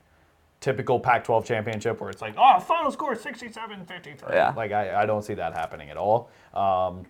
typical 0.61 0.99
Pac 0.99 1.25
12 1.25 1.45
championship 1.45 2.01
where 2.01 2.11
it's 2.11 2.23
like, 2.23 2.35
oh, 2.37 2.59
final 2.61 2.91
score 2.91 3.15
67 3.15 3.87
53. 3.87 4.29
Yeah. 4.35 4.53
Like, 4.57 4.73
I, 4.73 5.03
I 5.03 5.07
don't 5.07 5.23
see 5.23 5.35
that 5.35 5.55
happening 5.55 5.91
at 5.91 5.97
all. 5.97 6.31
Um, 6.55 7.05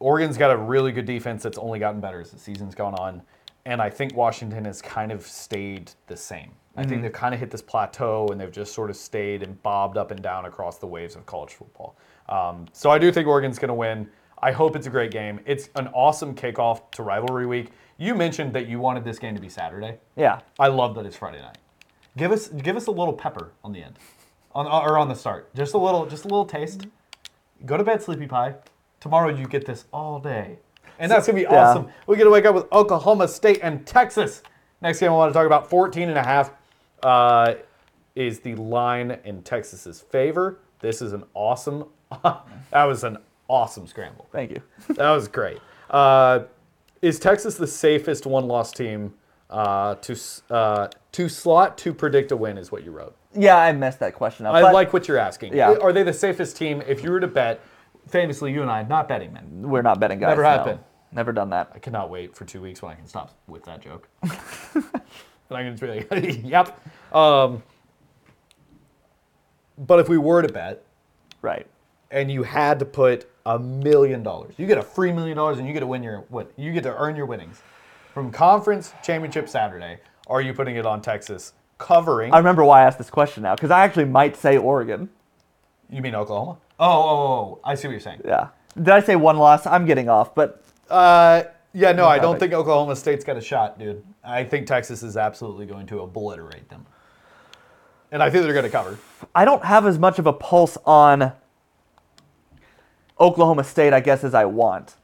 Oregon's 0.00 0.36
got 0.36 0.50
a 0.50 0.56
really 0.56 0.90
good 0.90 1.04
defense 1.06 1.42
that's 1.42 1.58
only 1.58 1.78
gotten 1.78 2.00
better 2.00 2.20
as 2.20 2.30
the 2.30 2.38
season's 2.38 2.74
gone 2.74 2.94
on. 2.94 3.22
And 3.64 3.80
I 3.80 3.88
think 3.88 4.16
Washington 4.16 4.64
has 4.64 4.82
kind 4.82 5.12
of 5.12 5.24
stayed 5.24 5.92
the 6.08 6.16
same. 6.16 6.50
I 6.76 6.84
think 6.84 7.02
they've 7.02 7.12
kind 7.12 7.34
of 7.34 7.38
hit 7.38 7.50
this 7.50 7.60
plateau 7.60 8.26
and 8.30 8.40
they've 8.40 8.50
just 8.50 8.72
sort 8.72 8.88
of 8.88 8.96
stayed 8.96 9.42
and 9.42 9.62
bobbed 9.62 9.98
up 9.98 10.10
and 10.10 10.22
down 10.22 10.46
across 10.46 10.78
the 10.78 10.86
waves 10.86 11.14
of 11.14 11.26
college 11.26 11.52
football. 11.52 11.96
Um, 12.30 12.66
so 12.72 12.90
I 12.90 12.98
do 12.98 13.12
think 13.12 13.28
Oregon's 13.28 13.58
going 13.58 13.68
to 13.68 13.74
win. 13.74 14.08
I 14.42 14.52
hope 14.52 14.74
it's 14.74 14.86
a 14.86 14.90
great 14.90 15.10
game. 15.10 15.38
It's 15.44 15.68
an 15.76 15.88
awesome 15.88 16.34
kickoff 16.34 16.90
to 16.92 17.02
rivalry 17.02 17.46
week. 17.46 17.72
You 17.98 18.14
mentioned 18.14 18.54
that 18.54 18.66
you 18.66 18.80
wanted 18.80 19.04
this 19.04 19.18
game 19.18 19.34
to 19.34 19.40
be 19.40 19.50
Saturday. 19.50 19.98
yeah, 20.16 20.40
I 20.58 20.68
love 20.68 20.94
that 20.96 21.06
it's 21.06 21.14
Friday 21.14 21.40
night. 21.40 21.58
Give 22.16 22.32
us 22.32 22.48
give 22.48 22.76
us 22.76 22.86
a 22.86 22.90
little 22.90 23.14
pepper 23.14 23.52
on 23.64 23.72
the 23.72 23.82
end, 23.82 23.98
on 24.54 24.66
or 24.66 24.98
on 24.98 25.08
the 25.08 25.14
start. 25.14 25.54
Just 25.54 25.74
a 25.74 25.78
little, 25.78 26.06
just 26.06 26.24
a 26.24 26.28
little 26.28 26.44
taste. 26.44 26.86
Go 27.64 27.76
to 27.76 27.84
bed, 27.84 28.02
sleepy 28.02 28.26
pie. 28.26 28.54
Tomorrow 29.00 29.30
you 29.30 29.46
get 29.46 29.64
this 29.66 29.86
all 29.92 30.18
day, 30.20 30.58
and 30.98 31.10
that's 31.10 31.26
gonna 31.26 31.36
be 31.36 31.42
Yeah. 31.42 31.70
awesome. 31.70 31.88
We 32.06 32.16
get 32.16 32.24
to 32.24 32.30
wake 32.30 32.44
up 32.44 32.54
with 32.54 32.70
Oklahoma 32.72 33.28
State 33.28 33.60
and 33.62 33.86
Texas. 33.86 34.42
Next 34.80 35.00
game 35.00 35.10
I 35.10 35.14
want 35.14 35.32
to 35.32 35.38
talk 35.38 35.46
about 35.46 35.70
14 35.70 36.08
and 36.08 36.18
a 36.18 36.22
half 36.22 36.52
uh, 37.02 37.54
is 38.14 38.40
the 38.40 38.54
line 38.56 39.18
in 39.24 39.42
Texas's 39.42 40.00
favor. 40.00 40.58
This 40.80 41.00
is 41.00 41.12
an 41.12 41.24
awesome. 41.34 41.86
that 42.22 42.84
was 42.84 43.04
an 43.04 43.18
awesome 43.48 43.86
scramble. 43.86 44.26
thank 44.32 44.50
you. 44.50 44.60
That 44.90 45.10
was 45.12 45.28
great. 45.28 45.60
Uh, 45.88 46.40
is 47.00 47.18
Texas 47.18 47.56
the 47.56 47.66
safest 47.66 48.26
one-loss 48.26 48.72
team 48.72 49.14
uh, 49.52 49.94
to 49.96 50.16
uh, 50.50 50.88
to 51.12 51.28
slot 51.28 51.78
to 51.78 51.94
predict 51.94 52.32
a 52.32 52.36
win? 52.36 52.58
Is 52.58 52.72
what 52.72 52.84
you 52.84 52.90
wrote. 52.90 53.14
Yeah, 53.34 53.56
I 53.56 53.72
messed 53.72 54.00
that 54.00 54.14
question 54.14 54.46
up. 54.46 54.54
I 54.54 54.72
like 54.72 54.92
what 54.92 55.08
you're 55.08 55.18
asking. 55.18 55.54
Yeah. 55.54 55.72
Are 55.74 55.92
they 55.92 56.02
the 56.02 56.12
safest 56.12 56.56
team? 56.56 56.82
If 56.86 57.02
you 57.02 57.10
were 57.10 57.20
to 57.20 57.28
bet, 57.28 57.60
famously, 58.08 58.52
you 58.52 58.62
and 58.62 58.70
I, 58.70 58.82
not 58.82 59.08
betting 59.08 59.32
men. 59.32 59.62
We're 59.62 59.82
not 59.82 60.00
betting 60.00 60.18
guys. 60.18 60.30
Never 60.30 60.42
no. 60.42 60.48
happened. 60.48 60.80
Never 61.12 61.32
done 61.32 61.50
that. 61.50 61.70
I 61.74 61.78
cannot 61.78 62.10
wait 62.10 62.34
for 62.34 62.44
two 62.44 62.60
weeks 62.60 62.82
when 62.82 62.92
I 62.92 62.94
can 62.94 63.06
stop 63.06 63.34
with 63.46 63.64
that 63.64 63.80
joke. 63.80 64.08
and 64.22 64.82
I 65.50 65.62
can 65.62 65.76
just 65.76 65.82
be 65.82 65.88
like, 65.88 66.44
yep. 66.44 66.80
Um, 67.14 67.62
but 69.78 69.98
if 69.98 70.08
we 70.08 70.18
were 70.18 70.42
to 70.42 70.52
bet, 70.52 70.84
Right. 71.42 71.66
and 72.10 72.30
you 72.30 72.42
had 72.44 72.78
to 72.78 72.84
put 72.84 73.30
a 73.44 73.58
million 73.58 74.22
dollars. 74.22 74.54
You 74.56 74.66
get 74.66 74.78
a 74.78 74.82
free 74.82 75.12
million 75.12 75.36
dollars 75.36 75.58
and 75.58 75.66
you 75.66 75.72
get 75.72 75.80
to 75.80 75.86
win 75.86 76.02
your 76.02 76.18
what 76.28 76.52
you 76.56 76.72
get 76.72 76.84
to 76.84 76.96
earn 76.96 77.16
your 77.16 77.26
winnings. 77.26 77.60
From 78.12 78.30
conference 78.30 78.92
championship 79.02 79.48
Saturday, 79.48 79.98
are 80.26 80.42
you 80.42 80.52
putting 80.52 80.76
it 80.76 80.84
on 80.84 81.00
Texas 81.00 81.54
covering 81.78 82.32
I 82.32 82.38
remember 82.38 82.62
why 82.62 82.82
I 82.82 82.84
asked 82.84 82.98
this 82.98 83.10
question 83.10 83.42
now 83.42 83.54
because 83.54 83.70
I 83.70 83.82
actually 83.84 84.04
might 84.04 84.36
say 84.36 84.58
Oregon. 84.58 85.08
you 85.90 86.02
mean 86.02 86.14
Oklahoma? 86.14 86.58
Oh, 86.78 86.86
oh, 86.86 87.08
oh, 87.08 87.32
oh, 87.56 87.60
I 87.64 87.74
see 87.74 87.88
what 87.88 87.92
you're 87.92 88.00
saying. 88.00 88.20
Yeah. 88.24 88.48
Did 88.76 88.90
I 88.90 89.00
say 89.00 89.16
one 89.16 89.38
loss? 89.38 89.66
I'm 89.66 89.86
getting 89.86 90.08
off, 90.10 90.34
but 90.34 90.62
Uh 90.90 91.44
yeah, 91.72 91.92
no, 91.92 92.06
I 92.06 92.18
don't 92.18 92.38
think 92.38 92.52
Oklahoma 92.52 92.94
State's 92.96 93.24
got 93.24 93.38
a 93.38 93.40
shot, 93.40 93.78
dude. 93.78 94.04
I 94.22 94.44
think 94.44 94.66
Texas 94.66 95.02
is 95.02 95.16
absolutely 95.16 95.64
going 95.64 95.86
to 95.86 96.00
obliterate 96.00 96.68
them. 96.68 96.84
And 98.10 98.22
I 98.22 98.28
think 98.28 98.44
they're 98.44 98.52
going 98.52 98.64
to 98.66 98.70
cover. 98.70 98.98
I 99.34 99.46
don't 99.46 99.64
have 99.64 99.86
as 99.86 99.98
much 99.98 100.18
of 100.18 100.26
a 100.26 100.34
pulse 100.34 100.76
on 100.84 101.32
Oklahoma 103.18 103.64
State, 103.64 103.94
I 103.94 104.00
guess, 104.00 104.22
as 104.22 104.34
I 104.34 104.44
want. 104.44 104.96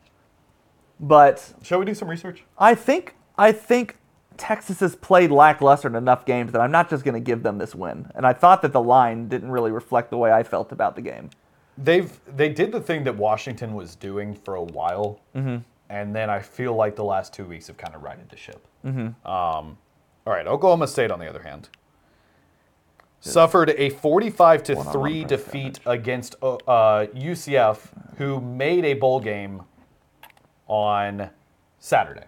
But 1.00 1.54
Shall 1.62 1.78
we 1.78 1.84
do 1.84 1.94
some 1.94 2.08
research? 2.08 2.44
I 2.58 2.74
think 2.74 3.14
I 3.36 3.52
think 3.52 3.96
Texas 4.36 4.80
has 4.80 4.96
played 4.96 5.30
lackluster 5.30 5.88
in 5.88 5.94
enough 5.94 6.24
games 6.24 6.52
that 6.52 6.60
I'm 6.60 6.70
not 6.70 6.88
just 6.88 7.04
going 7.04 7.14
to 7.14 7.20
give 7.20 7.42
them 7.42 7.58
this 7.58 7.74
win. 7.74 8.10
And 8.14 8.26
I 8.26 8.32
thought 8.32 8.62
that 8.62 8.72
the 8.72 8.80
line 8.80 9.28
didn't 9.28 9.50
really 9.50 9.70
reflect 9.72 10.10
the 10.10 10.16
way 10.16 10.32
I 10.32 10.42
felt 10.42 10.72
about 10.72 10.94
the 10.96 11.02
game. 11.02 11.30
They've 11.76 12.10
they 12.36 12.48
did 12.48 12.72
the 12.72 12.80
thing 12.80 13.04
that 13.04 13.16
Washington 13.16 13.74
was 13.74 13.94
doing 13.94 14.34
for 14.34 14.54
a 14.56 14.62
while, 14.62 15.20
and 15.88 16.14
then 16.14 16.28
I 16.30 16.40
feel 16.40 16.74
like 16.74 16.96
the 16.96 17.04
last 17.04 17.32
two 17.32 17.44
weeks 17.44 17.68
have 17.68 17.76
kind 17.76 17.94
of 17.94 18.02
righted 18.02 18.28
the 18.30 18.36
ship. 18.36 18.66
Um, 19.24 19.78
all 20.26 20.34
right, 20.34 20.46
Oklahoma 20.46 20.88
State, 20.88 21.10
on 21.12 21.20
the 21.20 21.28
other 21.28 21.42
hand, 21.42 21.68
suffered 23.20 23.70
a 23.76 23.90
45 23.90 24.62
to 24.64 24.76
three 24.92 25.24
defeat 25.24 25.78
against 25.86 26.34
uh, 26.42 26.54
uh, 26.66 27.06
UCF, 27.06 27.78
who 28.16 28.40
made 28.40 28.84
a 28.84 28.94
bowl 28.94 29.20
game 29.20 29.62
on 30.68 31.30
Saturday. 31.80 32.24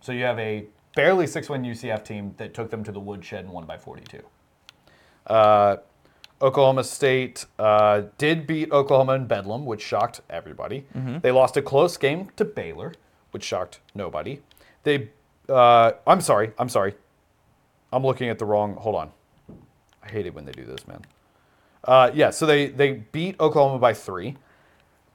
So 0.00 0.12
you 0.12 0.24
have 0.24 0.38
a 0.38 0.66
barely 0.94 1.26
six-win 1.26 1.62
UCF 1.62 2.04
team 2.04 2.34
that 2.36 2.52
took 2.54 2.70
them 2.70 2.84
to 2.84 2.92
the 2.92 3.00
woodshed 3.00 3.44
and 3.44 3.52
won 3.52 3.64
by 3.64 3.78
42. 3.78 4.20
Uh, 5.26 5.76
Oklahoma 6.42 6.82
State 6.82 7.46
uh, 7.58 8.02
did 8.18 8.46
beat 8.46 8.72
Oklahoma 8.72 9.14
in 9.14 9.26
Bedlam, 9.26 9.64
which 9.64 9.80
shocked 9.80 10.20
everybody. 10.28 10.84
They 11.20 11.30
lost 11.30 11.56
a 11.56 11.62
close 11.62 11.96
game 11.96 12.30
to 12.36 12.44
Baylor, 12.44 12.92
which 13.30 13.44
shocked 13.44 13.78
nobody. 13.94 14.40
They, 14.82 15.10
uh, 15.48 15.92
I'm 16.06 16.20
sorry, 16.20 16.50
I'm 16.58 16.68
sorry, 16.68 16.94
I'm 17.92 18.04
looking 18.04 18.28
at 18.28 18.38
the 18.40 18.44
wrong. 18.44 18.74
Hold 18.74 18.96
on, 18.96 19.10
I 20.02 20.08
hate 20.08 20.26
it 20.26 20.34
when 20.34 20.44
they 20.44 20.52
do 20.52 20.64
this, 20.64 20.86
man. 20.88 21.02
Uh, 21.84 22.10
yeah, 22.12 22.30
so 22.30 22.44
they 22.46 22.66
they 22.66 22.92
beat 23.12 23.38
Oklahoma 23.38 23.78
by 23.78 23.94
three. 23.94 24.36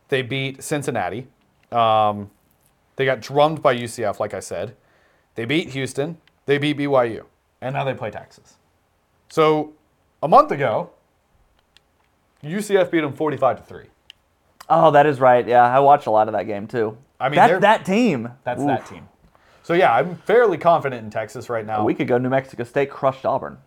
They 0.08 0.22
beat 0.22 0.64
Cincinnati. 0.64 1.28
Um, 1.74 2.32
they 2.98 3.06
got 3.06 3.22
drummed 3.22 3.62
by 3.62 3.76
UCF, 3.76 4.20
like 4.20 4.34
I 4.34 4.42
said. 4.42 4.76
They 5.36 5.46
beat 5.46 5.70
Houston. 5.70 6.18
They 6.46 6.58
beat 6.58 6.78
BYU, 6.78 7.26
and 7.62 7.74
now 7.74 7.84
they 7.84 7.94
play 7.94 8.12
Texas. 8.12 8.56
So 9.30 9.74
a 10.22 10.28
month 10.28 10.52
ago, 10.52 10.90
UCF 12.44 12.92
beat 12.92 13.02
them 13.02 13.14
45 13.14 13.58
to 13.58 13.64
3. 13.64 13.86
Oh, 14.70 14.92
that 14.92 15.06
is 15.06 15.20
right. 15.20 15.48
Yeah, 15.48 15.64
I 15.64 15.80
watched 15.80 16.08
a 16.08 16.12
lot 16.12 16.28
of 16.28 16.34
that 16.34 16.44
game 16.44 16.68
too. 16.68 16.98
I 17.20 17.30
mean, 17.30 17.36
that, 17.36 17.62
that 17.62 17.86
team. 17.86 18.32
That's 18.44 18.62
Oof. 18.62 18.68
that 18.68 18.86
team. 18.86 19.08
So 19.64 19.74
yeah, 19.74 19.94
I'm 19.94 20.16
fairly 20.16 20.58
confident 20.58 21.04
in 21.04 21.10
Texas 21.10 21.50
right 21.50 21.66
now. 21.66 21.82
A 21.82 21.84
week 21.84 22.00
ago, 22.00 22.18
New 22.18 22.30
Mexico 22.30 22.64
State 22.64 22.90
crushed 22.90 23.26
Auburn. 23.26 23.58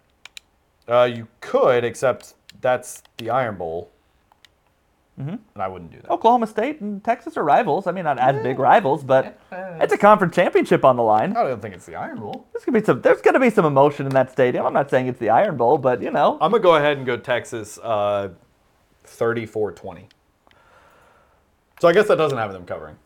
Uh, 0.89 1.05
you 1.05 1.29
could, 1.41 1.85
except 1.85 2.35
that's 2.61 3.03
the 3.19 3.31
Iron 3.31 3.57
Bowl. 3.57 3.91
And 5.29 5.63
I 5.63 5.69
wouldn't 5.69 5.91
do 5.91 5.99
that. 5.99 6.11
Oklahoma 6.11 6.47
State 6.47 6.81
and 6.81 7.03
Texas 7.05 7.37
are 7.37 7.45
rivals. 7.45 7.87
I 7.87 7.93
mean, 7.93 8.05
not 8.05 8.19
as 8.19 8.43
big 8.43 8.59
rivals, 8.59 9.05
but 9.05 9.39
it's 9.53 9.93
a 9.93 9.99
conference 9.99 10.35
championship 10.35 10.85
on 10.85 10.97
the 10.97 11.03
line. 11.03 11.37
I 11.37 11.43
don't 11.45 11.61
think 11.61 11.75
it's 11.75 11.87
the 11.87 11.97
Iron 11.97 12.21
Bowl. 12.21 12.47
There's 12.53 12.65
gonna 12.65 12.81
be 12.81 12.85
some. 12.85 13.01
There's 13.01 13.21
gonna 13.21 13.41
be 13.41 13.51
some 13.51 13.65
emotion 13.65 14.07
in 14.07 14.13
that 14.13 14.31
stadium. 14.33 14.67
I'm 14.67 14.73
not 14.73 14.91
saying 14.91 15.07
it's 15.09 15.19
the 15.19 15.31
Iron 15.31 15.57
Bowl, 15.57 15.79
but 15.79 16.03
you 16.03 16.11
know, 16.11 16.39
I'm 16.41 16.51
going 16.51 16.63
to 16.63 16.67
go 16.67 16.77
ahead 16.77 16.97
and 16.97 17.07
go 17.07 17.17
Texas 17.17 17.79
uh, 17.79 18.31
34 19.05 19.73
20. 19.73 20.09
So 21.81 21.89
I 21.89 21.93
guess 21.93 22.09
that 22.09 22.17
doesn't 22.17 22.37
have 22.37 22.53
them 22.53 22.67
covering. 22.67 22.97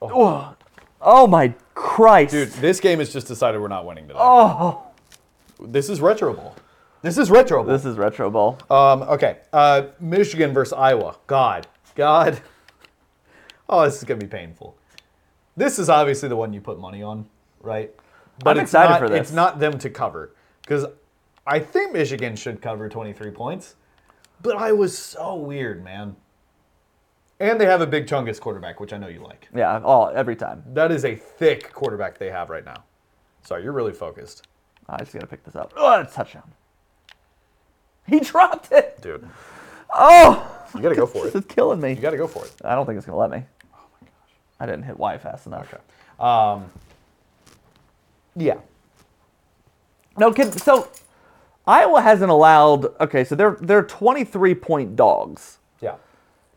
Oh. 0.00 0.56
oh 1.00 1.26
my 1.28 1.54
Christ, 1.74 2.32
Dude, 2.32 2.48
this 2.54 2.80
game 2.80 3.00
is 3.00 3.12
just 3.12 3.28
decided 3.28 3.60
we're 3.60 3.68
not 3.68 3.86
winning 3.86 4.08
today. 4.08 4.18
Oh, 4.20 4.82
This 5.60 5.88
is 5.88 6.00
Retro 6.00 6.34
Bowl. 6.34 6.56
This 7.02 7.18
is 7.18 7.32
Retro 7.32 7.64
Bowl. 7.64 7.72
this 7.72 7.84
is 7.84 7.98
Retro 7.98 8.30
Bowl. 8.30 8.58
Um, 8.70 9.02
okay. 9.02 9.38
Uh, 9.52 9.86
Michigan 9.98 10.52
versus 10.52 10.72
Iowa. 10.72 11.16
God. 11.26 11.66
God. 11.96 12.40
Oh, 13.68 13.84
this 13.84 13.98
is 13.98 14.04
going 14.04 14.20
to 14.20 14.26
be 14.26 14.30
painful. 14.30 14.76
This 15.56 15.80
is 15.80 15.88
obviously 15.88 16.28
the 16.28 16.36
one 16.36 16.52
you 16.52 16.60
put 16.60 16.78
money 16.78 17.02
on, 17.02 17.26
right? 17.60 17.90
But 18.44 18.56
I'm 18.56 18.62
it's 18.62 18.70
excited 18.70 18.90
not, 18.90 18.98
for 19.00 19.08
this. 19.08 19.20
It's 19.20 19.32
not 19.32 19.58
them 19.58 19.78
to 19.78 19.90
cover. 19.90 20.34
Because 20.60 20.86
I 21.44 21.58
think 21.58 21.92
Michigan 21.92 22.36
should 22.36 22.62
cover 22.62 22.88
23 22.88 23.32
points. 23.32 23.74
But 24.40 24.56
I 24.56 24.70
was 24.70 24.96
so 24.96 25.34
weird, 25.34 25.82
man. 25.82 26.14
And 27.40 27.60
they 27.60 27.66
have 27.66 27.80
a 27.80 27.86
big 27.86 28.06
Chungus 28.06 28.38
quarterback, 28.38 28.78
which 28.78 28.92
I 28.92 28.98
know 28.98 29.08
you 29.08 29.20
like. 29.20 29.48
Yeah, 29.52 29.80
all 29.80 30.12
every 30.14 30.36
time. 30.36 30.62
That 30.68 30.92
is 30.92 31.04
a 31.04 31.16
thick 31.16 31.72
quarterback 31.72 32.18
they 32.18 32.30
have 32.30 32.48
right 32.48 32.64
now. 32.64 32.84
Sorry, 33.42 33.64
you're 33.64 33.72
really 33.72 33.92
focused. 33.92 34.46
I 34.88 34.98
just 34.98 35.12
gotta 35.12 35.26
pick 35.26 35.42
this 35.44 35.56
up. 35.56 35.72
Oh, 35.76 36.04
touchdown. 36.04 36.52
He 38.06 38.20
dropped 38.20 38.72
it. 38.72 39.00
Dude, 39.02 39.28
Oh, 39.94 40.48
you 40.74 40.80
got 40.80 40.88
to 40.90 40.94
go 40.94 41.06
for 41.06 41.18
it. 41.18 41.24
this 41.32 41.34
it. 41.34 41.46
is 41.48 41.54
killing 41.54 41.80
me. 41.80 41.90
You 41.90 41.96
got 42.00 42.10
to 42.10 42.16
go 42.16 42.26
for 42.26 42.44
it. 42.44 42.52
I 42.64 42.74
don't 42.74 42.86
think 42.86 42.96
it's 42.96 43.06
gonna 43.06 43.18
let 43.18 43.30
me. 43.30 43.44
Oh 43.74 43.78
my 44.00 44.06
gosh. 44.06 44.34
I 44.60 44.66
didn't 44.66 44.84
hit 44.84 44.98
Y 44.98 45.18
fast 45.18 45.46
enough. 45.46 45.72
Okay. 45.72 45.82
Um, 46.18 46.70
Yeah. 48.34 48.56
No, 50.18 50.32
kid. 50.32 50.52
so 50.60 50.88
Iowa 51.66 52.00
hasn't 52.02 52.30
allowed. 52.30 52.86
Okay, 53.00 53.24
so 53.24 53.34
they're 53.34 53.56
they're 53.60 53.82
23 53.82 54.54
point 54.56 54.96
dogs, 54.96 55.58
Yeah. 55.80 55.94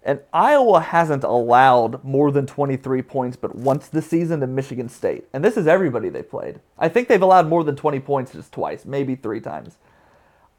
and 0.04 0.20
Iowa 0.34 0.80
hasn't 0.82 1.24
allowed 1.24 2.04
more 2.04 2.32
than 2.32 2.46
23 2.46 3.02
points, 3.02 3.38
but 3.38 3.56
once 3.56 3.88
this 3.88 4.08
season 4.08 4.40
to 4.42 4.48
Michigan 4.48 4.90
State, 4.90 5.26
and 5.32 5.44
this 5.44 5.58
is 5.58 5.68
everybody 5.68 6.10
they 6.10 6.24
played. 6.24 6.60
I 6.78 6.90
think 6.90 7.08
they've 7.08 7.22
allowed 7.22 7.48
more 7.48 7.64
than 7.64 7.76
20 7.76 8.00
points 8.02 8.32
just 8.34 8.52
twice, 8.52 8.84
maybe 8.86 9.16
three 9.16 9.40
times. 9.40 9.78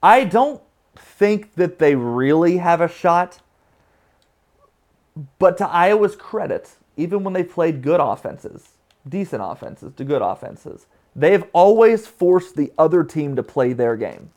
I 0.03 0.25
don't 0.25 0.63
think 0.99 1.55
that 1.55 1.79
they 1.79 1.95
really 1.95 2.59
have 2.59 2.81
a 2.81 2.89
shot. 2.89 3.41
But 5.39 5.57
to 5.59 5.69
Iowa's 5.69 6.17
credit, 6.17 6.77
even 6.97 7.25
when 7.25 7.33
they 7.33 7.45
played 7.45 7.83
good 7.83 8.01
offenses, 8.01 8.71
decent 9.09 9.43
offenses 9.45 9.95
to 9.95 10.05
good 10.05 10.23
offenses, 10.23 10.87
they've 11.15 11.45
always 11.53 12.07
forced 12.07 12.57
the 12.57 12.73
other 12.77 13.03
team 13.05 13.37
to 13.37 13.43
play 13.43 13.73
their 13.73 13.97
game, 13.97 14.31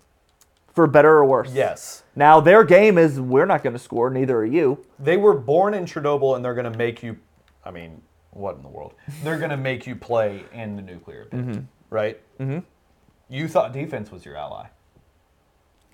for 0.74 0.88
better 0.88 1.18
or 1.18 1.26
worse. 1.26 1.52
Yes. 1.52 2.04
Now 2.16 2.40
their 2.40 2.64
game 2.64 2.98
is 2.98 3.20
we're 3.20 3.46
not 3.46 3.64
going 3.64 3.74
to 3.74 3.80
score, 3.80 4.10
neither 4.10 4.38
are 4.38 4.46
you. 4.46 4.86
They 5.00 5.18
were 5.18 5.34
born 5.34 5.74
in 5.74 5.86
Chernobyl 5.86 6.36
and 6.36 6.46
they're 6.46 6.54
going 6.54 6.72
to 6.72 6.78
make 6.78 7.04
you, 7.04 7.18
I 7.66 7.72
mean, 7.72 8.02
what 8.32 8.56
in 8.56 8.62
the 8.62 8.70
world? 8.70 8.94
They're 9.24 9.38
going 9.38 9.50
to 9.50 9.58
make 9.58 9.86
you 9.88 9.96
play 9.96 10.46
in 10.54 10.76
the 10.76 10.82
nuclear 10.82 11.26
pit, 11.26 11.64
right? 11.90 12.22
Mm-hmm. 12.40 12.60
You 13.28 13.48
thought 13.48 13.74
defense 13.74 14.12
was 14.12 14.24
your 14.24 14.38
ally. 14.38 14.68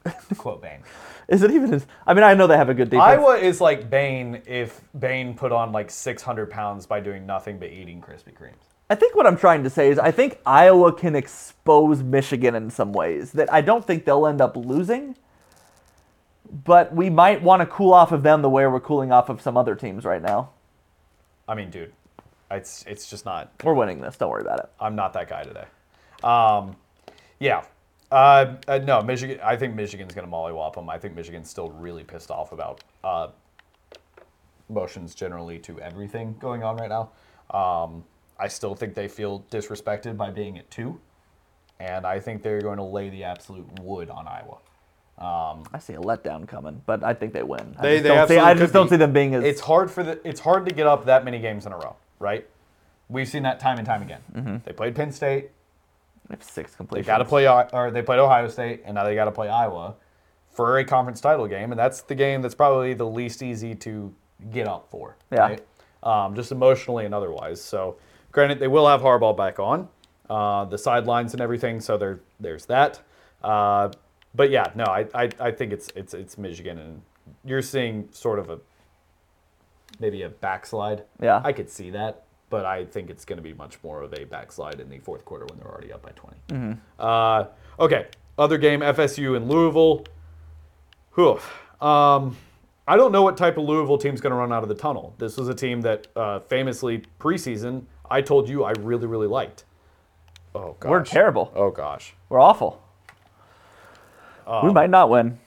To 0.05 0.35
quote 0.37 0.61
Bane. 0.61 0.79
Is 1.27 1.41
it 1.41 1.51
even? 1.51 1.73
As, 1.73 1.85
I 2.05 2.13
mean, 2.13 2.23
I 2.23 2.33
know 2.33 2.47
they 2.47 2.57
have 2.57 2.69
a 2.69 2.73
good 2.73 2.89
defense. 2.89 3.03
Iowa 3.03 3.37
is 3.37 3.59
like 3.59 3.89
Bane 3.89 4.41
if 4.45 4.81
Bane 4.97 5.33
put 5.33 5.51
on 5.51 5.71
like 5.71 5.89
600 5.89 6.49
pounds 6.49 6.85
by 6.85 6.99
doing 6.99 7.25
nothing 7.25 7.57
but 7.57 7.69
eating 7.69 8.01
Krispy 8.01 8.33
Kremes. 8.33 8.53
I 8.89 8.95
think 8.95 9.15
what 9.15 9.25
I'm 9.25 9.37
trying 9.37 9.63
to 9.63 9.69
say 9.69 9.89
is 9.89 9.97
I 9.97 10.11
think 10.11 10.39
Iowa 10.45 10.93
can 10.93 11.15
expose 11.15 12.03
Michigan 12.03 12.53
in 12.53 12.69
some 12.69 12.93
ways 12.93 13.31
that 13.31 13.51
I 13.51 13.61
don't 13.61 13.85
think 13.85 14.05
they'll 14.05 14.27
end 14.27 14.41
up 14.41 14.55
losing. 14.55 15.15
But 16.63 16.93
we 16.93 17.09
might 17.09 17.41
want 17.41 17.61
to 17.61 17.65
cool 17.65 17.91
off 17.91 18.11
of 18.11 18.21
them 18.21 18.43
the 18.43 18.49
way 18.49 18.67
we're 18.67 18.79
cooling 18.79 19.11
off 19.11 19.29
of 19.29 19.41
some 19.41 19.57
other 19.57 19.73
teams 19.73 20.05
right 20.05 20.21
now. 20.21 20.51
I 21.47 21.55
mean, 21.55 21.71
dude, 21.71 21.91
it's 22.51 22.85
it's 22.87 23.09
just 23.09 23.25
not. 23.25 23.51
We're 23.63 23.73
winning 23.73 23.99
this. 23.99 24.17
Don't 24.17 24.29
worry 24.29 24.41
about 24.41 24.59
it. 24.59 24.69
I'm 24.79 24.95
not 24.95 25.13
that 25.13 25.27
guy 25.27 25.43
today. 25.43 25.65
Um, 26.23 26.75
yeah. 27.39 27.65
Uh, 28.11 28.55
uh, 28.67 28.77
no, 28.79 29.01
Michigan. 29.01 29.39
I 29.43 29.55
think 29.55 29.75
Michigan's 29.75 30.13
going 30.13 30.27
to 30.27 30.31
mollywop 30.31 30.75
them. 30.75 30.89
I 30.89 30.97
think 30.97 31.15
Michigan's 31.15 31.49
still 31.49 31.69
really 31.69 32.03
pissed 32.03 32.31
off 32.31 32.51
about 32.51 32.83
uh, 33.03 33.27
motions 34.69 35.15
generally 35.15 35.59
to 35.59 35.79
everything 35.79 36.35
going 36.39 36.63
on 36.63 36.77
right 36.77 36.89
now. 36.89 37.09
Um, 37.57 38.03
I 38.39 38.47
still 38.47 38.75
think 38.75 38.95
they 38.95 39.07
feel 39.07 39.45
disrespected 39.49 40.17
by 40.17 40.29
being 40.29 40.57
at 40.57 40.69
two, 40.69 40.99
and 41.79 42.05
I 42.05 42.19
think 42.19 42.43
they're 42.43 42.61
going 42.61 42.77
to 42.77 42.83
lay 42.83 43.09
the 43.09 43.23
absolute 43.23 43.79
wood 43.79 44.09
on 44.09 44.27
Iowa. 44.27 44.57
I 45.73 45.79
see 45.79 45.93
a 45.93 45.99
letdown 45.99 46.45
coming, 46.47 46.81
but 46.85 47.03
I 47.03 47.13
think 47.13 47.31
they 47.31 47.43
win. 47.43 47.75
I 47.79 47.81
They, 47.81 47.93
just 47.95 48.03
they 48.03 48.09
don't 48.09 48.17
see, 48.17 48.21
absolutely 48.21 48.45
I 48.45 48.53
just 48.55 48.73
don't 48.73 48.89
see 48.89 48.97
them 48.97 49.13
being 49.13 49.33
as. 49.33 49.43
It's 49.45 49.61
hard 49.61 49.89
for 49.89 50.03
the. 50.03 50.27
It's 50.27 50.41
hard 50.41 50.65
to 50.67 50.75
get 50.75 50.87
up 50.87 51.05
that 51.05 51.23
many 51.23 51.39
games 51.39 51.65
in 51.65 51.71
a 51.71 51.77
row, 51.77 51.95
right? 52.19 52.45
We've 53.07 53.27
seen 53.27 53.43
that 53.43 53.59
time 53.59 53.77
and 53.77 53.85
time 53.85 54.01
again. 54.01 54.21
Mm-hmm. 54.35 54.55
They 54.65 54.73
played 54.73 54.95
Penn 54.95 55.11
State. 55.11 55.51
They 56.27 56.35
have 56.35 56.43
six 56.43 56.71
They 56.71 56.77
completions. 56.77 57.07
got 57.07 57.17
to 57.19 57.25
play, 57.25 57.47
or 57.47 57.91
they 57.91 58.01
played 58.01 58.19
Ohio 58.19 58.47
State, 58.47 58.83
and 58.85 58.95
now 58.95 59.03
they 59.03 59.15
got 59.15 59.25
to 59.25 59.31
play 59.31 59.47
Iowa 59.47 59.95
for 60.51 60.79
a 60.79 60.85
conference 60.85 61.21
title 61.21 61.47
game, 61.47 61.71
and 61.71 61.79
that's 61.79 62.01
the 62.01 62.15
game 62.15 62.41
that's 62.41 62.55
probably 62.55 62.93
the 62.93 63.05
least 63.05 63.43
easy 63.43 63.75
to 63.75 64.13
get 64.51 64.67
up 64.67 64.87
for. 64.89 65.17
Yeah. 65.31 65.39
Right? 65.41 65.65
Um, 66.03 66.35
just 66.35 66.51
emotionally 66.51 67.05
and 67.05 67.13
otherwise. 67.13 67.61
So, 67.61 67.97
granted, 68.31 68.59
they 68.59 68.67
will 68.67 68.87
have 68.87 69.01
Harbaugh 69.01 69.35
back 69.35 69.59
on 69.59 69.89
uh, 70.29 70.65
the 70.65 70.77
sidelines 70.77 71.33
and 71.33 71.41
everything, 71.41 71.79
so 71.79 71.97
there, 71.97 72.19
there's 72.39 72.65
that. 72.67 73.01
Uh, 73.43 73.89
but 74.33 74.49
yeah, 74.49 74.71
no, 74.75 74.85
I, 74.85 75.07
I, 75.13 75.29
I 75.39 75.51
think 75.51 75.71
it's 75.71 75.89
it's 75.95 76.13
it's 76.13 76.37
Michigan, 76.37 76.77
and 76.77 77.01
you're 77.43 77.61
seeing 77.61 78.09
sort 78.11 78.39
of 78.39 78.49
a 78.49 78.59
maybe 79.99 80.23
a 80.23 80.29
backslide. 80.29 81.03
Yeah. 81.21 81.41
I 81.43 81.53
could 81.53 81.69
see 81.69 81.89
that, 81.91 82.24
but 82.49 82.65
I 82.65 82.85
think 82.85 83.09
it's 83.09 83.25
going 83.25 83.37
to 83.37 83.43
be 83.43 83.53
much 83.53 83.77
more 83.83 84.01
of 84.01 84.13
a 84.13 84.25
backslide 84.25 84.79
in 84.79 84.89
the 84.89 84.99
fourth 84.99 85.25
quarter 85.25 85.45
when 85.45 85.57
they're 85.59 85.71
already 85.71 85.91
up 85.91 86.01
by 86.01 86.11
20. 86.11 86.77
Uh, 86.99 87.45
okay, 87.79 88.07
other 88.37 88.57
game, 88.57 88.81
FSU 88.81 89.35
and 89.35 89.49
Louisville. 89.49 90.05
Whew. 91.15 91.39
Um, 91.85 92.37
I 92.87 92.97
don't 92.97 93.11
know 93.11 93.23
what 93.23 93.35
type 93.37 93.57
of 93.57 93.63
Louisville 93.65 93.97
team's 93.97 94.21
going 94.21 94.31
to 94.31 94.37
run 94.37 94.53
out 94.53 94.63
of 94.63 94.69
the 94.69 94.75
tunnel. 94.75 95.15
This 95.17 95.37
was 95.37 95.49
a 95.49 95.55
team 95.55 95.81
that 95.81 96.07
uh, 96.15 96.39
famously 96.41 97.03
preseason 97.19 97.85
I 98.09 98.21
told 98.21 98.47
you 98.47 98.63
I 98.63 98.71
really 98.73 99.07
really 99.07 99.27
liked. 99.27 99.63
Oh 100.53 100.75
gosh. 100.79 100.89
We're 100.89 101.03
terrible. 101.03 101.51
Oh 101.55 101.71
gosh. 101.71 102.13
We're 102.29 102.39
awful. 102.39 102.81
Um, 104.45 104.67
we 104.67 104.73
might 104.73 104.89
not 104.89 105.09
win. 105.09 105.39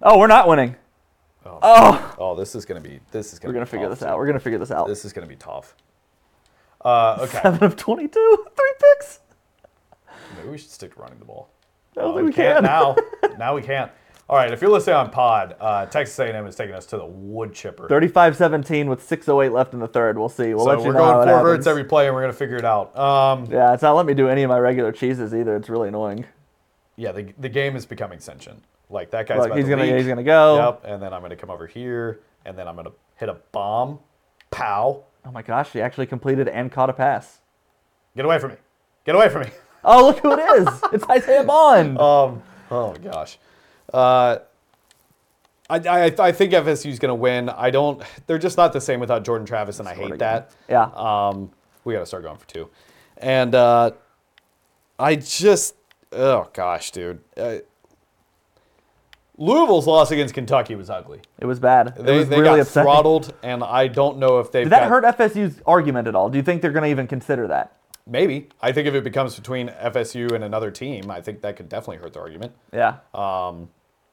Oh, 0.00 0.18
we're 0.18 0.28
not 0.28 0.46
winning. 0.48 0.76
Oh, 1.44 2.14
Oh, 2.18 2.34
this 2.36 2.54
is 2.54 2.64
going 2.64 2.80
to 2.82 2.88
be 2.88 3.00
this 3.10 3.32
is 3.32 3.38
going 3.38 3.48
to 3.48 3.52
we're 3.52 3.54
gonna 3.54 3.66
figure 3.66 3.88
this 3.88 4.02
out. 4.02 4.16
We're 4.18 4.26
gonna 4.26 4.38
figure 4.40 4.58
this 4.58 4.70
out. 4.70 4.86
This 4.86 5.04
is 5.04 5.12
going 5.12 5.26
to 5.26 5.28
be 5.28 5.36
tough. 5.36 5.74
Uh, 6.84 7.18
okay. 7.20 7.40
Seven 7.42 7.64
of 7.64 7.76
twenty-two, 7.76 8.44
three 8.56 8.72
picks. 8.94 9.20
Maybe 10.36 10.48
we 10.48 10.58
should 10.58 10.70
stick 10.70 10.94
to 10.94 11.00
running 11.00 11.18
the 11.18 11.24
ball. 11.24 11.50
I 11.96 12.00
don't 12.02 12.10
Oh, 12.12 12.14
think 12.14 12.22
we 12.24 12.30
we 12.30 12.32
can't 12.32 12.56
can. 12.56 12.64
now. 12.64 12.96
now 13.38 13.54
we 13.54 13.62
can't. 13.62 13.90
All 14.28 14.36
right, 14.36 14.52
if 14.52 14.62
you're 14.62 14.70
listening 14.70 14.94
on 14.94 15.10
pod, 15.10 15.56
uh, 15.60 15.86
Texas 15.86 16.16
A&M 16.20 16.46
is 16.46 16.54
taking 16.54 16.72
us 16.76 16.86
to 16.86 16.96
the 16.96 17.04
wood 17.04 17.52
chipper. 17.52 17.88
35-17 17.88 18.86
with 18.86 19.02
6:08 19.06 19.50
left 19.52 19.74
in 19.74 19.80
the 19.80 19.88
third. 19.88 20.16
We'll 20.16 20.28
see. 20.28 20.54
We'll 20.54 20.64
so 20.66 20.70
let 20.70 20.78
you 20.80 20.86
we're 20.86 20.92
know 20.92 21.00
going 21.24 21.28
four 21.28 21.42
verts 21.42 21.66
every 21.66 21.82
play, 21.84 22.06
and 22.06 22.14
we're 22.14 22.20
gonna 22.22 22.32
figure 22.32 22.56
it 22.56 22.64
out. 22.64 22.96
Um, 22.96 23.46
Yeah, 23.50 23.74
it's 23.74 23.82
not 23.82 23.96
letting 23.96 24.06
me 24.06 24.14
do 24.14 24.28
any 24.28 24.44
of 24.44 24.48
my 24.48 24.58
regular 24.60 24.92
cheeses 24.92 25.34
either. 25.34 25.56
It's 25.56 25.68
really 25.68 25.88
annoying. 25.88 26.24
yeah, 26.96 27.10
the, 27.12 27.32
the 27.38 27.48
game 27.48 27.74
is 27.74 27.84
becoming 27.86 28.20
sentient. 28.20 28.62
Like 28.88 29.10
that 29.10 29.26
guy's 29.26 29.38
Look, 29.38 29.46
about 29.46 29.56
he's 29.56 29.66
to 29.66 29.70
gonna 29.70 29.82
leak. 29.82 29.96
he's 29.96 30.06
gonna 30.06 30.22
go. 30.22 30.56
Yep, 30.64 30.82
and 30.84 31.02
then 31.02 31.12
I'm 31.12 31.22
gonna 31.22 31.34
come 31.36 31.50
over 31.50 31.66
here, 31.66 32.20
and 32.44 32.56
then 32.56 32.68
I'm 32.68 32.76
gonna 32.76 32.92
hit 33.16 33.28
a 33.28 33.34
bomb. 33.50 33.98
Pow! 34.52 35.04
Oh 35.24 35.30
my 35.30 35.42
gosh, 35.42 35.72
she 35.72 35.80
actually 35.80 36.06
completed 36.06 36.48
and 36.48 36.72
caught 36.72 36.90
a 36.90 36.92
pass. 36.92 37.40
Get 38.16 38.24
away 38.24 38.38
from 38.38 38.52
me! 38.52 38.56
Get 39.04 39.14
away 39.14 39.28
from 39.28 39.42
me! 39.42 39.50
Oh, 39.82 40.08
look 40.08 40.18
who 40.18 40.32
it 40.32 40.60
is! 40.60 40.68
it's 40.92 41.08
Isaiah 41.08 41.42
Bond. 41.42 41.98
Um, 42.00 42.42
oh 42.70 42.92
my 42.92 42.98
gosh. 42.98 43.38
Uh, 43.94 44.36
I, 45.70 45.76
I, 45.78 46.14
I 46.18 46.32
think 46.32 46.52
FSU's 46.52 46.98
going 46.98 47.08
to 47.08 47.14
win. 47.14 47.48
I 47.48 47.70
don't. 47.70 48.02
They're 48.26 48.38
just 48.38 48.58
not 48.58 48.74
the 48.74 48.80
same 48.80 49.00
without 49.00 49.24
Jordan 49.24 49.46
Travis, 49.46 49.78
and 49.78 49.88
I 49.88 49.94
hate 49.94 50.18
that. 50.18 50.50
Yeah. 50.68 50.90
Um, 50.94 51.50
we 51.84 51.94
got 51.94 52.00
to 52.00 52.06
start 52.06 52.24
going 52.24 52.36
for 52.36 52.46
two. 52.46 52.68
And 53.16 53.54
uh, 53.54 53.92
I 54.98 55.16
just, 55.16 55.76
oh 56.12 56.48
gosh, 56.52 56.90
dude. 56.90 57.20
Uh, 57.36 57.58
Louisville's 59.40 59.86
loss 59.86 60.10
against 60.10 60.34
Kentucky 60.34 60.74
was 60.74 60.90
ugly. 60.90 61.22
it 61.38 61.46
was 61.46 61.58
bad. 61.58 61.96
They, 61.96 62.18
was 62.18 62.28
they 62.28 62.36
really 62.36 62.58
got 62.58 62.60
upsetting. 62.60 62.84
throttled, 62.84 63.34
and 63.42 63.64
I 63.64 63.88
don't 63.88 64.18
know 64.18 64.38
if 64.38 64.52
they've 64.52 64.66
Did 64.66 64.72
that 64.72 64.88
got, 64.88 65.02
hurt 65.02 65.18
FSU's 65.18 65.62
argument 65.66 66.06
at 66.08 66.14
all? 66.14 66.28
Do 66.28 66.36
you 66.36 66.42
think 66.44 66.60
they're 66.60 66.70
gonna 66.72 66.88
even 66.88 67.06
consider 67.06 67.48
that? 67.48 67.74
Maybe. 68.06 68.50
I 68.60 68.72
think 68.72 68.86
if 68.86 68.94
it 68.94 69.02
becomes 69.02 69.36
between 69.36 69.68
FSU 69.68 70.32
and 70.32 70.44
another 70.44 70.70
team, 70.70 71.10
I 71.10 71.22
think 71.22 71.40
that 71.40 71.56
could 71.56 71.70
definitely 71.70 71.98
hurt 71.98 72.12
the 72.12 72.20
argument. 72.20 72.52
Yeah. 72.72 72.96
Um, 73.14 73.70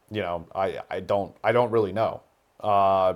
you 0.10 0.22
know, 0.22 0.46
I, 0.56 0.80
I 0.90 1.02
don't 1.02 1.36
I 1.44 1.52
don't 1.52 1.72
really 1.72 1.92
know. 1.92 2.22
Uh, 2.62 3.16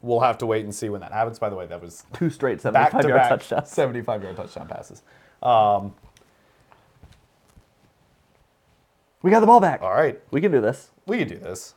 we'll 0.00 0.20
have 0.20 0.38
to 0.38 0.46
wait 0.46 0.64
and 0.64 0.74
see 0.74 0.88
when 0.88 1.02
that 1.02 1.12
happens. 1.12 1.38
By 1.38 1.50
the 1.50 1.56
way, 1.56 1.66
that 1.66 1.82
was 1.82 2.04
Two 2.14 2.30
straight 2.30 2.60
75 2.62 3.04
yard 3.04 3.28
touchdowns. 3.28 3.68
75 3.68 4.22
yard 4.22 4.36
touchdown 4.36 4.66
passes. 4.66 5.02
Um, 5.42 5.94
We 9.22 9.30
got 9.30 9.40
the 9.40 9.46
ball 9.46 9.60
back. 9.60 9.82
all 9.82 9.92
right, 9.92 10.18
We 10.30 10.40
can 10.40 10.50
do 10.50 10.62
this. 10.62 10.90
We 11.10 11.18
can 11.18 11.28
do 11.28 11.38
this. 11.38 11.74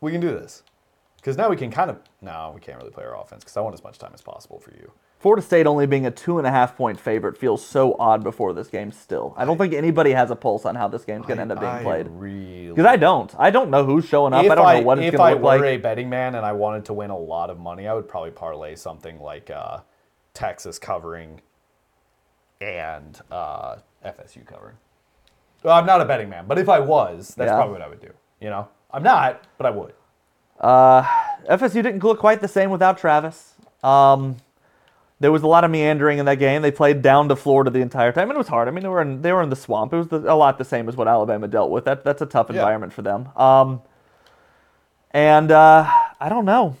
We 0.00 0.12
can 0.12 0.20
do 0.20 0.30
this. 0.30 0.62
Because 1.16 1.36
now 1.36 1.50
we 1.50 1.56
can 1.56 1.70
kind 1.70 1.90
of 1.90 1.98
no, 2.22 2.52
we 2.54 2.60
can't 2.60 2.78
really 2.78 2.90
play 2.92 3.04
our 3.04 3.20
offense 3.20 3.42
because 3.44 3.56
I 3.56 3.60
want 3.60 3.74
as 3.74 3.82
much 3.82 3.98
time 3.98 4.12
as 4.14 4.22
possible 4.22 4.58
for 4.58 4.70
you. 4.70 4.92
Florida 5.18 5.42
State 5.42 5.66
only 5.66 5.86
being 5.86 6.06
a 6.06 6.10
two 6.10 6.38
and 6.38 6.46
a 6.46 6.50
half 6.50 6.76
point 6.78 6.98
favorite 6.98 7.36
feels 7.36 7.66
so 7.66 7.94
odd 7.98 8.24
before 8.24 8.54
this 8.54 8.68
game. 8.68 8.90
Still, 8.90 9.34
I 9.36 9.44
don't 9.44 9.58
think 9.58 9.74
anybody 9.74 10.12
has 10.12 10.30
a 10.30 10.36
pulse 10.36 10.64
on 10.64 10.76
how 10.76 10.88
this 10.88 11.04
game's 11.04 11.26
gonna 11.26 11.42
end 11.42 11.52
up 11.52 11.60
being 11.60 11.70
I 11.70 11.82
played. 11.82 12.06
Really. 12.08 12.68
Because 12.68 12.86
I 12.86 12.96
don't. 12.96 13.34
I 13.38 13.50
don't 13.50 13.68
know 13.68 13.84
who's 13.84 14.06
showing 14.06 14.32
up. 14.32 14.44
if 14.44 14.50
I 14.50 14.54
don't 14.54 14.64
know 14.64 14.80
what 14.80 14.98
it's 14.98 15.08
if 15.08 15.14
gonna 15.18 15.34
look 15.34 15.42
like. 15.42 15.56
If 15.56 15.62
I 15.62 15.66
were 15.66 15.72
a 15.72 15.76
betting 15.76 16.08
man 16.08 16.36
and 16.36 16.46
I 16.46 16.52
wanted 16.52 16.86
to 16.86 16.94
win 16.94 17.10
a 17.10 17.18
lot 17.18 17.50
of 17.50 17.58
money, 17.58 17.86
I 17.86 17.92
would 17.92 18.08
probably 18.08 18.30
parlay 18.30 18.76
something 18.76 19.20
like 19.20 19.50
uh, 19.50 19.80
Texas 20.32 20.78
covering 20.78 21.42
and 22.62 23.20
uh, 23.30 23.76
FSU 24.02 24.46
covering. 24.46 24.76
Well, 25.62 25.76
I'm 25.76 25.84
not 25.84 26.00
a 26.00 26.06
betting 26.06 26.30
man, 26.30 26.46
but 26.46 26.58
if 26.58 26.70
I 26.70 26.80
was, 26.80 27.34
that's 27.36 27.48
Yeah. 27.50 27.56
probably 27.56 27.72
what 27.74 27.82
I 27.82 27.88
would 27.88 28.00
do. 28.00 28.12
You 28.40 28.50
know, 28.50 28.68
I'm 28.90 29.02
not, 29.02 29.42
but 29.58 29.66
I 29.66 29.70
would. 29.70 29.92
Uh, 30.58 31.02
FSU 31.48 31.82
didn't 31.82 32.02
look 32.02 32.18
quite 32.18 32.40
the 32.40 32.48
same 32.48 32.70
without 32.70 32.98
Travis. 32.98 33.54
Um, 33.82 34.36
there 35.20 35.30
was 35.32 35.42
a 35.42 35.46
lot 35.46 35.64
of 35.64 35.70
meandering 35.70 36.18
in 36.18 36.24
that 36.26 36.38
game. 36.38 36.62
They 36.62 36.70
played 36.70 37.02
down 37.02 37.28
to 37.28 37.36
Florida 37.36 37.70
the 37.70 37.80
entire 37.80 38.12
time, 38.12 38.30
and 38.30 38.36
it 38.36 38.38
was 38.38 38.48
hard. 38.48 38.68
I 38.68 38.70
mean, 38.70 38.82
they 38.82 38.88
were 38.88 39.02
in 39.02 39.20
they 39.22 39.32
were 39.32 39.42
in 39.42 39.50
the 39.50 39.56
swamp. 39.56 39.92
It 39.92 39.96
was 39.96 40.08
the, 40.08 40.18
a 40.32 40.34
lot 40.34 40.56
the 40.58 40.64
same 40.64 40.88
as 40.88 40.96
what 40.96 41.08
Alabama 41.08 41.46
dealt 41.48 41.70
with. 41.70 41.84
That 41.84 42.04
that's 42.04 42.22
a 42.22 42.26
tough 42.26 42.48
Yeah. 42.50 42.56
environment 42.56 42.92
for 42.92 43.02
them. 43.02 43.28
Um, 43.36 43.82
and 45.10 45.50
uh, 45.50 45.90
I 46.20 46.28
don't 46.28 46.44
know. 46.44 46.76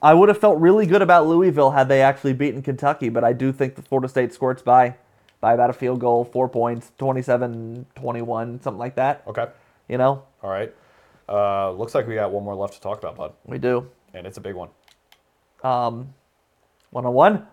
I 0.00 0.12
would 0.14 0.28
have 0.28 0.38
felt 0.38 0.58
really 0.60 0.86
good 0.86 1.02
about 1.02 1.26
Louisville 1.26 1.70
had 1.70 1.88
they 1.88 2.02
actually 2.02 2.34
beaten 2.34 2.62
Kentucky, 2.62 3.08
but 3.08 3.24
I 3.24 3.32
do 3.32 3.52
think 3.52 3.74
that 3.76 3.88
Florida 3.88 4.08
State 4.08 4.32
squirts 4.34 4.62
by 4.62 4.94
by 5.40 5.52
about 5.54 5.68
a 5.70 5.74
field 5.74 6.00
goal, 6.00 6.24
four 6.24 6.48
points, 6.48 6.92
27 6.98 7.86
21, 7.94 8.60
something 8.62 8.78
like 8.78 8.94
that. 8.96 9.22
Okay. 9.26 9.46
You 9.88 9.98
know, 9.98 10.22
All 10.42 10.50
right. 10.50 10.74
Uh, 11.28 11.70
looks 11.72 11.94
like 11.94 12.06
we 12.06 12.14
got 12.14 12.30
one 12.30 12.44
more 12.44 12.54
left 12.54 12.74
to 12.74 12.80
talk 12.80 12.98
about, 12.98 13.16
bud, 13.16 13.32
we 13.46 13.58
do. 13.58 13.88
and 14.12 14.26
it's 14.26 14.36
a 14.36 14.40
big 14.40 14.54
one. 14.54 14.68
Um, 15.62 16.12
one 16.90 17.06
on 17.06 17.14
one. 17.14 17.46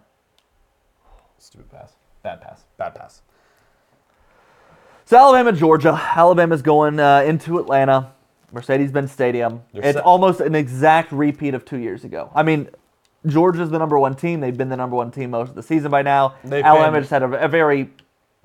Stupid 1.38 1.70
pass. 1.72 1.94
Bad 2.24 2.42
pass. 2.42 2.64
Bad 2.78 2.94
pass. 2.96 3.22
So 5.06 5.18
Alabama, 5.18 5.52
Georgia. 5.52 6.00
Alabama's 6.16 6.62
going 6.62 7.00
uh, 7.00 7.22
into 7.26 7.58
Atlanta, 7.60 8.12
Mercedes-Benz 8.52 9.12
Stadium. 9.12 9.62
They're 9.74 9.84
it's 9.86 9.96
set- 9.96 10.04
almost 10.04 10.40
an 10.42 10.54
exact 10.56 11.12
repeat 11.12 11.54
of 11.54 11.66
two 11.66 11.78
years 11.78 12.04
ago. 12.04 12.30
I 12.36 12.44
mean, 12.44 12.70
Georgia's 13.26 13.70
the 13.70 13.80
number 13.80 13.98
one 13.98 14.16
team. 14.16 14.40
They've 14.42 14.56
been 14.56 14.70
the 14.70 14.78
number 14.78 14.96
one 14.96 15.12
team 15.12 15.32
most 15.32 15.50
of 15.50 15.56
the 15.56 15.64
season 15.64 15.90
by 15.92 16.02
now. 16.02 16.36
They've 16.44 16.64
Alabama 16.64 16.94
been- 16.94 17.02
just 17.04 17.12
had 17.12 17.24
a, 17.24 17.46
a 17.46 17.48
very 17.48 17.90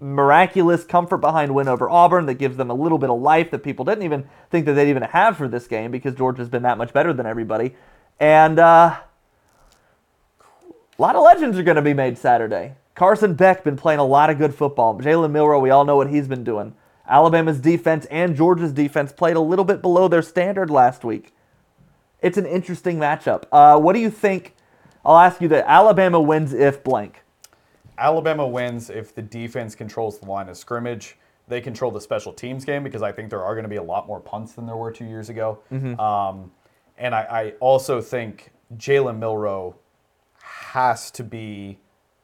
miraculous 0.01 0.85
comfort 0.85 1.19
behind 1.19 1.55
win 1.55 1.69
over 1.69 1.89
Auburn 1.89 2.27
that 2.27 2.35
gives 2.35 2.57
them 2.57 2.71
a 2.71 2.75
little 2.75 2.99
bit 2.99 3.09
of 3.09 3.21
life 3.21 3.51
that 3.51 3.61
people 3.61 3.85
didn't 3.85 4.05
even 4.05 4.29
think 4.51 4.67
that 4.67 4.75
they'd 4.75 4.91
even 4.91 5.03
have 5.03 5.37
for 5.37 5.49
this 5.49 5.67
game 5.67 5.91
because 5.91 6.15
Georgia's 6.15 6.49
been 6.49 6.63
that 6.63 6.77
much 6.77 6.93
better 6.93 7.13
than 7.13 7.27
everybody. 7.27 7.75
And 8.21 8.59
uh, 8.59 8.99
a 10.99 11.03
lot 11.03 11.17
of 11.17 11.23
legends 11.23 11.59
are 11.59 11.63
going 11.63 11.77
to 11.77 11.83
be 11.83 11.95
made 11.95 12.19
Saturday. 12.19 12.75
Carson 12.95 13.35
Beck 13.35 13.65
been 13.65 13.77
playing 13.77 14.01
a 14.01 14.05
lot 14.05 14.31
of 14.31 14.39
good 14.39 14.55
football. 14.55 14.99
Jalen 14.99 15.31
Milroe, 15.31 15.61
we 15.61 15.71
all 15.71 15.85
know 15.85 15.97
what 15.97 16.11
he's 16.11 16.29
been 16.29 16.45
doing. 16.45 16.75
Alabama's 17.09 17.61
defense 17.61 18.07
and 18.07 18.35
Georgia's 18.35 18.73
defense 18.73 19.13
played 19.13 19.37
a 19.37 19.41
little 19.41 19.65
bit 19.65 19.81
below 19.81 20.09
their 20.09 20.23
standard 20.23 20.71
last 20.71 21.05
week. 21.05 21.33
It's 22.21 22.39
an 22.39 22.47
interesting 22.47 22.99
matchup. 22.99 23.45
Uh, 23.53 23.79
what 23.79 23.93
do 23.93 24.01
you 24.01 24.11
think? 24.11 24.55
I'll 25.05 25.19
ask 25.19 25.41
you 25.41 25.49
that. 25.49 25.65
Alabama 25.69 26.21
wins 26.21 26.53
if 26.53 26.83
blank. 26.83 27.23
Alabama 27.99 28.47
wins 28.47 28.91
if 28.91 29.15
the 29.15 29.23
defense 29.23 29.75
controls 29.75 30.19
the 30.19 30.27
line 30.27 30.49
of 30.49 30.57
scrimmage. 30.57 31.17
They 31.49 31.61
control 31.61 31.91
the 31.91 32.01
special 32.01 32.33
teams 32.33 32.65
game 32.65 32.83
because 32.83 33.03
I 33.03 33.13
think 33.13 33.31
there 33.31 33.43
are 33.45 33.55
going 33.55 33.63
to 33.65 33.69
be 33.69 33.77
a 33.77 33.83
lot 33.83 34.07
more 34.07 34.21
punts 34.21 34.53
than 34.53 34.67
there 34.67 34.77
were 34.77 34.91
two 34.91 35.05
years 35.05 35.29
ago. 35.29 35.59
Um, 36.01 36.51
and 36.99 37.15
I, 37.15 37.21
I 37.21 37.51
also 37.61 38.01
think 38.01 38.51
Jalen 38.77 39.19
Milroe 39.19 39.77
has 40.41 41.11
to 41.13 41.23
be 41.25 41.79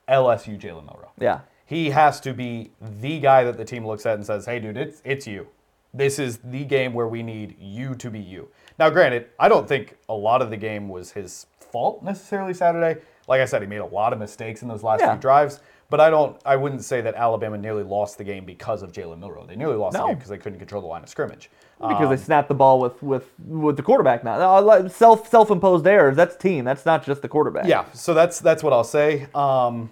LSU 0.09 0.59
Jalen 0.61 0.87
Milroe. 0.87 1.13
Yeah. 1.19 1.41
He 1.65 1.91
has 1.91 2.21
to 2.21 2.35
be 2.35 2.73
the 2.81 3.21
guy 3.21 3.45
that 3.45 3.57
the 3.57 3.65
team 3.65 3.87
looks 3.87 4.05
at 4.05 4.17
and 4.17 4.27
says, 4.27 4.45
"Hey, 4.45 4.59
dude, 4.59 4.77
it's 4.77 5.01
it's 5.05 5.27
you. 5.27 5.47
This 5.95 6.19
is 6.19 6.39
the 6.45 6.65
game 6.65 6.93
where 6.93 7.09
we 7.09 7.23
need 7.23 7.57
you 7.59 7.95
to 7.95 8.11
be 8.11 8.19
you." 8.19 8.49
Now, 8.79 8.91
granted, 8.91 9.29
I 9.39 9.49
don't 9.49 9.67
think 9.67 9.97
a 10.09 10.15
lot 10.15 10.43
of 10.43 10.51
the 10.51 10.57
game 10.57 10.89
was 10.89 11.13
his 11.13 11.47
fault 11.59 12.03
necessarily 12.03 12.53
Saturday. 12.53 13.01
Like 13.29 13.41
I 13.41 13.45
said, 13.45 13.63
he 13.63 13.69
made 13.69 13.79
a 13.79 13.87
lot 13.87 14.13
of 14.13 14.19
mistakes 14.19 14.63
in 14.63 14.69
those 14.69 14.83
last 14.83 15.01
Yeah. 15.01 15.13
few 15.13 15.21
drives, 15.21 15.61
but 15.91 16.01
I 16.01 16.11
don't. 16.11 16.41
I 16.45 16.57
wouldn't 16.57 16.83
say 16.85 17.01
that 17.03 17.15
Alabama 17.15 17.57
nearly 17.59 17.83
lost 17.85 18.19
the 18.19 18.25
game 18.25 18.45
because 18.45 18.83
of 18.83 18.93
Jalen 18.93 19.19
Milroe. 19.21 19.47
They 19.47 19.57
nearly 19.57 19.77
lost 19.77 19.97
the 19.97 20.05
game 20.07 20.15
because 20.17 20.29
they 20.31 20.39
couldn't 20.39 20.59
control 20.59 20.83
the 20.83 20.89
line 20.89 21.03
of 21.03 21.09
scrimmage. 21.09 21.51
Because 21.81 22.11
they 22.11 22.17
snapped 22.17 22.47
the 22.49 22.55
ball 22.55 22.79
with, 22.79 23.03
with, 23.03 23.29
with 23.45 23.77
the 23.77 23.83
quarterback 23.83 24.23
now. 24.23 24.87
Self 24.87 25.29
self 25.29 25.51
imposed 25.51 25.85
errors. 25.87 26.17
That's 26.17 26.37
team. 26.37 26.65
That's 26.65 26.87
not 26.87 27.05
just 27.05 27.23
the 27.23 27.29
quarterback. 27.29 27.67
Yeah, 27.67 27.85
so 27.93 28.15
that's 28.15 28.39
that's 28.41 28.63
what 28.63 28.73
I'll 28.73 28.85
say. 28.85 29.27
Um, 29.35 29.91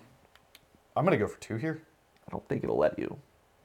I'm 0.97 1.05
gonna 1.05 1.17
go 1.17 1.27
for 1.27 1.41
two 1.41 1.57
here. 1.57 1.83
I 2.29 2.31
don't 2.31 2.47
think 2.49 2.63
it'll 2.63 2.77
let 2.79 2.97
you, 2.99 3.19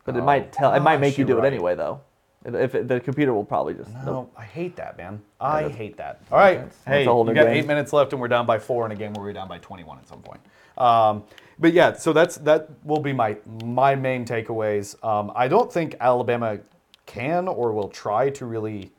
but 0.06 0.16
it 0.16 0.22
Oh, 0.22 0.26
might 0.26 0.52
tell. 0.52 0.74
It 0.74 0.80
might 0.80 1.00
make 1.00 1.18
you 1.20 1.26
do 1.26 1.34
you're 1.34 1.46
it 1.46 1.48
anyway, 1.48 1.76
though. 1.76 2.02
If 2.46 2.76
it, 2.76 2.88
the 2.88 3.00
computer 3.00 3.34
will 3.34 3.44
probably 3.44 3.74
just. 3.74 3.90
No, 4.06 4.30
I 4.38 4.44
hate 4.44 4.76
that, 4.76 4.98
man. 4.98 5.22
I 5.40 5.64
that's- 5.64 5.78
hate 5.78 5.98
that. 5.98 6.22
All 6.32 6.38
right, 6.38 6.60
hey, 6.60 6.70
that's 6.86 7.08
a 7.08 7.12
whole 7.12 7.28
you 7.28 7.34
got 7.34 7.46
game. 7.48 7.58
eight 7.58 7.66
minutes 7.68 7.92
left, 7.92 8.14
and 8.14 8.22
we're 8.22 8.28
down 8.28 8.46
by 8.46 8.60
four 8.60 8.86
in 8.86 8.92
a 8.92 8.96
game 8.96 9.14
where 9.14 9.24
we're 9.26 9.34
down 9.34 9.48
by 9.48 9.58
21 9.58 9.98
at 9.98 10.08
some 10.08 10.22
point. 10.22 10.42
Um, 10.78 11.24
but 11.58 11.74
yeah, 11.74 11.94
so 11.94 12.14
that's 12.14 12.36
that 12.38 12.70
will 12.84 13.00
be 13.00 13.14
my 13.14 13.38
my 13.64 13.96
main 13.96 14.26
takeaways. 14.26 15.04
Um, 15.04 15.32
I 15.36 15.48
don't 15.48 15.72
think 15.72 15.96
Alabama 16.00 16.60
can 17.06 17.48
or 17.48 17.72
will 17.72 17.90
try 17.90 18.30
to 18.32 18.46
really 18.46 18.92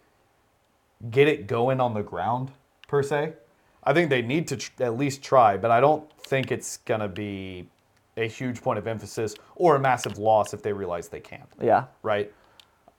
get 1.10 1.28
it 1.28 1.46
going 1.46 1.80
on 1.80 1.94
the 1.94 2.02
ground 2.02 2.50
per 2.88 3.02
se. 3.02 3.34
I 3.84 3.92
think 3.92 4.10
they 4.10 4.22
need 4.22 4.48
to 4.48 4.56
tr- 4.56 4.82
at 4.82 4.96
least 4.96 5.22
try, 5.22 5.56
but 5.56 5.70
I 5.70 5.80
don't 5.80 6.10
think 6.22 6.50
it's 6.50 6.78
gonna 6.78 7.08
be 7.08 7.68
a 8.16 8.26
huge 8.26 8.62
point 8.62 8.78
of 8.78 8.86
emphasis 8.86 9.34
or 9.54 9.76
a 9.76 9.78
massive 9.78 10.18
loss 10.18 10.54
if 10.54 10.62
they 10.62 10.72
realize 10.72 11.08
they 11.08 11.20
can't. 11.20 11.48
Yeah. 11.60 11.84
Right? 12.02 12.32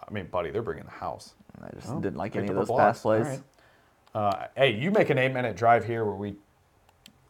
I 0.07 0.11
mean, 0.11 0.27
buddy, 0.27 0.51
they're 0.51 0.61
bringing 0.61 0.85
the 0.85 0.91
house. 0.91 1.33
I 1.61 1.69
just 1.75 1.87
didn't 2.01 2.17
like 2.17 2.35
any 2.35 2.47
of 2.49 2.55
those 2.55 2.69
pass 2.69 3.01
plays. 3.01 3.25
Right. 3.25 3.41
Uh, 4.13 4.47
hey, 4.55 4.71
you 4.73 4.91
make 4.91 5.09
an 5.09 5.17
eight-minute 5.17 5.55
drive 5.57 5.85
here 5.85 6.05
where 6.05 6.15
we. 6.15 6.35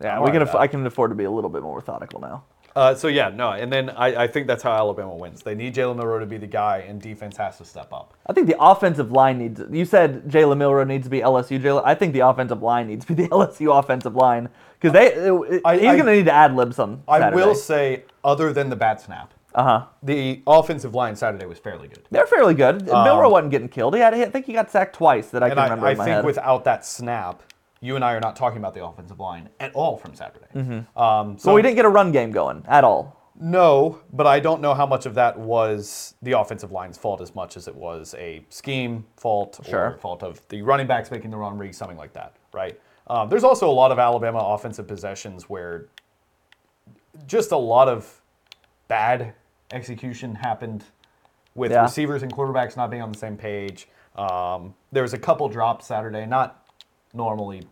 Yeah, 0.01 0.17
I'm 0.17 0.23
we 0.23 0.31
can. 0.31 0.41
Aff- 0.41 0.55
I 0.55 0.67
can 0.67 0.85
afford 0.85 1.11
to 1.11 1.15
be 1.15 1.23
a 1.23 1.31
little 1.31 1.49
bit 1.49 1.63
more 1.63 1.75
methodical 1.75 2.19
now. 2.19 2.43
Uh, 2.75 2.93
so 2.93 3.07
yeah, 3.07 3.29
no, 3.29 3.53
and 3.53 3.73
then 3.73 3.89
I, 3.89 4.23
I 4.23 4.27
think 4.27 4.45
that's 4.45 4.61
how 4.61 4.71
Alabama 4.71 5.15
wins. 5.15 5.41
They 5.41 5.55
need 5.55 5.73
Jalen 5.73 5.95
Milroe 5.95 6.19
to 6.19 6.27
be 6.27 6.37
the 6.37 6.45
guy, 6.45 6.85
and 6.87 7.01
defense 7.01 7.35
has 7.37 7.57
to 7.57 7.65
step 7.65 7.91
up. 7.91 8.13
I 8.27 8.33
think 8.33 8.45
the 8.45 8.55
offensive 8.61 9.11
line 9.11 9.39
needs. 9.39 9.59
You 9.71 9.83
said 9.83 10.25
Jalen 10.25 10.57
Milroe 10.59 10.83
needs 10.83 11.05
to 11.05 11.09
be 11.09 11.21
LSU. 11.21 11.59
Jalen. 11.59 11.81
I 11.83 11.95
think 11.95 12.13
the 12.13 12.19
offensive 12.19 12.61
line 12.61 12.85
needs 12.87 13.05
to 13.05 13.13
be 13.15 13.23
the 13.23 13.29
LSU 13.31 13.77
offensive 13.77 14.15
line 14.15 14.49
because 14.79 14.93
they. 14.93 15.07
I- 15.65 15.73
he's 15.77 15.81
going 15.85 16.05
to 16.05 16.13
need 16.13 16.25
to 16.25 16.31
ad 16.33 16.53
lib 16.55 16.73
some. 16.75 17.01
I 17.07 17.31
will 17.31 17.55
say, 17.55 18.03
other 18.23 18.53
than 18.53 18.69
the 18.69 18.75
bat 18.75 19.01
snap, 19.01 19.33
Uh 19.57 19.63
huh. 19.63 19.85
the 20.03 20.43
offensive 20.45 20.93
line 20.93 21.15
Saturday 21.15 21.45
was 21.47 21.57
fairly 21.57 21.87
good. 21.87 22.03
They're 22.11 22.27
fairly 22.27 22.53
good. 22.53 22.85
Milroe 22.85 23.29
wasn't 23.29 23.51
getting 23.51 23.69
killed. 23.69 23.95
He 23.95 23.99
had. 24.01 24.13
a 24.13 24.17
hit. 24.17 24.27
I 24.27 24.31
think 24.31 24.45
he 24.45 24.53
got 24.53 24.69
sacked 24.71 24.95
twice 24.95 25.29
that 25.31 25.41
I 25.41 25.47
Um, 25.47 25.51
can 25.51 25.59
I, 25.59 25.63
remember 25.63 25.87
I 25.87 25.95
think 25.95 26.07
head. 26.07 26.25
without 26.25 26.63
that 26.65 26.85
snap, 26.85 27.41
you 27.81 27.95
and 27.95 28.05
I 28.05 28.13
are 28.13 28.19
not 28.19 28.35
talking 28.35 28.59
about 28.59 28.73
the 28.75 28.85
offensive 28.85 29.19
line 29.19 29.49
at 29.59 29.73
all 29.73 29.97
from 29.97 30.13
Saturday. 30.13 30.45
Um, 30.95 31.37
so 31.39 31.45
so 31.49 31.53
we 31.55 31.61
didn't 31.63 31.75
get 31.75 31.85
a 31.85 31.89
run 31.89 32.11
game 32.11 32.31
going 32.31 32.63
at 32.67 32.83
all. 32.83 33.15
No, 33.39 33.99
but 34.13 34.25
I 34.27 34.39
don't 34.39 34.61
know 34.61 34.73
how 34.73 34.85
much 34.87 35.05
of 35.05 35.13
that 35.15 35.37
was 35.39 36.15
the 36.23 36.31
offensive 36.31 36.71
line's 36.71 36.97
fault 36.97 37.21
as 37.21 37.35
much 37.35 37.55
as 37.57 37.67
it 37.67 37.75
was 37.75 38.15
a 38.17 38.43
scheme 38.49 39.05
fault 39.15 39.59
Sure. 39.67 39.91
or 39.91 39.97
fault 39.97 40.23
of 40.23 40.41
the 40.49 40.61
running 40.63 40.87
backs 40.87 41.11
making 41.11 41.29
the 41.31 41.37
wrong 41.37 41.55
read, 41.57 41.75
something 41.75 41.97
like 41.97 42.13
that, 42.13 42.33
right? 42.53 42.79
Um, 43.07 43.29
there's 43.29 43.43
also 43.43 43.69
a 43.69 43.77
lot 43.81 43.91
of 43.91 43.99
Alabama 43.99 44.39
offensive 44.39 44.87
possessions 44.87 45.47
where 45.49 45.85
just 47.27 47.51
a 47.51 47.57
lot 47.57 47.87
of 47.87 48.21
bad 48.87 49.33
execution 49.71 50.35
happened 50.35 50.83
with 51.55 51.71
Yeah. 51.71 51.81
receivers 51.83 52.23
and 52.23 52.33
quarterbacks 52.33 52.77
not 52.77 52.89
being 52.89 53.01
on 53.01 53.11
the 53.11 53.17
same 53.17 53.37
page. 53.37 53.87
Um, 54.15 54.73
there 54.91 55.03
was 55.03 55.13
a 55.13 55.17
couple 55.17 55.47
drops 55.49 55.85
Saturday, 55.87 56.25
not 56.25 56.65
normally 57.13 57.63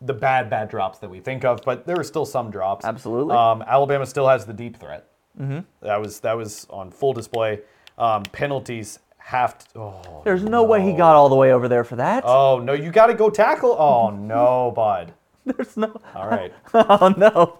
the 0.00 0.14
bad, 0.14 0.48
bad 0.48 0.68
drops 0.68 0.98
that 1.00 1.10
we 1.10 1.20
think 1.20 1.44
of, 1.44 1.60
but 1.64 1.86
there 1.86 1.96
were 1.96 2.04
still 2.04 2.24
some 2.24 2.50
drops. 2.50 2.84
Absolutely. 2.84 3.34
Um, 3.34 3.62
Alabama 3.66 4.06
still 4.06 4.28
has 4.28 4.46
the 4.46 4.52
deep 4.52 4.76
threat. 4.78 5.08
Mm-hmm. 5.40 5.60
That 5.82 6.00
was 6.00 6.20
that 6.20 6.36
was 6.36 6.66
on 6.70 6.90
full 6.90 7.12
display. 7.12 7.60
Um, 7.96 8.22
penalties 8.24 8.98
have 9.18 9.58
to. 9.58 9.78
Oh, 9.78 10.22
There's 10.24 10.42
no 10.44 10.62
way 10.64 10.82
he 10.82 10.92
got 10.92 11.14
all 11.16 11.28
the 11.28 11.36
way 11.36 11.52
over 11.52 11.68
there 11.68 11.84
for 11.84 11.96
that. 11.96 12.24
oh 12.26 12.58
no, 12.60 12.72
you 12.72 12.90
got 12.90 13.06
to 13.06 13.14
go 13.14 13.28
tackle. 13.30 13.72
Oh 13.78 14.10
no, 14.10 14.72
bud. 14.74 15.12
There's 15.46 15.76
no. 15.76 16.00
All 16.14 16.28
right, 16.28 16.52
Oh 16.74 17.14
no. 17.16 17.58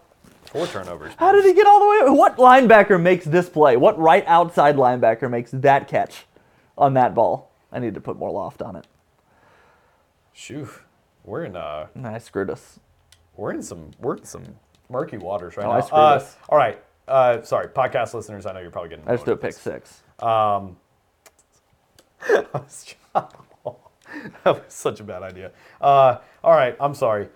Four 0.48 0.66
turnovers. 0.66 1.12
How 1.18 1.32
did 1.32 1.44
he 1.44 1.54
get 1.54 1.66
all 1.66 1.80
the 1.80 1.86
way? 2.06 2.10
What 2.16 2.36
linebacker 2.36 3.00
makes 3.00 3.24
this 3.24 3.48
play? 3.48 3.76
What 3.76 3.98
right 3.98 4.24
outside 4.26 4.76
linebacker 4.76 5.30
makes 5.30 5.50
that 5.52 5.88
catch 5.88 6.26
on 6.76 6.94
that 6.94 7.14
ball? 7.14 7.50
I 7.72 7.78
need 7.78 7.94
to 7.94 8.00
put 8.00 8.16
more 8.18 8.30
loft 8.30 8.62
on 8.62 8.76
it. 8.76 8.86
Shoo, 10.32 10.68
we're 11.24 11.44
in 11.44 11.56
uh, 11.56 11.88
I 12.04 12.18
screwed 12.18 12.50
us. 12.50 12.78
we're 13.36 13.52
in 13.52 13.62
some 13.62 13.90
we're 14.00 14.16
in 14.16 14.24
some 14.24 14.44
murky 14.88 15.18
waters 15.18 15.56
right 15.56 15.66
Oh, 15.66 15.72
now. 15.72 15.76
I 15.76 15.80
screwed 15.80 16.00
Uh, 16.00 16.04
us. 16.14 16.36
All 16.48 16.56
right, 16.58 16.82
uh, 17.08 17.42
sorry, 17.42 17.68
podcast 17.68 18.14
listeners. 18.14 18.46
I 18.46 18.52
know 18.52 18.60
you're 18.60 18.70
probably 18.70 18.90
getting. 18.90 19.06
I 19.08 19.12
just 19.14 19.26
do 19.26 19.32
a 19.32 19.36
pick 19.36 19.48
with 19.48 19.56
six. 19.60 20.02
this. 22.28 22.94
that 23.14 23.34
was 24.44 24.62
such 24.68 25.00
a 25.00 25.04
bad 25.04 25.22
idea. 25.22 25.50
Uh, 25.80 26.18
all 26.42 26.52
right, 26.54 26.76
I'm 26.80 26.94
sorry. 26.94 27.28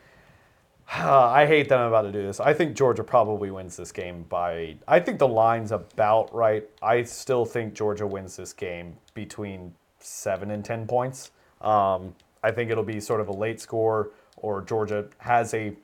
I 0.89 1.47
hate 1.47 1.68
that 1.68 1.78
I'm 1.78 1.89
about 1.89 2.03
to 2.03 2.12
do 2.12 2.22
this. 2.22 2.41
I 2.41 2.53
think 2.53 2.76
Georgia 2.76 3.05
probably 3.05 3.51
wins 3.51 3.76
this 3.76 3.93
game 3.93 4.24
by. 4.28 4.76
I 4.87 5.01
think 5.01 5.18
the 5.18 5.28
line's 5.28 5.72
about 5.72 6.35
right. 6.35 6.68
I 6.83 7.03
still 7.05 7.45
think 7.45 7.74
Georgia 7.74 8.07
wins 8.07 8.37
this 8.37 8.53
game 8.53 8.97
between 9.14 9.74
seven 9.99 10.51
and 10.51 10.64
ten 10.64 10.87
points. 10.87 11.30
Um, 11.61 12.14
I 12.43 12.51
think 12.51 12.70
it'll 12.70 12.83
be 12.85 13.01
sort 13.01 13.20
of 13.20 13.28
a 13.28 13.33
late 13.33 13.61
score, 13.61 14.11
or 14.37 14.62
Georgia 14.62 15.07
has 15.18 15.55
a 15.55 15.74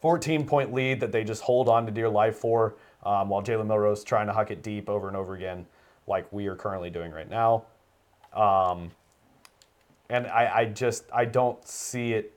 14 0.00 0.46
point 0.46 0.72
lead 0.72 1.00
that 1.00 1.12
they 1.12 1.24
just 1.24 1.42
hold 1.42 1.68
on 1.68 1.86
to 1.86 1.92
dear 1.92 2.08
life 2.08 2.36
for, 2.36 2.74
um, 3.04 3.28
while 3.28 3.42
Jalen 3.42 3.66
Milroe's 3.66 4.04
trying 4.04 4.26
to 4.26 4.32
huck 4.32 4.50
it 4.50 4.62
deep 4.62 4.88
over 4.88 5.08
and 5.08 5.16
over 5.16 5.34
again, 5.34 5.66
like 6.06 6.30
we 6.32 6.46
are 6.46 6.56
currently 6.56 6.90
doing 6.90 7.12
right 7.12 7.28
now. 7.28 7.64
Um, 8.32 8.90
and 10.10 10.26
I, 10.26 10.50
I 10.54 10.64
just 10.66 11.04
I 11.12 11.24
don't 11.24 11.66
see 11.66 12.12
it 12.12 12.34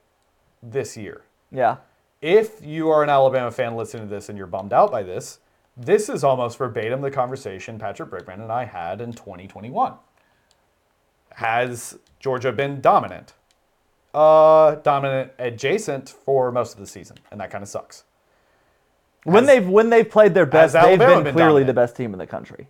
this 0.64 0.96
year 0.96 1.24
Yeah. 1.52 1.78
If 2.22 2.64
you 2.64 2.90
are 2.90 3.04
an 3.04 3.10
Alabama 3.10 3.52
fan 3.52 3.76
listening 3.76 4.04
to 4.04 4.10
this 4.10 4.30
and 4.30 4.38
you're 4.38 4.48
bummed 4.48 4.74
out 4.74 4.92
by 4.92 5.04
this, 5.04 5.40
this 5.76 6.10
is 6.10 6.24
almost 6.24 6.58
verbatim 6.58 7.02
the 7.02 7.12
conversation 7.12 7.80
Patrick 7.80 8.10
Brickman 8.10 8.42
and 8.42 8.52
I 8.52 8.66
had 8.66 9.02
in 9.02 9.12
2021. 9.12 9.94
Has 11.36 11.98
Georgia 12.20 12.52
been 12.52 12.82
dominant? 12.82 13.34
Uh, 14.14 14.76
dominant 14.76 15.32
adjacent 15.40 16.10
for 16.10 16.52
most 16.52 16.74
of 16.74 16.80
the 16.80 16.86
season, 16.88 17.18
and 17.32 17.40
that 17.40 17.50
kind 17.50 17.64
of 17.64 17.70
sucks. 17.70 18.04
When 19.24 19.46
Has- 19.46 19.48
they've 19.48 19.68
when 19.68 19.90
they've 19.90 20.10
played 20.10 20.34
their 20.34 20.46
best, 20.46 20.74
they've 20.74 21.00
been 21.00 21.24
been 21.24 21.34
clearly 21.34 21.62
dominant? 21.62 21.68
the 21.68 21.74
best 21.74 21.96
team 21.96 22.12
in 22.14 22.20
the 22.20 22.28
country. 22.28 22.68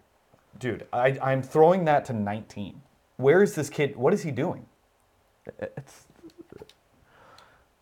Dude, 0.59 0.85
I, 0.93 1.17
I'm 1.21 1.41
throwing 1.41 1.85
that 1.85 2.05
to 2.05 2.13
19. 2.13 2.81
Where 3.17 3.41
is 3.41 3.55
this 3.55 3.69
kid? 3.69 3.95
What 3.95 4.13
is 4.13 4.21
he 4.21 4.29
doing? 4.29 4.67
It's, 5.59 6.05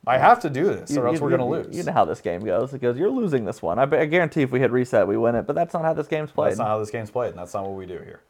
I 0.08 0.18
have 0.18 0.40
to 0.42 0.50
do 0.50 0.66
this, 0.66 0.92
or 0.92 1.02
you- 1.02 1.08
else 1.08 1.16
you- 1.18 1.24
we're 1.24 1.30
going 1.38 1.40
to 1.42 1.46
lose. 1.46 1.76
You 1.78 1.84
know 1.84 1.92
how 1.92 2.06
this 2.06 2.22
game 2.22 2.42
goes. 2.44 2.74
It 2.74 2.80
goes, 2.80 2.98
you're 2.98 3.10
losing 3.10 3.46
this 3.46 3.62
one. 3.62 3.78
I, 3.80 3.84
I 3.84 4.06
guarantee 4.06 4.42
if 4.42 4.52
we 4.52 4.60
hit 4.60 4.72
reset, 4.72 5.08
we 5.08 5.18
win 5.18 5.36
it. 5.36 5.46
But 5.46 5.56
that's 5.56 5.74
not 5.74 5.84
how 5.84 5.94
this 5.94 6.08
game's 6.08 6.32
played. 6.32 6.52
That's 6.52 6.60
not 6.60 6.68
how 6.68 6.80
this 6.80 6.90
game's 6.90 7.12
played, 7.12 7.30
and 7.32 7.38
that's 7.40 7.54
not 7.54 7.64
what 7.64 7.74
we 7.76 7.86
do 7.86 8.00
here. 8.00 8.22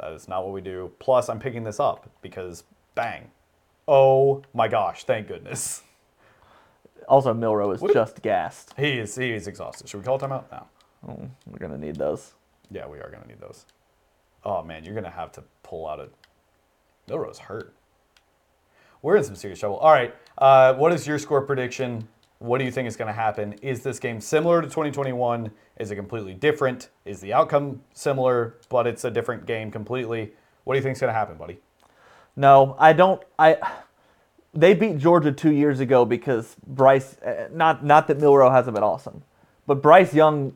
That 0.00 0.12
is 0.12 0.26
not 0.26 0.42
what 0.44 0.52
we 0.52 0.60
do. 0.62 0.90
Plus, 0.98 1.28
I'm 1.28 1.38
picking 1.38 1.64
this 1.64 1.78
up 1.78 2.08
because 2.22 2.64
bang. 2.94 3.30
Oh 3.86 4.42
my 4.54 4.68
gosh, 4.68 5.04
thank 5.04 5.28
goodness. 5.28 5.82
Also, 7.08 7.34
Milroe 7.34 7.70
is 7.72 7.80
What- 7.80 7.92
just 7.92 8.22
gassed. 8.22 8.74
He 8.76 8.98
is 8.98 9.14
he 9.16 9.32
is 9.32 9.46
exhausted. 9.46 9.88
Should 9.88 9.98
we 9.98 10.04
call 10.04 10.18
timeout? 10.18 10.44
now? 10.50 10.66
Oh, 11.08 11.18
we're 11.46 11.58
gonna 11.58 11.78
need 11.78 11.96
those. 11.96 12.32
Yeah, 12.70 12.86
we 12.86 12.98
are 12.98 13.10
gonna 13.10 13.26
need 13.26 13.40
those. 13.40 13.66
Oh 14.44 14.62
man, 14.62 14.84
you're 14.84 14.94
gonna 14.94 15.10
have 15.10 15.30
to 15.32 15.42
pull 15.62 15.86
out 15.88 16.00
a 16.00 16.08
Milroe's 17.08 17.38
hurt. 17.40 17.74
We're 19.02 19.16
in 19.16 19.24
some 19.24 19.34
serious 19.34 19.58
trouble. 19.58 19.76
All 19.78 19.90
right. 19.90 20.14
Uh, 20.38 20.74
what 20.74 20.92
is 20.92 21.06
your 21.06 21.18
score 21.18 21.42
prediction? 21.42 22.06
What 22.38 22.58
do 22.58 22.64
you 22.64 22.70
think 22.70 22.88
is 22.88 22.96
going 22.96 23.08
to 23.08 23.12
happen? 23.12 23.54
Is 23.54 23.82
this 23.82 23.98
game 23.98 24.20
similar 24.20 24.62
to 24.62 24.68
2021? 24.68 25.50
Is 25.78 25.90
it 25.90 25.96
completely 25.96 26.34
different? 26.34 26.88
Is 27.04 27.20
the 27.20 27.32
outcome 27.32 27.82
similar, 27.92 28.56
but 28.68 28.86
it's 28.86 29.04
a 29.04 29.10
different 29.10 29.46
game 29.46 29.70
completely? 29.70 30.32
What 30.64 30.74
do 30.74 30.78
you 30.78 30.82
think 30.82 30.96
is 30.96 31.00
going 31.00 31.12
to 31.12 31.18
happen, 31.18 31.36
buddy? 31.36 31.58
No, 32.36 32.76
I 32.78 32.92
don't. 32.92 33.22
I. 33.38 33.58
They 34.54 34.74
beat 34.74 34.98
Georgia 34.98 35.32
two 35.32 35.52
years 35.52 35.80
ago 35.80 36.04
because 36.04 36.56
Bryce. 36.66 37.18
uh, 37.18 37.48
Not 37.52 37.84
not 37.84 38.06
that 38.08 38.18
Milroe 38.18 38.50
hasn't 38.50 38.74
been 38.74 38.84
awesome, 38.84 39.22
but 39.66 39.82
Bryce 39.82 40.14
Young 40.14 40.54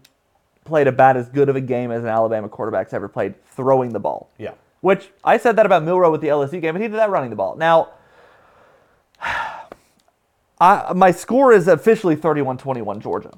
played 0.65 0.87
about 0.87 1.17
as 1.17 1.29
good 1.29 1.49
of 1.49 1.57
a 1.57 1.61
game 1.61 1.91
as 1.91 2.03
an 2.03 2.09
Alabama 2.09 2.49
quarterback's 2.49 2.93
ever 2.93 3.09
played 3.09 3.35
throwing 3.47 3.93
the 3.93 4.01
ball. 4.01 4.31
Yeah. 4.39 4.53
Which 4.81 5.11
I 5.25 5.37
said 5.39 5.57
that 5.57 5.67
about 5.67 5.83
Milroe 5.83 6.11
with 6.11 6.21
the 6.21 6.29
LSU 6.29 6.61
game, 6.61 6.77
and 6.77 6.83
he 6.83 6.89
did 6.89 6.99
that 6.99 7.11
running 7.11 7.31
the 7.31 7.37
ball. 7.37 7.57
Now, 7.57 7.91
I, 10.61 10.93
my 10.95 11.11
score 11.11 11.53
is 11.53 11.69
officially 11.69 12.17
31-21 12.17 13.01
Georgia. 13.01 13.33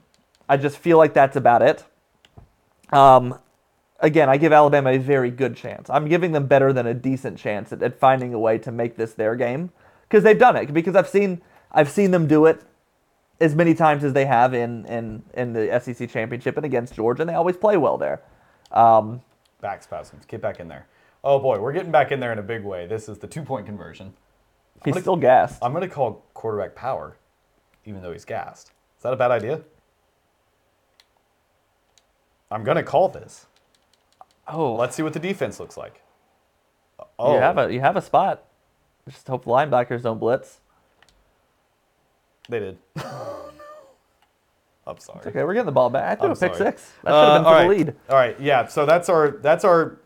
I 0.49 0.57
just 0.57 0.79
feel 0.79 0.99
like 0.99 1.15
that's 1.15 1.37
about 1.37 1.63
it. 1.63 1.85
Um, 2.93 3.39
again, 4.01 4.29
I 4.29 4.37
give 4.37 4.53
Alabama 4.53 4.91
a 4.91 4.99
very 4.99 5.31
good 5.31 5.57
chance. 5.57 5.91
I'm 5.91 6.09
giving 6.09 6.33
them 6.33 6.47
better 6.47 6.73
than 6.73 6.87
a 6.87 6.95
decent 6.95 7.39
chance 7.39 7.73
at, 7.73 7.83
at 7.83 7.99
finding 7.99 8.33
a 8.35 8.39
way 8.39 8.59
to 8.59 8.73
make 8.73 8.97
this 8.97 9.13
their 9.15 9.35
game 9.35 9.71
because 10.09 10.25
they've 10.25 10.39
done 10.39 10.57
it. 10.57 10.73
Because 10.73 10.97
I've 10.97 11.09
seen 11.09 11.43
I've 11.73 11.91
seen 11.91 12.13
them 12.13 12.27
do 12.27 12.47
it 12.47 12.63
as 13.41 13.55
many 13.55 13.75
times 13.75 14.05
as 14.05 14.13
they 14.13 14.25
have 14.25 14.55
in 14.55 14.87
in 14.87 15.23
in 15.35 15.53
the 15.53 15.81
SEC 15.83 16.09
championship 16.11 16.57
and 16.57 16.65
against 16.65 16.95
Georgia, 16.95 17.23
and 17.23 17.29
they 17.29 17.35
always 17.35 17.57
play 17.57 17.77
well 17.77 17.99
there. 17.99 18.23
Um, 18.71 19.23
Back 19.61 19.83
spasms. 19.83 20.25
Get 20.25 20.41
back 20.41 20.61
in 20.61 20.69
there. 20.69 20.87
Oh 21.25 21.41
boy, 21.41 21.59
we're 21.59 21.73
getting 21.73 21.91
back 21.91 22.13
in 22.13 22.21
there 22.21 22.33
in 22.33 22.39
a 22.39 22.43
big 22.43 22.63
way. 22.63 22.87
This 22.87 23.09
is 23.09 23.19
the 23.19 23.27
two 23.27 23.43
point 23.43 23.67
conversion. 23.67 24.15
He's 24.85 24.99
still 25.01 25.17
gassed. 25.17 25.59
I'm 25.63 25.73
going 25.73 25.89
to 25.89 25.95
call 25.95 26.25
quarterback 26.35 26.75
power, 26.75 27.17
even 27.85 28.03
though 28.03 28.13
he's 28.13 28.25
gassed. 28.25 28.73
Is 28.97 29.03
that 29.03 29.13
a 29.13 29.17
bad 29.17 29.31
idea? 29.31 29.63
I'm 32.51 32.65
going 32.65 32.77
to 32.77 32.83
call 32.83 33.09
this. 33.09 33.47
Oh, 34.47 34.75
Let's 34.75 34.97
see 34.97 35.03
what 35.03 35.13
the 35.13 35.19
defense 35.21 35.61
looks 35.61 35.77
like. 35.77 36.03
Oh, 37.19 37.35
you 37.35 37.41
have 37.41 37.59
a 37.59 37.73
you 37.73 37.81
have 37.81 37.97
a 37.97 38.03
spot. 38.03 38.45
Just 39.09 39.27
hope 39.29 39.45
the 39.45 39.51
linebackers 39.51 40.03
don't 40.03 40.19
blitz. 40.19 40.61
they 42.49 42.59
did. 42.59 42.79
Oh 42.97 43.51
no. 43.59 43.65
I'm 44.93 44.99
sorry. 44.99 45.21
Okay, 45.27 45.45
we're 45.45 45.53
getting 45.55 45.67
the 45.67 45.73
ball 45.73 45.91
back. 45.91 46.05
I 46.05 46.15
threw 46.21 46.27
I'm 46.27 46.33
a 46.33 46.37
pick 46.37 46.55
sorry. 46.55 46.71
six. 46.73 46.93
That 47.05 47.11
should 47.11 47.15
have 47.15 47.29
Uh, 47.29 47.35
been 47.39 47.45
for 47.45 47.49
all 47.51 47.63
the 47.63 47.69
lead. 47.69 47.95
All 48.09 48.17
right, 48.17 48.41
yeah. 48.41 48.67
So 48.67 48.87
that's 48.87 49.09
our 49.09 49.31
that's 49.31 49.65
our. 49.65 49.99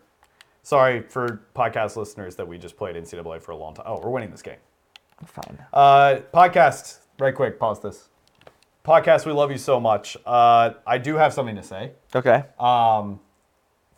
Sorry 0.63 1.01
for 1.01 1.41
podcast 1.53 1.97
listeners 1.97 2.37
that 2.37 2.47
we 2.47 2.57
just 2.57 2.77
played 2.77 2.95
NCAA 2.95 3.41
for 3.41 3.51
a 3.51 3.57
long 3.57 3.75
time. 3.75 3.85
Oh, 3.85 3.99
we're 4.01 4.09
winning 4.09 4.31
this 4.31 4.41
game. 4.41 4.59
Fine. 5.25 5.59
Uh, 5.73 6.21
podcast, 6.33 6.99
right 7.19 7.35
quick, 7.35 7.59
pause 7.59 7.81
this. 7.81 8.07
Podcast, 8.85 9.25
we 9.25 9.33
love 9.33 9.51
you 9.51 9.57
so 9.57 9.79
much. 9.79 10.15
Uh, 10.25 10.71
I 10.87 10.97
do 10.97 11.15
have 11.15 11.33
something 11.33 11.57
to 11.57 11.63
say. 11.63 11.91
Okay. 12.15 12.43
Um, 12.57 13.19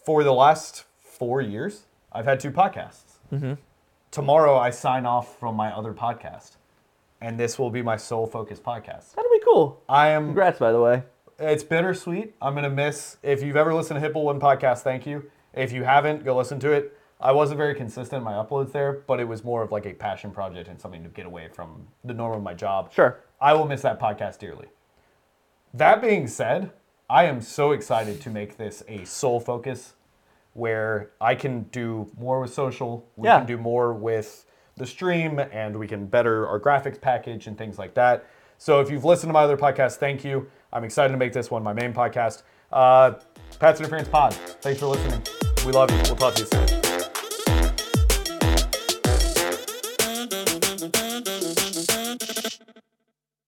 for 0.04 0.24
the 0.24 0.34
last 0.34 0.86
four 1.00 1.40
years, 1.40 1.86
I've 2.12 2.26
had 2.26 2.40
two 2.40 2.52
podcasts. 2.52 3.14
Mm-hmm. 3.32 3.54
Tomorrow, 4.10 4.58
I 4.58 4.72
sign 4.72 5.06
off 5.06 5.40
from 5.40 5.56
my 5.56 5.72
other 5.72 5.94
podcast, 5.94 6.58
and 7.22 7.40
this 7.40 7.60
will 7.60 7.70
be 7.70 7.84
my 7.84 7.98
sole 7.98 8.26
focus 8.26 8.60
podcast. 8.60 9.14
That'll 9.16 9.32
be 9.32 9.42
cool. 9.44 9.84
I 9.88 10.10
am. 10.10 10.28
Congrats, 10.28 10.58
by 10.58 10.72
the 10.72 10.82
way. 10.82 11.04
It's 11.38 11.64
bittersweet. 11.64 12.34
I'm 12.42 12.56
gonna 12.56 12.70
miss. 12.70 13.18
If 13.22 13.44
you've 13.44 13.58
ever 13.58 13.74
listened 13.74 14.02
to 14.02 14.10
Hipple 14.10 14.24
One 14.24 14.40
podcast, 14.40 14.80
thank 14.80 15.06
you. 15.06 15.30
If 15.56 15.72
you 15.72 15.84
haven't, 15.84 16.24
go 16.26 16.36
listen 16.36 16.60
to 16.62 16.72
it. 16.72 16.98
I 17.22 17.32
wasn't 17.32 17.58
very 17.58 17.74
consistent 17.76 18.20
in 18.20 18.24
my 18.24 18.34
uploads 18.34 18.72
there, 18.74 18.92
but 19.08 19.20
it 19.20 19.28
was 19.28 19.44
more 19.44 19.64
of 19.64 19.72
like 19.72 19.86
a 19.86 19.94
passion 19.94 20.32
project 20.32 20.68
and 20.68 20.80
something 20.80 21.02
to 21.04 21.10
get 21.10 21.26
away 21.26 21.48
from 21.48 21.88
the 22.04 22.14
norm 22.14 22.36
of 22.36 22.44
my 22.44 22.54
job. 22.54 22.92
Sure. 22.92 23.22
I 23.40 23.54
will 23.54 23.66
miss 23.66 23.82
that 23.84 24.00
podcast 24.00 24.38
dearly. 24.40 24.68
That 25.74 26.02
being 26.02 26.28
said, 26.28 26.72
I 27.10 27.26
am 27.26 27.40
so 27.42 27.72
excited 27.72 28.20
to 28.22 28.30
make 28.30 28.58
this 28.58 28.84
a 28.88 29.06
sole 29.06 29.40
focus 29.40 29.94
where 30.54 31.12
I 31.22 31.36
can 31.36 31.64
do 31.64 32.10
more 32.18 32.40
with 32.42 32.54
social, 32.54 33.06
we 33.16 33.28
Yeah. 33.28 33.38
can 33.40 33.46
do 33.48 33.58
more 33.58 33.94
with 33.94 34.46
the 34.78 34.86
stream, 34.86 35.40
and 35.40 35.78
we 35.80 35.88
can 35.88 36.06
better 36.06 36.48
our 36.48 36.60
graphics 36.60 37.00
package 37.00 37.48
and 37.48 37.58
things 37.58 37.80
like 37.80 37.94
that. 37.94 38.26
So 38.58 38.82
if 38.82 38.90
you've 38.90 39.06
listened 39.06 39.30
to 39.30 39.34
my 39.34 39.44
other 39.44 39.58
podcast, 39.58 39.98
thank 39.98 40.24
you. 40.26 40.50
I'm 40.74 40.84
excited 40.84 41.12
to 41.14 41.18
make 41.18 41.32
this 41.34 41.50
one 41.52 41.64
my 41.64 41.74
main 41.74 41.94
podcast. 41.94 42.44
Uh, 42.72 43.14
Pat's 43.60 43.80
Interference 43.80 44.10
Pod. 44.10 44.34
Thanks 44.34 44.80
for 44.82 44.88
listening. 44.88 45.45
We 45.66 45.72
love 45.72 45.90
you. 45.90 45.98
We'll 46.06 46.16
talk 46.16 46.36
to 46.36 46.42
you 46.42 46.48
soon. 46.68 46.85